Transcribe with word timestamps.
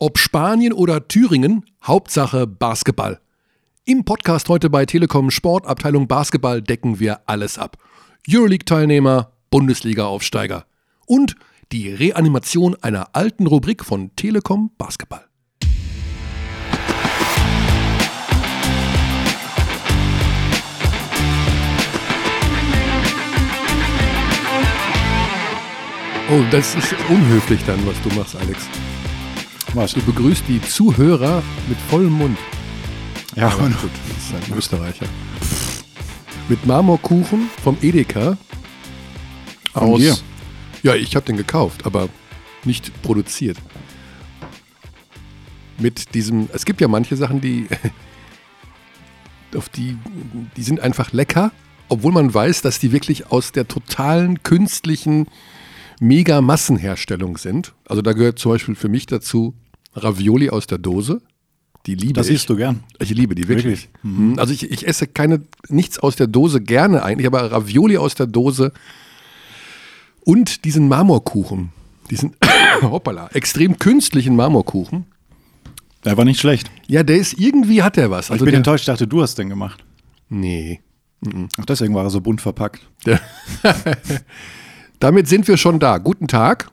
Ob 0.00 0.16
Spanien 0.16 0.72
oder 0.72 1.08
Thüringen, 1.08 1.64
Hauptsache 1.82 2.46
Basketball. 2.46 3.18
Im 3.84 4.04
Podcast 4.04 4.48
heute 4.48 4.70
bei 4.70 4.86
Telekom 4.86 5.32
Sportabteilung 5.32 6.06
Basketball 6.06 6.62
decken 6.62 7.00
wir 7.00 7.22
alles 7.26 7.58
ab. 7.58 7.76
Euroleague-Teilnehmer, 8.30 9.32
Bundesliga-Aufsteiger 9.50 10.66
und 11.06 11.34
die 11.72 11.92
Reanimation 11.92 12.76
einer 12.80 13.16
alten 13.16 13.48
Rubrik 13.48 13.84
von 13.84 14.14
Telekom 14.14 14.70
Basketball. 14.78 15.24
Oh, 26.30 26.44
das 26.52 26.76
ist 26.76 26.94
unhöflich 27.08 27.64
dann, 27.66 27.84
was 27.84 28.00
du 28.02 28.10
machst, 28.10 28.36
Alex. 28.36 28.68
Was? 29.74 29.92
Du 29.92 30.00
begrüßt 30.00 30.44
die 30.48 30.60
Zuhörer 30.62 31.42
mit 31.68 31.78
vollem 31.90 32.12
Mund. 32.12 32.38
Ja, 33.36 33.48
Aber 33.48 33.68
gut, 33.68 33.90
das 34.08 34.40
ist 34.42 34.50
ein 34.50 34.56
Österreicher. 34.56 35.06
Mit 36.48 36.64
Marmorkuchen 36.66 37.50
vom 37.62 37.76
Edeka. 37.82 38.38
Von 39.74 39.82
aus. 39.82 40.00
dir? 40.00 40.16
Ja, 40.82 40.94
ich 40.94 41.14
habe 41.14 41.26
den 41.26 41.36
gekauft, 41.36 41.84
aber 41.84 42.08
nicht 42.64 42.90
produziert. 43.02 43.58
Mit 45.78 46.14
diesem, 46.14 46.48
es 46.52 46.64
gibt 46.64 46.80
ja 46.80 46.88
manche 46.88 47.16
Sachen, 47.16 47.40
die, 47.40 47.66
auf 49.56 49.68
die, 49.68 49.98
die 50.56 50.62
sind 50.62 50.80
einfach 50.80 51.12
lecker, 51.12 51.52
obwohl 51.88 52.12
man 52.12 52.32
weiß, 52.32 52.62
dass 52.62 52.78
die 52.78 52.92
wirklich 52.92 53.30
aus 53.30 53.52
der 53.52 53.68
totalen 53.68 54.42
künstlichen 54.42 55.26
Mega-Massenherstellung 56.00 57.36
sind. 57.38 57.74
Also 57.86 58.02
da 58.02 58.12
gehört 58.12 58.38
zum 58.38 58.52
Beispiel 58.52 58.74
für 58.74 58.88
mich 58.88 59.06
dazu 59.06 59.54
Ravioli 59.94 60.50
aus 60.50 60.66
der 60.66 60.78
Dose. 60.78 61.20
Die 61.86 61.94
liebe 61.94 62.14
Das 62.14 62.28
ich. 62.28 62.34
isst 62.36 62.50
du 62.50 62.56
gern. 62.56 62.82
Ich 62.98 63.10
liebe 63.10 63.34
die 63.34 63.48
wirklich. 63.48 63.64
Wirklich? 63.64 63.88
Mhm. 64.02 64.38
Also 64.38 64.52
ich, 64.52 64.70
ich 64.70 64.86
esse 64.86 65.06
keine, 65.06 65.40
nichts 65.68 65.98
aus 65.98 66.16
der 66.16 66.26
Dose 66.26 66.60
gerne 66.60 67.02
eigentlich, 67.02 67.26
aber 67.26 67.50
Ravioli 67.50 67.96
aus 67.96 68.14
der 68.14 68.26
Dose 68.26 68.72
und 70.24 70.64
diesen 70.64 70.88
Marmorkuchen, 70.88 71.70
diesen 72.10 72.34
hoppala, 72.82 73.28
extrem 73.32 73.78
künstlichen 73.78 74.36
Marmorkuchen. 74.36 75.06
Der 76.04 76.16
war 76.16 76.24
nicht 76.24 76.40
schlecht. 76.40 76.70
Ja, 76.86 77.02
der 77.02 77.16
ist 77.16 77.38
irgendwie 77.38 77.82
hat 77.82 77.96
der 77.96 78.10
was. 78.10 78.26
ich 78.26 78.32
Also 78.32 78.44
bin 78.44 78.52
der, 78.52 78.58
enttäuscht, 78.58 78.82
ich 78.82 78.86
dachte, 78.86 79.06
du 79.06 79.22
hast 79.22 79.36
den 79.38 79.48
gemacht. 79.48 79.84
Nee. 80.28 80.80
Ach, 81.58 81.64
deswegen 81.64 81.94
war 81.94 82.04
er 82.04 82.10
so 82.10 82.20
bunt 82.20 82.40
verpackt. 82.40 82.80
Damit 85.00 85.28
sind 85.28 85.46
wir 85.46 85.56
schon 85.56 85.78
da. 85.78 85.98
Guten 85.98 86.26
Tag. 86.26 86.72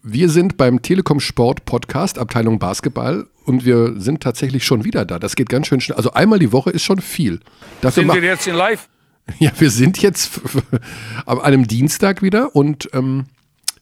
Wir 0.00 0.28
sind 0.28 0.56
beim 0.56 0.82
Telekom 0.82 1.18
Sport 1.18 1.64
Podcast, 1.64 2.18
Abteilung 2.18 2.60
Basketball, 2.60 3.26
und 3.46 3.64
wir 3.64 4.00
sind 4.00 4.22
tatsächlich 4.22 4.64
schon 4.64 4.84
wieder 4.84 5.04
da. 5.04 5.18
Das 5.18 5.34
geht 5.34 5.48
ganz 5.48 5.66
schön 5.66 5.80
schnell. 5.80 5.96
Also 5.96 6.12
einmal 6.12 6.38
die 6.38 6.52
Woche 6.52 6.70
ist 6.70 6.84
schon 6.84 7.00
viel. 7.00 7.40
Dafür 7.80 8.04
Sind 8.04 8.14
wir 8.14 8.22
jetzt 8.22 8.46
in 8.46 8.54
live? 8.54 8.88
Ja, 9.38 9.52
wir 9.58 9.70
sind 9.70 10.02
jetzt 10.02 10.38
an 11.26 11.40
einem 11.40 11.66
Dienstag 11.66 12.20
wieder 12.20 12.54
und 12.54 12.90
ähm, 12.92 13.24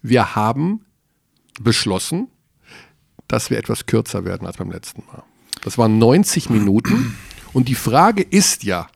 wir 0.01 0.37
haben 0.37 0.85
beschlossen, 1.61 2.29
dass 3.27 3.51
wir 3.51 3.59
etwas 3.59 3.87
kürzer 3.87 4.25
werden 4.25 4.47
als 4.47 4.59
beim 4.59 4.70
letzten 4.70 5.05
Mal. 5.05 5.25
Das 5.63 5.79
waren 5.79 5.98
90 5.98 6.48
Minuten 6.48 7.17
und 7.53 7.69
die 7.69 7.75
Frage 7.75 8.23
ist 8.23 8.63
ja, 8.63 8.87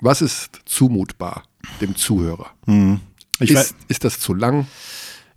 was 0.00 0.22
ist 0.22 0.62
zumutbar 0.64 1.42
dem 1.82 1.94
Zuhörer? 1.96 2.50
Ich, 3.40 3.50
Ist, 3.50 3.56
weiß, 3.56 3.74
ist 3.88 4.04
das 4.04 4.20
zu 4.20 4.34
lang? 4.34 4.66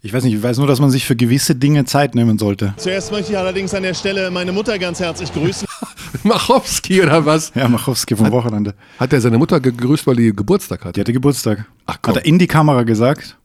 ich 0.02 0.14
weiß 0.14 0.24
nicht, 0.26 0.34
ich 0.36 0.44
weiß 0.44 0.58
nur, 0.58 0.68
dass 0.68 0.80
man 0.82 0.90
sich 0.92 1.06
für 1.06 1.16
gewisse 1.16 1.56
Dinge 1.56 1.86
Zeit 1.86 2.14
nehmen 2.16 2.38
sollte. 2.38 2.74
Zuerst 2.78 3.12
möchte 3.12 3.32
ich 3.32 3.38
allerdings 3.38 3.74
an 3.74 3.84
der 3.84 3.94
Stelle 3.94 4.30
meine 4.32 4.52
Mutter 4.52 4.78
ganz 4.78 5.00
herzlich 5.00 5.32
grüßen. 5.34 5.66
Machowski 6.24 7.02
oder 7.02 7.26
was? 7.26 7.52
Ja, 7.56 7.68
Machowski 7.68 8.16
vom 8.16 8.30
Wochenende. 8.32 8.76
Hat 9.00 9.14
er 9.14 9.22
seine 9.22 9.38
Mutter 9.38 9.60
gegrüßt, 9.60 10.06
weil 10.08 10.18
die 10.18 10.34
Geburtstag 10.36 10.82
Die 10.82 10.88
hatte? 10.88 11.00
hatte 11.02 11.14
Geburtstag. 11.14 11.66
Ach, 11.86 11.98
komm. 12.02 12.16
Hat 12.16 12.22
er 12.24 12.26
in 12.26 12.40
die 12.40 12.48
Kamera 12.48 12.84
gesagt. 12.84 13.38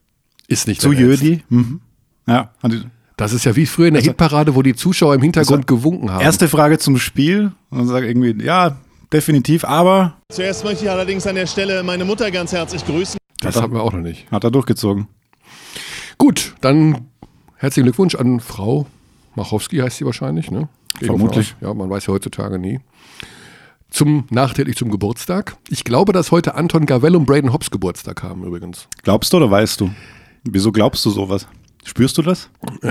Ist 0.47 0.67
nicht 0.67 0.81
Zu 0.81 0.91
dein 0.91 1.09
Ernst. 1.09 1.23
Jödi. 1.23 1.43
Mhm. 1.49 1.81
Ja. 2.27 2.51
hat 2.61 2.71
Das 3.17 3.33
ist 3.33 3.45
ja 3.45 3.55
wie 3.55 3.65
früher 3.65 3.87
in 3.87 3.93
der 3.93 4.03
Hitparade, 4.03 4.55
wo 4.55 4.61
die 4.61 4.75
Zuschauer 4.75 5.15
im 5.15 5.21
Hintergrund 5.21 5.65
Also, 5.69 5.75
gewunken 5.77 6.11
haben. 6.11 6.21
Erste 6.21 6.47
Frage 6.47 6.77
zum 6.77 6.97
Spiel. 6.97 7.51
Und 7.69 7.77
dann 7.79 7.87
sagt 7.87 8.05
irgendwie, 8.05 8.43
ja, 8.43 8.77
definitiv, 9.13 9.63
aber 9.63 10.17
Zuerst 10.31 10.63
möchte 10.63 10.85
ich 10.85 10.91
allerdings 10.91 11.25
an 11.25 11.35
der 11.35 11.47
Stelle 11.47 11.83
meine 11.83 12.05
Mutter 12.05 12.29
ganz 12.31 12.51
herzlich 12.51 12.85
grüßen. 12.85 13.18
Das 13.41 13.55
haben 13.61 13.73
wir 13.73 13.83
auch 13.83 13.93
noch 13.93 14.01
nicht. 14.01 14.29
hat 14.31 14.43
er 14.43 14.51
durchgezogen. 14.51 15.07
Gut, 16.17 16.55
dann 16.61 17.07
herzlichen 17.55 17.85
Glückwunsch 17.85 18.15
an 18.15 18.39
Frau 18.39 18.87
Machowski, 19.35 19.77
heißt 19.77 19.97
sie 19.97 20.05
wahrscheinlich, 20.05 20.51
ne? 20.51 20.67
Vermutlich. 21.01 21.55
Ja, 21.61 21.73
man 21.73 21.89
weiß 21.89 22.07
ja 22.07 22.13
heutzutage 22.13 22.59
nie. 22.59 22.79
Zum, 23.89 24.25
nachträglich 24.29 24.75
zum 24.75 24.91
Geburtstag. 24.91 25.55
Ich 25.69 25.83
glaube, 25.83 26.13
dass 26.13 26.31
heute 26.31 26.55
Anton 26.55 26.85
Gavell 26.85 27.15
und 27.15 27.25
Braden 27.25 27.53
Hobbs 27.53 27.71
Geburtstag 27.71 28.21
haben 28.21 28.43
übrigens. 28.43 28.87
Glaubst 29.03 29.33
du 29.33 29.37
oder 29.37 29.49
weißt 29.49 29.81
du? 29.81 29.89
Wieso 30.43 30.71
glaubst 30.71 31.05
du 31.05 31.09
sowas? 31.09 31.47
Spürst 31.85 32.17
du 32.17 32.21
das? 32.21 32.49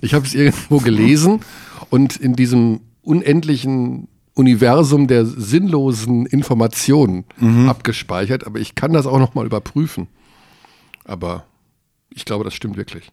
Ich 0.00 0.14
habe 0.14 0.26
es 0.26 0.34
irgendwo 0.34 0.78
gelesen 0.78 1.40
und 1.90 2.16
in 2.16 2.34
diesem 2.34 2.80
unendlichen 3.02 4.08
Universum 4.40 5.06
der 5.06 5.26
sinnlosen 5.26 6.26
Informationen 6.26 7.24
abgespeichert, 7.68 8.46
aber 8.46 8.58
ich 8.58 8.74
kann 8.74 8.92
das 8.92 9.06
auch 9.06 9.18
nochmal 9.18 9.46
überprüfen. 9.46 10.08
Aber 11.04 11.44
ich 12.10 12.24
glaube, 12.24 12.44
das 12.44 12.54
stimmt 12.54 12.76
wirklich. 12.76 13.12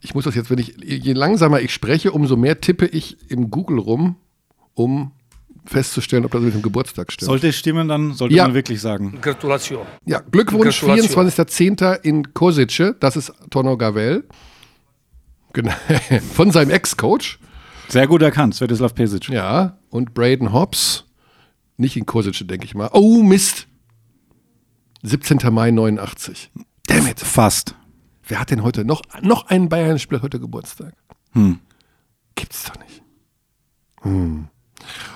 Ich 0.00 0.14
muss 0.14 0.24
das 0.24 0.34
jetzt, 0.34 0.50
wenn 0.50 0.58
ich, 0.58 0.74
je 0.82 1.14
langsamer 1.14 1.60
ich 1.60 1.72
spreche, 1.72 2.12
umso 2.12 2.36
mehr 2.36 2.60
tippe 2.60 2.86
ich 2.86 3.16
im 3.30 3.50
Google 3.50 3.78
rum, 3.78 4.16
um 4.74 5.12
festzustellen, 5.64 6.26
ob 6.26 6.32
das 6.32 6.42
mit 6.42 6.52
dem 6.52 6.60
Geburtstag 6.60 7.10
stimmt. 7.10 7.26
Sollte 7.28 7.48
es 7.48 7.56
stimmen, 7.56 7.88
dann 7.88 8.12
sollte 8.12 8.34
Ja. 8.34 8.44
man 8.44 8.52
wirklich 8.54 8.80
sagen. 8.82 9.18
Gratulation. 9.22 9.86
ja, 10.04 10.20
Glückwunsch, 10.20 10.80
Gratulation. 10.80 11.30
24.10. 11.46 12.00
in 12.02 12.34
Kosice, 12.34 12.94
das 13.00 13.16
ist 13.16 13.32
Tono 13.50 13.78
Gavel. 13.78 14.24
Genau. 15.54 15.72
Von 16.34 16.50
seinem 16.50 16.70
Ex-Coach. 16.70 17.38
Sehr 17.94 18.08
gut 18.08 18.22
erkannt, 18.22 18.56
Svetislav 18.56 18.92
Pesic. 18.92 19.28
Ja, 19.28 19.78
und 19.88 20.14
Braden 20.14 20.52
Hobbs, 20.52 21.04
nicht 21.76 21.96
in 21.96 22.06
Kosice, 22.06 22.44
denke 22.44 22.64
ich 22.64 22.74
mal. 22.74 22.90
Oh, 22.92 23.22
Mist. 23.22 23.68
17. 25.04 25.38
Mai 25.54 25.70
89. 25.70 26.50
Damn 26.88 27.06
it. 27.06 27.20
Fast. 27.20 27.76
Wer 28.26 28.40
hat 28.40 28.50
denn 28.50 28.64
heute 28.64 28.84
noch, 28.84 29.02
noch 29.22 29.46
einen 29.46 29.68
Bayern-Spieler 29.68 30.22
heute 30.22 30.40
Geburtstag? 30.40 30.92
Hm. 31.34 31.60
Gibt's 32.34 32.64
doch 32.64 32.76
nicht. 32.80 33.00
Hm. 34.02 34.48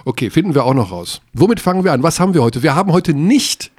Okay, 0.05 0.31
finden 0.31 0.55
wir 0.55 0.65
auch 0.65 0.75
noch 0.75 0.93
raus. 0.93 1.21
Womit 1.33 1.59
fangen 1.59 1.83
wir 1.83 1.93
an? 1.93 2.05
Was 2.05 2.21
haben 2.21 2.33
wir 2.33 2.45
heute? 2.45 2.63
Wir 2.63 2.77
haben 2.77 2.93
heute 2.93 3.13
nicht, 3.13 3.73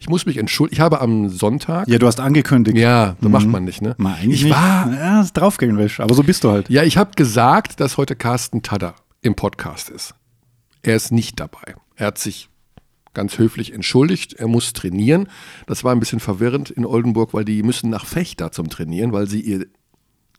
ich 0.00 0.08
muss 0.08 0.26
mich 0.26 0.38
entschuldigen, 0.38 0.74
ich 0.76 0.80
habe 0.80 1.00
am 1.00 1.28
Sonntag, 1.28 1.86
Ja, 1.86 1.98
du 1.98 2.06
hast 2.06 2.18
angekündigt. 2.20 2.76
ja, 2.76 3.16
das 3.20 3.30
macht 3.30 3.46
man 3.46 3.64
nicht, 3.64 3.82
ne? 3.82 3.94
Mal 3.98 4.14
eigentlich 4.14 4.40
ich 4.40 4.44
nicht. 4.44 4.54
war, 4.56 4.92
Ja, 4.92 5.20
ist 5.20 5.34
draufgängerisch, 5.34 6.00
aber 6.00 6.14
so 6.14 6.22
bist 6.22 6.42
du 6.42 6.50
halt. 6.50 6.68
ja, 6.70 6.82
ich 6.82 6.96
habe 6.96 7.10
gesagt, 7.16 7.78
dass 7.80 7.96
heute 7.96 8.16
Carsten 8.16 8.62
Tadder 8.62 8.94
im 9.22 9.34
Podcast 9.34 9.90
ist. 9.90 10.14
Er 10.82 10.96
ist 10.96 11.12
nicht 11.12 11.38
dabei. 11.38 11.74
Er 11.96 12.06
hat 12.08 12.18
sich 12.18 12.48
ganz 13.12 13.36
höflich 13.38 13.74
entschuldigt. 13.74 14.32
Er 14.34 14.48
muss 14.48 14.72
trainieren. 14.72 15.28
Das 15.66 15.84
war 15.84 15.92
ein 15.92 16.00
bisschen 16.00 16.20
verwirrend 16.20 16.70
in 16.70 16.86
Oldenburg, 16.86 17.34
weil 17.34 17.44
die 17.44 17.62
müssen 17.62 17.90
nach 17.90 18.06
Fechter 18.06 18.52
zum 18.52 18.70
Trainieren, 18.70 19.12
weil 19.12 19.26
sie 19.26 19.40
ihr 19.40 19.66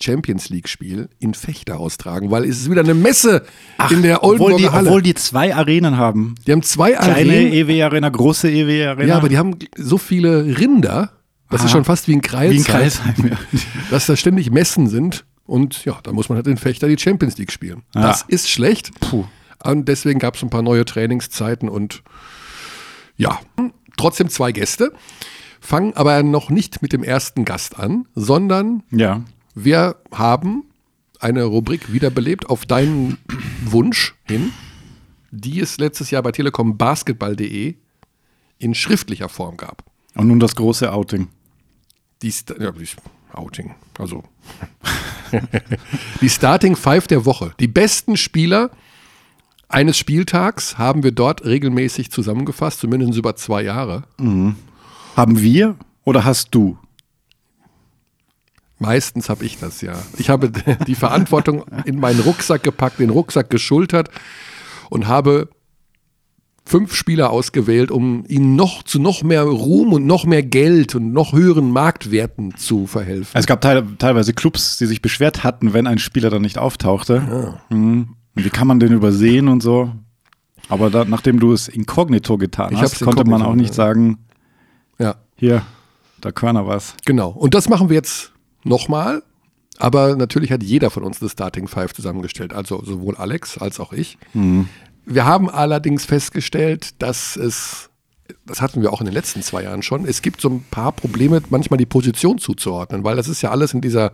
Champions 0.02 0.50
League-Spiel 0.50 1.10
in 1.20 1.34
Fechter 1.34 1.80
austragen, 1.80 2.32
weil 2.32 2.44
es 2.44 2.62
ist 2.62 2.72
wieder 2.72 2.82
eine 2.82 2.94
Messe 2.94 3.44
in 3.90 4.02
der 4.02 4.24
obwohl 4.24 4.32
Oldenburger 4.32 4.58
die, 4.58 4.70
Halle. 4.70 4.88
obwohl 4.88 5.02
die 5.02 5.14
zwei 5.14 5.56
Arenen 5.56 5.98
haben. 5.98 6.36
die 6.48 6.52
haben 6.52 6.64
zwei 6.64 6.94
Kleine 6.94 7.14
Arenen. 7.14 7.54
EW-Arena, 7.54 8.10
große 8.10 8.50
EW-Arena. 8.50 9.08
Ja, 9.08 9.18
aber 9.18 9.30
die 9.30 9.38
haben 9.38 9.58
so 9.78 9.98
viele 9.98 10.58
Rinder. 10.58 11.12
Das 11.50 11.62
ist 11.62 11.66
Aha. 11.68 11.74
schon 11.74 11.84
fast 11.86 12.08
wie 12.08 12.16
ein 12.16 12.22
Kreis. 12.22 12.52
wie 12.52 12.58
in 12.58 12.64
Kreisheim. 12.64 13.14
Ja. 13.30 13.38
dass 13.92 14.06
da 14.06 14.16
ständig 14.16 14.52
Messen 14.52 14.88
sind. 14.88 15.26
Und 15.46 15.84
ja, 15.86 16.00
da 16.04 16.14
muss 16.14 16.30
man 16.30 16.38
halt 16.38 16.48
in 16.48 16.58
Fechter 16.58 16.88
die 16.88 16.98
Champions 16.98 17.38
League 17.38 17.52
spielen. 17.52 17.84
Ja. 17.94 18.04
Das 18.04 18.22
ist 18.22 18.50
schlecht. 18.50 18.92
Puh. 19.02 19.26
Und 19.64 19.88
deswegen 19.88 20.20
gab 20.20 20.36
es 20.36 20.44
ein 20.44 20.50
paar 20.50 20.62
neue 20.62 20.86
Trainingszeiten 20.86 21.70
und 21.70 22.04
ja, 23.18 23.40
trotzdem 23.98 24.30
zwei 24.30 24.52
Gäste. 24.52 24.94
Fangen 25.60 25.94
aber 25.96 26.24
noch 26.24 26.50
nicht 26.50 26.82
mit 26.82 26.94
dem 26.94 27.04
ersten 27.04 27.46
Gast 27.46 27.78
an, 27.78 28.08
sondern 28.16 28.82
ja. 28.90 29.22
Wir 29.56 29.96
haben 30.14 30.64
eine 31.20 31.44
Rubrik 31.44 31.92
wiederbelebt 31.94 32.50
auf 32.50 32.66
deinen 32.66 33.18
Wunsch 33.66 34.16
hin, 34.24 34.52
die 35.32 35.60
es 35.60 35.78
letztes 35.78 36.12
Jahr 36.12 36.24
bei 36.24 36.32
Telekom 36.32 36.78
Basketball.de 36.78 37.76
in 38.58 38.76
schriftlicher 38.76 39.30
Form 39.30 39.58
gab. 39.58 39.84
Und 40.16 40.28
nun 40.28 40.40
das 40.40 40.56
große 40.56 40.92
Outing. 40.92 41.28
Die, 42.22 42.32
Sta- 42.32 42.56
ja, 42.60 42.72
die 42.72 42.88
Outing, 43.34 43.74
also 43.98 44.24
die 46.22 46.30
Starting 46.30 46.76
Five 46.76 47.08
der 47.08 47.26
Woche. 47.26 47.54
Die 47.60 47.68
besten 47.68 48.18
Spieler 48.18 48.70
eines 49.70 49.98
Spieltags 49.98 50.78
haben 50.78 51.02
wir 51.04 51.12
dort 51.14 51.46
regelmäßig 51.46 52.12
zusammengefasst, 52.12 52.80
zumindest 52.82 53.18
über 53.18 53.36
zwei 53.38 53.64
Jahre. 53.64 54.04
Haben 55.16 55.42
wir 55.42 55.78
oder 56.04 56.26
hast 56.26 56.50
du? 56.54 56.78
Meistens 58.82 59.30
habe 59.30 59.46
ich 59.46 59.60
das 59.60 59.82
ja. 59.82 59.94
Ich 60.18 60.32
habe 60.32 60.52
die 60.88 60.96
Verantwortung 60.96 61.66
in 61.86 62.00
meinen 62.00 62.20
Rucksack 62.20 62.64
gepackt, 62.64 63.00
den 63.00 63.12
Rucksack 63.12 63.52
geschultert 63.52 64.10
und 64.90 65.08
habe 65.08 65.50
fünf 66.66 66.96
Spieler 66.96 67.30
ausgewählt, 67.30 67.92
um 67.92 68.24
ihnen 68.28 68.56
noch 68.56 68.82
zu 68.82 69.00
noch 69.00 69.22
mehr 69.22 69.44
Ruhm 69.44 69.94
und 69.94 70.08
noch 70.08 70.26
mehr 70.26 70.42
Geld 70.42 70.96
und 70.96 71.14
noch 71.14 71.34
höheren 71.34 71.70
Marktwerten 71.70 72.58
zu 72.58 72.88
verhelfen. 72.88 73.30
Es 73.34 73.46
gab 73.46 73.62
teil 73.62 73.86
teilweise 74.00 74.34
Clubs, 74.34 74.78
die 74.78 74.88
sich 74.88 75.04
beschwert 75.04 75.44
hatten, 75.44 75.74
wenn 75.74 75.86
ein 75.86 76.00
Spieler 76.00 76.32
dann 76.32 76.42
nicht 76.42 76.58
auftauchte. 76.58 77.60
Mhm. 77.70 78.16
Wie 78.34 78.50
kann 78.50 78.66
man 78.66 78.80
den 78.80 78.94
übersehen 78.94 79.48
und 79.48 79.62
so? 79.62 79.92
Aber 80.70 80.90
da, 80.90 81.06
nachdem 81.06 81.40
du 81.40 81.54
es 81.54 81.68
inkognito 81.68 82.40
getan 82.40 82.76
hast, 82.82 83.00
konnte 83.02 83.26
man 83.26 83.44
auch 83.44 83.54
nicht 83.54 83.70
ja. 83.70 83.76
sagen, 83.76 84.18
Ja, 84.98 85.18
hier, 85.36 85.62
da 86.20 86.32
Körner 86.32 86.66
was. 86.66 86.96
genau. 87.06 87.30
Und 87.30 87.54
das 87.54 87.70
machen 87.70 87.90
wir 87.90 87.96
jetzt 87.96 88.32
nochmal. 88.64 89.24
Aber 89.78 90.16
natürlich 90.16 90.52
hat 90.52 90.64
jeder 90.64 90.90
von 90.92 91.04
uns 91.04 91.22
eine 91.22 91.30
Starting 91.30 91.68
Five 91.68 91.94
zusammengestellt. 91.94 92.54
Also 92.54 92.84
sowohl 92.84 93.16
Alex 93.16 93.58
als 93.58 93.80
auch 93.80 93.94
ich. 93.94 94.18
Wir 95.06 95.26
haben 95.26 95.50
allerdings 95.50 96.06
festgestellt, 96.06 97.02
dass 97.02 97.36
es, 97.36 97.90
das 98.46 98.62
hatten 98.62 98.82
wir 98.82 98.94
auch 98.94 99.02
in 99.02 99.06
den 99.06 99.14
letzten 99.14 99.42
zwei 99.42 99.64
Jahren 99.64 99.82
schon, 99.82 100.06
es 100.06 100.22
gibt 100.22 100.42
so 100.42 100.50
ein 100.50 100.64
paar 100.70 100.92
Probleme, 100.92 101.42
manchmal 101.50 101.78
die 101.78 101.88
Position 101.88 102.38
zuzuordnen, 102.38 103.04
weil 103.04 103.16
das 103.16 103.28
ist 103.28 103.42
ja 103.42 103.50
alles 103.50 103.74
in 103.74 103.82
dieser 103.82 104.12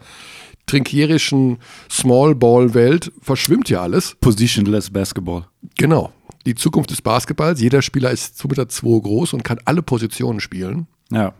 trinkierischen 0.68 1.58
Small-Ball-Welt, 1.90 3.12
verschwimmt 3.22 3.70
ja 3.70 3.82
alles. 3.82 4.16
Positionless 4.22 4.90
Basketball. 4.92 5.48
Genau. 5.78 6.14
Die 6.46 6.56
Zukunft 6.56 6.92
des 6.92 7.02
Basketballs. 7.02 7.60
Jeder 7.60 7.82
Spieler 7.82 8.12
ist 8.12 8.40
2,2 8.40 8.48
Meter 8.50 9.02
groß 9.02 9.34
und 9.34 9.44
kann 9.44 9.60
alle 9.66 9.82
Positionen 9.82 10.40
spielen. 10.40 10.88
Ja. 11.10 11.34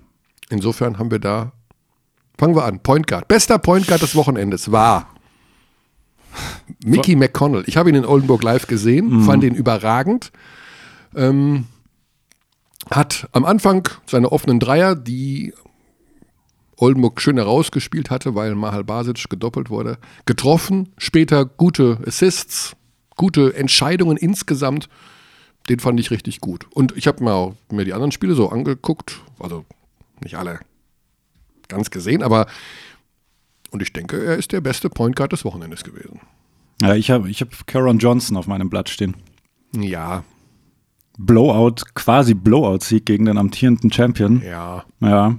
Insofern 0.50 0.98
haben 0.98 1.12
wir 1.12 1.20
da. 1.20 1.54
Fangen 2.38 2.56
wir 2.56 2.66
an. 2.66 2.80
Point 2.80 3.08
Guard. 3.08 3.28
Bester 3.28 3.58
Point 3.58 3.88
Guard 3.88 4.02
des 4.02 4.16
Wochenendes 4.16 4.72
war 4.72 5.08
Mickey 6.86 7.16
McConnell. 7.16 7.64
Ich 7.68 7.78
habe 7.78 7.90
ihn 7.90 7.96
in 7.96 8.06
Oldenburg 8.06 8.44
live 8.44 8.68
gesehen, 8.68 9.24
fand 9.24 9.44
ihn 9.44 9.56
überragend. 9.56 10.32
Ähm, 11.16 11.66
hat 12.92 13.28
am 13.32 13.46
Anfang 13.46 13.90
seine 14.06 14.32
offenen 14.32 14.60
Dreier, 14.60 14.96
die 14.96 15.54
Oldenburg 16.78 17.22
schön 17.22 17.38
herausgespielt 17.38 18.10
hatte, 18.10 18.36
weil 18.36 18.54
Mahal 18.56 18.84
Basic 18.84 19.30
gedoppelt 19.30 19.70
wurde, 19.70 19.98
getroffen. 20.26 20.94
Später 20.98 21.46
gute 21.46 21.98
Assists, 22.06 22.76
gute 23.16 23.56
Entscheidungen 23.56 24.16
insgesamt. 24.16 24.90
Den 25.70 25.80
fand 25.80 26.00
ich 26.00 26.12
richtig 26.12 26.40
gut. 26.40 26.68
Und 26.72 26.96
ich 26.96 27.08
habe 27.08 27.24
mir 27.24 27.34
auch 27.34 27.56
mir 27.72 27.84
die 27.84 27.94
anderen 27.94 28.12
Spiele 28.12 28.36
so 28.36 28.50
angeguckt. 28.50 29.20
Also 29.40 29.66
nicht 30.22 30.38
alle 30.38 30.60
ganz 31.68 31.92
gesehen, 31.92 32.24
aber 32.24 32.48
und 33.72 33.82
ich 33.82 33.92
denke, 33.92 34.24
er 34.24 34.38
ist 34.38 34.52
der 34.52 34.62
beste 34.62 34.90
Point 34.90 35.16
Guard 35.16 35.34
des 35.34 35.44
Wochenendes 35.44 35.84
gewesen. 35.84 36.22
Ja, 36.82 36.96
ich 36.96 37.12
habe 37.12 37.30
ich 37.30 37.42
hab 37.42 37.68
Caron 37.68 38.00
Johnson 38.00 38.38
auf 38.38 38.48
meinem 38.48 38.70
Blatt 38.70 38.90
stehen. 38.90 39.16
Ja, 39.76 40.24
Blowout, 41.18 41.76
quasi 41.96 42.34
Blowout-Sieg 42.36 43.06
gegen 43.06 43.26
den 43.26 43.38
amtierenden 43.38 43.92
Champion. 43.92 44.42
ja. 44.44 44.84
Ja. 45.00 45.38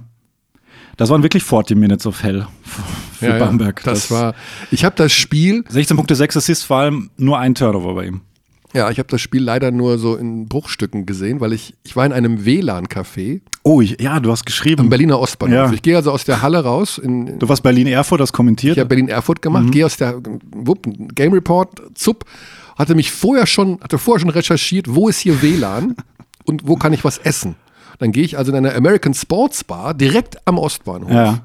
Das 0.97 1.09
waren 1.09 1.23
wirklich 1.23 1.43
40 1.43 1.77
Minutes 1.77 2.05
of 2.05 2.23
Hell 2.23 2.45
für 3.13 3.27
ja, 3.27 3.39
Bamberg. 3.39 3.81
Ja, 3.85 3.93
das, 3.93 4.11
war. 4.11 4.35
Ich 4.69 4.83
habe 4.83 4.97
das 4.97 5.13
Spiel. 5.13 5.63
16 5.69 5.95
Punkte, 5.95 6.13
6 6.13 6.35
Assists, 6.35 6.65
vor 6.65 6.79
allem 6.79 7.09
nur 7.15 7.39
ein 7.39 7.55
Turnover 7.55 7.95
bei 7.95 8.07
ihm. 8.07 8.19
Ja, 8.73 8.89
ich 8.91 8.99
habe 8.99 9.09
das 9.09 9.19
Spiel 9.21 9.43
leider 9.43 9.71
nur 9.71 9.97
so 9.97 10.15
in 10.15 10.47
Bruchstücken 10.47 11.05
gesehen, 11.05 11.39
weil 11.39 11.53
ich 11.53 11.73
ich 11.83 11.95
war 11.95 12.05
in 12.05 12.13
einem 12.13 12.45
WLAN-Café 12.45 13.41
Oh, 13.63 13.81
ich, 13.81 13.99
ja, 13.99 14.19
du 14.19 14.31
hast 14.31 14.45
geschrieben. 14.45 14.89
Berliner 14.89 15.19
Ostbahnhof. 15.19 15.55
Ja. 15.55 15.71
Ich 15.73 15.81
gehe 15.81 15.95
also 15.95 16.11
aus 16.11 16.23
der 16.23 16.41
Halle 16.41 16.63
raus. 16.63 16.97
In, 16.97 17.39
Du 17.39 17.49
warst 17.49 17.61
Berlin-Erfurt, 17.61 18.21
das 18.21 18.31
kommentiert. 18.31 18.77
ich 18.77 18.79
habe 18.79 18.87
Berlin-Erfurt 18.87 19.41
gemacht, 19.41 19.71
gehe 19.71 19.85
aus 19.85 19.97
der 19.97 20.21
wupp, 20.55 20.87
Game 21.13 21.33
Report, 21.33 21.69
zupp, 21.93 22.25
hatte 22.77 22.95
mich 22.95 23.11
vorher 23.11 23.45
schon, 23.45 23.79
hatte 23.81 23.97
vorher 23.97 24.21
schon 24.21 24.29
recherchiert, 24.29 24.93
wo 24.95 25.09
ist 25.09 25.19
hier 25.19 25.41
WLAN 25.41 25.95
und 26.45 26.67
wo 26.67 26.77
kann 26.77 26.93
ich 26.93 27.03
was 27.03 27.17
essen. 27.17 27.55
Dann 27.99 28.13
gehe 28.13 28.23
ich 28.23 28.37
also 28.37 28.51
in 28.51 28.57
eine 28.57 28.73
American 28.75 29.13
Sports 29.13 29.63
Bar 29.65 29.93
direkt 29.93 30.37
am 30.47 30.57
Ostbahnhof. 30.57 31.11
ja. 31.11 31.41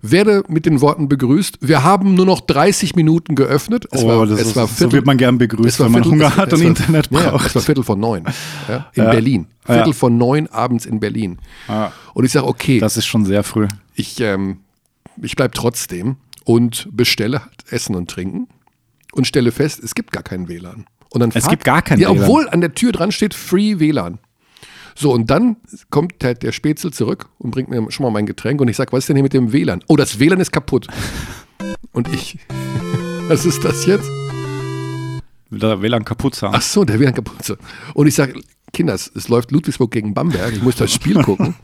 Werde 0.00 0.42
mit 0.48 0.64
den 0.66 0.80
Worten 0.80 1.08
begrüßt. 1.08 1.58
Wir 1.60 1.82
haben 1.82 2.14
nur 2.14 2.24
noch 2.26 2.40
30 2.40 2.94
Minuten 2.94 3.34
geöffnet. 3.34 3.86
Es 3.90 4.02
Oh, 4.02 4.08
war, 4.08 4.26
das 4.26 4.40
es 4.40 4.48
ist- 4.48 4.56
war 4.56 4.66
so 4.66 4.74
Viertel, 4.74 4.92
wird 4.92 5.06
man 5.06 5.16
gern 5.18 5.38
begrüßt, 5.38 5.80
wenn 5.80 5.90
man 5.92 6.02
Viertel- 6.04 6.12
Hunger 6.18 6.28
es- 6.28 6.36
hat 6.36 6.52
es 6.52 6.60
und 6.60 6.64
war- 6.64 6.68
Internet 6.68 7.08
Ja, 7.10 7.30
braucht. 7.30 7.46
es 7.46 7.54
war 7.54 7.62
Viertel 7.62 7.84
von 7.84 7.98
neun 8.00 8.24
ja, 8.68 8.86
in 8.94 9.04
Ja. 9.04 9.10
Berlin. 9.10 9.46
Viertel 9.64 9.92
von 9.92 10.16
neun 10.16 10.46
abends 10.48 10.86
in 10.86 11.00
Berlin. 11.00 11.38
Und 12.14 12.24
ich 12.24 12.32
sage, 12.32 12.46
okay, 12.46 12.78
Das 12.80 12.96
ist 12.96 13.06
schon 13.06 13.24
sehr 13.26 13.42
früh. 13.42 13.66
ich, 13.94 14.20
ähm, 14.20 14.58
ich 15.20 15.34
bleibe 15.36 15.52
trotzdem 15.54 16.16
und 16.44 16.88
bestelle 16.92 17.40
halt 17.42 17.64
Essen 17.70 17.94
und 17.96 18.08
Trinken 18.10 18.46
und 19.12 19.26
stelle 19.26 19.52
fest, 19.52 19.80
es 19.82 19.94
gibt 19.94 20.12
gar 20.12 20.22
keinen 20.22 20.48
WLAN. 20.48 20.86
Und 21.10 21.20
dann 21.20 21.30
Es 21.30 21.44
fragt- 21.44 21.50
gibt 21.50 21.64
gar 21.64 21.82
kein 21.82 21.98
ja, 21.98 22.08
WLAN. 22.10 22.22
Obwohl 22.22 22.48
an 22.50 22.60
der 22.60 22.74
Tür 22.74 22.92
dran 22.92 23.10
steht 23.12 23.34
Free 23.34 23.78
WLAN. 23.78 24.18
So, 25.00 25.12
und 25.12 25.30
dann 25.30 25.56
kommt 25.90 26.22
der, 26.22 26.34
der 26.34 26.50
Spätzle 26.50 26.90
zurück 26.90 27.28
und 27.38 27.52
bringt 27.52 27.68
mir 27.68 27.88
schon 27.92 28.02
mal 28.04 28.10
mein 28.10 28.26
Getränk 28.26 28.60
und 28.60 28.66
ich 28.68 28.76
sage, 28.76 28.90
was 28.92 29.00
ist 29.00 29.08
denn 29.08 29.16
hier 29.16 29.22
mit 29.22 29.32
dem 29.32 29.52
WLAN? 29.52 29.84
Oh, 29.86 29.94
das 29.96 30.18
WLAN 30.18 30.40
ist 30.40 30.50
kaputt. 30.50 30.88
Und 31.92 32.12
ich, 32.14 32.38
was 33.28 33.44
ist 33.44 33.64
das 33.64 33.84
jetzt? 33.86 34.08
Der 35.50 35.80
WLAN 35.82 36.04
kaputt 36.04 36.34
sein. 36.36 36.50
Ach 36.54 36.62
so, 36.62 36.84
der 36.84 37.00
WLAN 37.00 37.14
kaputt. 37.14 37.44
So. 37.44 37.56
Und 37.94 38.06
ich 38.06 38.14
sage, 38.14 38.34
Kinder, 38.72 38.94
es 38.94 39.10
es 39.14 39.28
läuft 39.28 39.50
Ludwigsburg 39.50 39.90
gegen 39.90 40.14
Bamberg, 40.14 40.52
ich 40.52 40.62
muss 40.62 40.76
das 40.76 40.92
Spiel 40.92 41.14
gucken. 41.22 41.54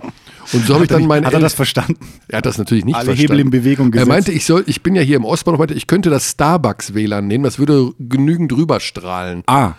Und 0.52 0.66
so 0.66 0.75
habe 0.75 0.84
ich 0.84 0.88
dann 0.90 1.06
meinen 1.06 1.26
Hat 1.26 1.34
er 1.34 1.40
das 1.40 1.54
verstanden? 1.54 1.96
er 2.28 2.38
hat 2.38 2.46
das 2.46 2.58
natürlich 2.58 2.84
nicht 2.84 2.94
Alle 2.96 3.04
verstanden. 3.06 3.32
Hebel 3.32 3.40
in 3.40 3.50
Bewegung 3.50 3.87
Er 3.88 3.90
gesetzt. 3.92 4.08
meinte, 4.08 4.32
ich 4.32 4.44
soll, 4.44 4.64
ich 4.66 4.82
bin 4.82 4.94
ja 4.96 5.02
hier 5.02 5.16
im 5.16 5.25
Ostbahnhof, 5.25 5.58
meinte, 5.58 5.75
ich 5.75 5.87
könnte 5.87 6.10
das 6.10 6.30
Starbucks 6.30 6.94
WLAN 6.94 7.26
nehmen, 7.26 7.44
das 7.44 7.58
würde 7.58 7.92
genügend 8.00 8.52
rüberstrahlen, 8.52 9.42
Ah, 9.46 9.72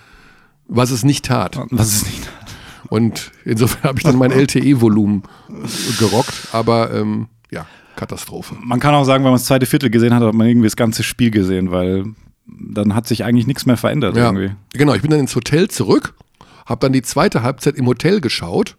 was 0.67 0.91
es 0.91 1.03
nicht 1.03 1.25
tat. 1.25 1.59
was 1.71 1.93
ist 1.93 2.05
nicht? 2.05 2.29
Und 2.89 3.31
insofern 3.45 3.83
habe 3.83 3.99
ich 3.99 4.03
dann 4.03 4.17
mein 4.17 4.31
LTE-Volumen 4.33 5.23
gerockt, 5.99 6.49
aber 6.51 6.93
ähm, 6.93 7.27
ja, 7.51 7.65
Katastrophe. 7.95 8.55
Man 8.61 8.79
kann 8.79 8.93
auch 8.93 9.05
sagen, 9.05 9.23
wenn 9.23 9.31
man 9.31 9.39
das 9.39 9.45
zweite 9.45 9.65
Viertel 9.65 9.89
gesehen 9.89 10.13
hat, 10.13 10.21
hat 10.21 10.33
man 10.33 10.47
irgendwie 10.47 10.67
das 10.67 10.75
ganze 10.75 11.03
Spiel 11.03 11.31
gesehen, 11.31 11.71
weil 11.71 12.05
dann 12.47 12.93
hat 12.93 13.07
sich 13.07 13.23
eigentlich 13.23 13.47
nichts 13.47 13.65
mehr 13.65 13.77
verändert 13.77 14.15
Ja, 14.15 14.25
irgendwie. 14.25 14.51
genau, 14.73 14.93
ich 14.93 15.01
bin 15.01 15.11
dann 15.11 15.19
ins 15.19 15.35
Hotel 15.35 15.67
zurück, 15.69 16.13
habe 16.65 16.79
dann 16.81 16.93
die 16.93 17.01
zweite 17.01 17.41
Halbzeit 17.41 17.75
im 17.75 17.87
Hotel 17.87 18.21
geschaut 18.21 18.75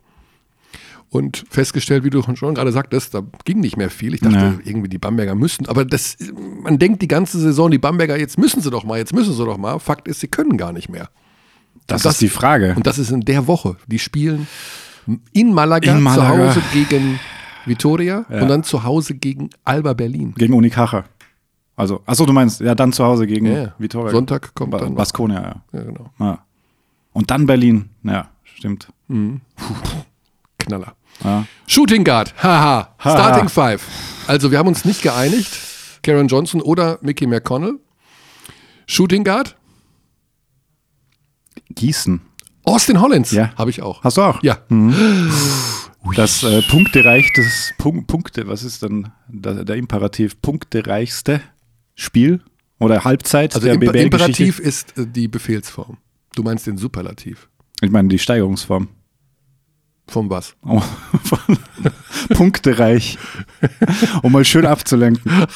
und 1.08 1.44
festgestellt, 1.50 2.04
wie 2.04 2.10
du 2.10 2.22
schon 2.34 2.54
gerade 2.54 2.72
sagtest, 2.72 3.14
da 3.14 3.22
ging 3.44 3.60
nicht 3.60 3.76
mehr 3.76 3.90
viel. 3.90 4.14
Ich 4.14 4.20
dachte, 4.20 4.36
Ja. 4.36 4.54
irgendwie 4.64 4.88
die 4.88 4.98
Bamberger 4.98 5.34
müssten, 5.34 5.66
aber 5.66 5.84
das, 5.84 6.16
man 6.62 6.78
denkt 6.78 7.00
die 7.02 7.08
ganze 7.08 7.38
Saison, 7.38 7.70
die 7.70 7.78
Bamberger, 7.78 8.18
jetzt 8.18 8.38
müssen 8.38 8.60
sie 8.60 8.70
doch 8.70 8.84
mal, 8.84 8.98
jetzt 8.98 9.12
müssen 9.14 9.32
sie 9.32 9.44
doch 9.44 9.56
mal. 9.56 9.78
Fakt 9.78 10.08
ist, 10.08 10.20
sie 10.20 10.28
können 10.28 10.56
gar 10.56 10.72
nicht 10.72 10.88
mehr. 10.88 11.08
Das, 11.86 12.02
das- 12.02 12.14
ist 12.14 12.22
die 12.22 12.28
Frage. 12.28 12.74
Und 12.76 12.86
das 12.86 12.98
ist 12.98 13.10
in 13.10 13.20
der 13.22 13.46
Woche. 13.46 13.76
Die 13.86 13.98
spielen 13.98 14.46
in 15.32 15.52
Malaga, 15.54 15.92
In 15.96 16.02
Malaga. 16.02 16.22
zu 16.22 16.28
Hause 16.48 16.62
gegen 16.72 17.20
Vitoria 17.64 18.24
Ja. 18.28 18.42
und 18.42 18.48
dann 18.48 18.62
zu 18.64 18.82
Hause 18.82 19.14
gegen 19.14 19.50
Alba 19.64 19.92
Berlin. 19.92 20.34
Gegen 20.36 20.54
Unicaja. 20.54 21.04
Also, 21.76 22.00
achso, 22.06 22.24
du 22.26 22.32
meinst, 22.32 22.60
ja, 22.60 22.74
dann 22.74 22.92
zu 22.92 23.04
Hause 23.04 23.26
gegen 23.26 23.46
Ja. 23.46 23.74
Vitoria. 23.78 24.10
Sonntag 24.10 24.54
kommt 24.54 24.70
Ba 24.72 24.78
dann. 24.78 24.94
Baskonia, 24.94 25.42
ja. 25.42 25.62
Ja, 25.78 25.84
genau. 25.84 26.10
ja. 26.18 26.38
Und 27.12 27.30
dann 27.30 27.46
Berlin. 27.46 27.90
Ja, 28.02 28.28
stimmt. 28.44 28.88
Knaller. 30.58 30.94
Ja. 31.24 31.46
Shooting 31.66 32.04
Guard, 32.04 32.34
haha, 32.42 32.94
Haha. 32.98 33.10
Starting 33.16 33.48
Five. 33.48 33.82
Also 34.26 34.50
wir 34.50 34.58
haben 34.58 34.68
uns 34.68 34.84
nicht 34.84 35.02
geeinigt, 35.02 35.50
Karen 36.02 36.28
Johnson 36.28 36.60
oder 36.60 36.98
Mickey 37.02 37.26
McConnell. 37.26 37.78
Shooting 38.86 39.24
Guard, 39.24 39.56
Gießen. 41.70 42.20
Austin 42.64 43.00
Hollins, 43.00 43.30
Ja. 43.30 43.52
habe 43.56 43.70
ich 43.70 43.82
auch. 43.82 44.02
Hast 44.02 44.16
du 44.16 44.22
auch? 44.22 44.42
Ja, 44.42 44.58
Das 46.16 46.42
äh, 46.44 46.62
punktereichtes, 46.62 47.72
Punk, 47.78 48.06
Punkte, 48.06 48.46
was 48.46 48.62
ist 48.62 48.82
denn 48.82 49.08
der, 49.28 49.64
der 49.64 49.74
Imperativ? 49.76 50.40
Punktereichste 50.40 51.40
Spiel 51.94 52.40
oder 52.78 53.02
Halbzeit 53.04 53.54
also 53.56 53.64
der 53.66 53.74
Imper 53.74 53.86
BBL-Geschichte? 53.92 54.44
Imperativ 54.44 54.58
ist 54.60 54.96
äh, 54.98 55.06
die 55.06 55.26
Befehlsform. 55.28 55.96
Du 56.36 56.42
meinst 56.44 56.66
den 56.66 56.76
Superlativ. 56.78 57.48
Ich 57.80 57.90
meine 57.90 58.08
die 58.08 58.18
Steigerungsform. 58.20 58.88
Vom 60.08 60.30
was? 60.30 60.54
Oh, 60.64 60.80
von- 61.24 61.58
Punktereich. 62.34 63.18
um 64.22 64.30
mal 64.32 64.44
schön 64.44 64.66
abzulenken. 64.66 65.30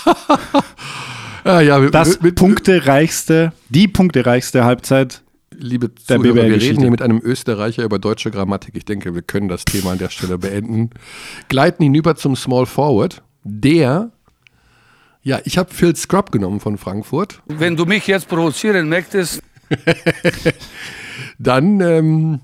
Ah, 1.43 1.61
ja, 1.63 1.81
Das 1.89 2.21
mit, 2.21 2.35
punktereichste, 2.35 3.55
die 3.71 3.89
punktereichste 3.89 4.63
Halbzeit. 4.65 5.23
Liebe 5.63 5.95
Zuhörer, 5.95 6.35
wir 6.35 6.61
reden 6.61 6.81
hier 6.81 6.91
mit 6.91 7.03
einem 7.03 7.21
Österreicher 7.23 7.85
über 7.85 7.99
deutsche 7.99 8.31
Grammatik. 8.31 8.75
Ich 8.77 8.85
denke, 8.85 9.15
wir 9.15 9.23
können 9.23 9.49
das 9.49 9.65
Thema 9.65 9.93
an 9.93 9.99
der 9.99 10.11
Stelle 10.11 10.39
beenden. 10.39 10.91
Gleiten 11.49 11.83
hinüber 11.83 12.17
zum 12.17 12.35
Small 12.37 12.67
Forward, 12.67 13.23
der, 13.45 14.11
ja, 15.23 15.41
ich 15.45 15.59
habe 15.59 15.73
Phil 15.73 15.95
Scrub 15.95 16.33
genommen 16.33 16.61
von 16.61 16.79
Frankfurt. 16.79 17.43
Wenn 17.47 17.77
du 17.77 17.85
mich 17.85 18.07
jetzt 18.07 18.29
provozieren 18.29 18.89
möchtest, 18.89 19.43
Dann, 21.39 21.81
ähm, 21.81 22.41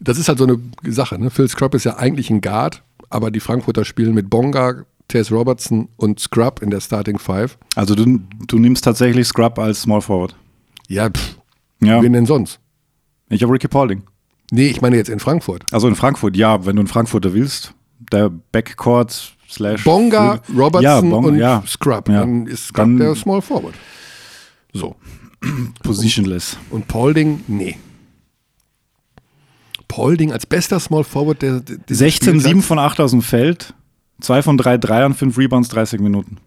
das 0.00 0.18
ist 0.18 0.28
halt 0.28 0.38
so 0.38 0.44
eine 0.44 0.58
Sache. 0.92 1.18
Ne? 1.18 1.30
Phil 1.30 1.48
Scrub 1.48 1.74
ist 1.74 1.84
ja 1.84 1.96
eigentlich 1.96 2.30
ein 2.30 2.40
Guard, 2.40 2.82
aber 3.08 3.30
die 3.30 3.40
Frankfurter 3.40 3.84
spielen 3.84 4.14
mit 4.14 4.30
Bonga, 4.30 4.84
Tess 5.08 5.30
Robertson 5.30 5.88
und 5.96 6.18
Scrub 6.20 6.62
in 6.62 6.70
der 6.70 6.80
Starting 6.80 7.18
Five. 7.18 7.58
Also 7.76 7.94
du, 7.94 8.20
du 8.46 8.58
nimmst 8.58 8.84
tatsächlich 8.84 9.26
Scrub 9.26 9.58
als 9.58 9.82
Small 9.82 10.00
Forward. 10.00 10.34
Ja, 10.88 11.10
pff, 11.10 11.35
Ja. 11.80 12.02
wen 12.02 12.12
denn 12.12 12.26
sonst? 12.26 12.58
Ich 13.28 13.42
habe 13.42 13.52
Ricky 13.52 13.68
Paulding. 13.68 14.02
Nee, 14.50 14.68
ich 14.68 14.80
meine 14.80 14.96
jetzt 14.96 15.08
in 15.10 15.18
Frankfurt. 15.18 15.64
Also 15.72 15.88
in 15.88 15.96
Frankfurt, 15.96 16.36
ja, 16.36 16.64
wenn 16.64 16.76
du 16.76 16.82
in 16.82 16.88
Frankfurter 16.88 17.34
willst. 17.34 17.74
Der 18.12 18.30
Backcourt 18.30 19.34
slash. 19.48 19.82
Bonga, 19.84 20.40
Robertson 20.56 20.82
ja, 20.82 21.00
Bonga, 21.00 21.28
und 21.28 21.36
ja. 21.38 21.62
Scrub. 21.66 22.08
Ja. 22.08 22.20
Dann 22.20 22.46
ist 22.46 22.66
Scrub 22.68 22.76
Dann- 22.76 22.96
der 22.98 23.14
Small 23.16 23.42
Forward. 23.42 23.74
So. 24.72 24.94
Positionless. 25.82 26.56
Und 26.70 26.86
Paulding, 26.88 27.42
nee. 27.48 27.76
Paulding 29.88 30.32
als 30.32 30.46
bester 30.46 30.80
Small 30.80 31.04
Forward 31.04 31.42
der, 31.42 31.60
der 31.60 31.78
dieses 31.78 31.98
16, 31.98 32.28
Spiels 32.28 32.44
7 32.44 32.58
hat. 32.60 32.64
von 32.66 32.78
8 32.78 33.00
aus 33.00 33.10
dem 33.12 33.22
Feld. 33.22 33.74
2 34.20 34.42
von 34.42 34.56
3 34.58 34.78
Dreiern, 34.78 35.14
5 35.14 35.36
Rebounds, 35.38 35.68
30 35.70 36.00
Minuten. 36.00 36.38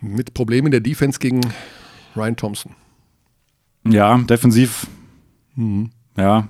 mit 0.00 0.34
Problemen 0.34 0.66
in 0.66 0.70
der 0.72 0.80
Defense 0.80 1.18
gegen 1.18 1.40
Ryan 2.14 2.36
Thompson. 2.36 2.72
Ja, 3.86 4.18
defensiv. 4.18 4.86
Mhm. 5.56 5.90
Ja. 6.16 6.48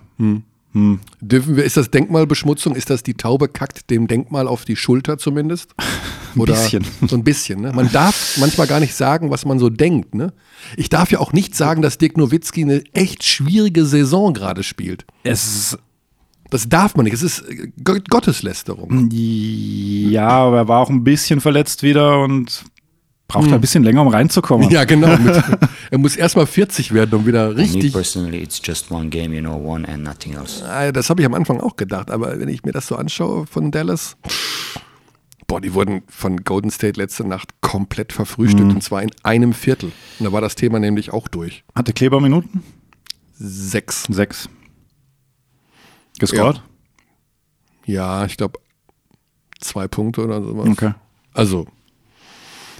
Dürfen 1.21 1.57
wir, 1.57 1.65
ist 1.65 1.77
das 1.77 1.91
Denkmalbeschmutzung? 1.91 2.75
Ist 2.75 2.91
das 2.91 3.03
die 3.03 3.15
Taube 3.15 3.49
kackt 3.49 3.91
dem 3.91 4.09
Denkmal 4.09 4.49
auf 4.49 4.65
die 4.65 4.77
Schulter 4.77 5.19
zumindest? 5.19 5.75
Oder 6.37 6.55
bisschen. 6.55 6.85
So 7.09 7.15
ein 7.17 7.23
bisschen. 7.23 7.61
Ne? 7.61 7.73
Man 7.73 7.93
darf 7.93 8.37
manchmal 8.41 8.67
gar 8.67 8.81
nicht 8.81 8.95
sagen, 8.95 9.31
was 9.31 9.45
man 9.45 9.61
so 9.61 9.71
denkt. 9.71 10.15
Ne? 10.17 10.33
Ich 10.77 10.89
darf 10.89 11.13
ja 11.13 11.21
auch 11.21 11.33
nicht 11.33 11.55
sagen, 11.55 11.81
dass 11.81 11.97
Dirk 11.99 12.17
Nowitzki 12.17 12.63
eine 12.63 12.83
echt 12.93 13.23
schwierige 13.23 13.85
Saison 13.87 14.35
gerade 14.35 14.65
spielt. 14.65 15.05
Es 15.23 15.79
Das 16.51 16.69
darf 16.69 16.97
man 16.97 17.05
nicht. 17.05 17.15
Es 17.15 17.23
ist 17.23 17.41
äh, 17.49 17.69
Go- 17.85 17.99
Gotteslästerung. 18.11 19.09
Ja, 19.13 20.29
aber 20.29 20.57
er 20.59 20.69
war 20.69 20.81
auch 20.81 20.91
ein 20.91 21.05
bisschen 21.05 21.41
verletzt 21.41 21.85
wieder 21.85 22.19
und 22.21 22.65
braucht 23.35 23.53
ein 23.53 23.61
bisschen 23.61 23.85
länger, 23.85 24.03
um 24.03 24.09
reinzukommen. 24.09 24.67
Hm. 24.69 24.73
Ja, 24.75 24.85
genau. 24.85 25.17
Mit, 25.19 25.43
er 25.91 25.99
muss 25.99 26.17
erstmal 26.17 26.47
40 26.47 26.93
werden, 26.93 27.15
um 27.19 27.27
wieder 27.27 27.57
richtig. 27.57 27.93
personally, 27.93 28.39
it's 28.43 28.61
just 28.65 28.91
one 28.91 29.09
game, 29.09 29.33
you 29.33 29.41
know, 29.41 29.55
one 29.57 29.87
and 29.89 30.03
nothing 30.05 30.35
else. 30.35 30.65
Ah, 30.67 30.91
Das 30.93 31.11
habe 31.11 31.21
ich 31.23 31.27
am 31.27 31.35
Anfang 31.35 31.61
auch 31.61 31.77
gedacht, 31.77 32.11
aber 32.11 32.39
wenn 32.41 32.49
ich 32.49 32.65
mir 32.65 32.73
das 32.73 32.87
so 32.87 32.97
anschaue 32.97 33.47
von 33.47 33.71
Dallas, 33.71 34.17
boah, 35.47 35.61
die 35.61 35.75
wurden 35.75 36.03
von 36.09 36.45
Golden 36.45 36.71
State 36.71 36.99
letzte 36.99 37.27
Nacht 37.27 37.51
komplett 37.61 38.13
verfrühstückt 38.13 38.73
und 38.73 38.83
zwar 38.83 39.03
in 39.03 39.11
einem 39.23 39.53
Viertel. 39.53 39.93
Und 40.19 40.25
da 40.27 40.33
war 40.33 40.41
das 40.41 40.55
Thema 40.55 40.79
nämlich 40.79 41.13
auch 41.13 41.29
durch. 41.29 41.65
Hatte 41.75 41.93
Kleber 41.93 42.21
Minuten? 42.21 42.63
Sechs. 43.37 44.05
Sechs. 44.09 44.49
Gescored? 46.19 46.63
Ja, 47.87 48.25
ich 48.25 48.37
glaube 48.37 48.59
zwei 49.61 49.89
Punkte 49.89 50.25
oder 50.25 50.43
sowas. 50.43 50.69
Okay. 50.69 50.93
Also, 51.33 51.67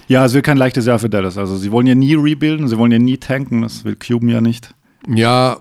Ja, 0.07 0.25
es 0.25 0.33
wird 0.33 0.45
kein 0.45 0.57
leichtes 0.57 0.85
Jahr 0.85 0.99
für 0.99 1.09
Dallas. 1.09 1.37
Also 1.37 1.57
sie 1.57 1.71
wollen 1.71 1.87
ja 1.87 1.95
nie 1.95 2.13
rebuilden, 2.15 2.67
sie 2.67 2.77
wollen 2.77 2.91
ja 2.91 2.99
nie 2.99 3.17
tanken, 3.17 3.61
das 3.61 3.83
will 3.85 3.95
Cuban 3.95 4.29
ja 4.29 4.41
nicht. 4.41 4.73
ja, 5.07 5.57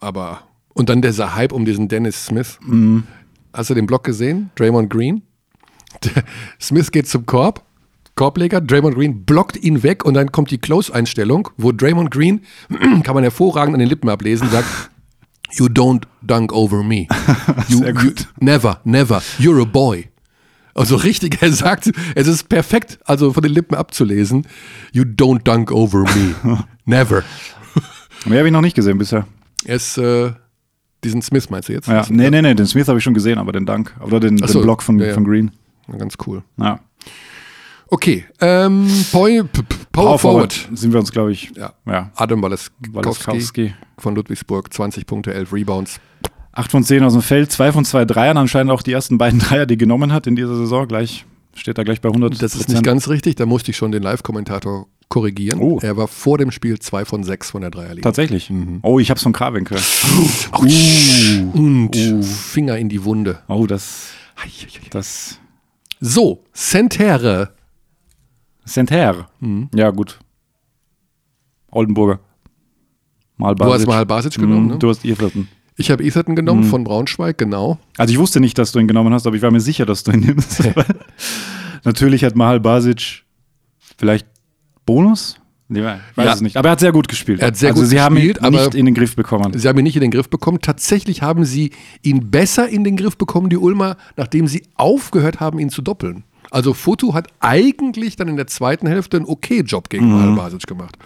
aber. 0.00 0.42
Und 0.74 0.88
dann 0.88 1.02
dieser 1.02 1.34
Hype 1.34 1.52
um 1.52 1.66
diesen 1.66 1.88
Dennis 1.88 2.24
Smith. 2.26 2.58
Hast 3.52 3.68
du 3.68 3.74
den 3.74 3.86
Block 3.86 4.04
gesehen? 4.04 4.50
Draymond 4.54 4.88
Green? 4.88 5.20
Smith 6.60 6.90
geht 6.90 7.06
zum 7.06 7.26
Korb. 7.26 7.62
Korbleger, 8.14 8.60
Draymond 8.60 8.94
Green 8.94 9.24
blockt 9.24 9.56
ihn 9.62 9.82
weg 9.82 10.04
und 10.04 10.14
dann 10.14 10.32
kommt 10.32 10.50
die 10.50 10.58
Close-Einstellung, 10.58 11.48
wo 11.56 11.72
Draymond 11.72 12.10
Green, 12.10 12.40
kann 13.02 13.14
man 13.14 13.22
hervorragend 13.22 13.74
an 13.74 13.80
den 13.80 13.88
Lippen 13.88 14.08
ablesen, 14.08 14.48
sagt, 14.50 14.66
You 15.54 15.66
don't 15.66 16.04
dunk 16.22 16.52
over 16.52 16.82
me. 16.82 17.06
You, 17.68 17.78
Sehr 17.78 17.92
gut. 17.92 18.20
You, 18.20 18.26
never, 18.44 18.80
never. 18.84 19.22
You're 19.38 19.60
a 19.60 19.66
boy. 19.66 20.08
Also 20.74 20.96
richtig, 20.96 21.38
er 21.42 21.52
sagt, 21.52 21.90
es 22.14 22.26
ist 22.26 22.48
perfekt, 22.48 22.98
also 23.04 23.32
von 23.32 23.42
den 23.42 23.52
Lippen 23.52 23.74
abzulesen. 23.76 24.46
You 24.92 25.02
don't 25.04 25.42
dunk 25.42 25.70
over 25.70 26.00
me. 26.02 26.34
Never. 26.84 27.22
Mehr 28.26 28.38
habe 28.38 28.48
ich 28.48 28.52
noch 28.52 28.60
nicht 28.60 28.76
gesehen 28.76 28.98
bisher. 28.98 29.26
Er 29.64 29.76
ist, 29.76 29.98
äh, 29.98 30.32
diesen 31.04 31.22
Smith 31.22 31.50
meinst 31.50 31.68
du 31.68 31.72
jetzt? 31.72 31.88
Ja. 31.88 32.04
Nee, 32.08 32.30
nee, 32.30 32.40
nee, 32.42 32.54
den 32.54 32.66
Smith 32.66 32.86
habe 32.88 32.98
ich 32.98 33.04
schon 33.04 33.14
gesehen, 33.14 33.38
aber 33.38 33.52
den 33.52 33.66
Dank. 33.66 33.94
Oder 34.00 34.20
den, 34.20 34.36
Ach 34.42 34.46
den 34.46 34.52
so, 34.52 34.62
Block 34.62 34.82
von, 34.82 34.98
ja, 34.98 35.06
ja. 35.08 35.14
von 35.14 35.24
Green. 35.24 35.50
Ganz 35.98 36.14
cool. 36.26 36.42
Ja. 36.58 36.80
Okay, 37.88 38.24
ähm, 38.40 38.88
Point, 39.12 39.52
P- 39.52 39.62
P- 39.62 39.76
Power, 39.92 40.18
Forward. 40.18 40.68
sind 40.72 40.92
wir 40.94 41.00
uns, 41.00 41.12
glaube 41.12 41.32
ich. 41.32 41.52
Ja. 41.54 41.74
Ja. 41.84 42.10
Adam 42.14 42.40
Waleskowski. 42.42 43.74
von 43.98 44.14
Ludwigsburg, 44.14 44.72
20 44.72 45.04
Punkte, 45.04 45.34
11 45.34 45.52
Rebounds. 45.52 46.00
8 46.52 46.70
von 46.70 46.84
10 46.84 47.02
aus 47.02 47.14
dem 47.14 47.22
Feld, 47.22 47.50
2 47.50 47.72
von 47.72 47.84
2 47.84 48.04
Dreiern, 48.04 48.36
anscheinend 48.36 48.72
auch 48.72 48.82
die 48.82 48.92
ersten 48.92 49.18
beiden 49.18 49.38
Dreier, 49.40 49.66
die 49.66 49.76
genommen 49.76 50.12
hat 50.12 50.26
in 50.26 50.36
dieser 50.36 50.56
Saison. 50.56 50.86
Gleich 50.86 51.24
steht 51.54 51.78
da 51.78 51.82
gleich 51.82 52.00
bei 52.00 52.08
100. 52.08 52.42
Das 52.42 52.54
ist 52.54 52.68
nicht 52.68 52.82
ganz 52.82 53.08
richtig, 53.08 53.36
da 53.36 53.46
musste 53.46 53.70
ich 53.70 53.76
schon 53.76 53.92
den 53.92 54.02
Live-Kommentator 54.02 54.86
korrigieren. 55.08 55.60
Oh. 55.60 55.78
Er 55.82 55.96
war 55.96 56.08
vor 56.08 56.38
dem 56.38 56.50
Spiel 56.50 56.78
2 56.78 57.04
von 57.04 57.24
6 57.24 57.50
von 57.50 57.60
der 57.60 57.70
Dreierlinie. 57.70 58.02
Tatsächlich. 58.02 58.48
Mhm. 58.50 58.80
Oh, 58.82 58.98
ich 58.98 59.10
hab's 59.10 59.22
von 59.22 59.32
Krawinkel. 59.32 59.78
Und 61.52 61.96
Finger 62.24 62.78
in 62.78 62.88
die 62.88 63.04
Wunde. 63.04 63.40
Oh, 63.48 63.66
das. 63.66 64.12
Das. 64.90 65.38
So, 66.00 66.44
Sentere. 66.52 67.54
Center. 68.64 69.28
Mhm. 69.40 69.68
Ja, 69.74 69.90
gut. 69.90 70.18
Oldenburger. 71.70 72.20
Mal 73.36 73.54
Du 73.54 73.64
hast 73.64 73.86
mal 73.86 74.06
Basic 74.06 74.34
genommen, 74.34 74.68
ne? 74.68 74.78
Du 74.78 74.88
hast 74.88 75.04
Etherton. 75.04 75.48
Ich 75.82 75.90
habe 75.90 76.04
Etherton 76.04 76.36
genommen 76.36 76.62
von 76.62 76.84
Braunschweig, 76.84 77.38
genau. 77.38 77.76
Also 77.98 78.12
ich 78.12 78.18
wusste 78.20 78.38
nicht, 78.38 78.56
dass 78.56 78.70
du 78.70 78.78
ihn 78.78 78.86
genommen 78.86 79.12
hast, 79.12 79.26
aber 79.26 79.34
ich 79.34 79.42
war 79.42 79.50
mir 79.50 79.60
sicher, 79.60 79.84
dass 79.84 80.04
du 80.04 80.12
ihn 80.12 80.20
nimmst. 80.20 80.62
Natürlich 81.84 82.22
hat 82.22 82.36
Mahal 82.36 82.60
Basic 82.60 83.24
vielleicht 83.98 84.28
Bonus? 84.86 85.40
Nee, 85.66 85.80
Ich 85.80 85.84
weiß 86.16 86.24
Ja. 86.24 86.32
es 86.34 86.40
nicht. 86.40 86.56
Aber 86.56 86.68
er 86.68 86.72
hat 86.72 86.80
sehr 86.80 86.92
gut 86.92 87.08
gespielt. 87.08 87.40
Er 87.40 87.48
hat 87.48 87.56
sehr 87.56 87.70
also 87.70 87.82
gut 87.82 87.90
sie 87.90 88.00
haben 88.00 88.16
ihn 88.16 88.28
gespielt, 88.28 88.44
aber- 88.44 88.64
nicht 88.64 88.74
in 88.76 88.86
den 88.86 88.94
Griff 88.94 89.16
bekommen. 89.16 89.58
Sie 89.58 89.66
haben 89.68 89.76
ihn 89.76 89.82
nicht 89.82 89.96
in 89.96 90.02
den 90.02 90.12
Griff 90.12 90.28
bekommen. 90.28 90.60
Tatsächlich 90.60 91.20
haben 91.22 91.44
sie 91.44 91.72
ihn 92.02 92.30
besser 92.30 92.68
in 92.68 92.84
den 92.84 92.96
Griff 92.96 93.16
bekommen, 93.16 93.48
die 93.50 93.56
Ulmer, 93.56 93.96
nachdem 94.16 94.46
sie 94.46 94.62
aufgehört 94.76 95.40
haben, 95.40 95.58
ihn 95.58 95.70
zu 95.70 95.82
doppeln. 95.82 96.22
Also 96.52 96.74
Foto 96.74 97.12
hat 97.12 97.26
eigentlich 97.40 98.14
dann 98.14 98.28
in 98.28 98.36
der 98.36 98.46
zweiten 98.46 98.86
Hälfte 98.86 99.16
einen 99.16 99.26
okay 99.26 99.62
Job 99.62 99.88
gegen 99.90 100.30
mhm. 100.30 100.36
Basic 100.36 100.64
gemacht. 100.64 100.96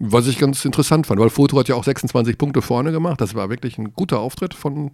Was 0.00 0.26
ich 0.28 0.38
ganz 0.38 0.64
interessant 0.64 1.06
fand, 1.06 1.20
weil 1.20 1.28
Foto 1.30 1.58
hat 1.58 1.68
ja 1.68 1.74
auch 1.74 1.82
26 1.84 2.38
Punkte 2.38 2.62
vorne 2.62 2.92
gemacht. 2.92 3.20
Das 3.20 3.34
war 3.34 3.50
wirklich 3.50 3.78
ein 3.78 3.92
guter 3.94 4.20
Auftritt 4.20 4.54
von 4.54 4.92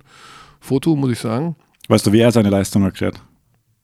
Foto, 0.60 0.96
muss 0.96 1.10
ich 1.12 1.18
sagen. 1.18 1.56
Weißt 1.88 2.06
du, 2.06 2.12
wie 2.12 2.20
er 2.20 2.32
seine 2.32 2.48
Leistung 2.48 2.82
erklärt? 2.84 3.20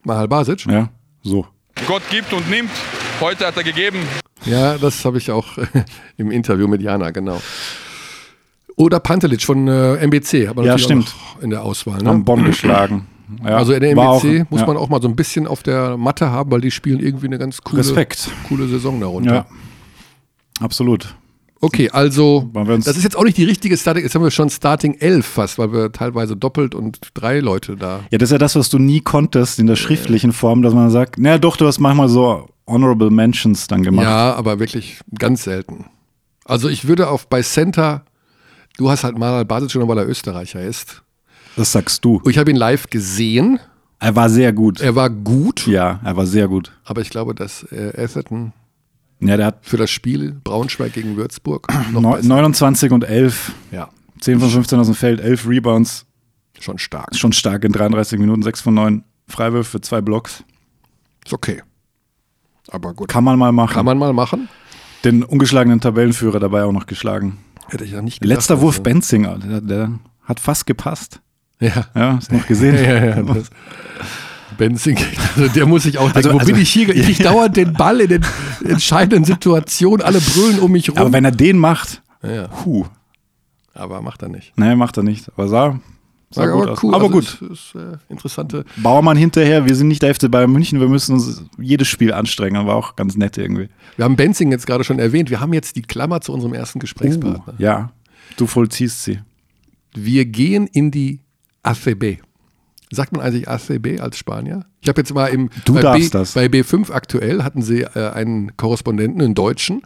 Mahal 0.03 0.27
Basic. 0.27 0.65
Ja, 0.65 0.89
so. 1.21 1.45
Gott 1.87 2.01
gibt 2.09 2.33
und 2.33 2.49
nimmt. 2.49 2.71
Heute 3.19 3.45
hat 3.45 3.55
er 3.55 3.63
gegeben. 3.63 3.99
Ja, 4.45 4.77
das 4.79 5.05
habe 5.05 5.19
ich 5.19 5.29
auch 5.29 5.47
im 6.17 6.31
Interview 6.31 6.67
mit 6.67 6.81
Jana, 6.81 7.11
genau. 7.11 7.39
Oder 8.75 8.99
Pantelic 8.99 9.43
von 9.43 9.67
äh, 9.67 9.97
MBC, 10.07 10.47
aber 10.47 10.63
Ja, 10.63 10.69
natürlich 10.75 10.83
stimmt. 10.85 11.07
auch 11.09 11.35
noch 11.35 11.43
in 11.43 11.49
der 11.51 11.61
Auswahl. 11.63 12.01
Ne? 12.01 12.09
Haben 12.09 12.25
Bonn 12.25 12.43
geschlagen. 12.45 13.07
Ja, 13.45 13.55
Also 13.55 13.71
in 13.71 13.79
der 13.79 13.91
MBC 13.91 14.03
auch- 14.03 14.23
muss 14.51 14.59
ja. 14.59 14.67
man 14.67 14.75
auch 14.75 14.89
mal 14.89 15.01
so 15.01 15.07
ein 15.07 15.15
bisschen 15.15 15.47
auf 15.47 15.63
der 15.63 15.95
Matte 15.95 16.29
haben, 16.31 16.51
weil 16.51 16.59
die 16.59 16.69
spielen 16.69 16.99
irgendwie 16.99 17.27
eine 17.27 17.37
ganz 17.37 17.61
coole, 17.61 17.79
Respekt. 17.79 18.29
coole 18.49 18.67
Saison 18.67 18.99
darunter. 18.99 19.33
Ja, 19.33 19.45
absolut. 20.61 21.15
Okay, 21.63 21.91
also 21.91 22.49
das 22.53 22.87
ist 22.97 23.03
jetzt 23.03 23.15
auch 23.15 23.23
nicht 23.23 23.37
die 23.37 23.43
richtige 23.43 23.77
Starting, 23.77 24.03
jetzt 24.03 24.15
haben 24.15 24.23
wir 24.23 24.31
schon 24.31 24.49
Starting 24.49 24.95
11 24.95 25.23
fast, 25.25 25.59
weil 25.59 25.71
wir 25.71 25.91
teilweise 25.91 26.35
doppelt 26.35 26.73
und 26.73 26.99
drei 27.13 27.39
Leute 27.39 27.75
da. 27.77 27.99
Ja, 28.09 28.17
das 28.17 28.29
ist 28.29 28.31
ja 28.31 28.37
das, 28.39 28.55
was 28.55 28.69
du 28.71 28.79
nie 28.79 29.01
konntest 29.01 29.59
in 29.59 29.67
der 29.67 29.75
schriftlichen 29.75 30.31
Form, 30.31 30.63
dass 30.63 30.73
man 30.73 30.89
sagt, 30.89 31.17
na 31.19 31.37
doch, 31.37 31.57
du 31.57 31.67
hast 31.67 31.77
manchmal 31.79 32.09
so 32.09 32.49
Honorable 32.65 33.11
Mentions 33.11 33.67
dann 33.67 33.83
gemacht. 33.83 34.05
Ja, 34.05 34.33
aber 34.33 34.57
wirklich 34.59 35.01
ganz 35.19 35.43
selten. 35.43 35.85
Also 36.45 36.67
ich 36.67 36.87
würde 36.87 37.07
auf 37.09 37.27
bei 37.27 37.43
Center, 37.43 38.05
du 38.77 38.89
hast 38.89 39.03
halt 39.03 39.17
mal 39.19 39.45
Basic 39.45 39.69
schon, 39.69 39.87
weil 39.87 39.99
er 39.99 40.07
Österreicher 40.09 40.63
ist. 40.63 41.03
Das 41.57 41.71
sagst 41.71 42.03
du. 42.03 42.21
Ich 42.27 42.39
habe 42.39 42.49
ihn 42.49 42.55
live 42.57 42.87
gesehen, 42.89 43.59
Er 43.99 44.15
war 44.15 44.31
sehr 44.31 44.51
gut. 44.51 44.81
er 44.81 44.95
war 44.95 45.11
gut, 45.11 45.67
Ja, 45.67 45.99
er 46.03 46.17
war 46.17 46.25
sehr 46.25 46.47
gut. 46.47 46.71
aber 46.85 47.01
ich 47.01 47.11
glaube, 47.11 47.35
dass 47.35 47.63
äh, 47.71 47.93
Atherton 48.03 48.53
Ja, 49.21 49.37
der 49.37 49.45
hat 49.45 49.59
für 49.65 49.77
das 49.77 49.91
Spiel 49.91 50.35
Braunschweig 50.43 50.93
gegen 50.93 51.15
Würzburg 51.15 51.67
noch 51.91 52.01
neu- 52.01 52.15
besser. 52.17 52.27
29 52.27 52.91
und 52.91 53.03
11, 53.03 53.53
Ja, 53.71 53.89
10 54.19 54.39
von 54.39 54.49
15 54.49 54.79
aus 54.79 54.87
dem 54.87 54.95
Feld, 54.95 55.19
11 55.21 55.47
Rebounds, 55.47 56.05
schon 56.59 56.77
stark. 56.79 57.15
schon 57.15 57.31
stark 57.33 57.63
in 57.63 57.71
33 57.71 58.19
Minuten, 58.19 58.41
6 58.41 58.61
von 58.61 58.73
9 58.73 59.03
Freiwürfe, 59.27 59.79
2 59.81 60.01
Blocks. 60.01 60.43
Ist 61.25 61.33
okay. 61.33 61.61
Aber 62.69 62.93
gut. 62.93 63.07
Kann 63.09 63.23
man 63.23 63.37
mal 63.37 63.51
machen. 63.51 63.73
Kann 63.73 63.85
man 63.85 63.97
mal 63.97 64.13
machen. 64.13 64.49
Den 65.03 65.23
ungeschlagenen 65.23 65.79
Tabellenführer 65.81 66.39
dabei 66.39 66.63
auch 66.63 66.71
noch 66.71 66.85
geschlagen. 66.85 67.37
Hätte 67.69 67.83
ich 67.85 67.91
ja 67.91 68.01
nicht 68.01 68.21
gedacht. 68.21 68.35
Letzter 68.37 68.61
Wurf 68.61 68.75
also. 68.75 68.83
Benzinger, 68.83 69.37
der, 69.39 69.61
der 69.61 69.99
hat 70.23 70.39
fast 70.39 70.65
gepasst. 70.65 71.21
Ja. 71.59 71.85
Ja, 71.95 72.15
hast 72.17 72.31
du 72.31 72.35
noch 72.37 72.47
gesehen? 72.47 72.75
Ja, 72.83 73.05
ja, 73.05 73.21
das. 73.23 73.49
Benzing, 74.61 74.95
also 75.35 75.47
der 75.47 75.65
muss 75.65 75.83
sich 75.83 75.97
auch 75.97 76.11
denken, 76.11 76.17
Also- 76.17 76.33
wo 76.33 76.37
also- 76.37 76.51
bin 76.53 76.61
ich 76.61 76.69
hier? 76.69 76.89
Ich 76.95 77.17
dauernd 77.29 77.57
den 77.57 77.73
Ball 77.73 77.99
in 78.01 78.09
den 78.09 78.25
entscheidenden 78.63 79.25
Situationen, 79.25 80.05
alle 80.05 80.19
brüllen 80.21 80.59
um 80.59 80.71
mich 80.71 80.89
rum. 80.91 80.97
Aber 80.99 81.11
wenn 81.11 81.25
er 81.25 81.31
den 81.31 81.57
macht, 81.57 82.03
ja, 82.21 82.31
ja. 82.31 82.47
puh, 82.47 82.85
aber 83.73 84.01
macht 84.03 84.21
er 84.21 84.29
nicht. 84.29 84.53
nee, 84.55 84.75
macht 84.75 84.97
er 84.97 85.03
nicht. 85.03 85.29
Aber 85.35 85.47
sah 85.47 85.79
Sah 86.33 86.45
gut 86.45 86.61
aber 86.63 86.71
aus. 86.73 86.83
cool. 86.83 86.93
Aber 86.95 87.03
also 87.05 87.13
gut. 87.15 87.23
Ist, 87.25 87.41
ist, 87.41 87.75
äh, 87.75 87.97
interessante. 88.07 88.63
Bauermann 88.77 89.17
hinterher, 89.17 89.65
wir 89.65 89.75
sind 89.75 89.89
nicht 89.89 90.01
der 90.01 90.13
FC 90.15 90.29
Bayern 90.31 90.49
München, 90.51 90.79
wir 90.79 90.87
müssen 90.87 91.13
uns 91.15 91.43
jedes 91.57 91.89
Spiel 91.89 92.13
anstrengen, 92.13 92.65
war 92.67 92.75
auch 92.75 92.95
ganz 92.95 93.17
nett 93.17 93.37
irgendwie. 93.37 93.67
Wir 93.97 94.05
haben 94.05 94.15
Benzing 94.15 94.49
jetzt 94.51 94.65
gerade 94.65 94.83
schon 94.85 94.97
erwähnt. 94.99 95.29
Wir 95.29 95.41
haben 95.41 95.51
jetzt 95.51 95.75
die 95.75 95.81
Klammer 95.81 96.21
zu 96.21 96.31
unserem 96.31 96.53
ersten 96.53 96.79
Gesprächspartner. 96.79 97.55
Ja, 97.57 97.91
du 98.37 98.47
vollziehst 98.47 99.03
sie. 99.03 99.19
Wir 99.93 100.23
gehen 100.25 100.67
in 100.67 100.89
die 100.91 101.19
ACB. 101.63 102.19
Sagt 102.91 103.13
man 103.13 103.21
eigentlich 103.21 103.47
ACB 103.47 104.01
als 104.01 104.17
Spanier? 104.17 104.65
Ich 104.81 104.89
habe 104.89 104.99
jetzt 104.99 105.13
mal 105.13 105.27
im 105.27 105.49
Du 105.63 105.73
bei, 105.75 105.81
darfst 105.81 106.11
B, 106.11 106.17
das. 106.17 106.33
bei 106.33 106.45
B5 106.47 106.91
aktuell 106.91 107.41
hatten 107.43 107.61
sie 107.61 107.81
äh, 107.83 108.11
einen 108.11 108.57
Korrespondenten, 108.57 109.21
einen 109.21 109.33
Deutschen 109.33 109.81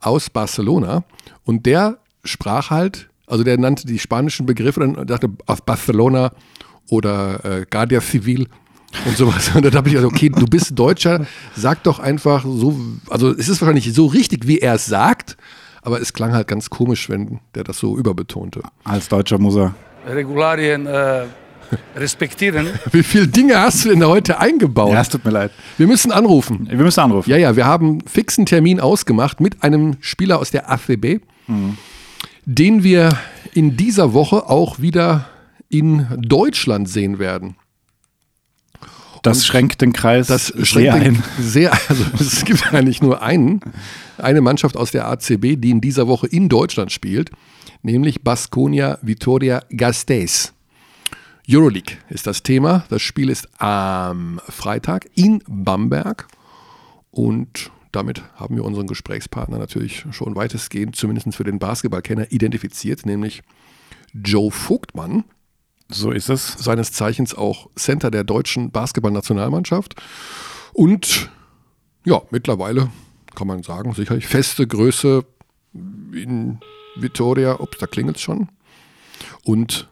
aus 0.00 0.30
Barcelona 0.30 1.04
und 1.44 1.64
der 1.64 1.98
sprach 2.24 2.70
halt, 2.70 3.08
also 3.26 3.44
der 3.44 3.56
nannte 3.58 3.86
die 3.86 3.98
spanischen 3.98 4.46
Begriffe 4.46 4.80
und 4.80 5.08
dachte 5.08 5.30
aus 5.46 5.60
Barcelona 5.60 6.32
oder 6.88 7.44
äh, 7.44 7.66
Guardia 7.70 8.00
Civil 8.00 8.48
und 9.06 9.16
sowas. 9.16 9.54
Und 9.54 9.64
dann 9.64 9.74
habe 9.74 9.88
ich 9.88 9.94
gesagt, 9.94 10.12
okay, 10.12 10.28
du 10.30 10.46
bist 10.46 10.76
Deutscher, 10.76 11.26
sag 11.56 11.84
doch 11.84 12.00
einfach 12.00 12.44
so, 12.44 12.80
also 13.08 13.30
es 13.30 13.48
ist 13.48 13.60
wahrscheinlich 13.60 13.92
so 13.94 14.06
richtig, 14.06 14.48
wie 14.48 14.58
er 14.58 14.74
es 14.74 14.86
sagt, 14.86 15.36
aber 15.82 16.00
es 16.00 16.12
klang 16.12 16.32
halt 16.32 16.48
ganz 16.48 16.68
komisch, 16.68 17.08
wenn 17.08 17.38
der 17.54 17.64
das 17.64 17.78
so 17.78 17.96
überbetonte. 17.96 18.62
Als 18.84 19.08
Deutscher 19.08 19.38
muss 19.38 19.56
er. 19.56 19.74
Regularien 20.06 20.86
äh, 20.86 21.26
respektieren. 21.96 22.68
Wie 22.92 23.02
viele 23.02 23.28
Dinge 23.28 23.58
hast 23.58 23.84
du 23.84 23.90
denn 23.90 24.04
heute 24.04 24.38
eingebaut? 24.40 24.92
Ja, 24.92 25.00
es 25.00 25.08
tut 25.08 25.24
mir 25.24 25.30
leid. 25.30 25.52
Wir 25.78 25.86
müssen 25.86 26.12
anrufen. 26.12 26.66
Wir 26.68 26.76
müssen 26.78 27.00
anrufen. 27.00 27.30
Ja, 27.30 27.36
ja, 27.36 27.56
wir 27.56 27.66
haben 27.66 28.00
fixen 28.06 28.46
Termin 28.46 28.80
ausgemacht 28.80 29.40
mit 29.40 29.62
einem 29.62 29.96
Spieler 30.00 30.38
aus 30.38 30.50
der 30.50 30.70
ACB, 30.70 31.20
den 32.44 32.82
wir 32.82 33.10
in 33.54 33.76
dieser 33.76 34.12
Woche 34.12 34.48
auch 34.48 34.80
wieder 34.80 35.26
in 35.68 36.06
Deutschland 36.18 36.88
sehen 36.88 37.18
werden. 37.18 37.56
Das 39.22 39.46
schränkt 39.46 39.82
den 39.82 39.92
Kreis 39.92 40.28
Das 40.28 40.46
sehr 40.46 40.94
ein. 40.94 41.22
Sehr, 41.38 41.72
also 41.88 42.04
es 42.18 42.44
gibt 42.44 42.72
eigentlich 42.72 43.02
nur 43.02 43.22
einen, 43.22 43.60
eine 44.18 44.40
Mannschaft 44.40 44.76
aus 44.76 44.90
der 44.90 45.08
ACB, 45.08 45.56
die 45.56 45.70
in 45.70 45.80
dieser 45.80 46.08
Woche 46.08 46.26
in 46.26 46.48
Deutschland 46.48 46.90
spielt, 46.90 47.30
nämlich 47.82 48.22
Baskonia 48.22 48.98
Vitoria 49.02 49.62
Gasteiz. 49.76 50.52
Euroleague 51.52 51.96
ist 52.08 52.26
das 52.26 52.42
Thema. 52.44 52.84
Das 52.90 53.02
Spiel 53.02 53.28
ist 53.28 53.48
am 53.60 54.40
Freitag 54.48 55.08
in 55.14 55.42
Bamberg 55.48 56.28
und 57.10 57.72
damit 57.90 58.22
haben 58.36 58.54
wir 58.54 58.64
unseren 58.64 58.86
Gesprächspartner 58.86 59.58
natürlich 59.58 60.04
schon 60.12 60.36
weitestgehend, 60.36 60.94
zumindest 60.94 61.34
für 61.34 61.42
den 61.42 61.58
Basketballkenner, 61.58 62.30
identifiziert, 62.30 63.04
nämlich 63.04 63.42
Joe 64.12 64.52
Vogtmann 64.52 65.24
So 65.88 66.12
ist 66.12 66.28
es. 66.28 66.52
seines 66.52 66.92
Zeichens 66.92 67.34
auch 67.34 67.68
Center 67.74 68.12
der 68.12 68.22
deutschen 68.22 68.70
Basketballnationalmannschaft 68.70 69.96
und 70.72 71.30
ja, 72.04 72.22
mittlerweile 72.30 72.90
kann 73.34 73.48
man 73.48 73.64
sagen, 73.64 73.92
sicherlich 73.94 74.26
feste 74.28 74.66
Größe 74.66 75.24
in 75.72 76.60
Vitoria, 76.96 77.58
ups, 77.60 77.78
da 77.78 77.86
klingelt 77.86 78.16
es 78.16 78.22
schon. 78.22 78.48
Und 79.44 79.88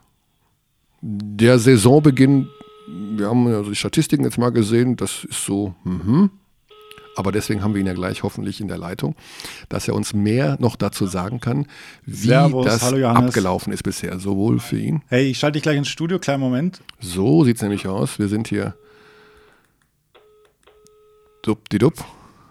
der 1.01 1.59
Saisonbeginn, 1.59 2.49
wir 2.87 3.29
haben 3.29 3.47
also 3.49 3.71
die 3.71 3.77
Statistiken 3.77 4.25
jetzt 4.25 4.39
mal 4.39 4.51
gesehen, 4.51 4.97
das 4.97 5.25
ist 5.25 5.45
so, 5.45 5.75
mhm. 5.85 6.31
aber 7.17 7.33
deswegen 7.33 7.63
haben 7.63 7.75
wir 7.75 7.81
ihn 7.81 7.87
ja 7.87 7.95
gleich 7.95 8.23
hoffentlich 8.23 8.61
in 8.61 8.69
der 8.69 8.79
Leitung, 8.79 9.15
dass 9.69 9.87
er 9.89 9.95
uns 9.95 10.15
mehr 10.15 10.57
noch 10.61 10.77
dazu 10.77 11.07
sagen 11.07 11.41
kann, 11.41 11.67
wie 12.05 12.29
Servus, 12.29 12.67
das 12.67 12.93
abgelaufen 12.93 13.73
ist 13.73 13.83
bisher, 13.83 14.19
sowohl 14.19 14.59
für 14.59 14.79
ihn 14.79 15.03
Hey, 15.09 15.31
ich 15.31 15.39
schalte 15.39 15.55
dich 15.55 15.63
gleich 15.63 15.77
ins 15.77 15.89
Studio, 15.89 16.19
kleinen 16.19 16.41
Moment. 16.41 16.81
so 17.01 17.45
sieht 17.45 17.57
es 17.57 17.63
nämlich 17.63 17.87
aus. 17.87 18.19
Wir 18.19 18.29
sind 18.29 18.49
hier. 18.49 18.75
Dupp-di-dupp. 21.43 22.05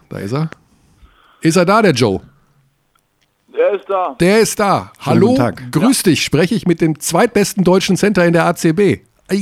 Da 0.08 0.18
ist 0.18 0.32
er. 0.32 0.50
Ist 1.40 1.56
er 1.56 1.64
da, 1.64 1.82
der 1.82 1.92
Joe? 1.92 2.20
Er 3.52 3.70
ist 3.74 3.88
da. 3.88 4.14
Der 4.20 4.40
ist 4.40 4.58
da. 4.60 4.92
Hallo, 5.00 5.28
guten 5.28 5.38
Tag. 5.38 5.72
grüß 5.72 6.02
dich. 6.04 6.22
Spreche 6.22 6.54
ich 6.54 6.66
mit 6.66 6.80
dem 6.80 7.00
zweitbesten 7.00 7.64
deutschen 7.64 7.96
Center 7.96 8.24
in 8.24 8.32
der 8.32 8.46
ACB. 8.46 9.00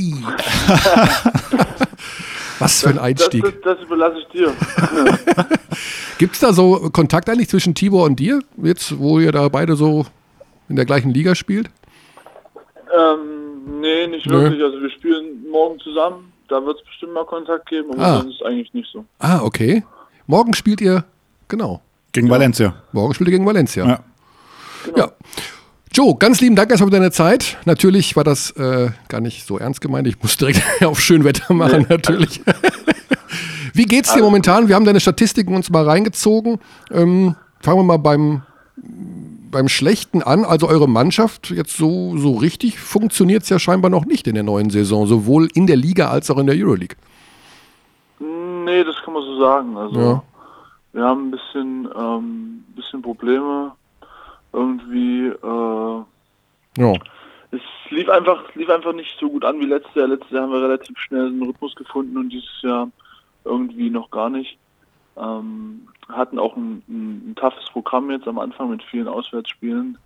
Was 2.59 2.81
für 2.81 2.89
ein 2.89 2.95
Das, 2.95 3.03
Einstieg. 3.03 3.43
das, 3.43 3.53
das 3.63 3.79
überlasse 3.85 4.17
ich 4.19 4.27
dir. 4.29 4.53
Gibt 6.17 6.33
es 6.33 6.39
da 6.39 6.53
so 6.53 6.89
Kontakt 6.91 7.29
eigentlich 7.29 7.49
zwischen 7.49 7.75
Tibor 7.75 8.05
und 8.05 8.19
dir, 8.19 8.39
jetzt 8.63 8.97
wo 8.97 9.19
ihr 9.19 9.31
da 9.31 9.47
beide 9.49 9.75
so 9.75 10.05
in 10.67 10.75
der 10.75 10.85
gleichen 10.85 11.11
Liga 11.13 11.35
spielt? 11.35 11.69
ähm, 12.97 13.79
nee, 13.81 14.07
nicht 14.07 14.25
Nö. 14.25 14.41
wirklich. 14.41 14.63
Also 14.63 14.81
wir 14.81 14.89
spielen 14.89 15.47
morgen 15.51 15.79
zusammen. 15.79 16.31
Da 16.47 16.65
wird 16.65 16.79
es 16.79 16.85
bestimmt 16.85 17.13
mal 17.13 17.25
Kontakt 17.25 17.67
geben, 17.69 17.91
aber 17.93 18.01
Ah. 18.03 18.21
sonst 18.21 18.41
eigentlich 18.43 18.73
nicht 18.73 18.89
so. 18.91 19.05
Ah, 19.19 19.41
okay. 19.43 19.83
Morgen 20.25 20.53
spielt 20.53 20.81
ihr, 20.81 21.03
genau. 21.49 21.81
Gegen 22.17 22.31
Valencia. 22.31 22.73
Morgen 22.93 23.13
spielt 23.13 23.27
ihr 23.27 23.33
gegen 23.33 23.45
Valencia. 23.45 23.85
Ja. 23.85 23.99
Ja. 24.95 25.11
Joe, 25.93 26.15
ganz 26.17 26.41
lieben 26.41 26.55
Dank 26.55 26.71
erstmal 26.71 26.89
für 26.89 26.95
deine 26.97 27.11
Zeit. 27.11 27.57
Natürlich 27.65 28.15
war 28.15 28.23
das 28.23 28.49
äh, 28.51 28.89
gar 29.07 29.21
nicht 29.21 29.45
so 29.45 29.59
ernst 29.59 29.81
gemeint. 29.81 30.07
Ich 30.07 30.19
muss 30.19 30.35
direkt 30.35 30.63
auf 30.83 30.99
Schönwetter 30.99 31.53
machen, 31.53 31.85
natürlich. 31.87 32.41
Wie 33.73 33.85
geht's 33.85 34.15
dir 34.15 34.23
momentan? 34.23 34.67
Wir 34.67 34.73
haben 34.73 34.85
deine 34.85 34.99
Statistiken 34.99 35.55
uns 35.55 35.69
mal 35.69 35.83
reingezogen. 35.83 36.57
Ähm, 36.91 37.35
fangen 37.59 37.77
wir 37.77 37.83
mal 37.83 37.97
beim, 37.97 38.41
beim 39.51 39.67
Schlechten 39.67 40.23
an. 40.23 40.43
Also 40.43 40.67
eure 40.67 40.89
Mannschaft, 40.89 41.51
jetzt 41.51 41.77
so, 41.77 42.17
so 42.17 42.33
richtig 42.37 42.79
funktioniert 42.79 43.43
es 43.43 43.49
ja 43.49 43.59
scheinbar 43.59 43.91
noch 43.91 44.05
nicht 44.05 44.25
in 44.25 44.33
der 44.33 44.43
neuen 44.43 44.71
Saison, 44.71 45.05
sowohl 45.05 45.49
in 45.53 45.67
der 45.67 45.75
Liga 45.75 46.09
als 46.09 46.31
auch 46.31 46.39
in 46.39 46.47
der 46.47 46.55
Euroleague. 46.55 46.97
Nee, 48.19 48.83
das 48.83 48.95
kann 49.05 49.13
man 49.13 49.21
so 49.21 49.39
sagen. 49.39 49.77
Also 49.77 49.99
Ja. 49.99 50.23
Wir 50.97 51.05
haben 51.05 51.27
ein 51.27 51.31
bisschen, 51.31 51.87
ähm, 51.95 52.63
bisschen 52.75 53.01
Probleme. 53.03 53.71
Irgendwie, 54.51 55.27
äh, 55.27 56.03
Ja. 56.81 56.93
es 57.51 57.61
lief 57.91 58.09
einfach, 58.09 58.43
lief 58.55 58.69
einfach 58.69 58.93
nicht 58.93 59.15
so 59.19 59.29
gut 59.29 59.45
an 59.45 59.59
wie 59.59 59.65
letztes 59.65 59.93
Jahr. 59.93 60.07
Letztes 60.07 60.31
Jahr 60.31 60.43
haben 60.43 60.51
wir 60.53 60.61
relativ 60.63 60.97
schnell 60.97 61.27
einen 61.27 61.43
Rhythmus 61.43 61.75
gefunden 61.75 62.17
und 62.17 62.29
dieses 62.29 62.61
Jahr 62.63 62.89
irgendwie 63.45 63.89
noch 63.91 64.09
gar 64.09 64.29
nicht. 64.31 64.57
Ähm, 65.17 65.87
hatten 66.09 66.39
auch 66.39 66.55
ein, 66.57 66.81
ein, 66.87 67.29
ein 67.31 67.35
toughes 67.35 67.69
Programm 67.71 68.09
jetzt 68.11 68.27
am 68.27 68.39
Anfang 68.39 68.69
mit 68.71 68.81
vielen 68.83 69.07
Auswärtsspielen. 69.07 69.97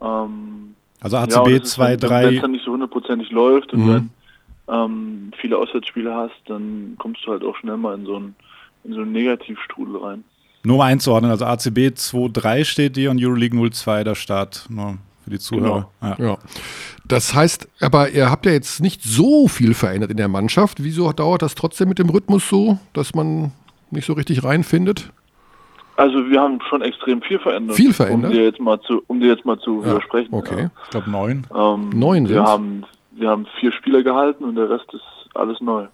Ähm, 0.00 0.74
Also 1.00 1.16
ACB 1.16 1.36
und 1.36 1.52
das 1.52 1.62
ist, 1.68 1.70
2, 1.72 1.88
Wenn 1.88 1.94
es 1.94 2.00
3. 2.00 2.38
dann 2.40 2.50
nicht 2.52 2.64
so 2.64 2.72
hundertprozentig 2.72 3.30
läuft 3.32 3.72
und 3.72 3.84
Mhm. 3.86 3.88
wenn 3.88 4.10
ähm, 4.68 5.30
viele 5.40 5.58
Auswärtsspiele 5.58 6.14
hast, 6.14 6.40
dann 6.46 6.94
kommst 6.98 7.26
du 7.26 7.32
halt 7.32 7.42
auch 7.44 7.56
schnell 7.56 7.76
mal 7.76 7.94
in 7.96 8.06
so 8.06 8.16
einen, 8.16 8.36
in 8.84 8.94
so 8.94 9.00
einen 9.02 9.12
Negativstrudel 9.12 9.96
rein. 9.96 10.24
Nur 10.64 10.78
mal 10.78 10.86
einzuordnen, 10.86 11.30
also 11.30 11.44
ACB 11.44 11.94
2, 11.94 12.28
3 12.32 12.64
steht 12.64 12.96
dir 12.96 13.10
und 13.10 13.22
Euroleague 13.22 13.70
02 13.70 14.04
der 14.04 14.14
Start. 14.14 14.66
Nur 14.68 14.98
für 15.24 15.30
die 15.30 15.38
Zuhörer. 15.38 15.88
Ja. 16.00 16.16
Ja. 16.18 16.38
Das 17.06 17.34
heißt, 17.34 17.68
aber 17.80 18.10
ihr 18.10 18.30
habt 18.30 18.46
ja 18.46 18.52
jetzt 18.52 18.80
nicht 18.80 19.02
so 19.02 19.48
viel 19.48 19.74
verändert 19.74 20.10
in 20.10 20.16
der 20.16 20.28
Mannschaft. 20.28 20.82
Wieso 20.82 21.12
dauert 21.12 21.42
das 21.42 21.54
trotzdem 21.54 21.88
mit 21.88 21.98
dem 21.98 22.08
Rhythmus 22.10 22.48
so, 22.48 22.78
dass 22.92 23.14
man 23.14 23.52
nicht 23.90 24.06
so 24.06 24.12
richtig 24.12 24.44
reinfindet? 24.44 25.10
Also 25.96 26.30
wir 26.30 26.40
haben 26.40 26.58
schon 26.68 26.82
extrem 26.82 27.20
viel 27.22 27.38
verändert. 27.38 27.76
Viel 27.76 27.92
verändert? 27.92 28.30
Um 28.30 28.36
dir 28.36 28.44
jetzt 28.44 28.60
mal 28.60 28.80
zu, 28.80 29.02
um 29.06 29.20
dir 29.20 29.28
jetzt 29.28 29.44
mal 29.44 29.58
zu 29.58 29.84
widersprechen. 29.84 30.32
Okay. 30.32 30.70
Ich 30.84 30.90
glaube 30.90 31.10
9. 31.10 31.46
Ja. 31.50 31.74
Ähm, 31.74 31.90
Neun 31.90 32.28
wir 32.28 32.36
sind's? 32.36 32.50
haben, 32.50 32.84
wir 33.12 33.28
haben 33.28 33.46
vier 33.60 33.72
Spieler 33.72 34.02
gehalten 34.02 34.44
und 34.44 34.56
der 34.56 34.70
Rest 34.70 34.92
ist 34.92 35.02
alles 35.34 35.60
neu. 35.60 35.86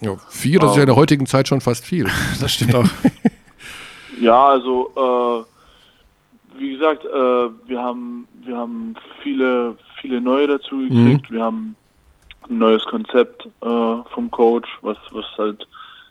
Ja, 0.00 0.16
vier, 0.28 0.58
das 0.60 0.72
ist 0.72 0.76
ja 0.76 0.82
in 0.82 0.88
der 0.88 0.96
heutigen 0.96 1.26
Zeit 1.26 1.48
schon 1.48 1.60
fast 1.60 1.84
viel. 1.84 2.06
Das 2.40 2.52
stimmt 2.52 2.74
auch. 2.74 2.84
Ja, 4.20 4.46
also 4.46 4.92
äh, 6.56 6.58
wie 6.60 6.72
gesagt, 6.72 7.04
äh, 7.04 7.08
wir 7.68 7.82
haben 7.82 8.28
wir 8.44 8.56
haben 8.56 8.94
viele 9.22 9.76
viele 10.00 10.20
neue 10.20 10.46
dazu 10.46 10.78
gekriegt. 10.78 11.32
Wir 11.32 11.42
haben 11.42 11.74
ein 12.48 12.58
neues 12.58 12.84
Konzept 12.84 13.44
äh, 13.44 13.96
vom 14.14 14.30
Coach, 14.30 14.68
was 14.82 14.96
was 15.10 15.24
halt 15.36 15.66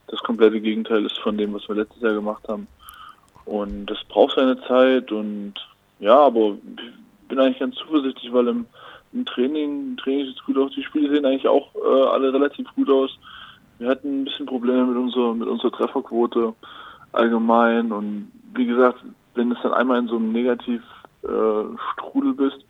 das 0.08 0.20
komplette 0.20 0.60
Gegenteil 0.60 1.06
ist 1.06 1.18
von 1.20 1.38
dem, 1.38 1.54
was 1.54 1.68
wir 1.70 1.76
letztes 1.76 2.02
Jahr 2.02 2.14
gemacht 2.14 2.44
haben. 2.48 2.68
Und 3.46 3.86
das 3.88 4.04
braucht 4.10 4.36
seine 4.36 4.62
Zeit 4.68 5.12
und 5.12 5.54
ja, 6.00 6.18
aber 6.18 6.58
ich 6.78 7.28
bin 7.28 7.40
eigentlich 7.40 7.60
ganz 7.60 7.76
zuversichtlich, 7.76 8.32
weil 8.34 8.48
im, 8.48 8.66
im 9.14 9.26
Training, 9.26 9.92
im 9.92 9.98
Training 9.98 10.26
sieht 10.26 10.38
es 10.38 10.44
gut 10.44 10.58
aus. 10.58 10.72
Die 10.76 10.84
Spiele 10.84 11.10
sehen 11.10 11.26
eigentlich 11.26 11.48
auch 11.48 11.70
äh, 11.76 12.08
alle 12.10 12.34
relativ 12.34 12.68
gut 12.76 12.90
aus. 12.90 13.18
Wir 13.84 13.90
hatten 13.90 14.22
ein 14.22 14.24
bisschen 14.24 14.46
Probleme 14.46 14.86
mit 14.86 14.96
unserer 14.96 15.34
mit 15.34 15.46
unserer 15.46 15.74
Trefferquote 15.74 16.54
allgemein. 17.12 17.92
Und 17.92 18.32
wie 18.56 18.66
gesagt, 18.66 19.04
wenn 19.36 19.52
es 19.52 19.58
dann 19.62 19.74
einmal 19.74 20.00
in 20.00 20.08
so 20.08 20.16
einem 20.16 20.32
Negativstrudel 20.32 21.76
äh, 21.76 21.78
Strudel 21.92 22.34
bist, 22.34 22.66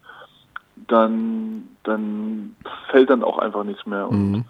dann 0.88 1.67
dann 1.84 2.56
fällt 2.89 3.12
dann 3.12 3.23
auch 3.23 3.38
einfach 3.38 3.63
nichts 3.63 3.86
mehr. 3.86 4.10
Und 4.10 4.32
Mhm. 4.32 4.45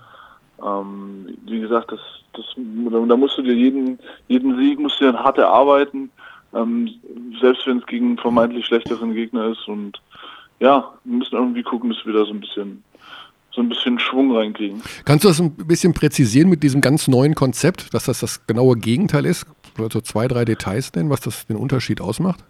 ähm, 0.65 1.38
wie 1.47 1.60
gesagt, 1.60 1.91
das, 1.91 1.99
das, 2.32 2.45
da 2.56 3.17
musst 3.17 3.38
du 3.38 3.41
dir 3.41 3.56
jeden, 3.56 3.99
jeden 4.30 4.58
Sieg 4.58 4.80
musst 4.80 5.02
du 5.02 5.12
dir 5.12 5.19
hart 5.19 5.38
erarbeiten, 5.38 6.12
ähm, 6.54 6.89
selbst 7.41 7.67
wenn 7.67 7.80
es 7.80 7.86
gegen 7.88 8.06
einen 8.06 8.17
vermeintlich 8.19 8.65
schlechteren 8.65 9.13
Gegner 9.13 9.47
ist. 9.47 9.67
Und 9.67 10.02
ja, 10.62 10.93
wir 11.04 11.17
müssen 11.17 11.36
irgendwie 11.36 11.63
gucken, 11.63 11.89
dass 11.89 12.06
wir 12.06 12.13
da 12.13 12.23
so 12.23 12.32
ein 12.32 12.39
bisschen 12.39 12.86
so 13.54 13.62
ein 13.62 13.70
bisschen 13.70 14.00
Schwung 14.00 14.36
reinkriegen. 14.36 14.82
Kannst 15.06 15.24
du 15.24 15.28
das 15.28 15.39
ein 15.39 15.56
bisschen 15.56 15.94
präzisieren 15.94 16.50
mit 16.50 16.63
diesem 16.63 16.82
ganz 16.82 17.08
neuen 17.08 17.36
Konzept, 17.36 17.94
dass 17.94 18.06
das 18.06 18.20
das 18.20 18.46
genaue 18.48 18.76
Gegenteil 18.78 19.26
ist? 19.26 19.46
Also 19.78 20.02
zwei, 20.02 20.28
drei 20.28 20.46
Details 20.46 20.94
nennen, 20.94 21.10
was 21.10 21.22
das 21.22 21.46
den 21.48 21.58
Unterschied 21.58 22.02
ausmacht? 22.02 22.44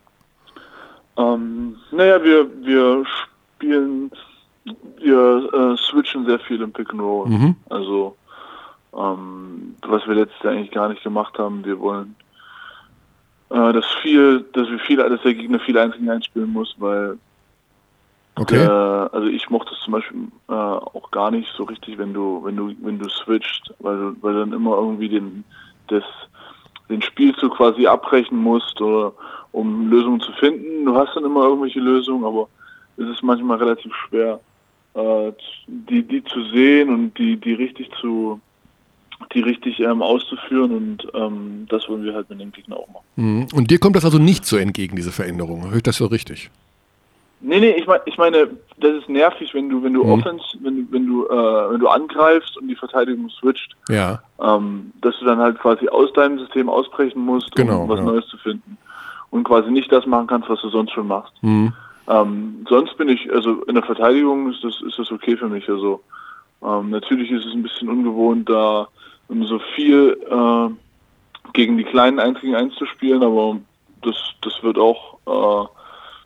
Ähm, 1.17 1.75
naja, 1.91 2.23
wir, 2.23 2.47
wir 2.63 3.03
spielen, 3.55 4.11
wir 4.99 5.49
äh, 5.53 5.77
switchen 5.77 6.25
sehr 6.25 6.39
viel 6.39 6.61
im 6.61 6.71
Pick 6.71 6.91
and 6.91 7.01
Roll. 7.01 7.29
Mhm. 7.29 7.55
Also, 7.69 8.15
ähm, 8.97 9.75
was 9.81 10.07
wir 10.07 10.15
letztes 10.15 10.41
Jahr 10.41 10.53
eigentlich 10.53 10.71
gar 10.71 10.89
nicht 10.89 11.03
gemacht 11.03 11.37
haben, 11.37 11.63
wir 11.65 11.79
wollen, 11.79 12.15
äh, 13.49 13.73
dass 13.73 13.85
viel, 14.01 14.45
dass 14.53 14.69
wir 14.69 14.79
viel, 14.79 14.97
dass 14.97 15.21
der 15.21 15.33
Gegner 15.33 15.59
viel 15.59 15.77
Einzelnen 15.77 16.09
einspielen 16.09 16.51
muss, 16.51 16.75
weil 16.77 17.17
Okay. 18.35 18.63
Äh, 18.63 18.67
also 18.67 19.27
ich 19.27 19.49
mochte 19.49 19.73
es 19.73 19.81
zum 19.81 19.93
Beispiel 19.93 20.27
äh, 20.49 20.53
auch 20.53 21.11
gar 21.11 21.31
nicht 21.31 21.49
so 21.55 21.63
richtig, 21.63 21.97
wenn 21.97 22.13
du, 22.13 22.41
wenn 22.43 22.55
du, 22.55 22.73
wenn 22.81 22.99
du 22.99 23.07
switcht, 23.09 23.73
weil 23.79 23.97
du, 23.97 24.15
weil 24.21 24.33
du 24.33 24.39
dann 24.39 24.53
immer 24.53 24.75
irgendwie 24.75 25.09
den, 25.09 25.43
das, 25.87 26.03
den 26.89 27.01
Spielzug 27.01 27.55
quasi 27.55 27.85
abbrechen 27.85 28.37
musst 28.37 28.81
oder 28.81 29.13
um 29.51 29.89
Lösungen 29.89 30.19
zu 30.19 30.31
finden. 30.33 30.85
Du 30.85 30.95
hast 30.95 31.15
dann 31.15 31.25
immer 31.25 31.43
irgendwelche 31.43 31.79
Lösungen, 31.79 32.25
aber 32.25 32.47
es 32.97 33.07
ist 33.07 33.23
manchmal 33.23 33.57
relativ 33.57 33.93
schwer, 34.07 34.39
äh, 34.95 35.31
die, 35.67 36.03
die 36.03 36.23
zu 36.23 36.43
sehen 36.45 36.89
und 36.89 37.17
die, 37.17 37.37
die 37.37 37.53
richtig 37.53 37.89
zu, 38.01 38.41
die 39.33 39.41
richtig 39.41 39.79
ähm, 39.79 40.01
auszuführen 40.01 40.71
und 40.75 41.07
ähm, 41.13 41.67
das 41.69 41.87
wollen 41.87 42.03
wir 42.03 42.15
halt 42.15 42.29
mit 42.29 42.41
dem 42.41 42.51
Gegner 42.51 42.77
auch 42.77 42.87
machen. 42.87 43.05
Mhm. 43.15 43.47
Und 43.53 43.69
dir 43.69 43.79
kommt 43.79 43.95
das 43.95 44.05
also 44.05 44.17
nicht 44.17 44.45
so 44.45 44.57
entgegen, 44.57 44.95
diese 44.95 45.11
Veränderung. 45.11 45.69
Höre 45.69 45.77
ich 45.77 45.83
das 45.83 45.97
so 45.97 46.07
richtig? 46.07 46.49
Nee, 47.45 47.59
nee, 47.59 47.71
ich 47.71 47.85
meine, 47.85 48.01
ich 48.05 48.17
meine, 48.17 48.49
das 48.77 48.93
ist 48.95 49.09
nervig, 49.09 49.53
wenn 49.53 49.67
du, 49.69 49.83
wenn 49.83 49.93
du 49.93 50.03
Mhm. 50.03 50.11
Offense, 50.13 50.45
wenn 50.61 50.77
du, 50.77 50.91
wenn 50.93 51.05
du, 51.05 51.25
äh, 51.27 51.71
wenn 51.71 51.79
du 51.81 51.87
angreifst 51.89 52.57
und 52.57 52.69
die 52.69 52.75
Verteidigung 52.75 53.29
switcht, 53.29 53.75
Ja. 53.89 54.21
ähm, 54.41 54.93
dass 55.01 55.17
du 55.19 55.25
dann 55.25 55.39
halt 55.39 55.59
quasi 55.59 55.89
aus 55.89 56.11
deinem 56.13 56.39
System 56.39 56.69
ausbrechen 56.69 57.19
musst, 57.23 57.53
Genau, 57.55 57.83
um 57.83 57.89
was 57.89 57.99
ja. 57.99 58.05
Neues 58.05 58.27
zu 58.27 58.37
finden. 58.37 58.77
Und 59.29 59.43
quasi 59.43 59.71
nicht 59.71 59.91
das 59.91 60.05
machen 60.05 60.27
kannst, 60.27 60.49
was 60.49 60.61
du 60.61 60.69
sonst 60.69 60.91
schon 60.93 61.07
machst. 61.07 61.33
Mhm. 61.41 61.73
Ähm, 62.07 62.65
sonst 62.69 62.97
bin 62.97 63.09
ich, 63.09 63.31
also 63.31 63.61
in 63.63 63.75
der 63.75 63.83
Verteidigung 63.83 64.49
ist 64.51 64.63
das, 64.63 64.81
ist 64.81 64.97
das 64.97 65.11
okay 65.11 65.35
für 65.35 65.47
mich. 65.49 65.67
Also 65.69 66.01
ähm, 66.65 66.91
natürlich 66.91 67.29
ist 67.29 67.45
es 67.45 67.53
ein 67.53 67.63
bisschen 67.63 67.89
ungewohnt, 67.89 68.49
da 68.49 68.87
so 69.41 69.59
viel 69.75 70.17
äh, 70.29 70.69
gegen 71.53 71.77
die 71.77 71.83
kleinen 71.83 72.19
1 72.19 72.39
gegen 72.41 72.55
1 72.55 72.75
zu 72.75 72.85
spielen, 72.85 73.23
aber 73.23 73.57
das, 74.01 74.15
das 74.41 74.61
wird 74.63 74.77
auch, 74.77 75.17
äh, 75.25 75.67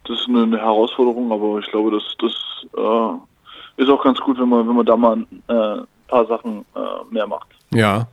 das 0.08 0.20
ist 0.20 0.28
eine, 0.30 0.58
Herausforderung, 0.58 1.32
aber 1.32 1.60
ich 1.60 1.68
glaube, 1.68 1.92
das, 1.92 2.04
das 2.20 2.34
äh, 2.78 3.82
ist 3.82 3.90
auch 3.90 4.04
ganz 4.04 4.20
gut, 4.20 4.40
wenn 4.40 4.50
man, 4.50 4.68
wenn 4.68 4.76
man 4.76 4.86
da 4.86 4.96
mal 4.98 5.18
äh, 5.48 5.54
ein 5.54 5.88
paar 6.08 6.26
Sachen 6.28 6.66
äh, 6.76 6.80
mehr 7.14 7.28
macht. 7.28 7.48
Ja. 7.72 8.08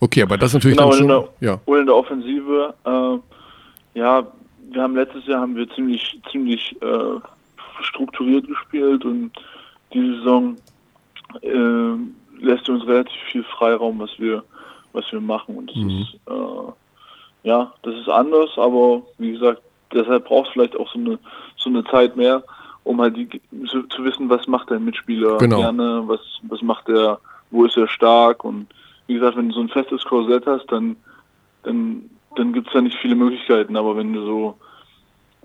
Okay, 0.00 0.22
aber 0.22 0.38
das 0.38 0.50
ist 0.50 0.54
natürlich 0.54 0.76
Genau, 0.78 0.90
dann 0.90 1.00
in 1.02 1.08
schon. 1.10 1.28
der, 1.40 1.48
Ja. 1.68 1.78
in 1.78 1.86
der 1.86 1.94
Offensive, 1.96 2.74
äh, 2.84 3.98
ja, 3.98 4.26
wir 4.72 4.82
haben 4.82 4.94
letztes 4.94 5.26
Jahr 5.26 5.40
haben 5.42 5.56
wir 5.56 5.68
ziemlich, 5.70 6.20
ziemlich 6.30 6.76
äh, 6.80 7.20
strukturiert 7.82 8.46
gespielt 8.46 9.04
und 9.04 9.32
diese 9.92 10.16
Saison 10.18 10.56
äh, 11.42 12.44
lässt 12.44 12.68
uns 12.68 12.86
relativ 12.86 13.20
viel 13.30 13.42
Freiraum, 13.44 13.98
was 13.98 14.10
wir, 14.18 14.42
was 14.92 15.10
wir 15.12 15.20
machen. 15.20 15.56
Und 15.56 15.70
das 15.70 15.76
Mhm. 15.76 15.90
ist 15.90 16.14
äh, 16.26 16.72
ja, 17.42 17.72
das 17.82 17.94
ist 17.94 18.08
anders, 18.08 18.50
aber 18.56 19.02
wie 19.18 19.32
gesagt, 19.32 19.62
deshalb 19.92 20.24
braucht 20.26 20.48
es 20.48 20.52
vielleicht 20.52 20.76
auch 20.76 20.90
so 20.92 20.98
eine 20.98 21.18
so 21.56 21.68
eine 21.70 21.84
Zeit 21.84 22.16
mehr, 22.16 22.42
um 22.84 23.00
halt 23.00 23.16
die, 23.16 23.28
zu, 23.66 23.82
zu 23.84 24.04
wissen, 24.04 24.30
was 24.30 24.46
macht 24.46 24.70
der 24.70 24.80
Mitspieler 24.80 25.38
Genau. 25.38 25.56
gerne, 25.56 26.02
was, 26.06 26.20
was 26.42 26.62
macht 26.62 26.88
er, 26.88 27.20
wo 27.50 27.64
ist 27.64 27.76
er 27.76 27.88
stark 27.88 28.44
und 28.44 28.66
wie 29.06 29.14
gesagt, 29.14 29.36
wenn 29.36 29.48
du 29.48 29.54
so 29.54 29.60
ein 29.60 29.68
festes 29.68 30.04
Korsett 30.04 30.46
hast, 30.46 30.70
dann 30.70 30.96
dann, 31.62 32.10
dann 32.36 32.52
gibt 32.52 32.68
es 32.68 32.72
da 32.72 32.80
nicht 32.80 32.98
viele 32.98 33.14
Möglichkeiten. 33.14 33.76
Aber 33.76 33.96
wenn 33.96 34.12
du 34.12 34.22
so, 34.24 34.58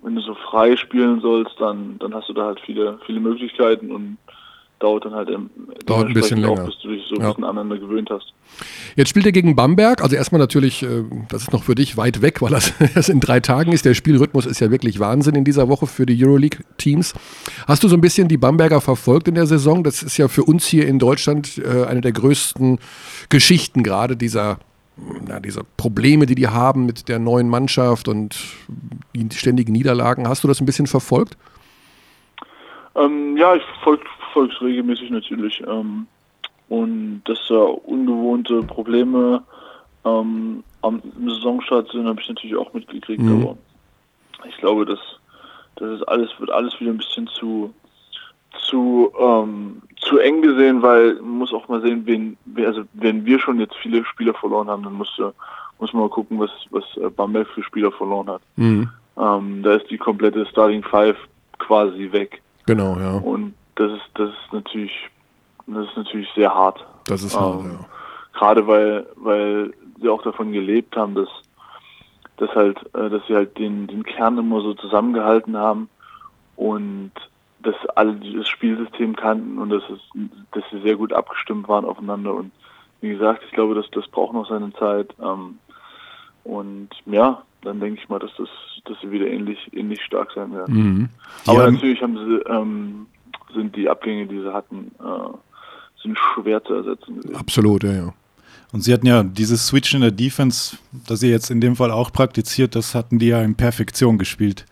wenn 0.01 0.15
du 0.15 0.21
so 0.21 0.36
frei 0.36 0.75
spielen 0.75 1.21
sollst, 1.21 1.60
dann, 1.60 1.97
dann 1.99 2.13
hast 2.13 2.29
du 2.29 2.34
da 2.34 2.45
halt 2.45 2.60
viele, 2.60 2.99
viele 3.05 3.19
Möglichkeiten 3.19 3.91
und 3.91 4.17
dauert 4.86 5.04
dann 5.06 5.13
halt 5.15 5.30
im, 5.30 5.50
Dauert 5.88 6.08
ein 6.08 6.13
bisschen 6.13 6.41
dementsprechend 6.41 6.45
auch, 6.45 6.56
länger. 6.58 6.65
bis 6.67 6.80
du 6.84 6.89
dich 6.89 7.04
so 7.10 7.15
ein 7.15 7.21
Ja. 7.21 7.28
bisschen 7.30 7.43
aneinander 7.43 7.78
gewöhnt 7.80 8.10
hast. 8.12 8.34
Jetzt 8.95 9.10
spielt 9.10 9.26
er 9.26 9.32
gegen 9.32 9.56
Bamberg. 9.56 10.04
Also 10.04 10.15
erstmal 10.15 10.39
natürlich, 10.39 10.84
äh, 10.84 11.04
das 11.30 11.41
ist 11.43 11.52
noch 11.54 11.63
für 11.63 11.74
dich 11.74 11.98
weit 11.98 12.21
weg, 12.21 12.41
weil 12.43 12.52
das 12.52 12.71
erst 12.95 13.10
in 13.10 13.19
drei 13.19 13.39
Tagen 13.39 13.71
ist. 13.71 13.84
Der 13.86 13.95
Spielrhythmus 13.95 14.45
ist 14.45 14.60
ja 14.60 14.69
wirklich 14.69 15.00
Wahnsinn 15.00 15.34
in 15.36 15.43
dieser 15.43 15.67
Woche 15.69 15.88
für 15.88 16.06
die 16.06 16.24
Euroleague-Teams. 16.24 17.13
Hast 17.67 17.84
du 17.84 17.88
so 17.88 17.95
ein 17.95 18.02
bisschen 18.02 18.28
die 18.28 18.38
Bamberger 18.38 18.80
verfolgt 18.80 19.28
in 19.28 19.34
der 19.36 19.48
Saison? 19.48 19.84
Das 19.84 20.04
ist 20.04 20.17
ja 20.17 20.28
für 20.28 20.43
uns 20.43 20.67
hier 20.67 20.88
in 20.88 21.00
Deutschland 21.00 21.58
äh, 21.58 21.86
eine 21.86 22.02
der 22.02 22.12
größten 22.12 22.78
Geschichten 23.30 23.82
gerade 23.82 24.15
dieser, 24.15 24.60
na, 25.28 25.39
dieser 25.39 25.63
Probleme, 25.78 26.28
die 26.28 26.36
die 26.36 26.48
haben 26.48 26.86
mit 26.86 27.10
der 27.10 27.17
neuen 27.17 27.50
Mannschaft 27.50 28.08
und 28.08 28.38
die 29.15 29.28
ständigen 29.36 29.71
Niederlagen. 29.74 30.28
Hast 30.28 30.43
du 30.43 30.48
das 30.48 30.62
ein 30.62 30.67
bisschen 30.67 30.86
verfolgt? 30.88 31.38
Ähm, 32.95 33.36
ja, 33.36 33.56
ich 33.56 33.63
verfolge 33.63 34.04
es 34.43 34.62
regelmäßig 34.62 35.10
natürlich. 35.10 35.63
Ähm, 35.67 36.08
und 36.67 37.21
dass 37.26 37.39
da 37.48 37.56
ungewohnte 37.56 38.63
Probleme 38.63 39.43
ähm, 40.04 40.63
am 40.82 41.02
Saisonstart 41.26 41.91
sind, 41.91 42.08
habe 42.08 42.21
ich 42.21 42.28
natürlich 42.28 42.56
auch 42.56 42.74
mitgekriegt. 42.74 43.21
Mhm. 43.21 43.41
Aber 43.41 43.58
ich 44.48 44.58
glaube, 44.58 44.86
dass 44.86 45.00
das 45.78 46.00
ist 46.00 46.04
alles 46.08 46.30
wird 46.39 46.52
alles 46.52 46.80
wieder 46.80 46.91
ein 46.91 46.98
bisschen 46.98 47.28
zu 47.28 47.74
zu 48.69 49.12
ähm, 49.19 49.82
zu 49.98 50.19
eng 50.19 50.41
gesehen, 50.41 50.82
weil 50.82 51.15
man 51.15 51.39
muss 51.39 51.54
auch 51.54 51.67
mal 51.67 51.82
sehen, 51.82 52.04
wen, 52.06 52.38
also 52.65 52.84
wenn 52.93 53.26
wir 53.26 53.39
schon 53.39 53.60
jetzt 53.60 53.76
viele 53.76 54.06
Spieler 54.06 54.34
verloren 54.34 54.67
haben, 54.69 54.84
dann 54.84 54.93
muss, 54.93 55.19
äh, 55.19 55.32
muss 55.80 55.93
man 55.93 56.04
mal 56.04 56.10
gucken, 56.10 56.39
was 56.39 56.52
was 56.69 56.84
äh, 56.98 57.10
Bamberg 57.10 57.48
für 57.50 57.63
Spieler 57.63 57.91
verloren 57.91 58.30
hat. 58.30 58.41
Mhm. 58.56 58.89
Ähm, 59.17 59.63
da 59.63 59.76
ist 59.76 59.89
die 59.89 59.98
komplette 59.98 60.45
Starting 60.45 60.84
Five 60.84 61.17
quasi 61.60 62.12
weg. 62.12 62.41
Genau, 62.65 62.98
ja. 62.98 63.17
Und 63.17 63.54
das 63.75 63.91
ist, 63.91 64.09
das 64.15 64.29
ist 64.29 64.53
natürlich, 64.53 64.91
das 65.67 65.88
ist 65.88 65.97
natürlich 65.97 66.29
sehr 66.35 66.53
hart. 66.53 66.85
Das 67.07 67.23
ist 67.23 67.38
hart, 67.39 67.61
Ähm, 67.63 67.71
ja. 67.71 67.85
Gerade 68.33 68.67
weil, 68.67 69.07
weil 69.15 69.73
sie 70.01 70.09
auch 70.09 70.21
davon 70.23 70.51
gelebt 70.51 70.95
haben, 70.97 71.15
dass, 71.15 71.29
dass 72.38 72.49
halt, 72.55 72.77
äh, 72.95 73.09
dass 73.09 73.25
sie 73.27 73.35
halt 73.35 73.57
den, 73.57 73.88
den 73.88 74.03
Kern 74.03 74.38
immer 74.38 74.61
so 74.61 74.73
zusammengehalten 74.73 75.55
haben 75.55 75.89
und 76.57 77.11
dass 77.59 77.75
alle 77.95 78.15
das 78.15 78.47
Spielsystem 78.47 79.15
kannten 79.15 79.57
und 79.57 79.69
dass 79.69 79.83
es, 79.89 79.99
dass 80.51 80.63
sie 80.71 80.81
sehr 80.81 80.95
gut 80.97 81.13
abgestimmt 81.13 81.67
waren 81.67 81.85
aufeinander 81.85 82.33
und 82.33 82.51
wie 83.01 83.09
gesagt, 83.09 83.43
ich 83.45 83.51
glaube, 83.51 83.75
dass 83.75 83.89
das 83.91 84.07
braucht 84.07 84.33
noch 84.33 84.47
seine 84.49 84.71
Zeit. 84.73 85.13
Ähm, 85.21 85.59
und 86.43 86.89
ja, 87.05 87.41
dann 87.61 87.79
denke 87.79 87.99
ich 88.01 88.09
mal, 88.09 88.19
dass 88.19 88.31
das, 88.38 88.49
dass 88.85 88.99
sie 89.01 89.11
wieder 89.11 89.27
ähnlich, 89.27 89.57
ähnlich 89.73 90.01
stark 90.03 90.31
sein 90.33 90.53
werden. 90.53 90.75
Mhm. 90.75 91.09
Aber 91.47 91.63
haben- 91.63 91.73
natürlich 91.73 92.01
haben 92.01 92.17
sie, 92.17 92.35
ähm, 92.49 93.07
sind 93.56 93.76
die 93.76 93.89
Abgänge, 93.89 94.28
die 94.28 94.39
sie 94.41 94.54
hatten, 94.54 94.91
äh, 95.00 96.02
sind 96.04 96.18
schwer 96.36 96.63
zu 96.63 96.74
ersetzen. 96.76 97.22
gewesen. 97.22 97.36
Absolut, 97.36 97.84
ja, 97.84 97.91
ja. 97.94 98.13
Und 98.72 98.82
sie 98.82 98.94
hatten 98.94 99.08
ja 99.08 99.24
dieses 99.24 99.65
Switch 99.68 99.94
in 99.94 100.02
der 100.02 100.12
Defense, 100.12 100.78
das 101.08 101.24
ihr 101.24 101.30
jetzt 101.30 101.50
in 101.50 101.62
dem 101.62 101.76
Fall 101.76 101.91
auch 101.91 102.12
praktiziert, 102.12 102.76
das 102.76 102.94
hatten 102.94 103.18
die 103.20 103.28
ja 103.30 103.41
in 103.41 103.56
Perfektion 103.56 104.18
gespielt. 104.18 104.65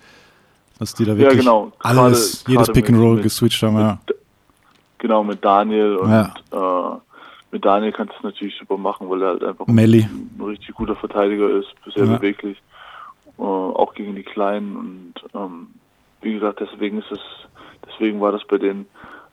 Dass 0.80 0.94
die 0.94 1.06
da 1.06 1.16
wirklich 1.18 1.40
genau. 1.40 1.72
Gerade- 1.80 2.00
alles, 2.02 2.44
jedes 2.48 2.70
Pick 2.72 2.90
and 2.90 2.98
mit- 2.98 3.06
Roll 3.06 3.16
mit- 3.16 3.24
geswitcht 3.24 3.62
haben, 3.64 3.78
ja. 3.78 4.00
Genau, 4.98 5.24
mit 5.24 5.44
Daniel 5.44 5.96
und 5.98 6.10
Ja. 6.10 6.34
äh, 6.52 6.98
mit 7.52 7.64
Daniel 7.64 7.92
kannst 7.92 8.14
du 8.14 8.18
es 8.18 8.24
natürlich 8.24 8.56
super 8.58 8.78
machen, 8.78 9.10
weil 9.10 9.22
er 9.22 9.28
halt 9.30 9.44
einfach 9.44 9.68
Melli. 9.68 10.02
ein 10.38 10.42
richtig 10.44 10.74
guter 10.76 10.96
Verteidiger 10.96 11.50
ist, 11.52 11.68
sehr 11.94 12.06
Ja. 12.06 12.18
beweglich, 12.18 12.58
äh, 13.38 13.42
auch 13.42 13.94
gegen 13.94 14.16
die 14.16 14.24
Kleinen 14.24 14.76
und 14.76 15.14
ähm, 15.36 15.68
wie 16.22 16.34
gesagt, 16.34 16.60
deswegen 16.62 17.00
ist 17.00 17.12
es, 17.12 17.20
deswegen 17.88 18.22
war 18.22 18.32
das 18.32 18.42
bei 18.48 18.58
denen 18.58 18.86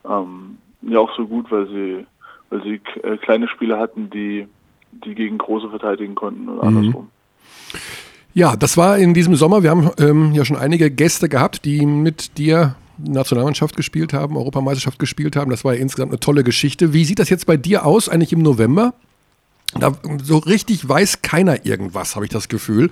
ähm, 0.09 0.59
ja 0.83 0.99
auch 0.99 1.15
so 1.17 1.27
gut, 1.27 1.51
weil 1.51 1.67
sie, 1.69 2.07
weil 2.51 2.63
sie 2.63 2.81
äh, 3.03 3.17
kleine 3.19 3.49
Spieler 3.49 3.79
hatten, 3.79 4.11
die, 4.11 4.47
die 4.93 5.15
gegen 5.15 5.39
große 5.39 5.71
verteidigen 5.71 6.15
konnten 6.15 6.49
oder 6.49 6.69
Mhm. 6.69 6.77
andersrum. 6.77 7.09
Ja, 8.33 8.57
das 8.57 8.77
war 8.77 8.97
in 8.99 9.13
diesem 9.13 9.35
Sommer. 9.35 9.63
Wir 9.63 9.71
haben 9.71 9.91
ähm, 9.99 10.33
ja 10.33 10.45
schon 10.45 10.57
einige 10.57 10.91
Gäste 10.91 11.29
gehabt, 11.29 11.65
die 11.65 11.85
mit 11.85 12.39
dir 12.39 12.77
Nationalmannschaft 12.99 13.77
gespielt 13.77 14.13
haben, 14.13 14.37
Europameisterschaft 14.37 14.99
gespielt 14.99 15.37
haben. 15.37 15.51
Das 15.51 15.65
war 15.65 15.75
ja 15.75 15.81
insgesamt 15.81 16.13
eine 16.13 16.21
tolle 16.21 16.45
Geschichte. 16.45 16.93
Wie 16.93 17.05
sieht 17.05 17.19
das 17.19 17.29
jetzt 17.29 17.47
bei 17.47 17.57
dir 17.57 17.85
aus, 17.85 18.09
eigentlich 18.09 18.33
im 18.33 18.43
November? 18.43 18.95
Da, 19.79 19.93
so 20.23 20.39
richtig 20.39 20.89
weiß 20.89 21.23
keiner 21.23 21.65
irgendwas, 21.65 22.15
habe 22.15 22.25
ich 22.25 22.31
das 22.31 22.49
Gefühl. 22.49 22.91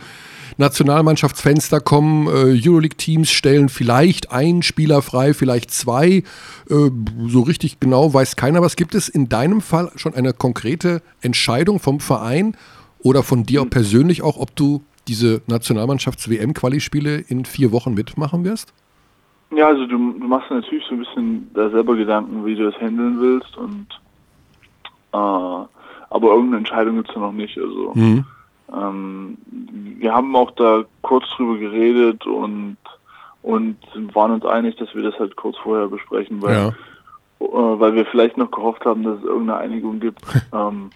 Nationalmannschaftsfenster 0.57 1.81
kommen, 1.81 2.27
äh, 2.27 2.61
Euroleague-Teams 2.67 3.31
stellen 3.31 3.69
vielleicht 3.69 4.33
einen 4.33 4.63
Spieler 4.63 5.03
frei, 5.03 5.35
vielleicht 5.35 5.71
zwei. 5.71 6.23
Äh, 6.71 6.91
so 7.27 7.41
richtig 7.43 7.81
genau 7.81 8.13
weiß 8.13 8.37
keiner 8.37 8.63
was. 8.63 8.77
Gibt 8.77 8.95
es 8.95 9.09
in 9.09 9.29
deinem 9.29 9.61
Fall 9.61 9.91
schon 9.97 10.15
eine 10.15 10.33
konkrete 10.33 11.03
Entscheidung 11.21 11.79
vom 11.79 12.01
Verein 12.01 12.57
oder 13.01 13.23
von 13.23 13.45
dir 13.45 13.63
auch 13.63 13.71
persönlich 13.71 14.23
auch, 14.23 14.39
ob 14.39 14.55
du 14.57 14.83
diese 15.07 15.43
Nationalmannschafts-WM-Quali-Spiele 15.47 17.19
in 17.29 17.45
vier 17.45 17.73
Wochen 17.73 17.95
mitmachen 17.95 18.45
wirst? 18.45 18.73
Ja, 19.51 19.69
also 19.69 19.87
du, 19.87 19.97
du 19.97 20.27
machst 20.27 20.51
natürlich 20.51 20.85
so 20.89 20.95
ein 20.95 20.99
bisschen 20.99 21.51
da 21.55 21.71
selber 21.71 21.97
Gedanken, 21.97 22.45
wie 22.45 22.55
du 22.55 22.71
das 22.71 22.81
handeln 22.81 23.19
willst 23.21 23.57
und 23.57 23.87
äh, 25.13 25.67
aber 26.11 26.29
irgendeine 26.29 26.59
Entscheidung 26.59 26.97
gibt's 26.97 27.15
ja 27.15 27.21
noch 27.21 27.33
nicht. 27.33 27.57
Also 27.57 27.93
Mhm. 27.95 28.25
Ähm, 28.75 29.39
wir 29.99 30.13
haben 30.15 30.35
auch 30.37 30.51
da 30.53 30.85
kurz 31.03 31.25
drüber 31.37 31.59
geredet 31.59 32.27
und 32.27 32.77
und 33.43 33.77
waren 34.15 34.33
uns 34.33 34.45
einig, 34.45 34.77
dass 34.77 34.95
wir 34.95 35.03
das 35.03 35.19
halt 35.19 35.37
kurz 35.37 35.57
vorher 35.59 35.89
besprechen, 35.89 36.43
weil 36.43 36.55
Ja. 36.55 36.69
äh, 36.69 37.81
weil 37.81 37.95
wir 37.95 38.05
vielleicht 38.07 38.37
noch 38.37 38.51
gehofft 38.51 38.85
haben, 38.85 39.05
dass 39.05 39.19
es 39.19 39.25
irgendeine 39.25 39.59
Einigung 39.61 40.01
gibt, 40.01 40.21
ähm, 40.53 40.91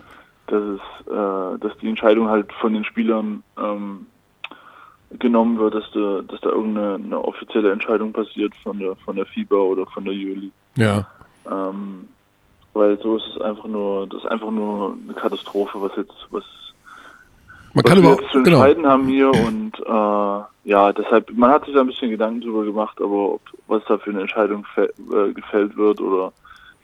dass 0.48 0.62
es, 0.62 0.80
äh, 1.06 1.58
dass 1.60 1.78
die 1.80 1.88
Entscheidung 1.88 2.28
halt 2.28 2.52
von 2.54 2.74
den 2.74 2.84
Spielern 2.84 3.42
ähm, 3.56 4.06
genommen 5.18 5.58
wird, 5.58 5.74
dass 5.74 5.90
da, 5.92 6.22
dass 6.22 6.40
da 6.40 6.50
irgendeine 6.50 6.94
eine 6.94 7.24
offizielle 7.24 7.72
Entscheidung 7.72 8.12
passiert 8.12 8.54
von 8.62 8.78
der 8.78 8.96
von 8.96 9.16
der 9.16 9.26
FIBA 9.26 9.56
oder 9.56 9.86
von 9.86 10.04
der 10.04 10.14
Euroleague. 10.14 10.50
Ja. 10.76 11.06
Ähm, 11.50 12.08
weil 12.74 12.98
so 13.02 13.16
ist 13.16 13.26
es 13.34 13.40
einfach 13.40 13.66
nur, 13.66 14.06
das 14.06 14.22
ist 14.22 14.30
einfach 14.30 14.50
nur 14.50 14.96
eine 15.04 15.14
Katastrophe, 15.14 15.80
was 15.80 15.92
jetzt, 15.96 16.26
was, 16.30 16.44
Man 17.74 17.84
was 17.84 17.92
kann 17.92 18.04
jetzt 18.04 18.30
zu 18.32 18.42
genau. 18.42 18.58
entscheiden 18.58 18.86
haben 18.86 19.08
hier 19.08 19.32
und 19.32 19.72
äh, 19.80 20.68
ja, 20.70 20.92
deshalb, 20.92 21.30
man 21.36 21.50
hat 21.50 21.64
sich 21.64 21.74
da 21.74 21.80
ein 21.80 21.86
bisschen 21.86 22.10
Gedanken 22.10 22.40
drüber 22.42 22.64
gemacht, 22.64 22.98
aber 23.00 23.34
ob, 23.34 23.40
was 23.66 23.82
da 23.88 23.98
für 23.98 24.10
eine 24.10 24.20
Entscheidung 24.22 24.66
äh, 24.76 25.32
gefällt 25.32 25.76
wird 25.76 26.00
oder 26.00 26.32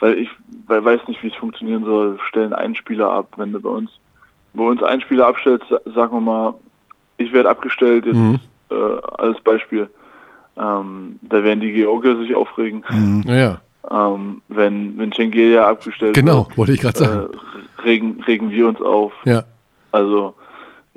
weil 0.01 0.14
ich 0.18 0.29
weil 0.66 0.85
weiß 0.85 1.01
nicht, 1.09 1.22
wie 1.22 1.29
es 1.29 1.35
funktionieren 1.35 1.85
soll, 1.85 2.18
stellen 2.29 2.53
einen 2.53 2.74
Spieler 2.74 3.11
ab, 3.11 3.33
wenn 3.37 3.53
du 3.53 3.61
bei 3.61 3.70
uns 3.70 3.90
bei 4.55 4.64
uns 4.64 4.83
einen 4.83 5.01
Spieler 5.03 5.27
abstellt, 5.27 5.62
sa- 5.68 5.81
sagen 5.94 6.12
wir 6.16 6.20
mal, 6.20 6.55
ich 7.18 7.33
werde 7.33 7.51
abgestellt, 7.51 8.07
jetzt 8.07 8.16
Mhm. 8.16 8.38
äh, 8.70 8.74
als 9.18 9.40
Beispiel, 9.42 9.88
ähm, 10.57 11.18
da 11.22 11.42
werden 11.44 11.61
die 11.61 11.72
Georgier 11.72 12.16
sich 12.16 12.35
aufregen. 12.35 12.83
Ja, 13.27 13.35
ja. 13.35 13.61
Ähm, 13.90 14.42
wenn 14.48 14.98
wenn 14.98 15.12
Schengelia 15.12 15.66
abgestellt 15.66 16.14
Genau, 16.14 16.46
wird, 16.48 16.59
wollte 16.59 16.72
ich 16.72 16.81
gerade 16.81 16.98
sagen. 16.98 17.29
äh, 17.79 17.83
regen, 17.83 18.20
regen 18.27 18.51
wir 18.51 18.68
uns 18.68 18.81
auf. 18.81 19.12
Ja. 19.24 19.44
Also 19.92 20.35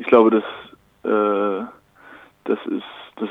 ich 0.01 0.07
glaube, 0.07 0.31
das, 0.31 0.43
äh, 1.03 1.65
das 2.45 2.59
ist 2.65 2.83
das, 3.17 3.29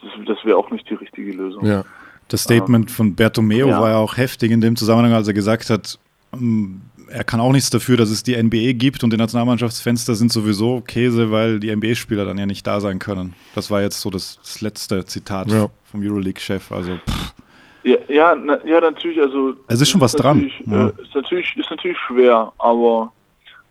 das, 0.00 0.26
das 0.26 0.44
wäre 0.44 0.56
auch 0.56 0.70
nicht 0.70 0.88
die 0.88 0.94
richtige 0.94 1.32
Lösung. 1.32 1.66
Ja. 1.66 1.84
Das 2.28 2.44
Statement 2.44 2.90
von 2.90 3.14
Bertomeo 3.14 3.68
ja. 3.68 3.80
war 3.80 3.90
ja 3.90 3.96
auch 3.96 4.16
heftig 4.16 4.52
in 4.52 4.60
dem 4.60 4.76
Zusammenhang, 4.76 5.12
als 5.12 5.26
er 5.28 5.34
gesagt 5.34 5.68
hat, 5.70 5.98
ähm, 6.32 6.82
er 7.08 7.24
kann 7.24 7.40
auch 7.40 7.52
nichts 7.52 7.68
dafür, 7.68 7.96
dass 7.96 8.10
es 8.10 8.22
die 8.22 8.40
NBA 8.40 8.72
gibt 8.72 9.04
und 9.04 9.12
die 9.12 9.16
Nationalmannschaftsfenster 9.16 10.14
sind 10.14 10.32
sowieso 10.32 10.80
Käse, 10.80 11.30
weil 11.30 11.60
die 11.60 11.74
NBA-Spieler 11.74 12.24
dann 12.24 12.38
ja 12.38 12.46
nicht 12.46 12.66
da 12.66 12.80
sein 12.80 12.98
können. 12.98 13.34
Das 13.54 13.70
war 13.70 13.82
jetzt 13.82 14.00
so 14.00 14.08
das, 14.08 14.38
das 14.40 14.60
letzte 14.60 15.04
Zitat 15.04 15.50
Ja. 15.50 15.68
vom 15.84 16.00
Euroleague-Chef. 16.00 16.72
Also 16.72 16.96
pff, 16.96 17.34
Ja, 17.82 17.96
ja, 18.08 18.34
na, 18.34 18.64
ja, 18.64 18.80
natürlich, 18.80 19.20
also 19.20 19.54
Es 19.66 19.80
ist 19.80 19.90
schon 19.90 20.00
was 20.00 20.12
dran, 20.12 20.36
natürlich, 20.38 20.62
ja. 20.66 20.88
Äh, 20.88 21.02
ist 21.02 21.14
natürlich 21.14 21.56
ist 21.56 21.70
natürlich 21.70 21.98
schwer, 21.98 22.52
aber 22.58 23.12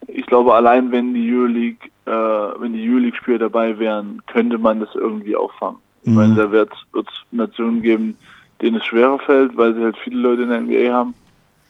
ich 0.08 0.26
glaube 0.26 0.54
allein 0.54 0.92
wenn 0.92 1.14
die 1.14 1.34
Euroleague, 1.34 1.90
äh, 2.06 2.62
wenn 2.62 2.74
die 2.74 2.90
Euroleague-Spieler 2.90 3.40
dabei 3.40 3.78
wären, 3.80 4.22
könnte 4.28 4.58
man 4.58 4.80
das 4.80 4.94
irgendwie 4.96 5.36
auffangen. 5.36 5.78
Ich 6.04 6.10
Mhm. 6.10 6.16
meine, 6.16 6.36
da 6.36 6.52
wird 6.52 6.72
es 6.94 7.06
Nationen 7.32 7.82
geben, 7.82 8.18
denen 8.62 8.78
es 8.78 8.86
schwerer 8.86 9.20
fällt, 9.20 9.56
weil 9.58 9.74
sie 9.74 9.84
halt 9.84 9.98
viele 9.98 10.20
Leute 10.20 10.44
in 10.44 10.50
der 10.50 10.62
NBA 10.62 10.94
haben. 10.94 11.14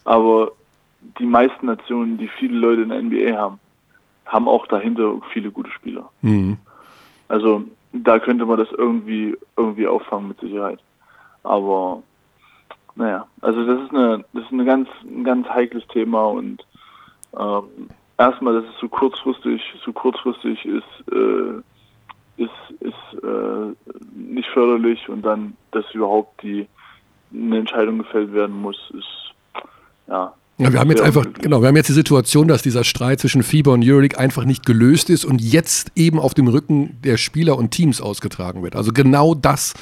Aber 0.06 0.52
die 1.20 1.26
meisten 1.26 1.66
Nationen, 1.66 2.18
die 2.18 2.28
viele 2.28 2.58
Leute 2.58 2.82
in 2.84 2.90
der 2.90 3.02
NBA 3.02 3.38
haben, 3.38 3.60
haben 4.26 4.48
auch 4.48 4.66
dahinter 4.68 5.20
viele 5.32 5.52
gute 5.52 5.70
Spieler. 5.72 6.10
Mhm. 6.22 6.58
Also 7.28 7.64
da 7.92 8.20
könnte 8.20 8.46
man 8.46 8.58
das 8.58 8.70
irgendwie 8.72 9.36
irgendwie 9.56 9.88
auffangen 9.88 10.30
mit 10.30 10.40
Sicherheit. 10.40 10.80
Aber 11.44 12.02
naja, 12.96 13.28
also 13.42 13.66
das 13.66 13.82
ist 13.84 13.92
eine 13.92 14.24
das 14.34 14.44
ist 14.46 14.52
eine 14.54 14.66
ganz 14.66 14.88
ein 15.04 15.24
ganz 15.24 15.48
heikles 15.50 15.86
Thema 15.88 16.26
und 16.26 16.66
ähm, 17.38 17.64
erstmal, 18.18 18.62
dass 18.62 18.66
es 18.66 18.80
so 18.80 18.88
kurzfristig 18.88 19.62
so 19.86 19.94
kurzfristig 19.94 20.66
ist 20.66 21.12
äh, 21.12 22.44
ist 22.44 22.50
ist 22.80 23.24
äh, 23.24 23.74
nicht 24.16 24.50
förderlich 24.50 25.08
und 25.10 25.22
dann, 25.24 25.56
dass 25.72 25.86
überhaupt 25.94 26.42
die 26.42 26.68
eine 27.34 27.60
Entscheidung 27.60 28.00
gefällt 28.00 28.34
werden 28.34 28.56
muss, 28.62 28.78
ist 28.98 29.34
ja. 30.08 30.34
Ja, 30.60 30.72
wir 30.72 30.80
haben 30.80 30.92
jetzt 30.92 31.02
einfach, 31.02 31.26
genau, 31.42 31.62
wir 31.62 31.68
haben 31.68 31.76
jetzt 31.76 31.90
die 31.90 31.94
Situation, 31.94 32.48
dass 32.48 32.62
dieser 32.62 32.84
Streit 32.84 33.20
zwischen 33.20 33.42
FIBA 33.42 33.72
und 33.74 33.84
Euroleague 33.84 34.20
einfach 34.20 34.46
nicht 34.46 34.68
gelöst 34.68 35.10
ist 35.10 35.26
und 35.26 35.42
jetzt 35.42 35.92
eben 35.96 36.20
auf 36.20 36.36
dem 36.36 36.48
Rücken 36.48 37.00
der 37.04 37.18
Spieler 37.18 37.58
und 37.58 37.72
Teams 37.72 38.00
ausgetragen 38.00 38.62
wird. 38.62 38.76
Also 38.76 38.94
genau 38.94 39.34
das, 39.34 39.74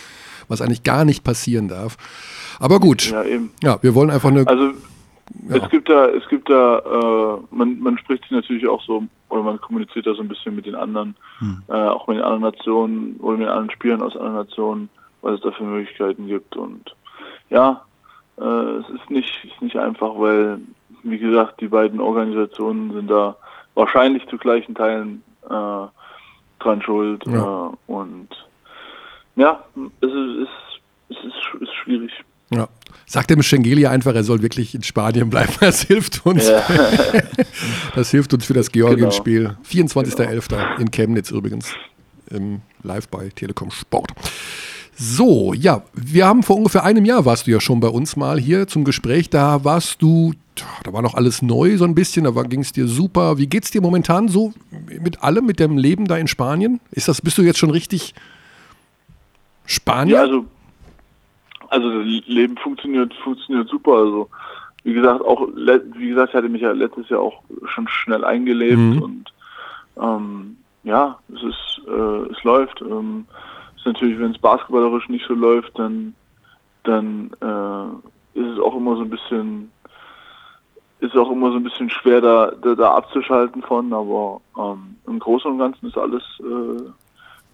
was 0.48 0.62
eigentlich 0.62 0.84
gar 0.84 1.04
nicht 1.04 1.26
passieren 1.26 1.68
darf. 1.68 1.98
Aber 2.58 2.80
gut, 2.80 3.12
ja, 3.12 3.22
Ja, 3.24 3.28
eben. 3.28 3.52
wir 3.82 3.96
wollen 3.96 4.10
einfach 4.10 4.30
eine. 4.30 4.48
Also 4.48 4.72
Ja. 5.48 5.56
es 5.58 5.70
gibt 5.70 5.90
da, 5.90 6.08
es 6.08 6.28
gibt 6.28 6.50
da, 6.50 6.80
äh, 6.80 7.56
man, 7.56 7.80
man 7.80 7.98
spricht 7.98 8.24
sich 8.24 8.32
natürlich 8.32 8.68
auch 8.68 8.82
so, 8.84 9.04
oder 9.30 9.44
man 9.44 9.62
kommuniziert 9.62 10.08
da 10.08 10.14
so 10.14 10.22
ein 10.22 10.28
bisschen 10.28 10.56
mit 10.56 10.66
den 10.66 10.76
anderen, 10.76 11.16
äh, 11.70 11.74
auch 11.74 12.08
mit 12.08 12.18
den 12.18 12.24
anderen 12.24 12.54
Nationen 12.54 13.16
oder 13.20 13.38
mit 13.38 13.48
anderen 13.48 13.72
Spielern 13.72 14.02
aus 14.02 14.16
anderen 14.16 14.36
Nationen, 14.36 14.90
was 15.22 15.36
es 15.36 15.42
da 15.42 15.52
für 15.52 15.64
Möglichkeiten 15.64 16.28
gibt. 16.28 16.56
Und 16.56 16.96
ja, 17.50 17.82
äh, 18.38 18.44
es 18.44 18.90
ist 18.90 19.10
nicht, 19.10 19.46
ist 19.46 19.62
nicht 19.62 19.78
einfach, 19.78 20.12
weil, 20.18 20.60
wie 21.04 21.18
gesagt, 21.18 21.62
die 21.62 21.68
beiden 21.68 22.00
Organisationen 22.00 22.94
sind 22.94 23.10
da 23.10 23.36
wahrscheinlich 23.76 24.28
zu 24.28 24.38
gleichen 24.38 24.76
Teilen 24.76 25.24
äh, 25.46 25.88
dran 26.60 26.82
schuld. 26.82 27.26
Ja. 27.28 27.68
Äh, 27.68 27.92
und 27.92 28.30
ja, 29.36 29.64
es 30.02 30.10
ist, 30.12 30.38
es 31.10 31.18
ist, 31.18 31.18
es 31.18 31.26
ist, 31.26 31.62
ist 31.62 31.74
schwierig. 31.74 32.12
ja. 32.50 32.68
Sagt 33.06 33.30
dem 33.30 33.44
Schengelia 33.44 33.90
einfach, 33.92 34.16
er 34.16 34.24
soll 34.24 34.42
wirklich 34.42 34.76
in 34.76 34.84
Spanien 34.84 35.30
bleiben. 35.30 35.54
Das 35.60 35.84
hilft 35.84 36.26
uns. 36.26 36.48
Ja. 36.48 36.64
Das 37.96 38.10
hilft 38.12 38.34
uns 38.34 38.46
für 38.46 38.54
das 38.54 38.72
Georgien-Spiel. 38.72 39.58
24.11. 39.70 40.80
in 40.80 40.92
Chemnitz 40.92 41.30
übrigens. 41.32 41.74
Im 42.30 42.62
Live 42.84 43.10
bei 43.10 43.30
Telekom 43.30 43.70
Sport. 43.70 44.14
So, 45.04 45.54
ja, 45.54 45.84
wir 45.94 46.26
haben 46.28 46.44
vor 46.44 46.58
ungefähr 46.58 46.84
einem 46.84 47.06
Jahr 47.06 47.26
warst 47.26 47.48
du 47.48 47.52
ja 47.52 47.60
schon 47.60 47.80
bei 47.80 47.88
uns 47.88 48.16
mal 48.16 48.40
hier 48.40 48.68
zum 48.68 48.84
Gespräch. 48.84 49.30
Da 49.30 49.64
warst 49.64 50.02
du, 50.02 50.34
da 50.84 50.94
war 50.94 51.02
noch 51.02 51.16
alles 51.16 51.42
neu 51.42 51.78
so 51.78 51.86
ein 51.86 51.96
bisschen, 51.96 52.26
da 52.26 52.44
ging 52.44 52.62
es 52.62 52.72
dir 52.72 52.88
super. 52.88 53.38
Wie 53.38 53.48
geht's 53.48 53.72
dir 53.72 53.82
momentan 53.82 54.28
so 54.28 54.54
mit 55.02 55.24
allem, 55.24 55.46
mit 55.46 55.60
dem 55.60 55.78
Leben 55.78 56.06
da 56.06 56.18
in 56.18 56.28
Spanien? 56.28 56.80
Ist 56.92 57.08
das, 57.08 57.22
bist 57.22 57.38
du 57.38 57.42
jetzt 57.42 57.58
schon 57.58 57.72
richtig 57.72 58.14
Spanier? 59.66 60.16
Ja, 60.16 60.22
also, 60.22 60.46
also 61.72 61.90
das 61.90 62.06
Leben 62.28 62.58
funktioniert, 62.58 63.14
funktioniert 63.24 63.70
super. 63.70 63.94
Also, 63.94 64.30
wie 64.84 64.94
gesagt, 64.94 65.22
auch, 65.22 65.48
wie 65.56 66.10
gesagt, 66.10 66.30
ich 66.30 66.36
hatte 66.36 66.50
mich 66.50 66.62
ja 66.62 66.72
letztes 66.72 67.08
Jahr 67.10 67.22
auch 67.22 67.42
schon 67.66 67.88
schnell 67.88 68.26
eingelebt 68.26 68.78
Mhm. 68.78 69.02
und 69.02 69.34
ähm, 70.02 70.58
ja, 70.84 71.18
es 71.34 71.44
ist, 71.44 71.82
äh, 71.88 72.32
es 72.32 72.44
läuft. 72.44 72.82
Ähm, 72.82 73.26
ist 73.78 73.86
natürlich, 73.86 74.20
wenn 74.20 74.32
es 74.32 74.38
basketballerisch 74.38 75.08
nicht 75.10 75.26
so 75.28 75.34
läuft, 75.34 75.78
dann, 75.80 76.14
dann 76.84 77.32
äh, 77.42 78.40
ist 78.40 78.48
es 78.48 78.60
auch 78.60 78.76
immer 78.76 78.96
so 78.96 79.04
ein 79.04 79.10
bisschen, 79.10 79.72
ist 81.00 81.16
auch 81.16 81.32
immer 81.32 81.52
so 81.52 81.58
ein 81.58 81.64
bisschen 81.64 81.90
schwer 81.90 82.22
da, 82.22 82.52
da, 82.62 82.76
da 82.76 82.92
abzuschalten 82.96 83.62
von, 83.62 83.94
aber 83.94 84.42
ähm, 84.58 84.98
im 85.08 85.20
Großen 85.20 85.50
und 85.52 85.60
Ganzen 85.60 85.88
ist 85.88 85.98
alles, 85.98 86.24
äh, 86.40 86.84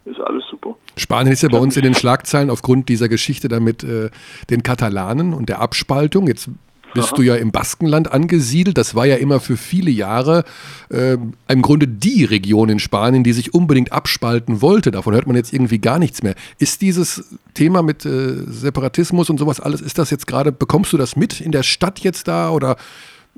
ist 0.08 0.20
alles 0.20 0.43
super. 0.50 0.76
Spanien 0.96 1.34
ist 1.34 1.43
ja 1.43 1.50
bei 1.50 1.60
uns 1.60 1.78
in 1.78 1.84
den 1.84 1.93
Schlagzeilen 1.93 2.50
aufgrund 2.50 2.89
dieser 2.89 3.10
Geschichte 3.10 3.48
da 3.48 3.60
mit 3.60 3.84
äh, 3.84 4.10
den 4.50 4.63
Katalanen 4.63 5.34
und 5.34 5.50
der 5.50 5.62
Abspaltung. 5.62 6.28
Jetzt 6.28 6.50
bist 6.93 7.17
du 7.17 7.22
ja 7.22 7.36
im 7.36 7.52
Baskenland 7.52 8.12
angesiedelt. 8.12 8.78
Das 8.78 8.96
war 8.96 9.06
ja 9.06 9.15
immer 9.15 9.39
für 9.39 9.58
viele 9.58 9.91
Jahre 9.91 10.43
äh, 10.89 11.17
im 11.48 11.62
Grunde 11.62 11.88
die 11.88 12.26
Region 12.26 12.70
in 12.70 12.80
Spanien, 12.80 13.24
die 13.24 13.34
sich 13.34 13.54
unbedingt 13.54 13.91
abspalten 13.91 14.62
wollte. 14.62 14.91
Davon 14.91 15.13
hört 15.13 15.28
man 15.28 15.36
jetzt 15.36 15.54
irgendwie 15.54 15.80
gar 15.80 16.00
nichts 16.00 16.24
mehr. 16.24 16.36
Ist 16.60 16.82
dieses 16.82 17.38
Thema 17.54 17.84
mit 17.84 18.06
äh, 18.06 18.34
Separatismus 18.48 19.30
und 19.30 19.38
sowas 19.38 19.60
alles, 19.60 19.82
ist 19.82 19.98
das 19.98 20.10
jetzt 20.10 20.28
gerade, 20.28 20.52
bekommst 20.52 20.93
du 20.93 20.98
das 20.98 21.15
mit 21.15 21.41
in 21.41 21.52
der 21.52 21.63
Stadt 21.63 22.00
jetzt 22.00 22.28
da 22.28 22.50
oder 22.52 22.78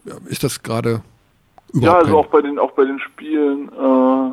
ja, 0.06 0.14
ist 0.28 0.44
das 0.44 0.64
gerade 0.64 1.02
Ja, 1.74 1.80
überhaupt 1.80 2.06
also 2.06 2.18
auch 2.18 2.28
bei 2.28 2.42
den 2.42 2.60
auch 2.60 2.72
bei 2.72 2.86
den 2.86 3.00
Spielen 3.00 3.70
äh, 3.70 4.32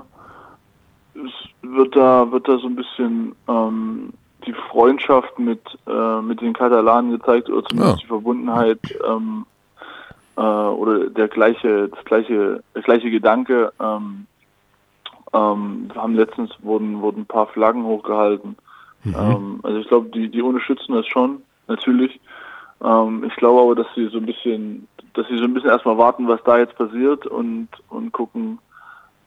es 1.24 1.32
wird 1.62 1.96
da 1.96 2.30
wird 2.30 2.48
da 2.48 2.58
so 2.58 2.66
ein 2.66 2.76
bisschen 2.76 3.34
ähm, 3.48 4.12
die 4.46 4.52
Freundschaft 4.52 5.38
mit 5.38 5.60
äh, 5.86 6.20
mit 6.20 6.40
den 6.40 6.52
Katalanen 6.52 7.12
gezeigt 7.12 7.48
oder 7.50 7.64
zumindest 7.64 7.96
Ah. 7.96 8.00
die 8.02 8.06
Verbundenheit 8.06 8.78
ähm, 9.06 9.46
äh, 10.36 10.40
oder 10.40 11.10
der 11.10 11.28
gleiche 11.28 11.88
das 11.88 12.04
gleiche 12.04 12.62
der 12.74 12.82
gleiche 12.82 13.10
Gedanke. 13.10 13.72
Ähm, 13.80 14.26
ähm, 15.32 15.90
wir 15.92 16.02
haben 16.02 16.14
letztens 16.14 16.50
wurden 16.62 17.00
wurden 17.00 17.22
ein 17.22 17.26
paar 17.26 17.46
Flaggen 17.48 17.84
hochgehalten. 17.84 18.56
Ähm, 19.04 19.60
also 19.62 19.78
ich 19.78 19.88
glaube, 19.88 20.08
die 20.10 20.28
die 20.28 20.42
unterstützen 20.42 20.94
das 20.94 21.06
schon 21.06 21.42
natürlich. 21.68 22.20
Ähm, 22.84 23.24
ich 23.24 23.34
glaube 23.36 23.60
aber, 23.62 23.74
dass 23.74 23.86
sie 23.94 24.08
so 24.08 24.18
ein 24.18 24.26
bisschen, 24.26 24.88
dass 25.14 25.26
sie 25.28 25.38
so 25.38 25.44
ein 25.44 25.54
bisschen 25.54 25.70
erstmal 25.70 25.96
warten, 25.96 26.28
was 26.28 26.42
da 26.44 26.58
jetzt 26.58 26.76
passiert 26.76 27.26
und 27.26 27.68
und 27.88 28.12
gucken, 28.12 28.58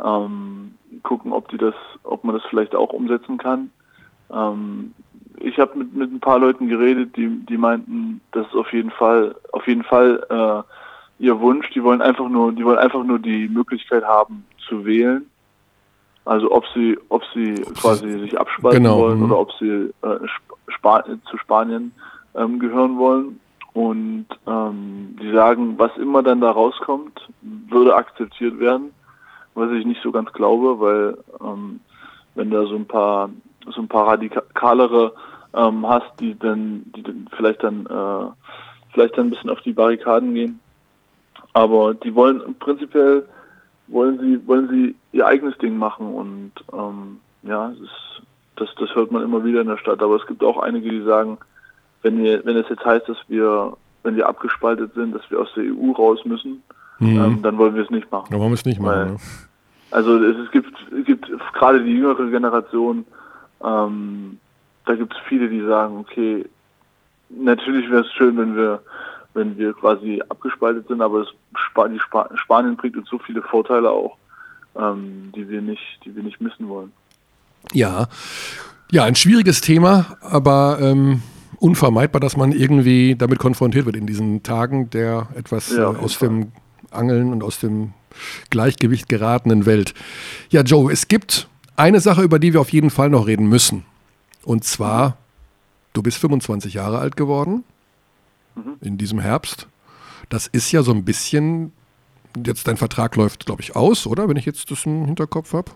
ähm, 0.03 0.75
gucken, 1.03 1.33
ob 1.33 1.49
die 1.49 1.57
das, 1.57 1.75
ob 2.03 2.23
man 2.23 2.35
das 2.35 2.45
vielleicht 2.49 2.75
auch 2.75 2.93
umsetzen 2.93 3.37
kann. 3.37 3.71
Ähm, 4.31 4.93
ich 5.39 5.57
habe 5.59 5.77
mit, 5.77 5.93
mit 5.93 6.11
ein 6.11 6.19
paar 6.19 6.39
Leuten 6.39 6.67
geredet, 6.67 7.15
die, 7.15 7.27
die 7.45 7.57
meinten, 7.57 8.21
das 8.31 8.47
ist 8.47 8.55
auf 8.55 8.71
jeden 8.73 8.91
Fall, 8.91 9.35
auf 9.51 9.67
jeden 9.67 9.83
Fall 9.83 10.25
äh, 10.29 11.23
ihr 11.23 11.39
Wunsch. 11.39 11.69
Die 11.71 11.83
wollen 11.83 12.01
einfach 12.01 12.27
nur, 12.29 12.51
die 12.51 12.65
wollen 12.65 12.77
einfach 12.77 13.03
nur 13.03 13.19
die 13.19 13.47
Möglichkeit 13.47 14.03
haben 14.03 14.45
zu 14.67 14.85
wählen. 14.85 15.25
Also 16.25 16.51
ob 16.51 16.65
sie, 16.73 16.97
ob 17.09 17.23
sie 17.33 17.55
quasi 17.81 18.19
sich 18.19 18.39
abspalten 18.39 18.83
Genau, 18.83 18.99
wollen 18.99 19.19
mhm. 19.19 19.25
oder 19.25 19.39
ob 19.39 19.51
sie 19.53 19.91
äh, 20.01 20.27
Spa 20.67 21.03
zu 21.03 21.37
Spanien 21.37 21.91
ähm, 22.35 22.59
gehören 22.59 22.97
wollen. 22.97 23.39
Und 23.73 24.27
ähm, 24.47 25.15
die 25.21 25.31
sagen, 25.31 25.75
was 25.77 25.95
immer 25.97 26.21
dann 26.23 26.41
da 26.41 26.51
rauskommt, 26.51 27.29
würde 27.41 27.95
akzeptiert 27.95 28.59
werden, 28.59 28.91
was 29.55 29.71
ich 29.71 29.85
nicht 29.85 30.01
so 30.01 30.11
ganz 30.11 30.31
glaube, 30.33 30.79
weil 30.79 31.17
ähm, 31.41 31.79
wenn 32.35 32.51
da 32.51 32.65
so 32.65 32.75
ein 32.75 32.85
paar 32.85 33.29
so 33.67 33.81
ein 33.81 33.87
paar 33.87 34.07
radikalere 34.07 35.13
ähm, 35.53 35.87
hast, 35.87 36.11
die 36.19 36.37
dann, 36.37 36.83
die 36.95 37.03
dann 37.03 37.27
vielleicht 37.35 37.63
dann 37.63 37.85
äh, 37.85 38.31
vielleicht 38.93 39.17
dann 39.17 39.27
ein 39.27 39.29
bisschen 39.29 39.49
auf 39.49 39.61
die 39.61 39.73
Barrikaden 39.73 40.33
gehen. 40.33 40.59
Aber 41.53 41.93
die 41.93 42.13
wollen 42.15 42.55
prinzipiell 42.59 43.27
wollen 43.87 44.19
sie 44.19 44.47
wollen 44.47 44.69
sie 44.69 44.95
ihr 45.11 45.25
eigenes 45.25 45.57
Ding 45.57 45.77
machen 45.77 46.13
und 46.13 46.51
ähm, 46.73 47.19
ja, 47.43 47.69
das, 47.79 47.89
das 48.55 48.75
das 48.79 48.95
hört 48.95 49.11
man 49.11 49.23
immer 49.23 49.43
wieder 49.43 49.61
in 49.61 49.67
der 49.67 49.77
Stadt. 49.77 50.01
Aber 50.01 50.15
es 50.15 50.27
gibt 50.27 50.43
auch 50.43 50.57
einige, 50.57 50.89
die 50.89 51.01
sagen, 51.01 51.37
wenn 52.01 52.23
wir, 52.23 52.45
wenn 52.45 52.55
es 52.55 52.69
jetzt 52.69 52.85
heißt, 52.85 53.09
dass 53.09 53.17
wir 53.27 53.75
wenn 54.03 54.15
wir 54.15 54.29
abgespaltet 54.29 54.93
sind, 54.93 55.13
dass 55.13 55.29
wir 55.29 55.41
aus 55.41 55.53
der 55.55 55.65
EU 55.65 55.91
raus 55.91 56.23
müssen, 56.23 56.63
ähm, 57.01 57.41
dann 57.41 57.57
wollen 57.57 57.75
wir 57.75 57.83
es 57.83 57.89
nicht 57.89 58.11
machen. 58.11 58.27
Da 58.31 58.37
wollen 58.39 58.51
wir 58.51 58.55
es 58.55 58.65
nicht 58.65 58.81
Weil- 58.81 59.05
machen. 59.05 59.13
Ne? 59.13 59.19
Also 59.91 60.23
es, 60.23 60.37
es 60.37 60.51
gibt, 60.51 60.71
es 60.99 61.05
gibt 61.05 61.27
gerade 61.53 61.83
die 61.83 61.93
jüngere 61.93 62.29
Generation, 62.29 63.05
ähm, 63.63 64.37
da 64.85 64.95
gibt 64.95 65.13
es 65.13 65.19
viele, 65.27 65.49
die 65.49 65.61
sagen, 65.65 65.97
okay, 65.97 66.45
natürlich 67.29 67.89
wäre 67.89 68.01
es 68.01 68.11
schön, 68.13 68.37
wenn 68.37 68.55
wir, 68.55 68.81
wenn 69.33 69.57
wir 69.57 69.73
quasi 69.73 70.21
abgespaltet 70.29 70.87
sind, 70.87 71.01
aber 71.01 71.25
die 71.89 71.99
Spa 71.99 72.29
Spanien 72.35 72.75
bringt 72.77 72.97
uns 72.97 73.09
so 73.09 73.17
viele 73.19 73.41
Vorteile 73.41 73.89
auch, 73.89 74.17
ähm, 74.75 75.31
die 75.35 75.49
wir 75.49 75.61
nicht, 75.61 75.81
die 76.05 76.15
wir 76.15 76.23
nicht 76.23 76.39
missen 76.39 76.67
wollen. 76.69 76.91
Ja, 77.73 78.07
ja, 78.91 79.03
ein 79.03 79.15
schwieriges 79.15 79.61
Thema, 79.61 80.17
aber 80.21 80.77
ähm, 80.81 81.21
unvermeidbar, 81.59 82.19
dass 82.19 82.37
man 82.37 82.51
irgendwie 82.51 83.15
damit 83.15 83.39
konfrontiert 83.39 83.85
wird 83.85 83.95
in 83.95 84.07
diesen 84.07 84.43
Tagen 84.43 84.89
der 84.91 85.27
etwas 85.35 85.75
Ja, 85.75 85.91
äh, 85.91 85.95
aus 85.97 86.17
dem 86.19 86.51
Angeln 86.91 87.31
und 87.31 87.43
aus 87.43 87.59
dem 87.59 87.93
Gleichgewicht 88.49 89.09
geratenen 89.09 89.65
Welt. 89.65 89.93
Ja, 90.49 90.61
Joe, 90.61 90.91
es 90.91 91.07
gibt 91.07 91.47
eine 91.75 91.99
Sache, 91.99 92.21
über 92.23 92.39
die 92.39 92.53
wir 92.53 92.61
auf 92.61 92.71
jeden 92.73 92.89
Fall 92.89 93.09
noch 93.09 93.27
reden 93.27 93.47
müssen. 93.47 93.85
Und 94.43 94.63
zwar, 94.63 95.17
du 95.93 96.01
bist 96.01 96.17
25 96.17 96.73
Jahre 96.73 96.99
alt 96.99 97.15
geworden 97.15 97.63
in 98.81 98.97
diesem 98.97 99.19
Herbst. 99.19 99.67
Das 100.27 100.47
ist 100.47 100.71
ja 100.71 100.83
so 100.83 100.91
ein 100.91 101.05
bisschen, 101.05 101.71
jetzt 102.45 102.67
dein 102.67 102.77
Vertrag 102.77 103.15
läuft, 103.15 103.45
glaube 103.45 103.61
ich, 103.61 103.75
aus, 103.75 104.05
oder? 104.05 104.27
Wenn 104.27 104.35
ich 104.37 104.45
jetzt 104.45 104.69
das 104.71 104.85
im 104.85 105.05
Hinterkopf 105.05 105.53
habe. 105.53 105.71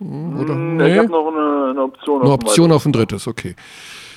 Oder? 0.00 0.54
Hm, 0.54 0.80
Ich 0.80 0.98
habe 0.98 1.08
noch 1.08 1.28
eine, 1.28 1.70
eine 1.70 1.82
Option. 1.82 2.20
Eine 2.20 2.30
auf 2.30 2.34
Option 2.34 2.72
auf 2.72 2.84
ein 2.86 2.92
drittes, 2.92 3.26
okay. 3.26 3.54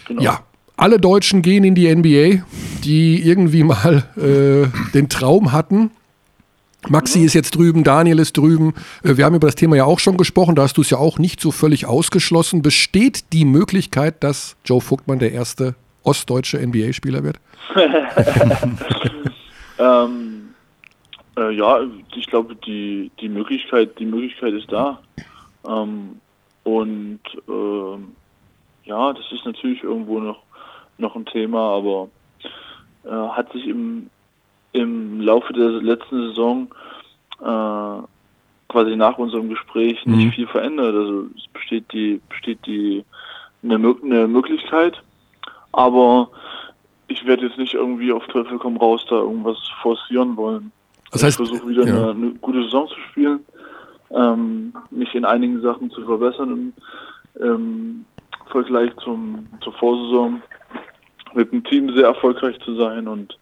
Genau. 0.07 0.21
Ja, 0.21 0.41
alle 0.75 0.99
Deutschen 0.99 1.41
gehen 1.41 1.63
in 1.63 1.75
die 1.75 1.93
NBA, 1.93 2.43
die 2.83 3.21
irgendwie 3.25 3.63
mal 3.63 4.03
äh, 4.17 4.67
den 4.93 5.07
Traum 5.09 5.51
hatten. 5.53 5.91
Maxi 6.89 7.23
ist 7.23 7.33
jetzt 7.33 7.55
drüben, 7.55 7.83
Daniel 7.83 8.19
ist 8.19 8.37
drüben. 8.37 8.73
Äh, 9.03 9.17
Wir 9.17 9.25
haben 9.25 9.35
über 9.35 9.47
das 9.47 9.55
Thema 9.55 9.75
ja 9.75 9.85
auch 9.85 9.99
schon 9.99 10.17
gesprochen, 10.17 10.55
da 10.55 10.63
hast 10.63 10.77
du 10.77 10.81
es 10.81 10.89
ja 10.89 10.97
auch 10.97 11.19
nicht 11.19 11.39
so 11.39 11.51
völlig 11.51 11.85
ausgeschlossen. 11.85 12.61
Besteht 12.61 13.33
die 13.33 13.45
Möglichkeit, 13.45 14.23
dass 14.23 14.55
Joe 14.65 14.81
Vogtmann 14.81 15.19
der 15.19 15.31
erste 15.31 15.75
ostdeutsche 16.03 16.57
NBA-Spieler 16.59 17.23
wird? 17.23 17.39
Ähm, 19.79 20.53
äh, 21.37 21.51
ja, 21.51 21.81
ich 22.15 22.27
glaube, 22.27 22.55
die, 22.55 23.11
die 23.19 23.29
Möglichkeit, 23.29 23.97
die 23.99 24.05
Möglichkeit 24.05 24.53
ist 24.53 24.71
da. 24.71 25.01
Ähm, 25.67 26.19
und 26.63 27.19
ähm, 27.47 28.15
ja, 28.85 29.13
das 29.13 29.31
ist 29.31 29.45
natürlich 29.45 29.83
irgendwo 29.83 30.19
noch, 30.19 30.41
noch 30.97 31.15
ein 31.15 31.25
Thema, 31.25 31.77
aber 31.77 32.09
äh, 33.03 33.09
hat 33.09 33.51
sich 33.51 33.67
im, 33.67 34.09
im 34.73 35.21
Laufe 35.21 35.53
der 35.53 35.69
letzten 35.69 36.27
Saison 36.29 36.67
äh, 37.39 38.03
quasi 38.69 38.95
nach 38.95 39.17
unserem 39.17 39.49
Gespräch 39.49 40.05
Mhm. 40.05 40.17
nicht 40.17 40.36
viel 40.36 40.47
verändert. 40.47 40.95
Also 40.95 41.27
es 41.38 41.47
besteht 41.53 41.91
die, 41.93 42.19
besteht 42.27 42.65
die 42.65 43.05
eine, 43.63 43.95
eine 44.03 44.27
Möglichkeit, 44.27 45.01
aber 45.71 46.29
ich 47.07 47.25
werde 47.25 47.45
jetzt 47.45 47.57
nicht 47.57 47.75
irgendwie 47.75 48.12
auf 48.12 48.25
Teufel 48.27 48.57
komm 48.57 48.77
raus 48.77 49.05
da 49.09 49.15
irgendwas 49.15 49.57
forcieren 49.81 50.36
wollen. 50.36 50.71
Das 51.12 51.23
heißt, 51.23 51.39
ich 51.39 51.47
versuche 51.47 51.69
wieder 51.69 51.86
ja. 51.86 51.93
eine, 51.93 52.12
eine 52.12 52.31
gute 52.41 52.63
Saison 52.63 52.88
zu 52.88 52.99
spielen, 53.12 53.39
ähm, 54.09 54.73
mich 54.89 55.13
in 55.13 55.25
einigen 55.25 55.62
Sachen 55.62 55.91
zu 55.91 56.03
verbessern 56.03 56.73
im, 57.36 57.43
im 57.45 58.05
Vergleich 58.47 58.91
zum, 59.03 59.47
zur 59.62 59.73
Vorsaison, 59.73 60.41
mit 61.36 61.51
dem 61.51 61.63
Team 61.63 61.91
sehr 61.95 62.07
erfolgreich 62.07 62.59
zu 62.59 62.75
sein 62.75 63.07
und 63.07 63.38